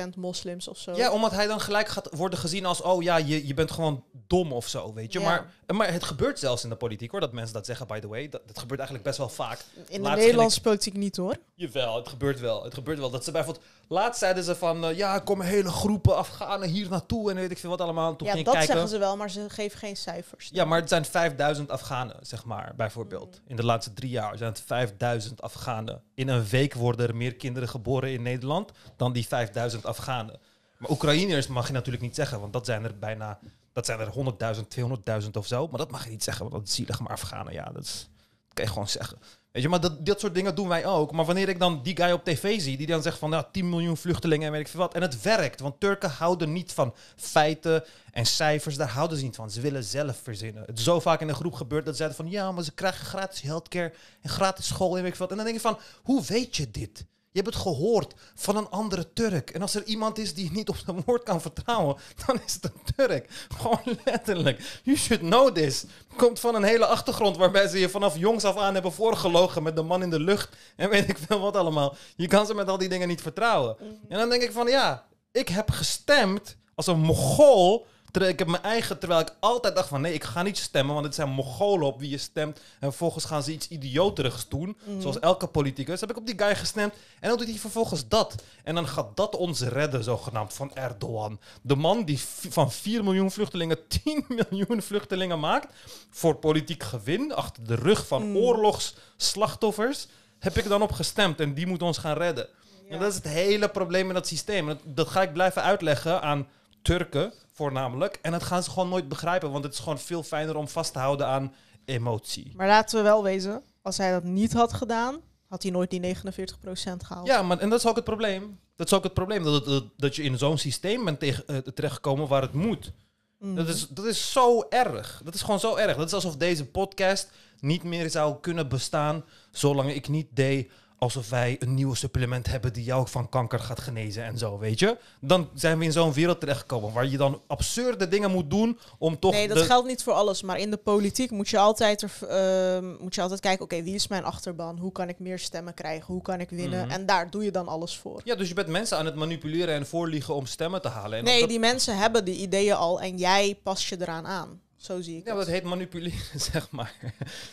10% 0.06 0.16
moslims 0.16 0.68
of 0.68 0.78
zo? 0.78 0.96
Ja, 0.96 1.12
omdat 1.12 1.32
hij 1.32 1.48
dan 1.48 1.60
gelijk 1.62 1.88
gaat 1.88 2.08
worden 2.12 2.40
gezien 2.40 2.66
als: 2.66 2.82
oh 2.82 3.04
ja, 3.04 3.18
je, 3.18 3.48
je 3.48 3.54
bent 3.54 3.72
gewoon 3.72 4.04
dom 4.28 4.54
of 4.54 4.68
zo, 4.68 4.94
weet 4.94 5.14
je. 5.14 5.20
Ja. 5.20 5.26
Maar, 5.66 5.76
maar 5.76 5.92
het 5.94 6.04
gebeurt 6.04 6.40
zelfs 6.40 6.64
in 6.64 6.70
de 6.70 6.76
politiek 6.76 7.12
hoor, 7.12 7.20
dat 7.20 7.34
mensen 7.34 7.54
dat 7.54 7.66
zeggen, 7.66 7.88
by 7.88 8.00
the 8.00 8.08
way. 8.08 8.30
Dat, 8.30 8.42
dat 8.46 8.60
gebeurt 8.60 8.80
eigenlijk 8.80 9.08
best 9.10 9.18
wel 9.18 9.30
vaak. 9.30 9.60
In 9.76 9.84
de 9.98 10.00
Laatst 10.00 10.24
Nederlandse 10.24 10.62
politiek 10.62 10.94
niet 10.94 11.18
hoor. 11.18 11.36
Jawel, 11.56 11.96
het 11.96 12.08
gebeurt 12.08 12.40
wel. 12.40 12.64
Het 12.64 12.74
gebeurt 12.74 13.00
wel. 13.00 13.10
Dat 13.10 13.24
ze 13.24 13.32
bijvoorbeeld... 13.32 13.66
Laatst 13.92 14.20
zeiden 14.20 14.44
ze 14.44 14.56
van... 14.56 14.86
eh, 14.86 14.98
ja, 14.98 15.14
er 15.14 15.22
komen 15.22 15.46
hele 15.46 15.70
groepen 15.70 16.16
Afghanen 16.18 16.70
hier 16.70 16.90
naartoe 16.90 17.30
en 17.30 17.36
weet 17.36 17.52
ik 17.52 17.58
veel 17.58 17.70
wat 17.70 17.82
allemaal. 17.82 18.16
Toen 18.16 18.28
ja, 18.28 18.34
ging 18.34 18.46
dat 18.46 18.54
kijken. 18.54 18.74
zeggen 18.74 18.92
ze 18.92 18.98
wel, 19.00 19.18
maar 19.18 19.30
ze 19.30 19.50
geven 19.50 19.80
geen 19.80 19.98
cijfers. 19.98 20.50
Ja, 20.54 20.66
maar 20.66 20.80
het 20.80 20.90
zijn 20.90 21.06
5000 21.06 21.72
Afghanen, 21.72 22.16
zeg 22.22 22.46
maar, 22.46 22.74
bijvoorbeeld. 22.76 23.42
In 23.48 23.56
de 23.56 23.66
laatste 23.66 23.94
drie 23.94 24.10
jaar 24.10 24.38
zijn 24.38 24.50
het 24.50 24.62
5000 24.62 25.42
Afghanen. 25.42 26.02
In 26.14 26.28
een 26.28 26.46
week 26.46 26.74
worden 26.74 27.08
er 27.08 27.16
meer 27.16 27.36
kinderen 27.36 27.70
geboren 27.70 28.12
in 28.12 28.22
Nederland 28.22 28.72
dan 28.96 29.14
die 29.14 29.28
5000 29.28 29.86
Afghanen. 29.86 30.40
Maar 30.78 30.90
Oekraïners 30.90 31.48
mag 31.48 31.68
je 31.68 31.74
natuurlijk 31.74 32.04
niet 32.04 32.16
zeggen, 32.16 32.40
want 32.40 32.54
dat 32.54 32.66
zijn 32.66 32.84
er 32.84 32.98
bijna... 33.00 33.40
Dat 33.74 33.86
zijn 33.86 34.00
er 34.00 34.56
100.000, 34.56 35.24
200.000 35.24 35.30
of 35.32 35.48
zo. 35.48 35.68
Maar 35.68 35.78
dat 35.78 35.92
mag 35.92 36.04
je 36.04 36.10
niet 36.10 36.24
zeggen, 36.24 36.44
want 36.44 36.56
dat 36.56 36.68
is 36.68 36.76
zielig. 36.76 37.00
Maar 37.00 37.12
Afghanen, 37.12 37.54
ja, 37.54 37.64
dat, 37.64 37.84
is, 37.84 38.10
dat 38.18 38.54
kan 38.54 38.64
je 38.64 38.72
gewoon 38.72 38.88
zeggen. 38.88 39.18
Weet 39.52 39.64
je, 39.64 39.70
maar 39.70 39.82
dat, 39.82 40.06
dat 40.06 40.20
soort 40.20 40.34
dingen 40.34 40.56
doen 40.56 40.68
wij 40.68 40.86
ook. 40.86 41.12
Maar 41.12 41.26
wanneer 41.26 41.50
ik 41.50 41.60
dan 41.60 41.80
die 41.84 41.96
guy 41.96 42.12
op 42.12 42.24
tv 42.24 42.62
zie, 42.62 42.78
die 42.78 42.88
dan 42.88 43.02
zegt 43.02 43.18
van 43.18 43.32
ja, 43.32 43.44
10 43.44 43.70
miljoen 43.70 43.98
vluchtelingen 43.98 44.46
en 44.46 44.52
weet 44.52 44.62
ik 44.62 44.68
veel 44.68 44.80
wat. 44.80 44.94
En 44.94 45.02
het 45.02 45.22
werkt, 45.22 45.60
want 45.60 45.80
Turken 45.80 46.10
houden 46.10 46.54
niet 46.54 46.74
van 46.74 46.94
feiten 47.16 47.84
en 48.12 48.26
cijfers. 48.26 48.76
Daar 48.76 48.90
houden 48.90 49.18
ze 49.18 49.24
niet 49.24 49.36
van. 49.36 49.52
Ze 49.52 49.62
willen 49.62 49.84
zelf 49.84 50.20
verzinnen. 50.24 50.64
Het 50.66 50.78
is 50.78 50.84
zo 50.84 51.00
vaak 51.00 51.22
in 51.22 51.28
de 51.28 51.34
groep 51.34 51.54
gebeurd 51.54 51.86
dat 51.86 51.94
ze 51.94 52.04
zeiden 52.04 52.18
van 52.18 52.30
ja, 52.30 52.52
maar 52.52 52.64
ze 52.64 52.74
krijgen 52.74 53.06
gratis 53.06 53.42
healthcare 53.42 53.94
en 54.22 54.30
gratis 54.30 54.68
school 54.68 54.96
en 54.96 55.02
weet 55.02 55.12
ik 55.12 55.18
veel 55.18 55.28
wat. 55.28 55.38
En 55.38 55.44
dan 55.44 55.46
denk 55.46 55.58
je 55.58 55.70
van, 55.70 55.80
hoe 56.04 56.24
weet 56.26 56.56
je 56.56 56.72
dit? 56.72 57.06
Je 57.32 57.42
hebt 57.42 57.54
het 57.54 57.64
gehoord 57.64 58.14
van 58.36 58.58
een 58.58 58.70
andere 58.70 59.14
Turk. 59.14 59.50
En 59.50 59.62
als 59.62 59.76
er 59.76 59.84
iemand 59.84 60.18
is 60.18 60.34
die 60.34 60.52
niet 60.52 60.70
op 60.70 60.76
zijn 60.76 61.04
woord 61.06 61.24
kan 61.24 61.42
vertrouwen, 61.42 61.96
dan 62.26 62.40
is 62.46 62.54
het 62.54 62.64
een 62.64 62.94
Turk. 62.96 63.48
Gewoon 63.58 63.98
letterlijk. 64.06 64.82
You 64.84 64.98
should 64.98 65.24
know 65.24 65.56
this. 65.56 65.86
Komt 66.16 66.40
van 66.40 66.56
een 66.56 66.64
hele 66.64 66.86
achtergrond 66.86 67.38
waarbij 67.38 67.68
ze 67.68 67.80
je 67.80 67.90
vanaf 67.90 68.18
jongs 68.18 68.44
af 68.44 68.58
aan 68.58 68.74
hebben 68.74 68.94
voorgelogen 68.94 69.64
met 69.64 69.76
de 69.76 69.82
man 69.82 70.02
in 70.04 70.10
de 70.10 70.20
lucht. 70.20 70.56
En 70.76 70.90
weet 70.90 71.10
ik 71.10 71.18
veel 71.18 71.40
wat 71.40 71.56
allemaal. 71.56 71.96
Je 72.16 72.28
kan 72.28 72.46
ze 72.46 72.54
met 72.54 72.70
al 72.70 72.78
die 72.78 72.90
dingen 72.90 73.08
niet 73.08 73.22
vertrouwen. 73.22 73.78
En 74.08 74.18
dan 74.18 74.30
denk 74.30 74.42
ik 74.42 74.52
van 74.52 74.68
ja, 74.68 75.06
ik 75.32 75.48
heb 75.48 75.72
gestemd 75.72 76.58
als 76.76 76.88
een 76.88 77.00
Mongool. 77.00 77.86
Terwijl 78.12 78.34
ik 78.34 78.40
heb 78.40 78.48
mijn 78.48 78.64
eigen, 78.64 79.00
terwijl 79.00 79.22
ik 79.22 79.36
altijd 79.40 79.76
dacht 79.76 79.88
van 79.88 80.02
nee, 80.02 80.14
ik 80.14 80.24
ga 80.24 80.42
niet 80.42 80.58
stemmen, 80.58 80.94
want 80.94 81.06
het 81.06 81.16
zijn 81.16 81.30
Mongolen 81.30 81.88
op 81.88 82.00
wie 82.00 82.10
je 82.10 82.18
stemt. 82.18 82.60
En 82.60 82.90
vervolgens 82.90 83.26
gaan 83.26 83.44
ze 83.44 83.52
iets 83.52 83.68
idioterigs 83.68 84.48
doen, 84.48 84.78
zoals 85.00 85.20
elke 85.20 85.48
politicus. 85.48 86.00
Heb 86.00 86.10
ik 86.10 86.18
op 86.18 86.26
die 86.26 86.38
guy 86.38 86.56
gestemd 86.56 86.94
en 87.20 87.30
dan 87.30 87.38
doet 87.38 87.48
hij 87.48 87.58
vervolgens 87.58 88.08
dat. 88.08 88.36
En 88.64 88.76
dan 88.76 88.88
gaat 88.88 89.18
dat 89.18 89.36
ons 89.36 89.62
redden, 89.62 90.04
zogenaamd, 90.04 90.54
van 90.54 90.76
Erdogan. 90.76 91.40
De 91.62 91.76
man 91.76 92.04
die 92.06 92.20
van 92.50 92.72
4 92.72 93.04
miljoen 93.04 93.32
vluchtelingen 93.32 93.78
10 94.04 94.26
miljoen 94.28 94.82
vluchtelingen 94.82 95.40
maakt 95.40 95.74
voor 96.10 96.36
politiek 96.36 96.84
gewin, 96.84 97.34
achter 97.34 97.68
de 97.68 97.76
rug 97.76 98.08
van 98.08 98.36
oorlogsslachtoffers, 98.36 100.08
heb 100.40 100.58
ik 100.58 100.68
dan 100.68 100.82
op 100.82 100.92
gestemd. 100.92 101.40
En 101.40 101.54
die 101.54 101.68
moet 101.68 101.82
ons 101.82 101.98
gaan 101.98 102.18
redden. 102.18 102.48
En 102.90 103.00
dat 103.00 103.10
is 103.10 103.16
het 103.16 103.28
hele 103.28 103.70
probleem 103.70 104.08
in 104.08 104.14
dat 104.14 104.28
systeem. 104.28 104.80
Dat 104.84 105.08
ga 105.08 105.22
ik 105.22 105.34
blijven 105.34 105.62
uitleggen 105.64 106.22
aan 106.22 106.48
Turken 106.82 107.34
voornamelijk. 107.60 108.20
En 108.22 108.32
dat 108.32 108.44
gaan 108.44 108.64
ze 108.64 108.70
gewoon 108.70 108.90
nooit 108.90 109.08
begrijpen, 109.08 109.52
want 109.52 109.64
het 109.64 109.74
is 109.74 109.80
gewoon 109.80 110.00
veel 110.00 110.24
fijner 110.24 110.56
om 110.56 110.68
vast 110.68 110.94
te 110.94 111.00
houden 111.00 111.28
aan 111.28 111.54
emotie. 111.86 112.54
Maar 112.56 112.68
laten 112.68 112.98
we 112.98 113.04
wel 113.04 113.24
wezen, 113.24 113.64
als 113.82 113.98
hij 113.98 114.12
dat 114.12 114.24
niet 114.24 114.54
had 114.54 114.74
gedaan, 114.74 115.18
had 115.48 115.64
hij 115.64 115.72
nooit 115.72 115.90
die 115.90 116.16
49% 116.16 117.06
gehaald. 117.06 117.28
Ja, 117.28 117.42
maar 117.42 117.60
en 117.60 117.70
dat 117.70 117.80
is 117.80 117.88
ook 117.88 117.96
het 117.96 118.04
probleem. 118.04 118.60
Dat 118.76 118.88
is 118.88 118.94
ook 118.94 119.04
het 119.04 119.14
probleem, 119.14 119.44
dat, 119.44 119.66
dat, 119.66 119.84
dat 119.98 120.16
je 120.16 120.24
in 120.24 120.38
zo'n 120.38 120.58
systeem 120.58 121.06
bent 121.06 121.20
tegen, 121.20 121.48
eh, 121.48 121.58
terechtgekomen 121.58 122.28
waar 122.28 122.42
het 122.42 122.54
moet. 122.54 122.92
Mm. 123.40 123.56
Dat, 123.56 123.68
is, 123.68 123.88
dat 123.88 124.06
is 124.06 124.32
zo 124.32 124.66
erg. 124.70 125.22
Dat 125.24 125.34
is 125.34 125.42
gewoon 125.42 125.60
zo 125.60 125.76
erg. 125.76 125.98
Dat 125.98 126.08
is 126.08 126.14
alsof 126.14 126.36
deze 126.36 126.66
podcast 126.66 127.32
niet 127.60 127.84
meer 127.84 128.10
zou 128.10 128.36
kunnen 128.42 128.70
bestaan 128.70 129.24
zolang 129.52 129.94
ik 129.94 130.08
niet 130.08 130.28
deed 130.34 130.72
alsof 131.00 131.30
wij 131.30 131.56
een 131.60 131.74
nieuwe 131.74 131.96
supplement 131.96 132.48
hebben 132.48 132.74
die 132.74 132.84
jou 132.84 133.08
van 133.08 133.30
kanker 133.30 133.60
gaat 133.60 133.80
genezen 133.80 134.24
en 134.24 134.38
zo, 134.38 134.58
weet 134.58 134.80
je? 134.80 134.98
Dan 135.22 135.50
zijn 135.54 135.78
we 135.78 135.86
in 135.86 135.92
zo'n 135.92 136.14
wereld 136.14 136.40
terechtgekomen 136.40 136.94
waar 136.94 137.08
je 137.08 137.18
dan 137.18 137.42
absurde 137.48 138.08
dingen 138.08 138.32
moet 138.32 138.50
doen 138.50 138.80
om 138.98 139.20
toch 139.20 139.32
nee, 139.32 139.48
dat 139.48 139.58
de- 139.58 139.64
geldt 139.64 139.88
niet 139.88 140.04
voor 140.04 140.14
alles. 140.14 140.42
Maar 140.42 140.58
in 140.60 140.72
de 140.72 140.78
politiek 140.78 141.32
moet 141.32 141.50
je 141.50 141.58
altijd, 141.58 142.02
er, 142.02 142.12
ehm, 142.28 142.96
moet 143.02 143.16
je 143.16 143.22
altijd 143.22 143.40
kijken, 143.40 143.64
oké, 143.64 143.84
wie 143.84 143.96
is 143.96 144.08
mijn 144.08 144.24
achterban? 144.24 144.78
Hoe 144.78 144.92
kan 144.92 145.10
ik 145.10 145.20
meer 145.20 145.40
stemmen 145.40 145.74
krijgen? 145.74 146.14
Hoe 146.14 146.22
kan 146.22 146.40
ik 146.40 146.50
winnen? 146.50 146.86
Mhm. 146.86 146.92
En 146.92 147.06
daar 147.06 147.30
doe 147.30 147.44
je 147.44 147.52
dan 147.52 147.68
alles 147.68 147.98
voor. 147.98 148.22
Ja, 148.24 148.36
dus 148.36 148.48
je 148.48 148.54
bent 148.54 148.68
mensen 148.68 148.98
aan 148.98 149.06
het 149.06 149.16
manipuleren 149.16 149.76
en 149.76 149.88
voorliegen 149.88 150.36
om 150.36 150.46
stemmen 150.46 150.82
te 150.82 150.88
halen. 150.88 151.18
En 151.18 151.24
nee, 151.24 151.40
dat, 151.40 151.50
die 151.50 151.60
mensen 151.60 151.98
hebben 151.98 152.26
die 152.26 152.36
ideeën 152.38 152.76
al 152.76 153.02
en 153.02 153.18
jij 153.18 153.60
pas 153.64 153.90
je 153.90 153.98
eraan 154.02 154.28
aan. 154.28 154.62
Zo 154.80 155.02
zie 155.02 155.18
ik 155.18 155.26
Ja, 155.26 155.30
het. 155.36 155.40
dat 155.46 155.48
heet 155.54 155.64
manipuleren, 155.64 156.40
zeg 156.52 156.72
maar. 156.72 156.94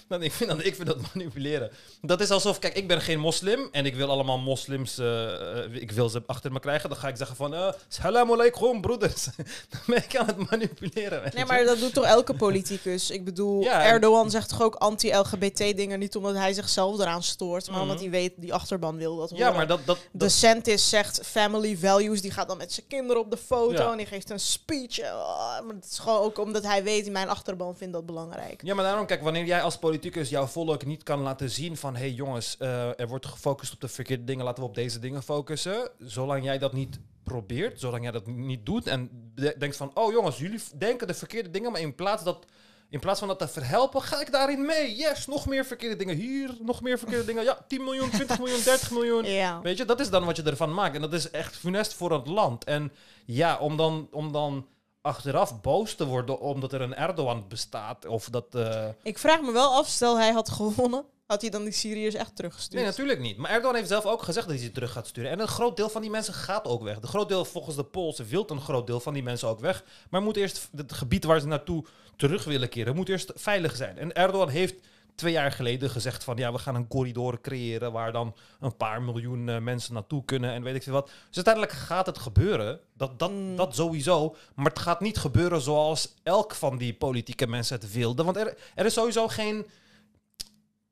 Dan, 0.08 0.22
ik, 0.22 0.32
vind 0.32 0.50
dat, 0.50 0.64
ik 0.64 0.74
vind 0.74 0.86
dat 0.86 0.98
manipuleren. 1.14 1.70
Dat 2.02 2.20
is 2.20 2.30
alsof, 2.30 2.58
kijk, 2.58 2.74
ik 2.74 2.88
ben 2.88 3.00
geen 3.00 3.18
moslim 3.20 3.68
en 3.72 3.86
ik 3.86 3.94
wil 3.94 4.10
allemaal 4.10 4.38
moslims, 4.38 4.98
eh, 4.98 5.64
eh, 5.64 5.74
ik 5.74 5.90
wil 5.90 6.08
ze 6.08 6.22
achter 6.26 6.52
me 6.52 6.60
krijgen. 6.60 6.88
Dan 6.88 6.98
ga 6.98 7.08
ik 7.08 7.16
zeggen 7.16 7.36
van, 7.36 7.54
eh 7.54 7.72
salam 7.88 8.32
alaikum, 8.32 8.80
broeders. 8.80 9.24
Dan 9.70 9.80
ben 9.86 9.96
ik 9.96 10.16
aan 10.16 10.26
het 10.26 10.50
manipuleren. 10.50 11.30
Nee, 11.34 11.44
maar 11.44 11.64
dat 11.64 11.78
doet 11.78 11.94
toch 11.94 12.04
elke 12.04 12.34
politicus? 12.34 13.10
Ik 13.10 13.24
bedoel, 13.24 13.62
Ja, 13.62 13.84
Erdogan 13.84 14.30
zegt 14.30 14.48
toch 14.48 14.62
ook 14.62 14.74
anti-LGBT 14.74 15.58
dingen 15.76 15.98
niet 15.98 16.16
omdat 16.16 16.34
hij 16.34 16.52
zichzelf 16.52 16.98
eraan 17.00 17.22
stoort, 17.22 17.66
maar 17.66 17.74
Mhm. 17.74 17.82
omdat 17.88 18.00
hij 18.00 18.10
weet 18.10 18.32
die 18.36 18.54
achterban 18.54 18.96
wil 18.96 19.16
dat 19.16 19.30
Ja, 19.30 19.36
horen. 19.36 19.54
maar 19.54 19.66
dat... 19.66 19.80
dat, 19.86 19.96
De 19.96 20.18
dat 20.18 20.30
Santis 20.30 20.88
zegt 20.88 21.20
family 21.26 21.76
values. 21.76 22.20
Die 22.20 22.30
gaat 22.30 22.48
dan 22.48 22.56
met 22.56 22.72
zijn 22.72 22.86
kinderen 22.86 23.22
op 23.22 23.30
de 23.30 23.36
foto 23.36 23.82
Ja. 23.82 23.90
en 23.90 23.96
die 23.96 24.06
geeft 24.06 24.30
een 24.30 24.40
speech. 24.40 25.00
Ah, 25.00 25.64
maar 25.64 25.74
het 25.74 25.88
is 25.90 25.98
gewoon 25.98 26.20
ook 26.20 26.38
omdat 26.38 26.62
hij 26.62 26.82
weet, 26.82 27.10
mijn 27.16 27.28
achterban 27.28 27.76
vindt 27.76 27.92
dat 27.92 28.06
belangrijk. 28.06 28.62
ja, 28.64 28.74
maar 28.74 28.84
daarom, 28.84 29.06
kijk, 29.06 29.22
wanneer 29.22 29.44
jij 29.44 29.62
als 29.62 29.78
politicus 29.78 30.28
jouw 30.28 30.46
volk 30.46 30.84
niet 30.84 31.02
kan 31.02 31.20
laten 31.20 31.50
zien 31.50 31.76
van... 31.76 31.94
hé 31.94 32.00
hey 32.00 32.10
jongens, 32.10 32.56
eh, 32.56 33.00
er 33.00 33.08
wordt 33.08 33.26
gefocust 33.26 33.72
op 33.72 33.80
de 33.80 33.88
verkeerde 33.88 34.24
dingen, 34.24 34.44
laten 34.44 34.62
we 34.62 34.68
op 34.68 34.74
deze 34.74 34.98
dingen 34.98 35.22
focussen. 35.22 35.90
Zolang 35.98 36.44
jij 36.44 36.58
dat 36.58 36.72
niet 36.72 36.98
probeert, 37.22 37.80
zolang 37.80 38.02
jij 38.02 38.12
dat 38.12 38.26
niet 38.26 38.66
doet 38.66 38.86
en 38.86 39.30
de- 39.34 39.54
denkt 39.58 39.76
van... 39.76 39.90
oh 39.94 40.12
jongens, 40.12 40.38
jullie 40.38 40.60
denken 40.78 41.06
de 41.06 41.14
verkeerde 41.14 41.50
dingen, 41.50 41.72
maar 41.72 41.80
in 41.80 41.94
plaats 41.94 42.24
dat... 42.24 42.44
In 42.88 43.00
plaats 43.00 43.18
van 43.18 43.28
dat 43.28 43.38
te 43.38 43.48
verhelpen, 43.48 44.02
ga 44.02 44.20
ik 44.20 44.32
daarin 44.32 44.66
mee. 44.66 44.96
Yes, 44.96 45.26
nog 45.26 45.46
meer 45.46 45.64
verkeerde 45.64 45.96
dingen 45.96 46.16
hier, 46.16 46.56
nog 46.60 46.82
meer 46.82 46.98
verkeerde 46.98 47.24
dingen. 47.24 47.44
Ja, 47.44 47.64
10 47.68 47.84
miljoen, 47.84 48.10
20 48.10 48.38
miljoen, 48.38 48.62
30 48.72 48.90
miljoen. 48.90 49.24
Ja. 49.24 49.60
Weet 49.62 49.76
je, 49.76 49.84
dat 49.84 50.00
is 50.00 50.10
dan 50.10 50.24
wat 50.24 50.36
je 50.36 50.42
ervan 50.42 50.74
maakt. 50.74 50.94
En 50.94 51.00
dat 51.00 51.12
is 51.12 51.30
echt 51.30 51.56
funest 51.56 51.94
voor 51.94 52.12
het 52.12 52.26
land. 52.26 52.64
En 52.64 52.92
ja, 53.24 53.58
om 53.58 53.76
dan, 53.76 54.08
om 54.12 54.32
dan 54.32 54.66
achteraf 55.06 55.60
boos 55.60 55.94
te 55.94 56.06
worden 56.06 56.40
omdat 56.40 56.72
er 56.72 56.80
een 56.80 56.94
Erdogan 56.94 57.44
bestaat. 57.48 58.06
Of 58.06 58.28
dat. 58.30 58.54
eh, 58.54 58.84
Ik 59.02 59.18
vraag 59.18 59.40
me 59.40 59.52
wel 59.52 59.74
af, 59.74 59.86
stel 59.88 60.18
hij 60.18 60.32
had 60.32 60.50
gewonnen, 60.50 61.04
had 61.26 61.40
hij 61.40 61.50
dan 61.50 61.62
die 61.64 61.72
Syriërs 61.72 62.14
echt 62.14 62.36
teruggestuurd? 62.36 62.80
Nee, 62.82 62.90
natuurlijk 62.90 63.20
niet. 63.20 63.36
Maar 63.36 63.50
Erdogan 63.50 63.74
heeft 63.76 63.88
zelf 63.88 64.04
ook 64.06 64.22
gezegd 64.22 64.46
dat 64.46 64.56
hij 64.56 64.64
ze 64.64 64.72
terug 64.72 64.92
gaat 64.92 65.06
sturen. 65.06 65.30
En 65.30 65.40
een 65.40 65.48
groot 65.48 65.76
deel 65.76 65.88
van 65.88 66.00
die 66.00 66.10
mensen 66.10 66.34
gaat 66.34 66.66
ook 66.66 66.82
weg. 66.82 66.98
De 67.00 67.06
groot 67.06 67.28
deel, 67.28 67.44
volgens 67.44 67.76
de 67.76 67.84
Poolse, 67.84 68.24
wil 68.24 68.44
een 68.46 68.60
groot 68.60 68.86
deel 68.86 69.00
van 69.00 69.14
die 69.14 69.22
mensen 69.22 69.48
ook 69.48 69.60
weg. 69.60 69.84
Maar 70.10 70.22
moet 70.22 70.36
eerst 70.36 70.68
het 70.76 70.92
gebied 70.92 71.24
waar 71.24 71.40
ze 71.40 71.46
naartoe 71.46 71.84
terug 72.16 72.44
willen 72.44 72.68
keren, 72.68 72.94
moet 72.94 73.08
eerst 73.08 73.32
veilig 73.34 73.76
zijn. 73.76 73.98
En 73.98 74.12
Erdogan 74.14 74.48
heeft 74.48 74.74
twee 75.16 75.32
jaar 75.32 75.52
geleden 75.52 75.90
gezegd 75.90 76.24
van 76.24 76.36
ja, 76.36 76.52
we 76.52 76.58
gaan 76.58 76.74
een 76.74 76.88
corridor 76.88 77.40
creëren 77.40 77.92
waar 77.92 78.12
dan 78.12 78.34
een 78.60 78.76
paar 78.76 79.02
miljoen 79.02 79.48
eh, 79.48 79.58
mensen 79.58 79.94
naartoe 79.94 80.24
kunnen 80.24 80.52
en 80.52 80.62
weet 80.62 80.74
ik 80.74 80.82
veel 80.82 80.92
wat. 80.92 81.06
Dus 81.06 81.36
uiteindelijk 81.36 81.72
gaat 81.74 82.06
het 82.06 82.18
gebeuren. 82.18 82.80
Dat, 82.92 83.18
dat, 83.18 83.30
Mm. 83.30 83.56
dat 83.56 83.74
sowieso. 83.74 84.36
Maar 84.54 84.66
het 84.66 84.78
gaat 84.78 85.00
niet 85.00 85.18
gebeuren 85.18 85.60
zoals 85.60 86.14
elk 86.22 86.54
van 86.54 86.76
die 86.78 86.94
politieke 86.94 87.46
mensen 87.46 87.80
het 87.80 87.92
wilde. 87.92 88.24
Want 88.24 88.36
er, 88.36 88.56
er 88.74 88.86
is 88.86 88.94
sowieso 88.94 89.28
geen 89.28 89.66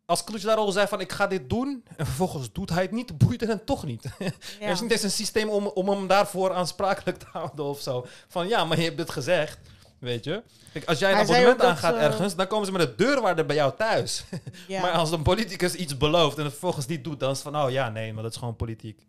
als 0.07 0.25
Kılıçdaroğlu 0.25 0.57
al 0.67 0.73
zei 0.73 0.87
van 0.87 1.01
ik 1.01 1.13
ga 1.13 1.27
dit 1.27 1.51
doen 1.51 1.85
en 1.97 2.07
vervolgens 2.07 2.53
doet 2.53 2.71
hij 2.71 2.83
het 2.83 2.91
niet, 2.91 3.19
boeit 3.27 3.41
het 3.41 3.49
hem 3.51 3.65
toch 3.65 3.85
niet. 3.85 4.03
Ja. 4.19 4.31
Er 4.61 4.71
is 4.71 4.81
niet 4.81 4.91
eens 4.91 5.03
een 5.03 5.11
systeem 5.11 5.49
om, 5.49 5.67
om 5.67 5.89
hem 5.89 6.07
daarvoor 6.07 6.53
aansprakelijk 6.53 7.19
te 7.19 7.27
houden 7.33 7.65
of 7.65 7.81
zo. 7.81 8.07
Van 8.29 8.49
ja, 8.49 8.65
maar 8.65 8.79
je 8.79 8.85
hebt 8.85 8.99
het 8.99 9.11
gezegd. 9.11 9.59
Weet 10.05 10.25
je? 10.25 10.43
Kijk, 10.73 10.85
als 10.85 10.99
jij 10.99 11.11
een 11.11 11.17
Hij 11.17 11.25
zei 11.27 11.39
abonnement 11.39 11.71
ook 11.71 11.77
dat, 11.77 11.85
aangaat 11.85 12.01
eh, 12.01 12.05
ergens, 12.05 12.35
dan 12.35 12.47
komen 12.47 12.67
ze 12.67 12.73
met 12.73 12.89
een 12.89 12.97
deurwaarder 12.97 13.47
bij 13.47 13.57
jou 13.57 13.73
thuis. 13.77 14.25
Ja. 14.69 14.81
Maar 14.81 14.93
als 14.93 15.11
een 15.11 15.23
politicus 15.23 15.75
iets 15.75 15.97
belooft 15.97 16.37
en 16.37 16.43
het 16.43 16.53
vervolgens 16.53 16.87
niet 16.87 17.05
doet, 17.05 17.21
dan 17.21 17.31
is 17.31 17.43
het 17.43 17.53
van, 17.53 17.63
oh 17.65 17.71
ja, 17.71 17.89
nee, 17.89 18.13
maar 18.13 18.23
dat 18.23 18.33
is 18.33 18.39
gewoon 18.39 18.57
politiek. 18.57 19.07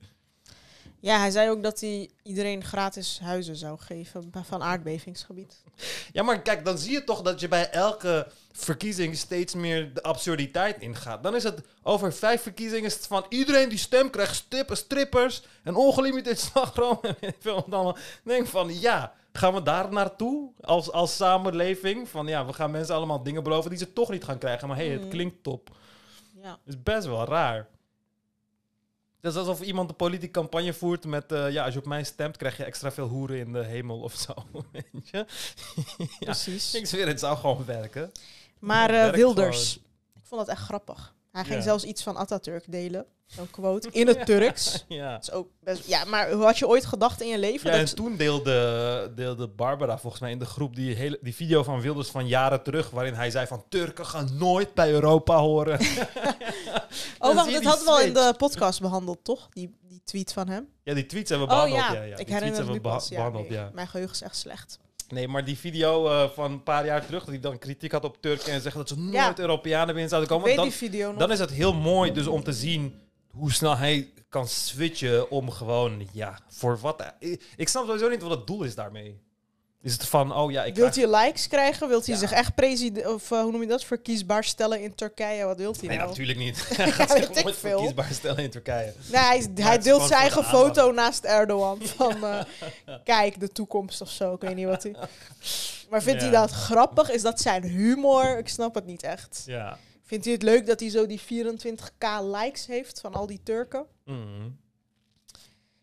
ja, 0.99 1.19
hij 1.19 1.31
zei 1.31 1.49
ook 1.49 1.63
dat 1.63 1.79
hij 1.79 2.09
iedereen 2.23 2.63
gratis 2.63 3.19
huizen 3.23 3.55
zou 3.55 3.79
geven 3.79 4.29
ba- 4.29 4.43
van 4.43 4.63
aardbevingsgebied. 4.63 5.63
Ja, 6.11 6.23
maar 6.23 6.41
kijk, 6.41 6.65
dan 6.65 6.77
zie 6.77 6.91
je 6.91 7.03
toch 7.03 7.21
dat 7.21 7.39
je 7.39 7.47
bij 7.47 7.69
elke 7.69 8.27
verkiezing 8.51 9.17
steeds 9.17 9.53
meer 9.53 9.93
de 9.93 10.03
absurditeit 10.03 10.79
ingaat. 10.79 11.23
Dan 11.23 11.35
is 11.35 11.43
het 11.43 11.61
over 11.83 12.13
vijf 12.13 12.41
verkiezingen 12.41 12.85
is 12.85 12.93
het 12.93 13.07
van 13.07 13.25
iedereen 13.29 13.69
die 13.69 13.77
stem 13.77 14.09
krijgt, 14.09 14.35
stippen, 14.35 14.77
strippers 14.77 15.41
en 15.63 15.75
ongelimiteerd 15.75 16.39
slagroom 16.39 16.99
en 17.01 17.15
weet 17.19 17.29
ik 17.29 17.37
veel 17.39 17.55
wat 17.55 17.65
allemaal. 17.73 17.97
Ik 17.97 18.21
denk 18.23 18.47
van, 18.47 18.79
ja, 18.79 19.13
gaan 19.37 19.53
we 19.53 19.61
daar 19.63 19.91
naartoe 19.91 20.51
als, 20.61 20.91
als 20.91 21.15
samenleving? 21.15 22.09
Van 22.09 22.27
ja, 22.27 22.45
we 22.45 22.53
gaan 22.53 22.71
mensen 22.71 22.95
allemaal 22.95 23.23
dingen 23.23 23.43
beloven 23.43 23.69
die 23.69 23.79
ze 23.79 23.93
toch 23.93 24.09
niet 24.09 24.23
gaan 24.23 24.37
krijgen. 24.37 24.67
Maar 24.67 24.77
hé, 24.77 24.83
hey, 24.85 24.93
het 24.93 25.03
Mm. 25.03 25.09
klinkt 25.09 25.43
top. 25.43 25.69
Ja. 26.41 26.59
Is 26.65 26.83
best 26.83 27.07
wel 27.07 27.25
raar. 27.25 27.67
Het 29.21 29.33
is 29.33 29.39
alsof 29.39 29.61
iemand 29.61 29.89
een 29.89 29.95
politieke 29.95 30.39
campagne 30.39 30.73
voert 30.73 31.05
met... 31.05 31.31
eh, 31.31 31.51
ja, 31.51 31.63
als 31.65 31.73
je 31.73 31.79
op 31.79 31.85
mij 31.85 32.03
stemt, 32.03 32.37
krijg 32.37 32.57
je 32.57 32.63
extra 32.63 32.91
veel 32.91 33.07
hoeren 33.07 33.37
in 33.37 33.53
de 33.53 33.63
hemel 33.63 33.99
of 33.99 34.13
zo. 34.13 34.33
Weet 34.71 35.09
je? 35.09 35.25
ja, 35.97 36.05
Precies. 36.19 36.73
ik 36.75 36.85
zweer, 36.85 37.07
het 37.07 37.19
zou 37.19 37.37
gewoon 37.37 37.65
werken. 37.65 38.11
Maar 38.59 38.89
eh, 38.89 39.09
Wilders, 39.13 39.75
ik 40.15 40.21
vond 40.23 40.41
dat 40.45 40.49
echt 40.55 40.61
grappig. 40.63 41.14
Hij 41.35 41.43
ging 41.43 41.55
Ja. 41.57 41.61
zelfs 41.63 41.83
iets 41.83 42.03
van 42.03 42.15
Atatürk 42.17 42.63
delen. 42.71 43.05
Zo'n 43.25 43.49
quote. 43.49 43.89
In 43.91 44.07
het 44.13 44.25
Turks. 44.25 44.83
Ja. 44.87 45.11
Dat 45.11 45.21
is 45.21 45.31
ook 45.31 45.47
best, 45.63 45.87
ja, 45.87 46.05
maar 46.05 46.31
hoe 46.31 46.43
had 46.43 46.57
je 46.57 46.67
ooit 46.67 46.85
gedacht 46.85 47.21
in 47.21 47.27
je 47.27 47.37
leven? 47.39 47.69
Ja, 47.71 47.77
en 47.77 47.85
dat, 47.85 47.95
toen 47.95 48.15
deelde, 48.17 49.11
deelde 49.15 49.47
Barbara 49.47 49.97
volgens 49.97 50.21
mij 50.21 50.31
in 50.31 50.39
de 50.39 50.45
groep 50.45 50.75
die, 50.75 50.95
hele, 50.95 51.19
die 51.21 51.35
video 51.35 51.63
van 51.63 51.81
Wilders 51.81 52.09
van 52.09 52.27
jaren 52.27 52.63
terug... 52.63 52.89
waarin 52.89 53.13
hij 53.13 53.31
zei 53.31 53.47
van 53.47 53.63
Turken 53.69 54.05
gaan 54.05 54.29
nooit 54.37 54.73
bij 54.73 54.91
Europa 54.91 55.37
horen. 55.39 55.79
oh, 57.19 57.35
wacht, 57.35 57.51
dat 57.53 57.63
hadden 57.63 57.85
we 57.85 57.91
al 57.91 58.01
in 58.01 58.13
de 58.13 58.33
podcast 58.37 58.81
behandeld, 58.81 59.23
toch? 59.23 59.47
Die, 59.49 59.75
die 59.87 60.01
tweet 60.03 60.33
van 60.33 60.47
hem. 60.49 60.67
ja, 60.83 60.93
die 60.93 61.05
tweets 61.05 61.29
hebben 61.29 61.47
we 61.47 61.53
Oh 61.53 61.63
behandeld. 61.63 61.87
ja, 61.93 61.93
ja, 61.93 62.01
ja. 62.01 62.03
Die 62.03 62.09
ik 62.09 62.15
tweets 62.15 62.31
herinner 62.31 62.47
het 62.47 62.55
hebben 62.57 62.73
nu 62.73 62.77
we 62.81 62.83
beha- 62.83 62.95
pas. 62.95 63.07
Ja, 63.09 63.15
behandeld, 63.15 63.49
nee, 63.49 63.57
ja. 63.57 63.69
Mijn 63.73 63.87
geheugen 63.87 64.15
is 64.15 64.21
echt 64.21 64.35
slecht. 64.37 64.79
Nee, 65.09 65.27
maar 65.27 65.45
die 65.45 65.57
video 65.57 66.07
eh, 66.07 66.29
van 66.29 66.51
een 66.51 66.63
paar 66.63 66.85
jaar 66.85 67.05
terug, 67.05 67.19
dat 67.19 67.29
hij 67.29 67.39
dan 67.39 67.57
kritiek 67.57 67.91
had 67.91 68.03
op 68.03 68.17
Turken 68.21 68.53
en 68.53 68.61
zeggen 68.61 68.79
dat 68.79 68.89
ze 68.89 68.99
nooit 68.99 69.13
Ja. 69.13 69.33
Europeanen 69.37 69.87
binnen 69.93 70.09
zouden 70.09 70.29
Ik 70.29 70.35
komen. 70.35 70.45
weet 70.47 70.55
Dan, 70.55 70.67
die 70.67 70.77
video 70.89 71.09
nog. 71.09 71.19
dan 71.19 71.31
is 71.31 71.39
het 71.39 71.51
heel 71.51 71.73
mooi 71.73 72.11
dus 72.11 72.27
om 72.27 72.43
te 72.43 72.53
zien 72.53 72.99
hoe 73.31 73.51
snel 73.51 73.77
hij 73.77 74.09
kan 74.29 74.47
switchen 74.47 75.29
om 75.31 75.51
gewoon, 75.51 76.07
ja, 76.11 76.39
voor 76.49 76.79
wat. 76.79 77.13
Ik, 77.19 77.43
ik 77.55 77.67
snap 77.67 77.85
sowieso 77.85 78.09
niet 78.09 78.21
wat 78.21 78.31
het 78.31 78.47
doel 78.47 78.63
is 78.63 78.75
daarmee. 78.75 79.23
Is 79.85 79.93
het 79.93 80.05
van, 80.05 80.35
oh 80.35 80.51
ja, 80.51 80.63
ik 80.63 80.75
Wilt 80.75 80.91
krijg- 80.91 81.09
hij 81.11 81.23
likes 81.25 81.47
krijgen? 81.47 81.87
Wilt 81.87 82.05
hij 82.05 82.13
Ja. 82.15 82.19
zich 82.21 82.31
echt 82.31 82.55
president 82.55 83.07
of 83.07 83.31
eh, 83.31 83.41
hoe 83.41 83.51
noem 83.51 83.61
je 83.61 83.67
dat? 83.67 83.83
Verkiesbaar 83.83 84.43
stellen 84.43 84.81
in 84.81 84.95
Turkije? 84.95 85.45
Wat 85.45 85.57
wilt 85.57 85.79
hij 85.79 85.87
Nee, 85.87 85.97
nou? 85.97 86.09
natuurlijk 86.09 86.37
niet. 86.37 86.67
Hij 86.77 86.91
gaat 86.91 87.13
weet 87.13 87.25
zich 87.27 87.37
ik 87.37 87.43
nooit 87.43 87.57
veel. 87.57 87.77
verkiesbaar 87.77 88.11
stellen 88.13 88.43
in 88.43 88.49
Turkije. 88.49 88.93
Nee, 89.11 89.47
hij, 89.65 89.79
deelt 89.79 90.01
zijn 90.07 90.19
eigen 90.19 90.41
de 90.41 90.47
foto 90.47 90.91
naast 90.91 91.23
Erdogan. 91.23 91.81
Van 91.97 92.23
eh, 92.25 92.43
kijk, 93.03 93.39
de 93.39 93.47
toekomst 93.49 94.01
of 94.01 94.09
zo. 94.09 94.33
Ik 94.33 94.41
weet 94.41 94.55
niet 94.55 94.65
wat 94.65 94.83
hij. 94.83 94.95
Maar 95.89 96.03
vindt 96.03 96.21
hij 96.21 96.31
dat 96.31 96.51
grappig? 96.51 97.09
Is 97.11 97.21
dat 97.21 97.41
zijn 97.41 97.63
humor? 97.63 98.37
Ik 98.37 98.47
snap 98.47 98.75
het 98.75 98.85
niet 98.85 99.03
echt. 99.03 99.43
Ja. 99.45 99.77
Vindt 100.03 100.25
hij 100.25 100.33
het 100.33 100.43
leuk 100.43 100.65
dat 100.65 100.79
hij 100.79 100.89
zo 100.89 101.05
die 101.07 101.21
24k 101.21 102.07
likes 102.21 102.65
heeft 102.65 102.99
van 103.01 103.13
al 103.13 103.25
die 103.27 103.39
Turken? 103.43 103.85
Mm. 104.05 104.57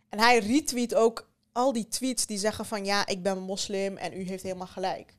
En 0.08 0.18
hij 0.18 0.38
retweet 0.38 0.94
ook 0.94 1.30
al 1.52 1.72
die 1.72 1.88
tweets 1.88 2.26
die 2.26 2.38
zeggen 2.38 2.64
van 2.66 2.84
ja, 2.84 3.06
ik 3.06 3.22
ben 3.22 3.38
moslim 3.38 3.96
en 3.96 4.12
u 4.12 4.22
heeft 4.28 4.42
helemaal 4.42 4.66
gelijk. 4.66 5.14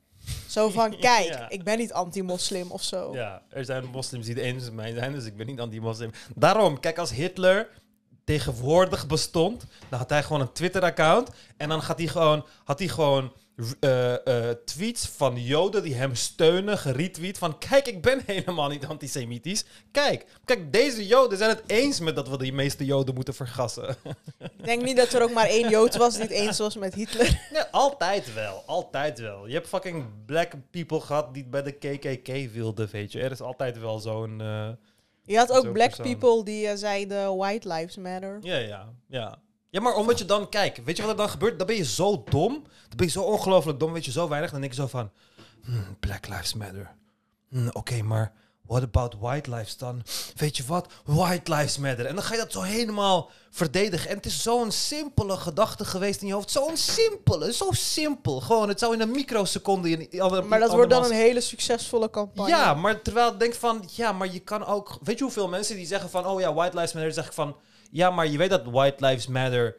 Zo 0.47 0.69
van 0.79 0.97
kijk, 0.99 1.27
Ja. 1.27 1.49
ik 1.49 1.63
ben 1.63 1.77
niet 1.77 1.93
anti-moslim 1.93 2.71
of 2.71 2.83
zo. 2.83 3.13
Ja, 3.13 3.41
er 3.49 3.65
zijn 3.65 3.85
moslims 3.85 4.25
die 4.25 4.35
het 4.35 4.43
eens 4.43 4.63
met 4.63 4.73
mij 4.73 4.93
zijn, 4.93 5.13
dus 5.13 5.25
ik 5.25 5.37
ben 5.37 5.45
niet 5.45 5.59
anti-moslim. 5.59 6.11
Daarom, 6.35 6.79
kijk, 6.79 6.97
als 6.97 7.11
Hitler 7.11 7.69
tegenwoordig 8.23 9.07
bestond, 9.07 9.65
dan 9.89 9.99
had 9.99 10.09
hij 10.09 10.23
gewoon 10.23 10.41
een 10.41 10.51
Twitter-account 10.51 11.29
en 11.57 11.69
dan 11.69 11.81
gaat 11.81 11.97
hij 11.97 12.07
gewoon, 12.07 12.45
had 12.63 12.79
hij 12.79 12.87
gewoon 12.87 13.31
eh, 13.79 14.49
eh, 14.49 14.55
tweets 14.65 15.07
van 15.07 15.41
Joden 15.43 15.83
die 15.83 15.95
hem 15.95 16.15
steunen, 16.15 16.77
geretweet 16.77 17.37
van 17.37 17.57
kijk, 17.57 17.87
ik 17.87 18.01
ben 18.01 18.21
helemaal 18.25 18.69
niet 18.69 18.85
antisemitisch. 18.85 19.65
Kijk, 19.91 20.25
kijk, 20.45 20.71
deze 20.73 21.07
Joden 21.07 21.37
zijn 21.37 21.49
het 21.49 21.63
eens 21.67 21.99
met 21.99 22.15
dat 22.15 22.29
we 22.29 22.37
de 22.37 22.51
meeste 22.51 22.85
Joden 22.85 23.15
moeten 23.15 23.33
vergassen. 23.33 23.95
Ik 24.39 24.65
denk 24.65 24.83
niet 24.83 24.97
dat 24.97 25.13
er 25.13 25.23
ook 25.23 25.33
maar 25.33 25.47
één 25.47 25.69
Jood 25.69 25.95
was 25.95 26.13
die 26.13 26.21
het 26.21 26.31
eens 26.31 26.57
was 26.57 26.75
met 26.77 26.93
Hitler. 26.93 27.41
Ja, 27.53 27.67
altijd 27.71 28.33
wel. 28.33 28.63
Altijd 28.65 29.19
wel. 29.19 29.47
Je 29.47 29.53
hebt 29.53 29.67
fucking 29.67 30.05
black 30.25 30.51
people 30.71 30.99
gehad 31.01 31.33
die 31.33 31.45
bij 31.45 31.63
de 31.63 31.71
KKK 31.71 32.51
wilden, 32.51 32.87
weet 32.91 33.11
je. 33.11 33.19
Er 33.21 33.31
is 33.31 33.41
altijd 33.41 33.79
wel 33.79 33.99
zo'n... 33.99 34.41
eh, 34.41 34.69
Je 35.23 35.37
had 35.37 35.51
ook 35.51 35.71
black 35.73 35.95
persoon. 35.95 36.17
people 36.17 36.43
die 36.43 36.77
zeiden 36.77 37.37
white 37.37 37.67
lives 37.67 37.97
matter. 37.97 38.37
Ja, 38.41 38.57
ja, 38.57 38.89
ja. 39.07 39.37
Ja, 39.73 39.81
maar 39.81 39.95
omdat 39.95 40.17
je 40.17 40.25
dan... 40.25 40.49
Kijk, 40.49 40.81
weet 40.85 40.95
je 40.95 41.01
wat 41.01 41.11
er 41.11 41.17
dan 41.17 41.29
gebeurt? 41.29 41.57
Dan 41.57 41.67
ben 41.67 41.75
je 41.75 41.85
zo 41.85 42.23
dom. 42.29 42.53
Dan 42.53 42.97
ben 42.97 43.05
je 43.05 43.11
zo 43.11 43.21
ongelooflijk 43.21 43.79
dom. 43.79 43.93
Weet 43.93 44.05
je 44.05 44.11
zo 44.11 44.27
weinig. 44.27 44.51
Dan 44.51 44.59
denk 44.61 44.73
je 44.73 44.81
zo 44.81 44.87
van... 44.87 45.11
hmm, 45.65 45.97
Black 45.99 46.27
Lives 46.27 46.53
Matter. 46.53 46.91
Hmm, 47.49 47.69
Oké, 47.73 48.01
maar... 48.01 48.33
What 48.65 48.83
about 48.83 49.15
white 49.19 49.49
lives 49.55 49.77
dan? 49.77 50.03
Weet 50.35 50.57
je 50.57 50.63
wat? 50.65 50.87
White 51.05 51.53
lives 51.53 51.77
matter. 51.77 52.05
En 52.05 52.15
dan 52.15 52.23
ga 52.23 52.33
je 52.33 52.39
dat 52.39 52.51
zo 52.51 52.61
helemaal 52.61 53.29
verdedigen. 53.49 54.09
En 54.09 54.15
het 54.15 54.25
is 54.25 54.41
zo'n 54.41 54.71
simpele 54.71 55.37
gedachte 55.37 55.85
geweest 55.85 56.21
in 56.21 56.27
je 56.27 56.33
hoofd. 56.33 56.51
Zo'n 56.51 56.77
simpele, 56.77 57.53
zo 57.53 57.67
simpel. 57.71 58.41
Gewoon, 58.41 58.67
het 58.67 58.79
zou 58.79 58.93
in 58.93 59.01
een 59.01 59.11
microseconde... 59.11 59.89
In, 59.89 60.21
andere- 60.21 60.41
Maar 60.41 60.59
dat 60.59 60.71
wordt 60.71 60.89
dan 60.89 61.03
een 61.03 61.11
hele 61.11 61.41
succesvolle 61.41 62.09
campagne. 62.09 62.49
ja, 62.51 62.73
maar 62.73 63.01
terwijl 63.01 63.31
ik 63.31 63.39
denk 63.39 63.53
van, 63.53 63.89
ja, 63.91 64.11
maar 64.11 64.33
je 64.33 64.39
kan 64.39 64.65
ook... 64.65 64.97
Weet 65.03 65.17
je 65.17 65.23
hoeveel 65.23 65.47
mensen 65.47 65.75
die 65.75 65.85
zeggen 65.87 66.09
van, 66.09 66.25
oh 66.25 66.39
ja, 66.39 66.53
White 66.53 66.75
Lives 66.75 66.93
Matter, 66.93 67.13
zeg 67.13 67.25
ik 67.25 67.33
van, 67.33 67.55
ja, 67.93 68.09
maar 68.09 68.27
je 68.27 68.37
weet 68.37 68.49
dat 68.49 68.65
White 68.65 69.05
Lives 69.05 69.27
Matter 69.27 69.75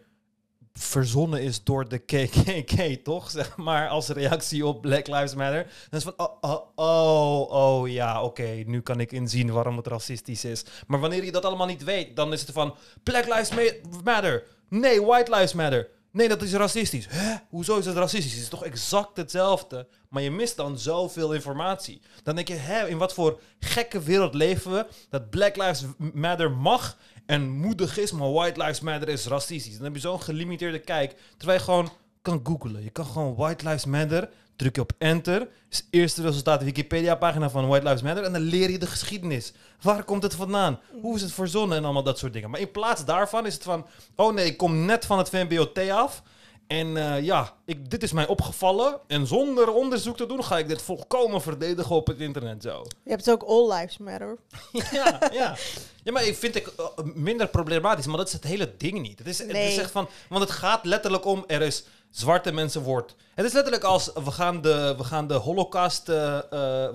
verzonnen 0.72 1.42
is 1.42 1.64
door 1.64 1.88
de 1.88 1.98
KKK, 1.98 3.04
toch? 3.04 3.30
Zeg 3.30 3.56
maar, 3.56 3.88
als 3.88 4.08
reactie 4.08 4.66
op 4.66 4.80
Black 4.80 5.06
Lives 5.06 5.34
Matter. 5.34 5.62
Dan 5.90 5.98
is 6.00 6.02
van, 6.04 6.14
oh, 6.16 6.36
oh, 6.40 6.60
oh, 6.74 7.50
oh 7.50 7.88
ja, 7.88 8.22
oké, 8.22 8.62
nu 8.66 8.80
kan 8.80 9.00
ik 9.00 9.12
inzien 9.12 9.52
waarom 9.52 9.76
het 9.76 9.86
racistisch 9.86 10.44
is. 10.44 10.64
Maar 10.86 11.00
wanneer 11.00 11.24
je 11.24 11.32
dat 11.32 11.44
allemaal 11.44 11.66
niet 11.66 11.84
weet, 11.84 12.16
dan 12.16 12.32
is 12.32 12.40
het 12.40 12.50
van, 12.50 12.74
Black 13.02 13.24
Lives 13.24 13.50
Ma- 13.50 14.00
Matter. 14.04 14.42
Nee, 14.68 15.02
White 15.02 15.30
Lives 15.30 15.52
Matter. 15.52 15.88
Nee, 16.10 16.28
dat 16.28 16.42
is 16.42 16.52
racistisch. 16.52 17.06
Hè? 17.08 17.34
Hoezo 17.48 17.78
is 17.78 17.86
het 17.86 17.96
racistisch? 17.96 18.32
Het 18.32 18.42
is 18.42 18.48
toch 18.48 18.64
exact 18.64 19.16
hetzelfde? 19.16 19.86
Maar 20.08 20.22
je 20.22 20.30
mist 20.30 20.56
dan 20.56 20.78
zoveel 20.78 21.32
informatie. 21.32 22.00
Dan 22.22 22.34
denk 22.34 22.48
je, 22.48 22.54
hè, 22.54 22.88
in 22.88 22.98
wat 22.98 23.12
voor 23.14 23.40
gekke 23.58 24.00
wereld 24.02 24.34
leven 24.34 24.72
we? 24.72 24.86
Dat 25.10 25.30
Black 25.30 25.56
Lives 25.56 25.84
Matter 26.12 26.50
mag 26.50 26.96
en 27.26 27.50
moedig 27.50 27.98
is, 27.98 28.12
maar 28.12 28.32
White 28.32 28.62
Lives 28.62 28.80
Matter 28.80 29.08
is 29.08 29.26
racistisch. 29.26 29.74
Dan 29.74 29.84
heb 29.84 29.94
je 29.94 30.00
zo'n 30.00 30.22
gelimiteerde 30.22 30.78
kijk. 30.78 31.14
Terwijl 31.36 31.58
je 31.58 31.64
gewoon 31.64 31.90
kan 32.22 32.40
googlen. 32.44 32.82
Je 32.82 32.90
kan 32.90 33.06
gewoon 33.06 33.34
White 33.34 33.64
Lives 33.64 33.84
Matter, 33.84 34.28
druk 34.56 34.74
je 34.74 34.80
op 34.80 34.92
enter. 34.98 35.48
Is 35.70 35.86
eerste 35.90 36.22
resultaat 36.22 36.58
de 36.58 36.64
Wikipedia-pagina 36.64 37.50
van 37.50 37.66
White 37.66 37.84
Lives 37.84 38.02
Matter. 38.02 38.24
En 38.24 38.32
dan 38.32 38.42
leer 38.42 38.70
je 38.70 38.78
de 38.78 38.86
geschiedenis. 38.86 39.52
Waar 39.80 40.04
komt 40.04 40.22
het 40.22 40.34
vandaan? 40.34 40.80
Hoe 41.00 41.14
is 41.14 41.22
het 41.22 41.32
verzonnen 41.32 41.76
en 41.76 41.84
allemaal 41.84 42.02
dat 42.02 42.18
soort 42.18 42.32
dingen. 42.32 42.50
Maar 42.50 42.60
in 42.60 42.70
plaats 42.70 43.04
daarvan 43.04 43.46
is 43.46 43.54
het 43.54 43.62
van... 43.62 43.86
Oh 44.16 44.34
nee, 44.34 44.46
ik 44.46 44.56
kom 44.56 44.84
net 44.84 45.06
van 45.06 45.18
het 45.18 45.28
VMBOT 45.28 45.90
af. 45.90 46.22
En 46.66 46.96
eh, 46.96 47.24
ja, 47.24 47.52
ik, 47.64 47.90
dit 47.90 48.02
is 48.02 48.12
mij 48.12 48.26
opgevallen. 48.26 49.00
En 49.06 49.26
zonder 49.26 49.72
onderzoek 49.72 50.16
te 50.16 50.26
doen 50.26 50.44
ga 50.44 50.58
ik 50.58 50.68
dit 50.68 50.82
volkomen 50.82 51.42
verdedigen 51.42 51.96
op 51.96 52.06
het 52.06 52.18
internet 52.20 52.62
zo. 52.62 52.84
Je 53.04 53.10
hebt 53.10 53.30
ook 53.30 53.42
all 53.42 53.72
lives 53.72 53.98
matter. 53.98 54.38
Ja, 54.92 55.20
ja. 55.32 55.56
Ja, 56.02 56.12
maar 56.12 56.24
ik 56.24 56.36
vind 56.36 56.54
het 56.54 56.74
eh, 56.74 56.86
minder 57.14 57.48
problematisch, 57.48 58.06
maar 58.06 58.16
dat 58.16 58.26
is 58.26 58.32
het 58.32 58.44
hele 58.44 58.74
ding 58.76 59.00
niet. 59.00 59.18
Het 59.18 59.28
is, 59.28 59.38
het 59.38 59.52
Nee. 59.52 59.72
is 59.72 59.78
echt 59.78 59.90
van, 59.90 60.08
want 60.28 60.42
het 60.42 60.52
gaat 60.52 60.84
letterlijk 60.84 61.24
om, 61.24 61.44
er 61.46 61.62
is 61.62 61.84
zwarte 62.10 62.52
mensen 62.52 62.82
wordt. 62.82 63.14
Het 63.34 63.46
is 63.46 63.52
letterlijk 63.52 63.84
als, 63.84 64.10
we 64.24 64.30
gaan 64.30 64.60
de, 64.60 64.94
we 64.96 65.04
gaan 65.04 65.26
de 65.26 65.34
holocaust, 65.34 66.08
eh, 66.08 66.38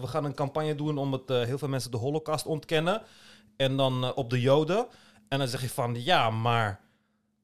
we 0.01 0.07
gaan 0.07 0.25
een 0.25 0.33
campagne 0.33 0.75
doen 0.75 0.97
om 0.97 1.11
het, 1.13 1.29
heel 1.29 1.57
veel 1.57 1.67
mensen 1.67 1.91
de 1.91 1.97
holocaust 1.97 2.45
ontkennen. 2.45 3.01
En 3.57 3.77
dan 3.77 4.13
op 4.13 4.29
de 4.29 4.39
joden. 4.41 4.87
En 5.27 5.39
dan 5.39 5.47
zeg 5.47 5.61
je 5.61 5.69
van, 5.69 6.03
ja, 6.03 6.29
maar 6.29 6.79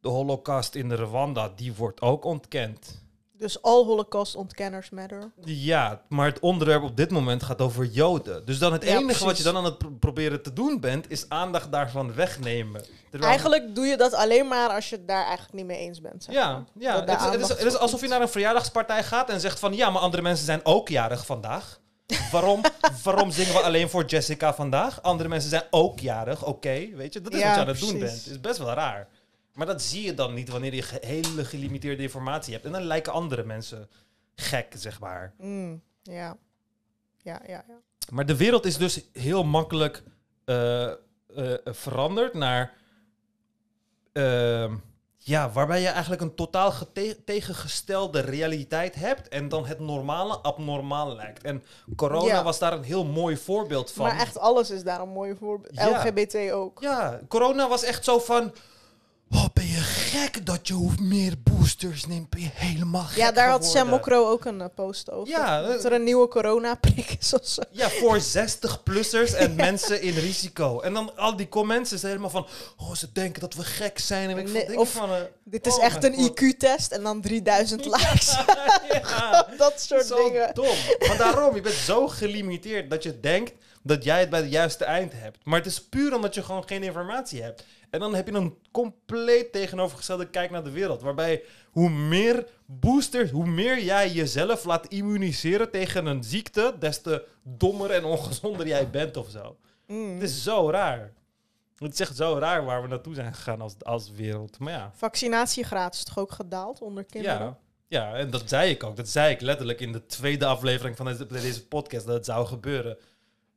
de 0.06 0.12
holocaust 0.12 0.76
in 0.76 0.90
de 0.90 0.96
Rwanda, 0.96 1.52
die 1.56 1.74
wordt 1.74 2.02
ook 2.02 2.24
ontkend. 2.26 3.04
Dus 3.38 3.62
all 3.62 3.84
holocaust 3.84 4.36
ontkenners 4.36 4.90
matter. 4.90 5.32
Ja, 5.44 6.02
maar 6.10 6.26
het 6.26 6.40
onderwerp 6.40 6.84
op 6.84 6.98
dit 6.98 7.12
moment 7.12 7.44
gaat 7.44 7.62
over 7.62 7.86
Joden. 7.86 8.46
Dus 8.46 8.60
dan 8.60 8.74
het 8.74 8.84
Ja, 8.84 8.98
enige 8.98 9.26
wat 9.26 9.38
je 9.38 9.44
dan 9.44 9.58
aan 9.58 9.66
het 9.66 9.78
pro- 9.78 9.90
proberen 10.00 10.42
te 10.42 10.54
doen 10.54 10.80
bent, 10.80 11.12
is 11.12 11.30
aandacht 11.30 11.72
daarvan 11.72 12.14
wegnemen. 12.14 12.82
Terwijl- 13.10 13.32
Eigenlijk 13.32 13.76
doe 13.76 13.86
je 13.86 13.98
dat 13.98 14.14
alleen 14.14 14.48
maar 14.48 14.70
als 14.70 14.90
je 14.90 14.96
het 14.96 15.08
daar 15.08 15.24
eigenlijk 15.26 15.54
niet 15.54 15.66
mee 15.66 15.78
eens 15.78 16.02
bent. 16.02 16.24
zeg 16.24 16.36
Ja, 16.36 16.64
ja. 16.80 17.00
Het, 17.00 17.10
is, 17.10 17.16
het, 17.16 17.20
is, 17.20 17.32
aandacht 17.32 17.50
het 17.50 17.60
is 17.68 17.72
voor 17.72 17.82
alsof 17.82 18.02
je 18.02 18.08
naar 18.08 18.22
een 18.22 18.30
verjaardagspartij 18.30 19.04
gaat 19.04 19.30
en 19.30 19.40
zegt 19.40 19.60
van 19.60 19.74
ja, 19.74 19.90
maar 19.90 20.02
andere 20.02 20.24
mensen 20.24 20.46
zijn 20.46 20.60
ook 20.64 20.90
jarig 20.90 21.26
vandaag. 21.26 21.80
Waarom, 22.32 22.62
waarom 23.04 23.32
zingen 23.32 23.54
we 23.54 23.60
alleen 23.62 23.90
voor 23.90 24.06
Jessica 24.06 24.54
vandaag? 24.54 25.02
Andere 25.02 25.30
mensen 25.30 25.50
zijn 25.50 25.64
ook 25.70 26.00
jarig, 26.00 26.46
oké, 26.46 26.88
weet 26.96 27.14
je. 27.14 27.22
Dat 27.22 27.34
is 27.34 27.40
Ja, 27.40 27.46
wat 27.46 27.56
je 27.56 27.62
aan 27.62 27.68
het 27.68 27.80
doen 27.80 28.00
bent. 28.00 28.28
Is 28.28 28.42
best 28.42 28.58
wel 28.58 28.74
raar. 28.74 29.08
Maar 29.56 29.66
dat 29.68 29.82
zie 29.82 30.06
je 30.06 30.14
dan 30.14 30.34
niet 30.34 30.50
wanneer 30.50 30.74
je 30.74 30.84
hele 31.02 31.46
gelimiteerde 31.46 32.02
informatie 32.04 32.54
hebt. 32.54 32.66
En 32.66 32.72
dan 32.72 32.84
lijken 32.84 33.14
andere 33.14 33.44
mensen 33.44 33.90
gek, 34.36 34.74
zeg 34.78 35.00
maar. 35.00 35.34
Mm, 35.38 35.82
ja. 36.04 36.38
Ja, 37.22 37.42
ja, 37.48 37.64
ja. 37.68 37.80
Maar 38.12 38.26
de 38.26 38.36
wereld 38.38 38.66
is 38.66 38.78
dus 38.78 39.02
heel 39.14 39.44
makkelijk 39.44 40.04
eh, 40.46 40.86
eh, 40.92 40.96
veranderd 41.66 42.34
naar. 42.34 42.74
ehm, 44.14 44.76
ja, 45.18 45.50
waarbij 45.52 45.82
je 45.82 45.88
eigenlijk 45.88 46.22
een 46.22 46.36
totaal 46.36 46.74
tegengestelde 47.26 48.20
realiteit 48.20 48.96
hebt. 48.96 49.28
En 49.28 49.50
dan 49.50 49.66
het 49.66 49.80
normale 49.80 50.38
abnormaal 50.38 51.16
lijkt. 51.16 51.44
En 51.44 51.64
corona 51.96 52.26
Ja. 52.34 52.44
was 52.44 52.60
daar 52.60 52.74
een 52.74 52.84
heel 52.84 53.06
mooi 53.06 53.38
voorbeeld 53.38 53.92
van. 53.92 54.06
Maar 54.08 54.20
echt 54.20 54.38
alles 54.38 54.70
is 54.72 54.84
daar 54.84 55.02
een 55.02 55.10
mooi 55.10 55.36
voorbeeld. 55.40 55.76
Ja. 55.76 55.88
LGBT 55.90 56.52
ook. 56.52 56.82
Ja, 56.82 57.20
corona 57.28 57.68
was 57.70 57.84
echt 57.84 58.04
zo 58.04 58.20
van. 58.20 58.54
Oh, 59.32 59.46
ben 59.54 59.66
je 59.68 59.74
gek 59.82 60.46
dat 60.46 60.68
je 60.68 60.74
hoeft 60.74 61.00
meer 61.00 61.34
boosters 61.44 62.06
neemt? 62.06 62.30
Ben 62.30 62.42
je 62.42 62.50
helemaal 62.54 63.02
gek 63.04 63.18
Ja, 63.18 63.32
daar 63.32 63.50
had 63.50 63.66
Sam? 63.66 63.88
Mokro 63.88 64.30
ook 64.32 64.46
een 64.46 64.62
eh, 64.62 64.68
post 64.76 65.12
over. 65.12 65.28
Ja, 65.34 65.62
dat 65.62 65.80
eh, 65.80 65.86
er 65.86 65.92
een 65.94 66.04
nieuwe 66.04 66.28
coronaprik 66.28 67.16
is 67.20 67.34
of 67.34 67.48
zo. 67.48 67.62
Ja, 67.72 67.90
voor 67.90 68.20
60-plussers 68.20 69.36
en 69.38 69.56
mensen 69.66 70.02
in 70.02 70.14
risico. 70.14 70.80
En 70.80 70.94
dan 70.94 71.18
al 71.18 71.36
die 71.36 71.50
comments 71.50 71.92
is 71.92 72.02
helemaal 72.02 72.30
van... 72.30 72.48
Oh, 72.78 72.94
ze 72.94 73.12
denken 73.12 73.42
dat 73.42 73.54
we 73.54 73.64
gek 73.64 74.00
zijn. 74.00 74.30
En 74.30 74.38
ik 74.38 74.52
Nee, 74.52 74.66
denk 74.68 74.80
of- 74.80 74.92
van... 74.92 75.10
eh, 75.10 75.16
Dit 75.44 75.66
is 75.68 75.76
Oh 75.78 75.84
echt 75.84 76.04
een. 76.04 76.14
IQ-test 76.32 76.92
en 76.92 77.04
dan 77.04 77.22
3000 77.22 77.86
likes. 77.86 78.36
ja, 78.92 79.48
dat 79.58 79.82
soort 79.82 80.06
zo 80.06 80.24
dingen. 80.28 80.54
dom. 80.54 80.76
Maar 81.08 81.18
daarom, 81.18 81.56
je 81.56 81.62
bent 81.62 81.76
zo 81.76 82.08
gelimiteerd 82.08 82.90
dat 82.90 83.04
je 83.04 83.20
denkt 83.20 83.52
dat 83.84 84.04
jij 84.04 84.20
het 84.20 84.30
bij 84.30 84.40
het 84.42 84.52
juiste 84.52 84.86
eind 84.86 85.12
hebt. 85.16 85.38
Maar 85.44 85.58
het 85.58 85.68
is 85.68 85.84
puur 85.84 86.16
omdat 86.16 86.34
je 86.36 86.44
gewoon 86.44 86.64
geen 86.66 86.84
informatie 86.84 87.42
hebt. 87.42 87.64
En 87.96 88.02
dan 88.02 88.16
heb 88.16 88.28
je 88.28 88.34
een 88.34 88.58
compleet 88.72 89.52
tegenovergestelde 89.52 90.30
kijk 90.30 90.52
naar 90.52 90.64
de 90.64 90.72
wereld. 90.72 91.02
Waarbij 91.02 91.44
hoe 91.72 91.90
meer 91.90 92.48
boosters, 92.66 93.32
hoe 93.32 93.46
meer 93.46 93.84
jij 93.84 94.12
jezelf 94.12 94.64
laat 94.64 94.88
immuniseren 94.88 95.72
tegen 95.72 96.06
een 96.06 96.24
ziekte, 96.24 96.76
des 96.80 97.02
te 97.02 97.26
dommer 97.44 97.92
en 97.92 98.04
ongezonder 98.04 98.68
jij 98.68 98.90
bent 98.90 99.18
of 99.18 99.30
zo. 99.30 99.58
Mm. 99.88 100.14
Het 100.14 100.24
is 100.24 100.44
zo 100.44 100.70
raar. 100.70 101.14
Het 101.78 101.94
is 101.94 102.00
echt 102.00 102.16
zo 102.16 102.38
raar 102.38 102.66
waar 102.66 102.82
we 102.82 102.88
naartoe 102.88 103.14
zijn 103.14 103.34
gegaan 103.34 103.62
als, 103.62 103.74
als 103.80 104.12
wereld. 104.12 104.60
Maar 104.60 104.74
ja. 104.74 104.92
Vaccinatiegraad 104.96 105.94
is 105.94 106.04
toch 106.04 106.18
ook 106.18 106.32
gedaald 106.32 106.82
onder 106.82 107.04
kinderen? 107.04 107.40
Ja, 107.40 107.58
ja, 107.88 108.14
en 108.14 108.30
dat 108.30 108.44
zei 108.46 108.72
ik 108.72 108.84
ook. 108.84 108.96
Dat 108.96 109.10
zei 109.10 109.34
ik 109.34 109.42
letterlijk 109.42 109.80
in 109.80 109.92
de 109.92 110.06
tweede 110.06 110.46
aflevering 110.46 110.98
van 110.98 111.06
deze, 111.06 111.26
deze 111.26 111.68
podcast, 111.68 112.06
dat 112.06 112.16
het 112.16 112.26
zou 112.26 112.46
gebeuren. 112.46 112.98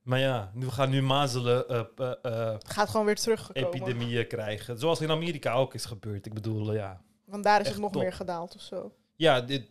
Maar 0.08 0.18
ja, 0.18 0.50
nu 0.54 0.64
we 0.64 0.72
gaan 0.72 0.90
nu 0.90 1.02
mazelen 1.02 1.68
eh, 1.68 2.12
eh, 2.22 2.54
Gaat 2.66 2.88
gewoon 2.88 3.06
weer 3.06 3.16
teruggekomen. 3.16 3.68
epidemieën 3.72 4.26
krijgen. 4.26 4.78
Zoals 4.78 5.00
in 5.00 5.10
Amerika 5.10 5.52
ook 5.52 5.74
is 5.74 5.84
gebeurd. 5.84 6.26
Ik 6.26 6.34
bedoel, 6.34 6.72
ja. 6.72 7.00
Want 7.24 7.44
daar 7.44 7.60
is 7.60 7.68
het 7.68 7.78
nog 7.78 7.92
top. 7.92 8.02
meer 8.02 8.12
gedaald 8.12 8.54
of 8.54 8.60
zo. 8.60 8.92
Ja, 9.16 9.40
dit, 9.40 9.62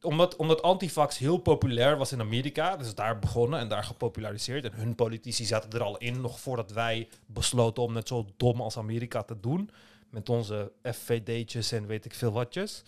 omdat, 0.00 0.36
omdat 0.36 0.62
antivax 0.62 1.18
heel 1.18 1.38
populair 1.38 1.96
was 1.96 2.12
in 2.12 2.20
Amerika, 2.20 2.76
dus 2.76 2.94
daar 2.94 3.18
begonnen 3.18 3.60
en 3.60 3.68
daar 3.68 3.84
gepopulariseerd. 3.84 4.64
En 4.64 4.72
hun 4.72 4.94
politici 4.94 5.44
zaten 5.44 5.70
er 5.70 5.82
al 5.82 5.96
in, 5.96 6.20
nog 6.20 6.40
voordat 6.40 6.72
wij 6.72 7.08
besloten 7.26 7.82
om 7.82 7.92
net 7.92 8.08
zo 8.08 8.26
dom 8.36 8.60
als 8.60 8.78
Amerika 8.78 9.22
te 9.22 9.40
doen. 9.40 9.70
Met 10.10 10.28
onze 10.28 10.72
FVD'tjes 10.82 11.72
en 11.72 11.86
weet 11.86 12.04
ik 12.04 12.14
veel 12.14 12.32
watjes. 12.32 12.84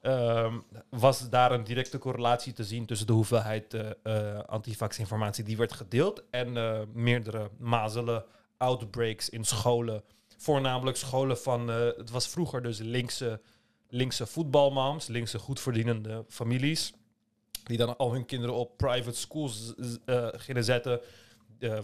Ehm, 0.00 0.58
was 0.88 1.30
daar 1.30 1.52
een 1.52 1.64
directe 1.64 1.98
correlatie 1.98 2.52
te 2.52 2.64
zien 2.64 2.86
tussen 2.86 3.06
de 3.06 3.12
hoeveelheid 3.12 3.74
eh 3.74 3.90
eh, 4.02 4.38
antivax-informatie 4.44 5.44
die 5.44 5.56
werd 5.56 5.72
gedeeld 5.72 6.22
en 6.30 6.56
eh, 6.56 6.80
meerdere 6.92 7.50
mazelen, 7.58 8.24
outbreaks 8.56 9.28
in 9.28 9.44
scholen. 9.44 10.02
Voornamelijk 10.36 10.96
scholen 10.96 11.38
van, 11.38 11.68
het 11.68 12.10
was 12.10 12.28
vroeger 12.28 12.62
dus 12.62 12.78
linkse 12.78 13.40
linkse 13.88 14.26
voetbalmoms, 14.26 15.06
linkse 15.06 15.38
goedverdienende 15.38 16.24
families, 16.28 16.92
die 17.64 17.76
dan 17.76 17.96
al 17.96 18.12
hun 18.12 18.26
kinderen 18.26 18.54
op 18.54 18.76
private 18.76 19.16
schools 19.16 19.74
gingen 20.32 20.64
zetten, 20.64 21.00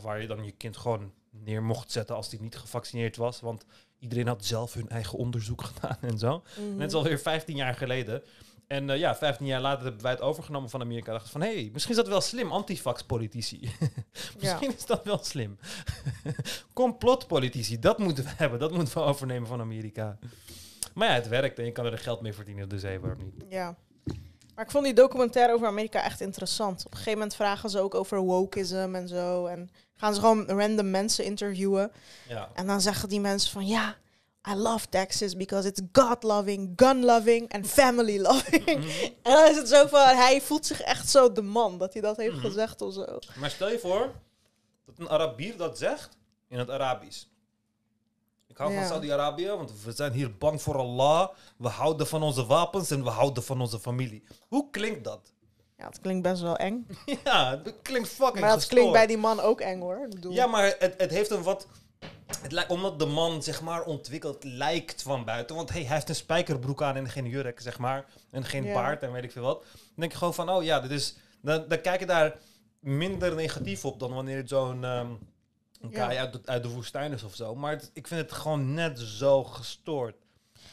waar 0.02 0.20
je 0.20 0.26
dan 0.26 0.44
je 0.44 0.52
kind 0.52 0.76
gewoon 0.76 1.12
neer 1.30 1.62
mocht 1.62 1.92
zetten 1.92 2.16
als 2.16 2.28
die 2.28 2.40
niet 2.40 2.56
gevaccineerd 2.56 3.16
was, 3.16 3.40
want 3.40 3.64
iedereen 3.98 4.26
had 4.26 4.44
zelf 4.44 4.74
hun 4.74 4.88
eigen 4.88 5.18
onderzoek 5.18 5.62
gedaan 5.72 5.98
en 6.00 6.18
zo. 6.18 6.42
Mhm. 6.58 6.72
En 6.72 6.80
het 6.80 6.90
is 6.90 6.96
alweer 6.96 7.18
15 7.18 7.56
jaar 7.56 7.74
geleden. 7.74 8.22
En 8.66 8.90
eh, 8.90 8.98
ja, 8.98 9.16
15 9.16 9.46
jaar 9.46 9.60
later 9.60 9.84
hebben 9.84 10.02
wij 10.02 10.12
het 10.12 10.20
overgenomen 10.20 10.70
van 10.70 10.80
Amerika. 10.80 11.12
Dachten 11.12 11.30
van, 11.30 11.40
hé, 11.40 11.54
hey, 11.54 11.70
misschien 11.72 11.94
is 11.94 12.00
dat 12.00 12.08
wel 12.08 12.20
slim, 12.20 12.52
antifax-politici. 12.52 13.70
misschien 14.40 14.74
is 14.74 14.86
dat 14.86 15.04
wel 15.04 15.24
slim. 15.24 15.58
Complotpolitici, 16.72 17.78
dat 17.78 17.98
moeten 17.98 18.24
we 18.24 18.30
hebben. 18.36 18.58
Dat 18.58 18.72
moeten 18.72 18.94
we 18.94 19.00
overnemen 19.00 19.48
van 19.48 19.60
Amerika. 19.60 20.18
Maar 20.94 21.08
ja, 21.08 21.14
het 21.14 21.28
werkt 21.28 21.58
en 21.58 21.64
je 21.64 21.72
kan 21.72 21.84
er 21.84 21.98
geld 21.98 22.20
mee 22.20 22.32
verdienen, 22.32 22.68
dus 22.68 22.82
hey, 22.82 23.00
waarom 23.00 23.24
niet? 23.24 23.44
Ja. 23.48 23.76
Maar 24.54 24.64
ik 24.64 24.70
vond 24.70 24.84
die 24.84 24.94
documentaire 24.94 25.52
over 25.52 25.66
Amerika 25.66 26.02
echt 26.02 26.20
interessant. 26.20 26.80
Op 26.86 26.90
een 26.90 26.96
gegeven 26.96 27.18
moment 27.18 27.36
vragen 27.36 27.70
ze 27.70 27.80
ook 27.80 27.94
over 27.94 28.18
wokeism 28.18 28.90
en 28.94 29.08
zo. 29.08 29.46
En 29.46 29.70
gaan 29.96 30.14
ze 30.14 30.20
gewoon 30.20 30.46
random 30.46 30.90
mensen 30.90 31.24
interviewen. 31.24 31.92
Ja. 32.28 32.50
En 32.54 32.66
dan 32.66 32.80
zeggen 32.80 33.08
die 33.08 33.20
mensen 33.20 33.50
van 33.52 33.66
ja, 33.66 33.96
I 34.50 34.54
love 34.54 34.88
Texas 34.88 35.36
because 35.36 35.68
it's 35.68 35.80
God-loving, 35.92 36.72
gun-loving 36.76 37.48
en 37.48 37.64
family-loving. 37.64 38.66
en 39.22 39.32
dan 39.32 39.48
is 39.50 39.56
het 39.56 39.68
zo 39.68 39.86
van, 39.86 40.16
hij 40.16 40.40
voelt 40.40 40.66
zich 40.66 40.80
echt 40.80 41.08
zo 41.08 41.32
de 41.32 41.42
man 41.42 41.78
dat 41.78 41.92
hij 41.92 42.02
dat 42.02 42.16
heeft 42.16 42.34
Mhm. 42.36 42.46
gezegd 42.46 42.82
of 42.82 42.92
zo. 42.94 43.18
Maar 43.38 43.50
stel 43.50 43.70
je 43.70 43.78
voor 43.78 44.14
dat 44.86 44.94
een 44.98 45.08
Arabier 45.08 45.56
dat 45.56 45.78
zegt 45.78 46.16
in 46.48 46.58
het 46.58 46.70
Arabisch. 46.70 47.24
Ik 48.48 48.56
hou 48.56 48.72
Ja. 48.72 48.78
van 48.78 48.88
Saudi-Arabië, 48.88 49.48
want 49.48 49.82
we 49.84 49.92
zijn 49.92 50.12
hier 50.12 50.36
bang 50.36 50.62
voor 50.62 50.78
Allah. 50.78 51.28
We 51.56 51.68
houden 51.68 52.06
van 52.06 52.22
onze 52.22 52.46
wapens 52.46 52.90
en 52.90 53.02
we 53.04 53.10
houden 53.10 53.42
van 53.42 53.60
onze 53.60 53.78
familie. 53.80 54.24
Hoe 54.48 54.70
klinkt 54.70 55.04
dat? 55.04 55.32
Ja, 55.76 55.86
het 55.86 56.00
klinkt 56.00 56.22
best 56.22 56.42
wel 56.42 56.56
eng. 56.56 56.86
Ja, 57.24 57.56
dat 57.56 57.74
klinkt 57.82 58.08
fucking 58.08 58.40
Maar 58.40 58.48
dat 58.48 58.58
gestoord. 58.58 58.68
klinkt 58.80 58.92
bij 58.92 59.06
die 59.06 59.18
man 59.18 59.40
ook 59.40 59.60
eng 59.60 59.80
hoor. 59.80 60.06
Bedoel, 60.08 60.32
Ja, 60.32 60.46
maar 60.46 60.64
het, 60.78 60.94
het 60.98 61.10
heeft 61.10 61.30
een 61.30 61.42
wat... 61.42 61.66
Het 62.40 62.52
lijkt, 62.52 62.70
omdat 62.70 62.98
de 62.98 63.06
man, 63.06 63.42
zeg 63.42 63.62
maar, 63.62 63.82
ontwikkeld 63.84 64.44
lijkt 64.44 65.02
van 65.02 65.24
buiten. 65.24 65.56
Want 65.56 65.70
hey, 65.70 65.82
hij 65.84 65.94
heeft 65.94 66.08
een 66.08 66.14
spijkerbroek 66.14 66.82
aan 66.82 66.96
en 66.96 67.08
geen 67.08 67.26
jurk, 67.26 67.60
zeg 67.60 67.78
maar. 67.78 68.04
En 68.30 68.44
geen 68.44 68.64
Ja. 68.64 68.74
baard 68.74 69.02
en 69.02 69.12
weet 69.12 69.24
ik 69.24 69.32
veel 69.32 69.42
wat. 69.42 69.60
Dan 69.72 69.80
denk 69.96 70.12
je 70.12 70.18
gewoon 70.18 70.34
van, 70.34 70.50
oh 70.50 70.62
ja, 70.64 70.80
dit 70.80 70.90
is... 70.90 71.16
Dan, 71.42 71.64
dan 71.68 71.80
kijk 71.80 72.00
je 72.00 72.06
daar 72.06 72.38
minder 72.80 73.34
negatief 73.34 73.84
op 73.84 73.98
dan 74.00 74.12
wanneer 74.14 74.36
het 74.36 74.48
zo'n... 74.48 74.84
ehm 74.84 75.06
een 75.80 75.90
Ja. 75.90 76.06
uit, 76.16 76.32
de, 76.32 76.40
uit 76.44 76.62
de 76.62 76.68
woestijn 76.68 77.12
is 77.12 77.22
of 77.22 77.34
zo. 77.34 77.54
Maar 77.54 77.70
het- 77.72 77.90
ik 77.94 78.06
vind 78.06 78.20
het 78.20 78.32
gewoon 78.32 78.74
net 78.74 78.98
zo 78.98 79.44
gestoord. 79.44 80.16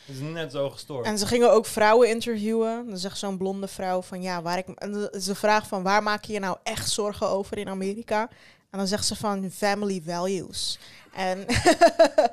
Het 0.06 0.16
is 0.16 0.22
net 0.22 0.52
zo 0.52 0.70
gestoord. 0.70 1.06
En 1.06 1.18
ze 1.18 1.28
gingen 1.28 1.52
ook 1.52 1.66
vrouwen 1.66 2.10
interviewen. 2.10 2.88
Dan 2.90 2.98
zegt 2.98 3.18
zo'n 3.18 3.38
blonde 3.38 3.68
vrouw 3.68 4.02
van 4.02 4.22
ja, 4.22 4.42
waar 4.42 4.58
ik. 4.58 4.68
En 4.68 4.92
dan 4.92 5.10
is 5.10 5.26
de 5.26 5.36
vraag 5.36 5.68
van 5.68 5.84
waar 5.84 6.04
maak 6.04 6.24
je 6.26 6.34
je 6.34 6.40
nou 6.40 6.58
echt 6.64 6.90
zorgen 6.90 7.28
over 7.30 7.58
in 7.58 7.70
Amerika? 7.70 8.30
En 8.70 8.78
dan 8.80 8.88
zegt 8.88 9.06
ze 9.06 9.16
van 9.16 9.52
family 9.52 10.02
values. 10.06 10.80
En, 11.14 11.46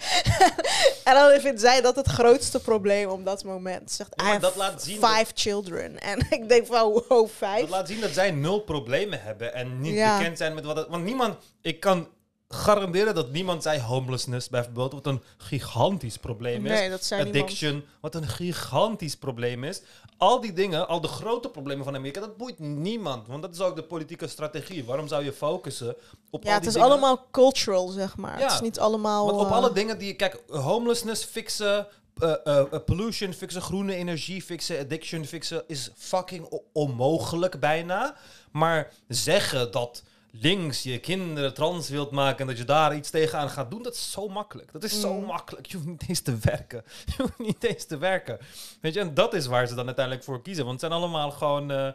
en 1.05 1.15
dan 1.15 1.41
vindt 1.41 1.61
zij 1.61 1.81
dat 1.81 1.97
het 1.97 2.07
grootste 2.07 2.61
probleem 2.61 3.09
op 3.09 3.25
dat 3.25 3.45
moment. 3.45 3.91
Ze 3.91 3.97
Zegt, 3.97 4.11
Ja, 4.17 4.39
dat 4.39 4.57
laat 4.57 4.83
zien 4.83 5.01
dat- 5.01 5.11
five 5.11 5.31
children. 5.35 5.99
En 6.11 6.27
ik 6.31 6.49
denk 6.49 6.67
van 6.67 7.03
wow, 7.09 7.29
vijf. 7.29 7.61
Dat 7.61 7.69
laat 7.69 7.89
zien 7.89 8.01
dat 8.01 8.11
zij 8.11 8.31
nul 8.31 8.61
problemen 8.61 9.23
hebben 9.23 9.55
en 9.55 9.81
niet 9.81 9.95
Ja. 9.95 10.19
bekend 10.19 10.39
zijn 10.39 10.55
met 10.55 10.65
wat 10.65 10.77
het... 10.77 10.89
Want 10.89 11.05
niemand... 11.05 11.37
Ik 11.63 11.81
kan 11.81 12.09
garanderen 12.55 13.15
dat 13.15 13.31
niemand 13.31 13.63
zei 13.63 13.81
homelessness 13.81 14.49
bijvoorbeeld, 14.49 14.93
wat 14.93 15.07
een 15.07 15.23
gigantisch 15.37 16.17
probleem 16.17 16.67
is. 16.67 16.73
Nee, 16.73 16.91
dat 16.91 17.05
zei 17.05 17.23
niemand. 17.25 17.43
Addiction, 17.45 17.85
wat 18.01 18.15
een 18.15 18.29
gigantisch 18.29 19.17
probleem 19.17 19.65
is. 19.65 19.83
Al 20.17 20.41
die 20.41 20.53
dingen, 20.53 20.89
al 20.89 21.01
de 21.01 21.09
grote 21.09 21.49
problemen 21.49 21.85
van 21.85 21.95
Amerika, 21.95 22.21
dat 22.21 22.37
boeit 22.37 22.59
niemand. 22.59 23.27
Want 23.27 23.43
dat 23.43 23.55
is 23.55 23.61
ook 23.61 23.77
de 23.77 23.83
politieke 23.83 24.27
strategie. 24.27 24.85
Waarom 24.85 25.09
zou 25.09 25.25
je 25.25 25.33
focussen 25.33 25.97
op 26.31 26.43
Ja, 26.43 26.49
al 26.49 26.55
het 26.55 26.67
is 26.67 26.73
dingen? 26.73 26.89
allemaal 26.89 27.27
cultural, 27.31 27.89
zeg 27.89 28.17
maar. 28.17 28.39
Ja. 28.39 28.45
Het 28.45 28.53
is 28.53 28.61
niet 28.61 28.79
allemaal... 28.79 29.27
Want 29.27 29.39
op 29.39 29.47
eh, 29.47 29.53
alle 29.53 29.73
dingen 29.73 29.99
die 29.99 30.09
je... 30.09 30.15
Kijk, 30.15 30.43
homelessness 30.49 31.25
fixen, 31.25 31.87
eh, 32.19 32.35
eh, 32.45 32.65
pollution 32.85 33.33
fixen, 33.33 33.63
groene 33.63 33.95
energie 33.95 34.43
fixen, 34.43 34.79
addiction 34.79 35.25
fixen... 35.25 35.63
is 35.67 35.91
fucking 35.97 36.61
onmogelijk 36.73 37.61
bijna. 37.61 38.17
Maar 38.51 38.93
zeggen 39.09 39.73
dat 39.73 40.03
links 40.31 40.83
je 40.83 40.99
kinderen 40.99 41.55
trans 41.55 41.89
wilt 41.89 42.11
maken... 42.11 42.41
en 42.41 42.47
dat 42.47 42.59
je 42.59 42.65
daar 42.65 42.97
iets 42.97 43.11
tegenaan 43.11 43.51
gaat 43.51 43.71
doen, 43.71 43.83
dat 43.83 43.95
is 43.95 44.11
zo 44.11 44.29
makkelijk. 44.29 44.73
Dat 44.73 44.83
is 44.85 45.01
zo 45.01 45.15
Mm. 45.15 45.25
makkelijk. 45.25 45.67
Je 45.67 45.77
hoeft 45.77 45.89
niet 45.89 46.09
eens 46.09 46.21
te 46.21 46.37
werken. 46.41 46.83
Je 47.17 47.23
hoeft 47.23 47.39
niet 47.39 47.65
eens 47.65 47.85
te 47.85 47.99
werken. 47.99 48.39
Weet 48.81 48.95
je, 48.95 49.01
en 49.01 49.15
dat 49.15 49.35
is 49.35 49.47
waar 49.47 49.67
ze 49.67 49.75
dan 49.75 49.87
uiteindelijk 49.87 50.25
voor 50.25 50.43
kiezen. 50.43 50.65
Want 50.65 50.81
het 50.81 50.91
zijn 50.91 51.01
allemaal 51.03 51.31
gewoon... 51.31 51.71
eh, 51.71 51.89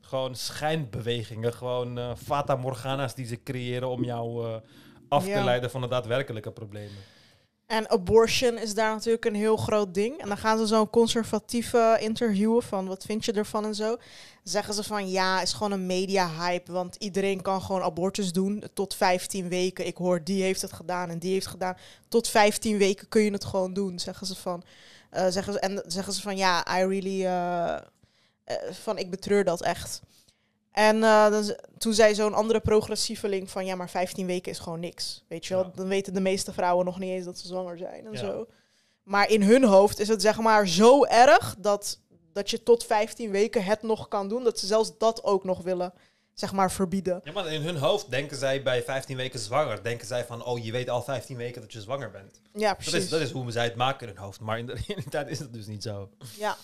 gewoon 0.00 0.34
schijnbewegingen, 0.34 1.52
gewoon 1.54 1.98
eh 1.98 2.10
fata 2.24 2.56
morgana's 2.56 3.14
die 3.14 3.26
ze 3.26 3.42
creëren 3.42 3.88
om 3.88 4.04
jou 4.04 4.46
eh, 4.46 4.54
af 5.08 5.24
te 5.24 5.30
Ja. 5.30 5.44
leiden 5.44 5.70
van 5.70 5.80
de 5.80 5.88
daadwerkelijke 5.88 6.50
problemen. 6.50 6.96
En 7.70 7.90
abortion 7.90 8.58
is 8.58 8.74
daar 8.74 8.94
natuurlijk 8.94 9.24
een 9.24 9.34
heel 9.34 9.56
groot 9.56 9.94
ding. 9.94 10.18
En 10.18 10.28
dan 10.28 10.36
gaan 10.38 10.58
ze 10.58 10.66
zo'n 10.66 10.90
conservatieve 10.90 11.96
interviewen 12.00 12.62
van 12.62 12.86
wat 12.86 13.04
vind 13.04 13.24
je 13.24 13.32
ervan 13.32 13.64
en 13.64 13.74
zo. 13.74 13.96
Zeggen 14.44 14.74
ze 14.74 14.82
van 14.82 15.10
ja, 15.10 15.40
is 15.42 15.52
gewoon 15.52 15.72
een 15.72 15.86
media 15.86 16.28
hype. 16.38 16.72
Want 16.72 16.96
iedereen 16.96 17.42
kan 17.42 17.62
gewoon 17.62 17.82
abortus 17.82 18.32
doen 18.32 18.64
tot 18.74 18.94
15 18.94 19.48
weken. 19.48 19.86
Ik 19.86 19.96
hoor 19.96 20.24
die 20.24 20.42
heeft 20.42 20.62
het 20.62 20.72
gedaan 20.72 21.10
en 21.10 21.18
die 21.18 21.32
heeft 21.32 21.44
het 21.44 21.52
gedaan. 21.54 21.76
Tot 22.08 22.28
15 22.28 22.78
weken 22.78 23.08
kun 23.08 23.22
je 23.22 23.30
het 23.32 23.44
gewoon 23.44 23.72
doen, 23.72 23.98
zeggen 23.98 24.26
ze 24.26 24.34
van. 24.34 24.62
Eh, 25.10 25.26
zeggen 25.28 25.52
ze, 25.52 25.60
en 25.60 25.82
zeggen 25.86 26.12
ze 26.12 26.20
van 26.20 26.36
ja, 26.36 26.78
I 26.78 26.84
really. 26.84 27.24
eh, 27.26 27.76
Eh, 28.44 28.56
van 28.72 28.98
ik 28.98 29.10
betreur 29.10 29.44
dat 29.44 29.62
echt. 29.62 30.00
En 30.72 31.02
eh, 31.02 31.30
dan, 31.30 31.54
toen 31.78 31.94
zei 31.94 32.14
zo'n 32.14 32.34
andere 32.34 32.60
progressieveling 32.60 33.50
van 33.50 33.64
ja, 33.66 33.74
maar 33.74 33.90
15 33.90 34.26
weken 34.26 34.52
is 34.52 34.58
gewoon 34.58 34.80
niks. 34.80 35.24
Weet 35.28 35.46
je 35.46 35.54
wel, 35.54 35.64
Ja. 35.64 35.70
dan 35.74 35.88
weten 35.88 36.14
de 36.14 36.20
meeste 36.20 36.52
vrouwen 36.52 36.84
nog 36.84 36.98
niet 36.98 37.10
eens 37.10 37.24
dat 37.24 37.38
ze 37.38 37.46
zwanger 37.46 37.78
zijn 37.78 38.06
en 38.06 38.12
Ja. 38.12 38.18
zo. 38.18 38.46
Maar 39.02 39.30
in 39.30 39.42
hun 39.42 39.64
hoofd 39.64 39.98
is 39.98 40.08
het 40.08 40.22
zeg 40.22 40.38
maar 40.38 40.68
zo 40.68 41.04
erg 41.04 41.54
dat, 41.58 42.00
dat 42.32 42.50
je 42.50 42.62
tot 42.62 42.84
15 42.84 43.30
weken 43.30 43.64
het 43.64 43.82
nog 43.82 44.08
kan 44.08 44.28
doen, 44.28 44.44
dat 44.44 44.58
ze 44.58 44.66
zelfs 44.66 44.98
dat 44.98 45.24
ook 45.24 45.44
nog 45.44 45.62
willen, 45.62 45.92
zeg 46.34 46.52
maar, 46.52 46.72
verbieden. 46.72 47.20
Ja, 47.24 47.32
maar 47.32 47.52
in 47.52 47.62
hun 47.62 47.76
hoofd 47.76 48.10
denken 48.10 48.36
zij 48.36 48.62
bij 48.62 48.82
15 48.82 49.16
weken 49.16 49.38
zwanger. 49.40 49.82
Denken 49.82 50.06
zij 50.06 50.24
van, 50.24 50.44
oh, 50.44 50.64
je 50.64 50.72
weet 50.72 50.90
al 50.90 51.02
15 51.02 51.36
weken 51.36 51.60
dat 51.60 51.72
je 51.72 51.80
zwanger 51.80 52.10
bent. 52.10 52.40
Ja, 52.54 52.68
Dat 52.68 52.76
precies. 52.76 52.94
is, 53.04 53.08
dat 53.08 53.20
is 53.20 53.30
hoe 53.30 53.50
zij 53.50 53.64
het 53.64 53.74
maken 53.76 54.08
in 54.08 54.14
hun 54.14 54.22
hoofd. 54.24 54.40
Maar 54.40 54.58
in 54.58 54.66
de 54.66 54.76
realiteit 54.86 55.28
is 55.28 55.38
het 55.38 55.52
dus 55.52 55.66
niet 55.66 55.82
zo. 55.82 56.08
Ja. 56.38 56.56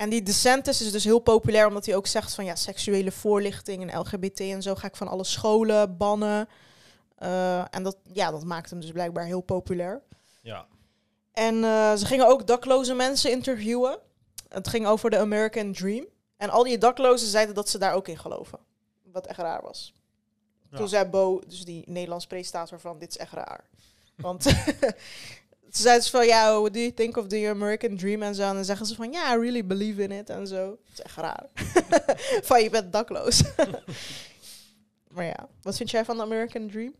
En 0.00 0.10
die 0.10 0.22
DeSantis 0.22 0.80
is 0.80 0.92
dus 0.92 1.04
heel 1.04 1.18
populair 1.18 1.66
omdat 1.66 1.86
hij 1.86 1.96
ook 1.96 2.06
zegt 2.06 2.34
van 2.34 2.44
ja, 2.44 2.54
seksuele 2.54 3.12
voorlichting 3.12 3.90
en 3.90 3.98
LGBT 3.98 4.40
en 4.40 4.62
zo 4.62 4.74
ga 4.74 4.86
ik 4.86 4.96
van 4.96 5.08
alle 5.08 5.24
scholen 5.24 5.96
bannen. 5.96 6.48
Eh, 7.16 7.74
en 7.74 7.82
dat, 7.82 7.96
ja, 8.12 8.30
dat 8.30 8.44
maakt 8.44 8.70
hem 8.70 8.80
dus 8.80 8.92
blijkbaar 8.92 9.24
heel 9.24 9.40
populair. 9.40 10.02
Ja. 10.42 10.66
En 11.32 11.64
eh, 11.64 11.94
ze 11.94 12.06
gingen 12.06 12.26
ook 12.26 12.46
dakloze 12.46 12.94
mensen 12.94 13.30
interviewen. 13.30 13.98
Het 14.48 14.68
ging 14.68 14.86
over 14.86 15.10
de 15.10 15.18
American 15.18 15.72
Dream. 15.72 16.06
En 16.36 16.50
al 16.50 16.62
die 16.62 16.78
daklozen 16.78 17.28
zeiden 17.28 17.54
dat 17.54 17.68
ze 17.68 17.78
daar 17.78 17.94
ook 17.94 18.08
in 18.08 18.18
geloven. 18.18 18.58
Wat 19.02 19.26
echt 19.26 19.38
raar 19.38 19.62
was. 19.62 19.94
Ja. 20.70 20.76
Toen 20.76 20.88
zei 20.88 21.04
Bo, 21.04 21.40
dus 21.46 21.64
die 21.64 21.82
Nederlands 21.86 22.26
presentator 22.26 22.80
van 22.80 22.98
dit 22.98 23.10
is 23.10 23.16
echt 23.16 23.32
raar. 23.32 23.64
Want 24.16 24.44
ze 25.70 25.82
zeiden 25.82 26.04
ze 26.04 26.10
van 26.10 26.26
ja, 26.26 26.60
what 26.60 26.72
do 26.72 26.78
you 26.80 26.92
think 26.92 27.16
of 27.16 27.26
the 27.26 27.48
American 27.48 27.96
Dream 27.96 28.22
en 28.22 28.34
zo. 28.34 28.42
En 28.48 28.54
dan 28.54 28.64
zeggen 28.64 28.86
ze 28.86 28.94
van 28.94 29.12
ja, 29.12 29.34
I 29.34 29.38
really 29.38 29.66
believe 29.66 30.02
in 30.02 30.10
it 30.10 30.30
en 30.30 30.46
zo. 30.46 30.70
Het 30.70 30.92
is 30.92 31.00
echt 31.00 31.16
raar. 31.16 31.46
van 32.48 32.62
je 32.62 32.70
bent 32.70 32.92
dakloos. 32.92 33.42
maar 35.14 35.24
ja, 35.24 35.48
wat 35.62 35.76
vind 35.76 35.90
jij 35.90 36.04
van 36.04 36.16
de 36.16 36.22
American 36.22 36.68
Dream? 36.68 36.94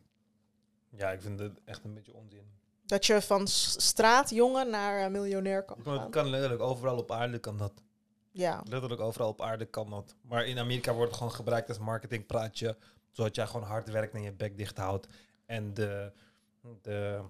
Ja, 0.97 1.11
ik 1.11 1.21
vind 1.21 1.39
het 1.39 1.61
echt 1.65 1.85
een 1.85 1.95
beetje 1.95 2.15
onzin. 2.15 2.43
Dat 2.87 3.07
je 3.07 3.23
van 3.23 3.49
straatjongen 3.49 4.71
naar 4.71 5.05
eh, 5.05 5.11
miljonair 5.11 5.63
kan 5.63 5.77
gaan. 5.85 6.01
het 6.01 6.11
kan 6.11 6.29
letterlijk 6.29 6.63
overal 6.63 6.97
op 6.97 7.11
aarde 7.11 7.39
kan 7.39 7.57
dat. 7.57 7.73
Ja, 8.33 8.63
Letterlijk 8.69 9.01
overal 9.01 9.29
op 9.29 9.43
aarde 9.43 9.65
kan 9.65 9.91
dat. 9.91 10.15
Maar 10.23 10.47
in 10.47 10.59
Amerika 10.59 10.93
wordt 10.93 11.09
het 11.09 11.19
gewoon 11.19 11.35
gebruikt 11.35 11.69
als 11.69 11.79
marketingpraatje. 11.79 12.77
Zodat 13.11 13.35
jij 13.35 13.47
gewoon 13.47 13.67
hard 13.67 13.91
werkt 13.91 14.15
en 14.15 14.23
je 14.23 14.33
bek 14.33 14.57
dicht 14.57 14.77
houdt. 14.77 15.07
En 15.47 15.75
de, 15.75 16.13
de 16.83 17.21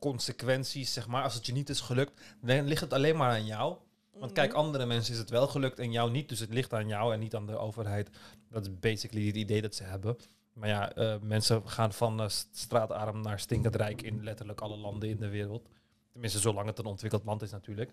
consequenties, 0.00 0.92
zeg 0.92 1.06
maar, 1.06 1.22
als 1.22 1.34
het 1.34 1.46
je 1.46 1.52
niet 1.52 1.68
is 1.68 1.80
gelukt, 1.80 2.20
dan 2.40 2.64
ligt 2.66 2.80
het 2.80 2.92
alleen 2.92 3.16
maar 3.16 3.30
aan 3.30 3.46
jou. 3.46 3.76
Want 4.12 4.32
kijk, 4.32 4.52
andere 4.52 4.86
mensen 4.86 5.12
is 5.12 5.18
het 5.18 5.30
wel 5.30 5.46
gelukt 5.46 5.78
en 5.78 5.92
jou 5.92 6.10
niet. 6.10 6.28
Dus 6.28 6.38
het 6.40 6.52
ligt 6.52 6.72
aan 6.72 6.88
jou 6.88 7.12
en 7.12 7.18
niet 7.20 7.34
aan 7.34 7.46
de 7.46 7.56
overheid. 7.58 8.08
Dat 8.50 8.62
is 8.62 8.78
basically 8.80 9.26
het 9.26 9.36
idee 9.36 9.62
dat 9.62 9.74
ze 9.74 9.82
hebben. 9.82 10.16
Maar 10.52 10.68
ja, 10.68 10.92
eh, 10.92 11.14
mensen 11.20 11.62
gaan 11.68 11.92
van 11.92 12.20
eh, 12.20 12.28
st- 12.28 12.48
straatarm 12.52 13.20
naar 13.20 13.38
stinkend 13.40 13.76
rijk 13.76 14.02
in 14.02 14.24
letterlijk 14.24 14.60
alle 14.60 14.76
landen 14.76 15.08
in 15.08 15.16
de 15.20 15.28
wereld. 15.28 15.68
Tenminste, 16.12 16.38
zolang 16.38 16.66
het 16.66 16.78
een 16.78 16.84
ontwikkeld 16.84 17.24
land 17.24 17.42
is 17.42 17.50
natuurlijk. 17.50 17.90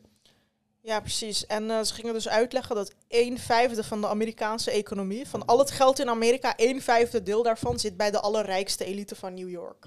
Ja, 0.81 0.99
precies. 0.99 1.45
En 1.45 1.71
eh, 1.71 1.81
ze 1.81 1.93
gingen 1.93 2.13
dus 2.13 2.27
uitleggen 2.27 2.75
dat 2.75 2.93
een 3.07 3.37
vijfde 3.39 3.83
van 3.83 4.01
de 4.01 4.07
Amerikaanse 4.07 4.71
economie, 4.71 5.27
van 5.27 5.45
al 5.45 5.59
het 5.59 5.71
geld 5.71 5.99
in 5.99 6.09
Amerika, 6.09 6.53
een 6.55 6.81
vijfde 6.81 7.23
deel 7.23 7.43
daarvan 7.43 7.79
zit 7.79 7.97
bij 7.97 8.11
de 8.11 8.19
allerrijkste 8.19 8.85
elite 8.85 9.15
van 9.15 9.33
New 9.33 9.49
York. 9.49 9.85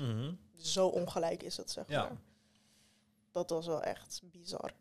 Zo 0.62 0.87
ongelijk 0.87 1.43
is 1.43 1.57
het, 1.57 1.70
zeg 1.70 1.85
Ja. 1.89 2.03
maar. 2.03 2.16
Dat 3.32 3.51
was 3.51 3.66
wel 3.66 3.82
echt 3.82 4.20
bizar. 4.24 4.73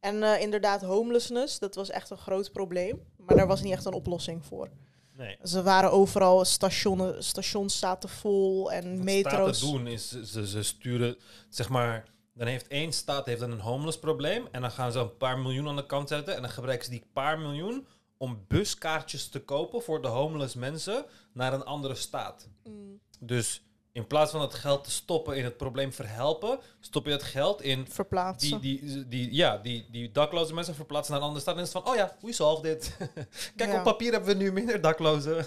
En 0.00 0.22
eh, 0.22 0.40
inderdaad, 0.40 0.82
homelessness, 0.82 1.58
dat 1.58 1.74
was 1.74 1.90
echt 1.90 2.10
een 2.10 2.18
groot 2.18 2.52
probleem. 2.52 3.02
Maar 3.16 3.36
daar 3.36 3.46
was 3.46 3.62
niet 3.62 3.72
echt 3.72 3.84
een 3.84 3.92
oplossing 3.92 4.44
voor. 4.46 4.68
Nee. 5.16 5.36
Ze 5.42 5.62
waren 5.62 5.90
overal, 5.92 6.44
stationen, 6.44 7.24
stations 7.24 7.78
zaten 7.78 8.08
vol 8.08 8.72
en 8.72 8.96
Wat 8.96 9.04
metro's. 9.04 9.56
staten 9.58 9.74
doen 9.76 9.86
is, 9.86 10.08
ze, 10.22 10.46
ze 10.46 10.62
sturen, 10.62 11.16
zeg 11.48 11.68
maar, 11.68 12.04
dan 12.32 12.46
heeft 12.46 12.66
één 12.68 12.92
staat 12.92 13.26
heeft 13.26 13.40
dan 13.40 13.50
een 13.50 13.60
homeless 13.60 13.98
probleem 13.98 14.48
en 14.52 14.60
dan 14.60 14.70
gaan 14.70 14.92
ze 14.92 14.98
een 14.98 15.16
paar 15.16 15.38
miljoen 15.38 15.68
aan 15.68 15.76
de 15.76 15.86
kant 15.86 16.08
zetten 16.08 16.34
en 16.36 16.42
dan 16.42 16.50
gebruiken 16.50 16.84
ze 16.84 16.90
die 16.90 17.06
paar 17.12 17.38
miljoen 17.38 17.86
om 18.16 18.44
buskaartjes 18.48 19.28
te 19.28 19.40
kopen 19.44 19.82
voor 19.82 20.02
de 20.02 20.08
homeless 20.08 20.54
mensen 20.54 21.04
naar 21.32 21.52
een 21.52 21.64
andere 21.64 21.94
staat. 21.94 22.48
Mm, 22.64 23.00
Dus 23.20 23.62
in 23.94 24.06
plaats 24.06 24.30
van 24.30 24.40
het 24.40 24.54
geld 24.54 24.84
te 24.84 24.90
stoppen 24.90 25.36
in 25.36 25.44
het 25.44 25.56
probleem 25.56 25.92
verhelpen, 25.92 26.58
stop 26.80 27.06
je 27.06 27.12
het 27.12 27.22
geld 27.22 27.62
in 27.62 27.86
verplaatsen. 27.90 28.60
die, 28.60 28.80
die, 28.84 29.08
die, 29.08 29.34
ja, 29.34 29.56
die, 29.58 29.86
die 29.90 30.12
dakloze 30.12 30.54
mensen 30.54 30.74
verplaatsen 30.74 31.12
naar 31.12 31.20
een 31.20 31.26
andere 31.26 31.44
stad. 31.44 31.56
En 31.56 31.62
is 31.62 31.70
van, 31.70 31.88
oh 31.88 31.94
ja, 31.94 32.16
we 32.20 32.32
solved 32.32 32.64
it. 32.64 32.96
Kijk, 33.56 33.70
Ja. 33.70 33.76
op 33.78 33.82
papier 33.84 34.12
hebben 34.12 34.36
we 34.36 34.42
nu 34.42 34.52
minder 34.52 34.80
daklozen. 34.80 35.46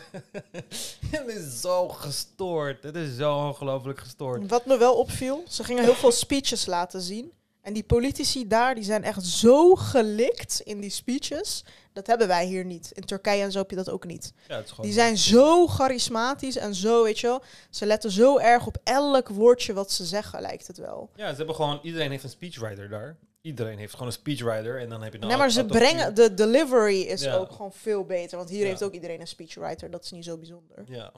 Het 1.12 1.28
is 1.28 1.62
zo 1.62 1.88
gestoord. 1.88 2.84
Het 2.84 2.96
is 2.96 3.16
zo 3.18 3.36
ongelooflijk 3.38 4.00
gestoord. 4.00 4.50
Wat 4.50 4.66
me 4.66 4.78
wel 4.78 4.96
opviel, 4.96 5.44
ze 5.48 5.64
gingen 5.64 5.84
heel 5.84 5.94
veel 5.96 6.12
speeches 6.12 6.66
laten 6.66 7.02
zien. 7.02 7.32
En 7.68 7.74
die 7.74 7.84
politici 7.84 8.48
daar, 8.48 8.76
die 8.76 8.84
zijn 8.84 9.04
echt 9.04 9.26
zo 9.26 9.76
gelikt 9.76 10.62
in 10.64 10.80
die 10.80 10.90
speeches. 10.90 11.64
Dat 11.94 12.08
hebben 12.08 12.28
wij 12.28 12.46
hier 12.46 12.66
niet. 12.66 12.92
In 12.94 13.06
Turkije 13.06 13.44
en 13.44 13.52
zo 13.52 13.60
heb 13.60 13.70
je 13.70 13.76
dat 13.76 13.90
ook 13.90 14.06
niet. 14.06 14.34
Ja, 14.48 14.56
het 14.56 14.66
is 14.66 14.70
gewoon 14.70 14.86
Die 14.86 14.94
zijn 14.94 15.18
zo 15.18 15.68
charismatisch 15.68 16.58
en 16.58 16.76
zo, 16.76 17.04
weet 17.04 17.20
je 17.20 17.28
wel. 17.28 17.42
Ze 17.70 17.86
letten 17.86 18.12
zo 18.12 18.38
erg 18.38 18.68
op 18.68 18.78
elk 18.84 19.30
woordje 19.30 19.74
wat 19.74 19.92
ze 19.92 20.06
zeggen, 20.06 20.42
lijkt 20.42 20.68
het 20.68 20.78
wel. 20.78 21.10
Ja, 21.16 21.30
ze 21.30 21.36
hebben 21.36 21.56
gewoon, 21.56 21.80
iedereen 21.84 22.12
heeft 22.12 22.24
een 22.24 22.30
speechwriter 22.30 22.90
daar. 22.90 23.16
Iedereen 23.42 23.78
heeft 23.78 23.92
gewoon 23.94 24.08
een 24.08 24.14
speechwriter 24.14 24.80
en 24.80 24.90
dan 24.90 25.02
heb 25.04 25.14
je 25.14 25.20
dan 25.20 25.30
nee, 25.30 25.38
maar 25.38 25.52
ze 25.52 25.66
brengen, 25.66 26.16
de 26.16 26.34
delivery 26.34 27.02
is 27.02 27.22
Ja. 27.22 27.36
ook 27.36 27.52
gewoon 27.52 27.74
veel 27.74 28.06
beter. 28.06 28.38
Want 28.38 28.50
hier 28.50 28.62
Ja. 28.62 28.66
heeft 28.68 28.84
ook 28.84 28.94
iedereen 28.94 29.22
een 29.22 29.28
speechwriter, 29.28 29.92
dat 29.92 30.04
is 30.04 30.12
niet 30.12 30.26
zo 30.26 30.38
bijzonder. 30.38 30.84
Ja, 30.86 31.12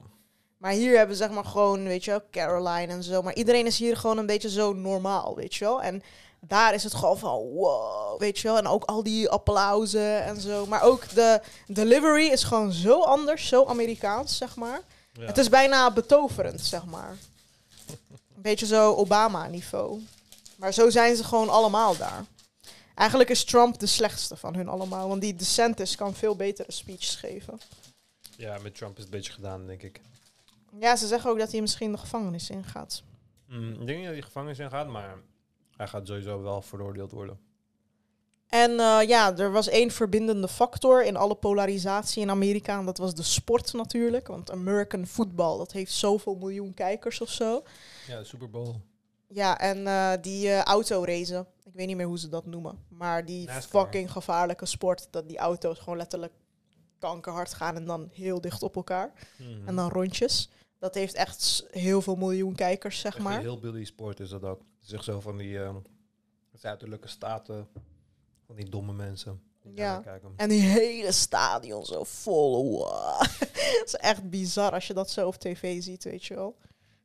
Maar 0.58 0.72
hier 0.72 0.96
hebben 0.96 1.16
ze 1.16 1.22
zeg 1.22 1.32
maar 1.32 1.44
gewoon, 1.44 1.84
weet 1.84 2.04
je 2.04 2.10
wel, 2.10 2.22
Caroline 2.30 2.92
en 2.92 3.02
zo. 3.02 3.22
Maar 3.22 3.34
iedereen 3.34 3.66
is 3.66 3.78
hier 3.78 3.96
gewoon 3.96 4.18
een 4.18 4.26
beetje 4.26 4.50
zo 4.50 4.72
normaal, 4.72 5.36
weet 5.36 5.54
je 5.54 5.64
wel. 5.64 5.82
En 5.82 6.02
daar 6.40 6.74
is 6.74 6.82
het 6.84 6.94
gewoon 6.94 7.18
van 7.18 7.38
wow, 7.38 8.20
weet 8.20 8.38
je 8.38 8.48
wel. 8.48 8.58
En 8.58 8.66
ook 8.66 8.84
al 8.84 9.02
die 9.02 9.28
applausen 9.28 10.24
en 10.24 10.40
zo. 10.40 10.66
Maar 10.66 10.82
ook 10.82 11.08
de 11.08 11.40
delivery 11.66 12.26
is 12.26 12.42
gewoon 12.44 12.72
zo 12.72 13.00
anders, 13.02 13.48
zo 13.48 13.64
Amerikaans, 13.64 14.36
zeg 14.36 14.56
maar. 14.56 14.80
ja. 15.12 15.26
Het 15.26 15.38
is 15.38 15.48
bijna 15.48 15.92
betoverend, 15.92 16.60
zeg 16.60 16.84
maar. 16.84 17.16
Een 18.34 18.42
beetje 18.42 18.66
zo 18.66 18.94
Obama-niveau. 18.94 20.00
Maar 20.56 20.72
zo 20.72 20.90
zijn 20.90 21.16
ze 21.16 21.24
gewoon 21.24 21.48
allemaal 21.48 21.96
daar. 21.96 22.24
Eigenlijk 22.94 23.30
is 23.30 23.44
Trump 23.44 23.78
de 23.78 23.86
slechtste 23.86 24.36
van 24.36 24.54
hun 24.54 24.68
allemaal. 24.68 25.08
Want 25.08 25.20
die 25.20 25.36
DeSantis 25.36 25.96
kan 25.96 26.14
veel 26.14 26.36
betere 26.36 26.72
speeches 26.72 27.14
geven. 27.16 27.60
ja, 28.36 28.58
met 28.58 28.74
Trump 28.74 28.96
is 28.96 29.04
het 29.04 29.12
een 29.12 29.18
beetje 29.18 29.32
gedaan, 29.32 29.66
denk 29.66 29.82
ik. 29.82 30.00
Ja, 30.78 30.96
ze 30.96 31.06
zeggen 31.06 31.30
ook 31.30 31.38
dat 31.38 31.52
hij 31.52 31.60
misschien 31.60 31.92
de 31.92 31.98
gevangenis 31.98 32.50
ingaat. 32.50 33.02
Mm, 33.48 33.70
ik 33.72 33.86
denk 33.86 33.98
niet 33.98 34.06
dat 34.06 34.14
hij 34.14 34.22
gevangenis 34.22 34.58
in 34.58 34.70
gaat, 34.70 34.86
maar 34.88 35.16
hij 35.80 35.88
gaat 35.88 36.06
sowieso 36.06 36.42
wel 36.42 36.62
veroordeeld 36.62 37.10
worden. 37.10 37.38
En 38.46 38.70
eh, 38.80 39.08
ja, 39.08 39.36
er 39.36 39.52
was 39.52 39.68
één 39.68 39.90
verbindende 39.90 40.48
factor 40.48 41.04
in 41.04 41.16
alle 41.16 41.34
polarisatie 41.34 42.22
in 42.22 42.30
Amerika. 42.30 42.78
En 42.78 42.84
dat 42.84 42.98
was 42.98 43.14
de 43.14 43.22
sport 43.22 43.72
natuurlijk. 43.72 44.26
Want 44.26 44.50
American 44.50 45.06
football, 45.06 45.58
dat 45.58 45.72
heeft 45.72 45.92
zoveel 45.92 46.34
miljoen 46.34 46.74
kijkers 46.74 47.20
of 47.20 47.28
zo. 47.28 47.62
Ja, 48.06 48.18
de 48.18 48.24
Super 48.24 48.50
Bowl. 48.50 48.74
Ja, 49.28 49.58
en 49.58 49.86
eh, 49.86 50.12
die 50.20 50.50
eh 50.50 50.62
autoracen. 50.62 51.46
Ik 51.64 51.74
weet 51.74 51.86
niet 51.86 51.96
meer 51.96 52.06
hoe 52.06 52.18
ze 52.18 52.28
dat 52.28 52.46
noemen. 52.46 52.78
Maar 52.88 53.24
die 53.24 53.46
NASCAR. 53.46 53.82
fucking 53.82 54.12
gevaarlijke 54.12 54.66
sport. 54.66 55.08
Dat 55.10 55.28
die 55.28 55.38
auto's 55.38 55.78
gewoon 55.78 55.98
letterlijk 55.98 56.32
kankerhard 56.98 57.54
gaan 57.54 57.76
en 57.76 57.84
dan 57.84 58.08
heel 58.12 58.40
dicht 58.40 58.62
op 58.62 58.76
elkaar. 58.76 59.12
Mhm. 59.36 59.68
En 59.68 59.76
dan 59.76 59.88
rondjes. 59.90 60.50
Dat 60.78 60.94
heeft 60.94 61.14
echt 61.14 61.66
heel 61.70 62.02
veel 62.02 62.16
miljoen 62.16 62.54
kijkers, 62.54 63.00
zeg 63.00 63.14
Echt 63.14 63.24
maar. 63.24 63.34
Een 63.34 63.40
heel 63.40 63.58
Billy 63.58 63.84
sport 63.84 64.20
is 64.20 64.28
dat 64.28 64.44
ook. 64.44 64.60
Is 64.82 64.92
echt 64.92 65.04
zo 65.04 65.20
van 65.20 65.36
die 65.36 65.62
ehm, 65.62 65.76
zuidelijke 66.52 67.08
staten, 67.08 67.68
van 68.46 68.56
die 68.56 68.68
domme 68.68 68.92
mensen. 68.92 69.42
die 69.62 69.76
Ja. 69.76 70.02
En 70.36 70.48
die 70.48 70.60
hele 70.60 71.12
stadion 71.12 71.84
zo 71.84 72.04
vol. 72.04 72.78
Wow. 72.78 73.20
Het 73.80 73.82
is 73.86 73.94
echt 73.94 74.30
bizar 74.30 74.72
als 74.72 74.86
je 74.86 74.94
dat 74.94 75.10
zo 75.10 75.26
op 75.26 75.36
tv 75.36 75.82
ziet, 75.82 76.04
weet 76.04 76.24
je 76.24 76.34
wel. 76.34 76.56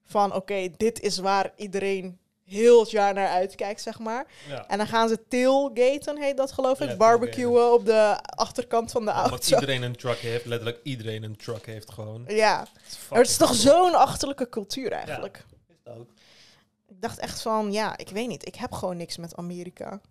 Van 0.04 0.34
oké, 0.34 0.70
dit 0.78 1.00
is 1.02 1.18
waar 1.18 1.54
iedereen 1.56 2.20
heel 2.46 2.80
het 2.80 2.92
jaar 2.92 3.14
naar 3.14 3.28
uitkijkt, 3.28 3.82
zeg 3.82 4.00
maar. 4.00 4.26
Ja. 4.48 4.68
En 4.68 4.78
dan 4.78 4.88
gaan 4.88 5.10
ze 5.10 5.28
tailgaten, 5.28 6.22
heet 6.22 6.38
dat 6.38 6.52
geloof 6.52 6.80
ik. 6.82 6.90
Ja, 6.90 6.96
Barbecuen 6.96 7.74
op 7.74 7.86
de 7.86 8.22
achterkant 8.22 8.92
van 8.92 9.06
de 9.06 9.12
Omdat 9.12 9.30
auto. 9.30 9.54
iedereen 9.54 9.82
een 9.82 9.96
truck 9.96 10.18
heeft, 10.18 10.46
letterlijk 10.46 10.80
iedereen 10.84 11.24
een 11.24 11.36
truck 11.36 11.66
heeft 11.66 11.92
gewoon. 11.92 12.24
Ja, 12.28 12.68
het 13.10 13.28
is 13.28 13.38
toch 13.38 13.54
zo'n 13.56 13.94
achterlijke 13.94 14.50
cultuur 14.50 14.92
eigenlijk. 14.92 15.46
Is 15.68 15.76
het 15.84 15.98
ook. 15.98 16.08
Ik 16.88 17.02
dacht 17.02 17.18
echt 17.20 17.42
van, 17.42 17.72
ja, 17.72 17.98
ik 17.98 18.10
weet 18.10 18.28
niet. 18.28 18.48
Ik 18.48 18.56
heb 18.56 18.72
gewoon 18.72 18.98
niks 18.98 19.18
met 19.18 19.36
Amerika. 19.36 20.02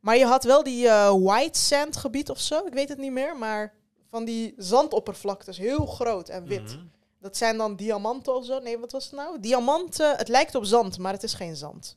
Maar 0.00 0.16
je 0.16 0.24
had 0.24 0.44
wel 0.44 0.62
die 0.62 0.88
eh, 0.88 1.14
white 1.22 1.58
sand 1.58 1.96
gebied 1.96 2.30
of 2.30 2.40
zo. 2.40 2.66
Ik 2.66 2.72
weet 2.74 2.88
het 2.88 2.98
niet 2.98 3.12
meer. 3.12 3.36
Maar 3.36 3.74
van 4.08 4.24
die 4.24 4.54
zandoppervlaktes. 4.56 5.58
Heel 5.58 5.86
groot 5.86 6.28
en 6.28 6.46
wit. 6.46 6.62
Mhm. 6.76 6.84
Dat 7.20 7.36
zijn 7.36 7.56
dan 7.56 7.76
diamanten 7.76 8.34
of 8.34 8.44
zo. 8.44 8.58
Nee, 8.58 8.78
wat 8.78 8.92
was 8.92 9.04
het 9.04 9.12
nou? 9.12 9.40
Diamanten. 9.40 10.16
Het 10.16 10.28
lijkt 10.28 10.54
op 10.54 10.64
zand, 10.64 10.98
maar 10.98 11.12
het 11.12 11.22
is 11.22 11.34
geen 11.34 11.56
zand. 11.56 11.96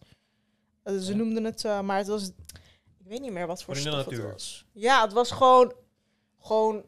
Eh, 0.83 0.97
ze 0.97 1.11
Ja. 1.11 1.17
noemden 1.17 1.43
het, 1.43 1.65
eh, 1.65 1.81
maar 1.81 1.97
het 1.97 2.07
was... 2.07 2.23
Ik 2.99 3.11
weet 3.11 3.21
niet 3.21 3.31
meer 3.31 3.47
wat 3.47 3.63
voor 3.63 3.75
stof 3.75 3.95
het 3.95 4.05
natuur. 4.05 4.31
was. 4.31 4.65
Ja, 4.71 5.01
het 5.03 5.13
was 5.13 5.31
gewoon 5.31 5.73
gewoon 6.41 6.83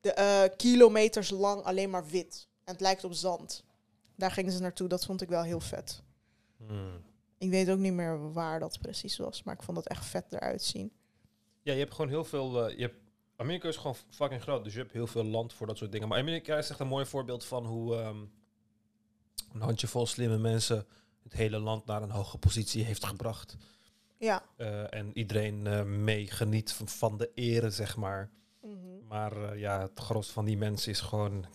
de, 0.00 0.52
kilometers 0.56 1.30
lang 1.30 1.62
alleen 1.62 1.90
maar 1.90 2.06
wit. 2.06 2.46
En 2.64 2.72
het 2.72 2.80
lijkt 2.80 3.04
op 3.04 3.12
zand. 3.12 3.64
Daar 4.16 4.30
gingen 4.30 4.52
ze 4.52 4.60
naartoe. 4.60 4.88
Dat 4.88 5.04
vond 5.04 5.22
ik 5.22 5.28
wel 5.28 5.42
heel 5.42 5.60
vet. 5.60 6.02
Hmm. 6.66 7.02
Ik 7.38 7.50
weet 7.50 7.70
ook 7.70 7.78
niet 7.78 7.92
meer 7.92 8.32
waar 8.32 8.60
dat 8.60 8.78
precies 8.80 9.16
was, 9.16 9.42
maar 9.42 9.54
ik 9.54 9.62
vond 9.62 9.76
het 9.76 9.88
echt 9.88 10.04
vet 10.04 10.32
eruit 10.32 10.62
zien. 10.62 10.92
Ja, 11.62 11.72
je 11.72 11.78
hebt 11.78 11.94
gewoon 11.94 12.10
heel 12.10 12.24
veel. 12.24 12.66
eh, 12.68 12.76
je 12.76 12.82
hebt, 12.82 13.00
Amerika 13.36 13.68
is 13.68 13.76
gewoon 13.76 13.96
fucking 14.10 14.42
groot, 14.42 14.64
dus 14.64 14.72
je 14.72 14.78
hebt 14.78 14.92
heel 14.92 15.06
veel 15.06 15.24
land 15.24 15.52
voor 15.52 15.66
dat 15.66 15.76
soort 15.76 15.92
dingen. 15.92 16.08
Maar 16.08 16.18
Amerika 16.18 16.56
is 16.56 16.70
echt 16.70 16.80
een 16.80 16.86
mooi 16.86 17.06
voorbeeld 17.06 17.44
van 17.44 17.66
hoe 17.66 17.96
ehm, 17.96 18.24
een 19.52 19.60
handjevol 19.60 20.06
slimme 20.06 20.38
mensen 20.38 20.86
het 21.22 21.32
hele 21.32 21.58
land 21.58 21.86
naar 21.86 22.02
een 22.02 22.10
hoge 22.10 22.38
positie 22.38 22.84
heeft 22.84 23.04
gebracht. 23.04 23.56
Ja. 24.18 24.42
Eh, 24.56 24.94
en 24.94 25.10
iedereen 25.14 25.66
eh, 25.66 25.82
mee 25.82 26.26
geniet 26.26 26.72
van, 26.72 26.88
van 26.88 27.16
de 27.16 27.30
ere, 27.34 27.70
zeg 27.70 27.96
maar. 27.96 28.30
Mhm. 28.62 29.06
Maar 29.08 29.52
eh, 29.52 29.60
ja, 29.60 29.80
het 29.80 29.98
gros 30.00 30.30
van 30.30 30.44
die 30.44 30.56
mensen 30.56 30.90
is 30.90 31.00
gewoon 31.00 31.46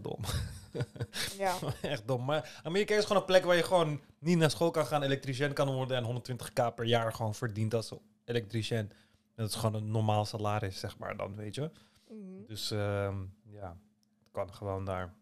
dom. 0.00 0.20
Ja. 1.38 1.54
Echt 1.82 2.06
dom. 2.06 2.24
Maar 2.24 2.60
Amerika 2.62 2.94
is 2.94 3.04
gewoon 3.04 3.20
een 3.22 3.26
plek 3.28 3.44
waar 3.44 3.56
je 3.56 3.62
gewoon 3.62 4.00
niet 4.18 4.38
naar 4.38 4.50
school 4.50 4.70
kan 4.70 4.86
gaan, 4.86 5.02
elektricien 5.02 5.52
kan 5.52 5.74
worden 5.74 5.96
en 5.96 6.22
120k 6.22 6.74
per 6.74 6.84
jaar 6.84 7.12
gewoon 7.12 7.34
verdient 7.34 7.74
als 7.74 7.92
elektricien. 8.24 8.78
En 8.78 8.92
dat 9.34 9.48
is 9.48 9.54
gewoon 9.54 9.74
een 9.74 9.90
normaal 9.90 10.24
salaris, 10.24 10.80
zeg 10.80 10.98
maar 10.98 11.16
dan, 11.16 11.34
weet 11.34 11.54
je. 11.54 11.70
Mhm. 12.08 12.46
Dus 12.46 12.70
ehm, 12.70 13.16
ja, 13.50 13.76
het 14.22 14.32
kan 14.32 14.54
gewoon 14.54 14.84
daar. 14.84 15.14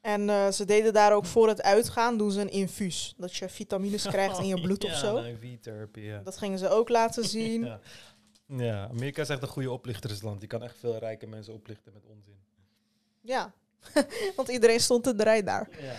En 0.00 0.28
eh, 0.28 0.50
ze 0.50 0.64
deden 0.64 0.92
daar 0.92 1.14
ook 1.14 1.26
voor 1.26 1.48
het 1.48 1.62
uitgaan, 1.62 2.18
doen 2.18 2.30
ze 2.30 2.40
een 2.40 2.50
infuus. 2.50 3.14
Dat 3.16 3.36
je 3.36 3.48
vitamines 3.48 4.06
krijgt 4.16 4.38
in 4.38 4.46
je 4.46 4.60
bloed 4.60 4.84
of 4.84 4.90
ja, 4.90 4.96
zo. 4.96 5.22
V-therapy, 5.40 6.00
ja. 6.00 6.20
Dat 6.20 6.38
gingen 6.38 6.58
ze 6.58 6.68
ook 6.68 6.88
laten 6.88 7.24
zien. 7.24 7.64
Ja. 7.64 7.80
ja, 8.46 8.88
Amerika 8.88 9.22
is 9.22 9.28
echt 9.28 9.42
een 9.42 9.48
goede 9.48 9.70
oplichtersland. 9.70 10.40
Je 10.40 10.46
kan 10.46 10.62
echt 10.62 10.78
veel 10.78 10.98
rijke 10.98 11.26
mensen 11.26 11.54
oplichten 11.54 11.92
met 11.92 12.04
onzin. 12.04 12.36
Ja, 13.26 13.52
want 14.36 14.48
iedereen 14.48 14.80
stond 14.80 15.06
in 15.06 15.16
de 15.16 15.22
rij 15.22 15.42
daar. 15.42 15.68
Ja. 15.80 15.94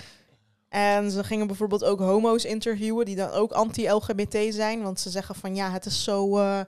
En 0.69 1.11
ze 1.11 1.23
gingen 1.23 1.47
bijvoorbeeld 1.47 1.83
ook 1.83 1.99
homo's 1.99 2.45
interviewen 2.45 3.05
die 3.05 3.15
dan 3.15 3.29
ook 3.29 3.51
anti-LGBT 3.51 4.53
zijn. 4.53 4.81
Want 4.81 4.99
ze 4.99 5.09
zeggen 5.09 5.35
van 5.35 5.55
ja, 5.55 5.71
het 5.71 5.85
is 5.85 6.03
zo... 6.03 6.37
eh, 6.37 6.61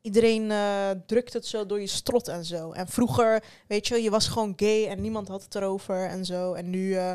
iedereen 0.00 0.50
eh, 0.50 0.90
drukt 1.06 1.32
het 1.32 1.46
zo 1.46 1.66
door 1.66 1.80
je 1.80 1.86
strot 1.86 2.28
en 2.28 2.44
zo. 2.44 2.72
En 2.72 2.88
vroeger, 2.88 3.44
weet 3.66 3.88
je, 3.88 4.02
je 4.02 4.10
was 4.10 4.28
gewoon 4.28 4.52
gay 4.56 4.86
en 4.86 5.00
niemand 5.00 5.28
had 5.28 5.42
het 5.42 5.54
erover 5.54 6.08
en 6.08 6.24
zo. 6.24 6.52
En 6.52 6.70
nu 6.70 6.94
eh, 6.94 7.12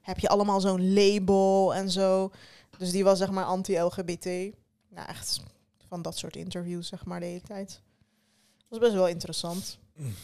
heb 0.00 0.18
je 0.18 0.28
allemaal 0.28 0.60
zo'n 0.60 0.92
label 0.92 1.74
en 1.74 1.90
zo. 1.90 2.30
Dus 2.78 2.90
die 2.90 3.04
was 3.04 3.18
zeg 3.18 3.30
maar 3.30 3.44
anti-LGBT. 3.44 4.24
Nou, 4.88 5.08
echt 5.08 5.40
van 5.88 6.02
dat 6.02 6.18
soort 6.18 6.36
interviews 6.36 6.88
zeg 6.88 7.04
maar 7.04 7.20
de 7.20 7.26
hele 7.26 7.40
tijd. 7.40 7.80
Dat 8.56 8.68
was 8.68 8.78
best 8.78 8.92
wel 8.92 9.08
interessant. 9.08 9.78
Mm. 9.96 10.14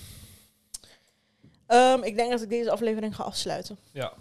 Ehm, 1.66 2.02
ik 2.02 2.16
denk 2.16 2.30
dat 2.30 2.42
ik 2.42 2.48
deze 2.48 2.70
aflevering 2.70 3.16
ga 3.16 3.22
afsluiten. 3.22 3.78
ja. 3.92 4.12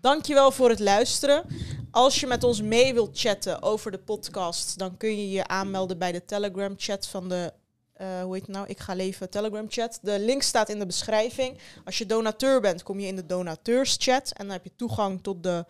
Dankjewel 0.00 0.50
voor 0.50 0.68
het 0.68 0.78
luisteren. 0.80 1.44
Als 1.90 2.20
je 2.20 2.26
met 2.26 2.44
ons 2.44 2.62
mee 2.62 2.94
wilt 2.94 3.18
chatten 3.18 3.62
over 3.62 3.90
de 3.90 3.98
podcast, 3.98 4.78
dan 4.78 4.96
kun 4.96 5.16
je 5.16 5.30
je 5.30 5.46
aanmelden 5.46 5.98
bij 5.98 6.12
de 6.12 6.24
Telegram 6.24 6.74
chat 6.76 7.06
van 7.06 7.28
de, 7.28 7.52
eh, 7.92 8.22
hoe 8.22 8.32
heet 8.34 8.46
het 8.46 8.54
nou? 8.54 8.66
Ik 8.66 8.78
ga 8.80 8.94
leven 8.94 9.30
Telegram 9.30 9.66
chat. 9.68 9.98
De 10.02 10.18
link 10.18 10.42
staat 10.42 10.68
in 10.68 10.78
de 10.78 10.86
beschrijving. 10.86 11.58
Als 11.84 11.98
je 11.98 12.06
donateur 12.06 12.60
bent, 12.60 12.82
kom 12.82 13.00
je 13.00 13.06
in 13.06 13.16
de 13.16 13.26
donateurs 13.26 13.96
chat 13.98 14.32
en 14.32 14.44
dan 14.44 14.52
heb 14.52 14.64
je 14.64 14.76
toegang 14.76 15.22
tot 15.22 15.42
de 15.42 15.64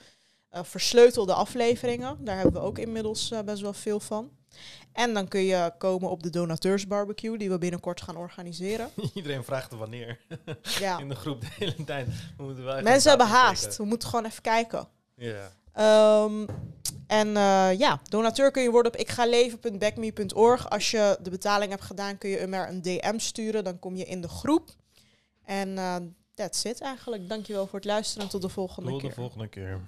eh, 0.49 0.65
versleutelde 0.65 1.35
afleveringen. 1.35 2.25
Daar 2.25 2.37
hebben 2.37 2.61
we 2.61 2.67
ook 2.69 2.79
inmiddels 2.79 3.31
eh, 3.31 3.41
best 3.41 3.63
wel 3.63 3.73
veel 3.73 4.01
van. 4.01 4.31
En 4.93 5.15
dan 5.15 5.29
kun 5.29 5.41
je 5.45 5.73
komen 5.79 6.11
op 6.11 6.23
de 6.23 6.31
donateursbarbecue 6.31 7.39
die 7.39 7.51
we 7.51 7.59
binnenkort 7.59 8.01
gaan 8.01 8.17
organiseren. 8.17 8.91
Iedereen 9.15 9.45
vraagt 9.45 9.73
er 9.73 9.79
wanneer. 9.79 10.21
Ja. 10.79 10.99
In 11.03 11.09
de 11.09 11.15
groep 11.15 11.41
de 11.41 11.47
hele 11.59 11.85
tijd. 11.85 12.07
We 12.37 12.43
moeten 12.43 12.65
wel 12.65 12.83
Mensen 12.83 13.09
hebben 13.09 13.29
haast. 13.29 13.77
We 13.77 13.85
moeten 13.85 14.09
gewoon 14.09 14.25
even 14.25 14.43
kijken. 14.43 14.89
Ja. 15.15 15.51
Ehm, 15.73 16.47
en 17.07 17.37
eh, 17.37 17.79
ja, 17.79 18.01
donateur 18.09 18.51
kun 18.51 18.63
je 18.63 18.71
worden 18.71 18.93
op 18.93 18.99
ikgaleven.backme.org. 19.01 20.71
Als 20.71 20.91
je 20.91 21.19
de 21.23 21.31
betaling 21.31 21.71
hebt 21.71 21.85
gedaan, 21.85 22.19
kun 22.19 22.31
je 22.31 22.37
hem 22.37 22.55
er 22.55 22.69
een 22.69 22.83
DM 22.83 23.19
sturen. 23.19 23.65
Dan 23.65 23.79
kom 23.79 23.97
je 23.97 24.05
in 24.05 24.21
de 24.21 24.29
groep. 24.29 24.71
En 25.45 25.79
eh 25.79 25.97
that's 26.35 26.65
it 26.65 26.81
eigenlijk. 26.81 27.29
Dankjewel 27.29 27.67
voor 27.67 27.79
het 27.79 27.89
luisteren 27.89 28.25
en 28.25 28.31
tot 28.31 28.43
de 28.43 28.49
volgende 28.49 28.91
Tot 28.91 29.01
keer. 29.01 29.09
de 29.09 29.15
volgende 29.15 29.49
keer. 29.49 29.81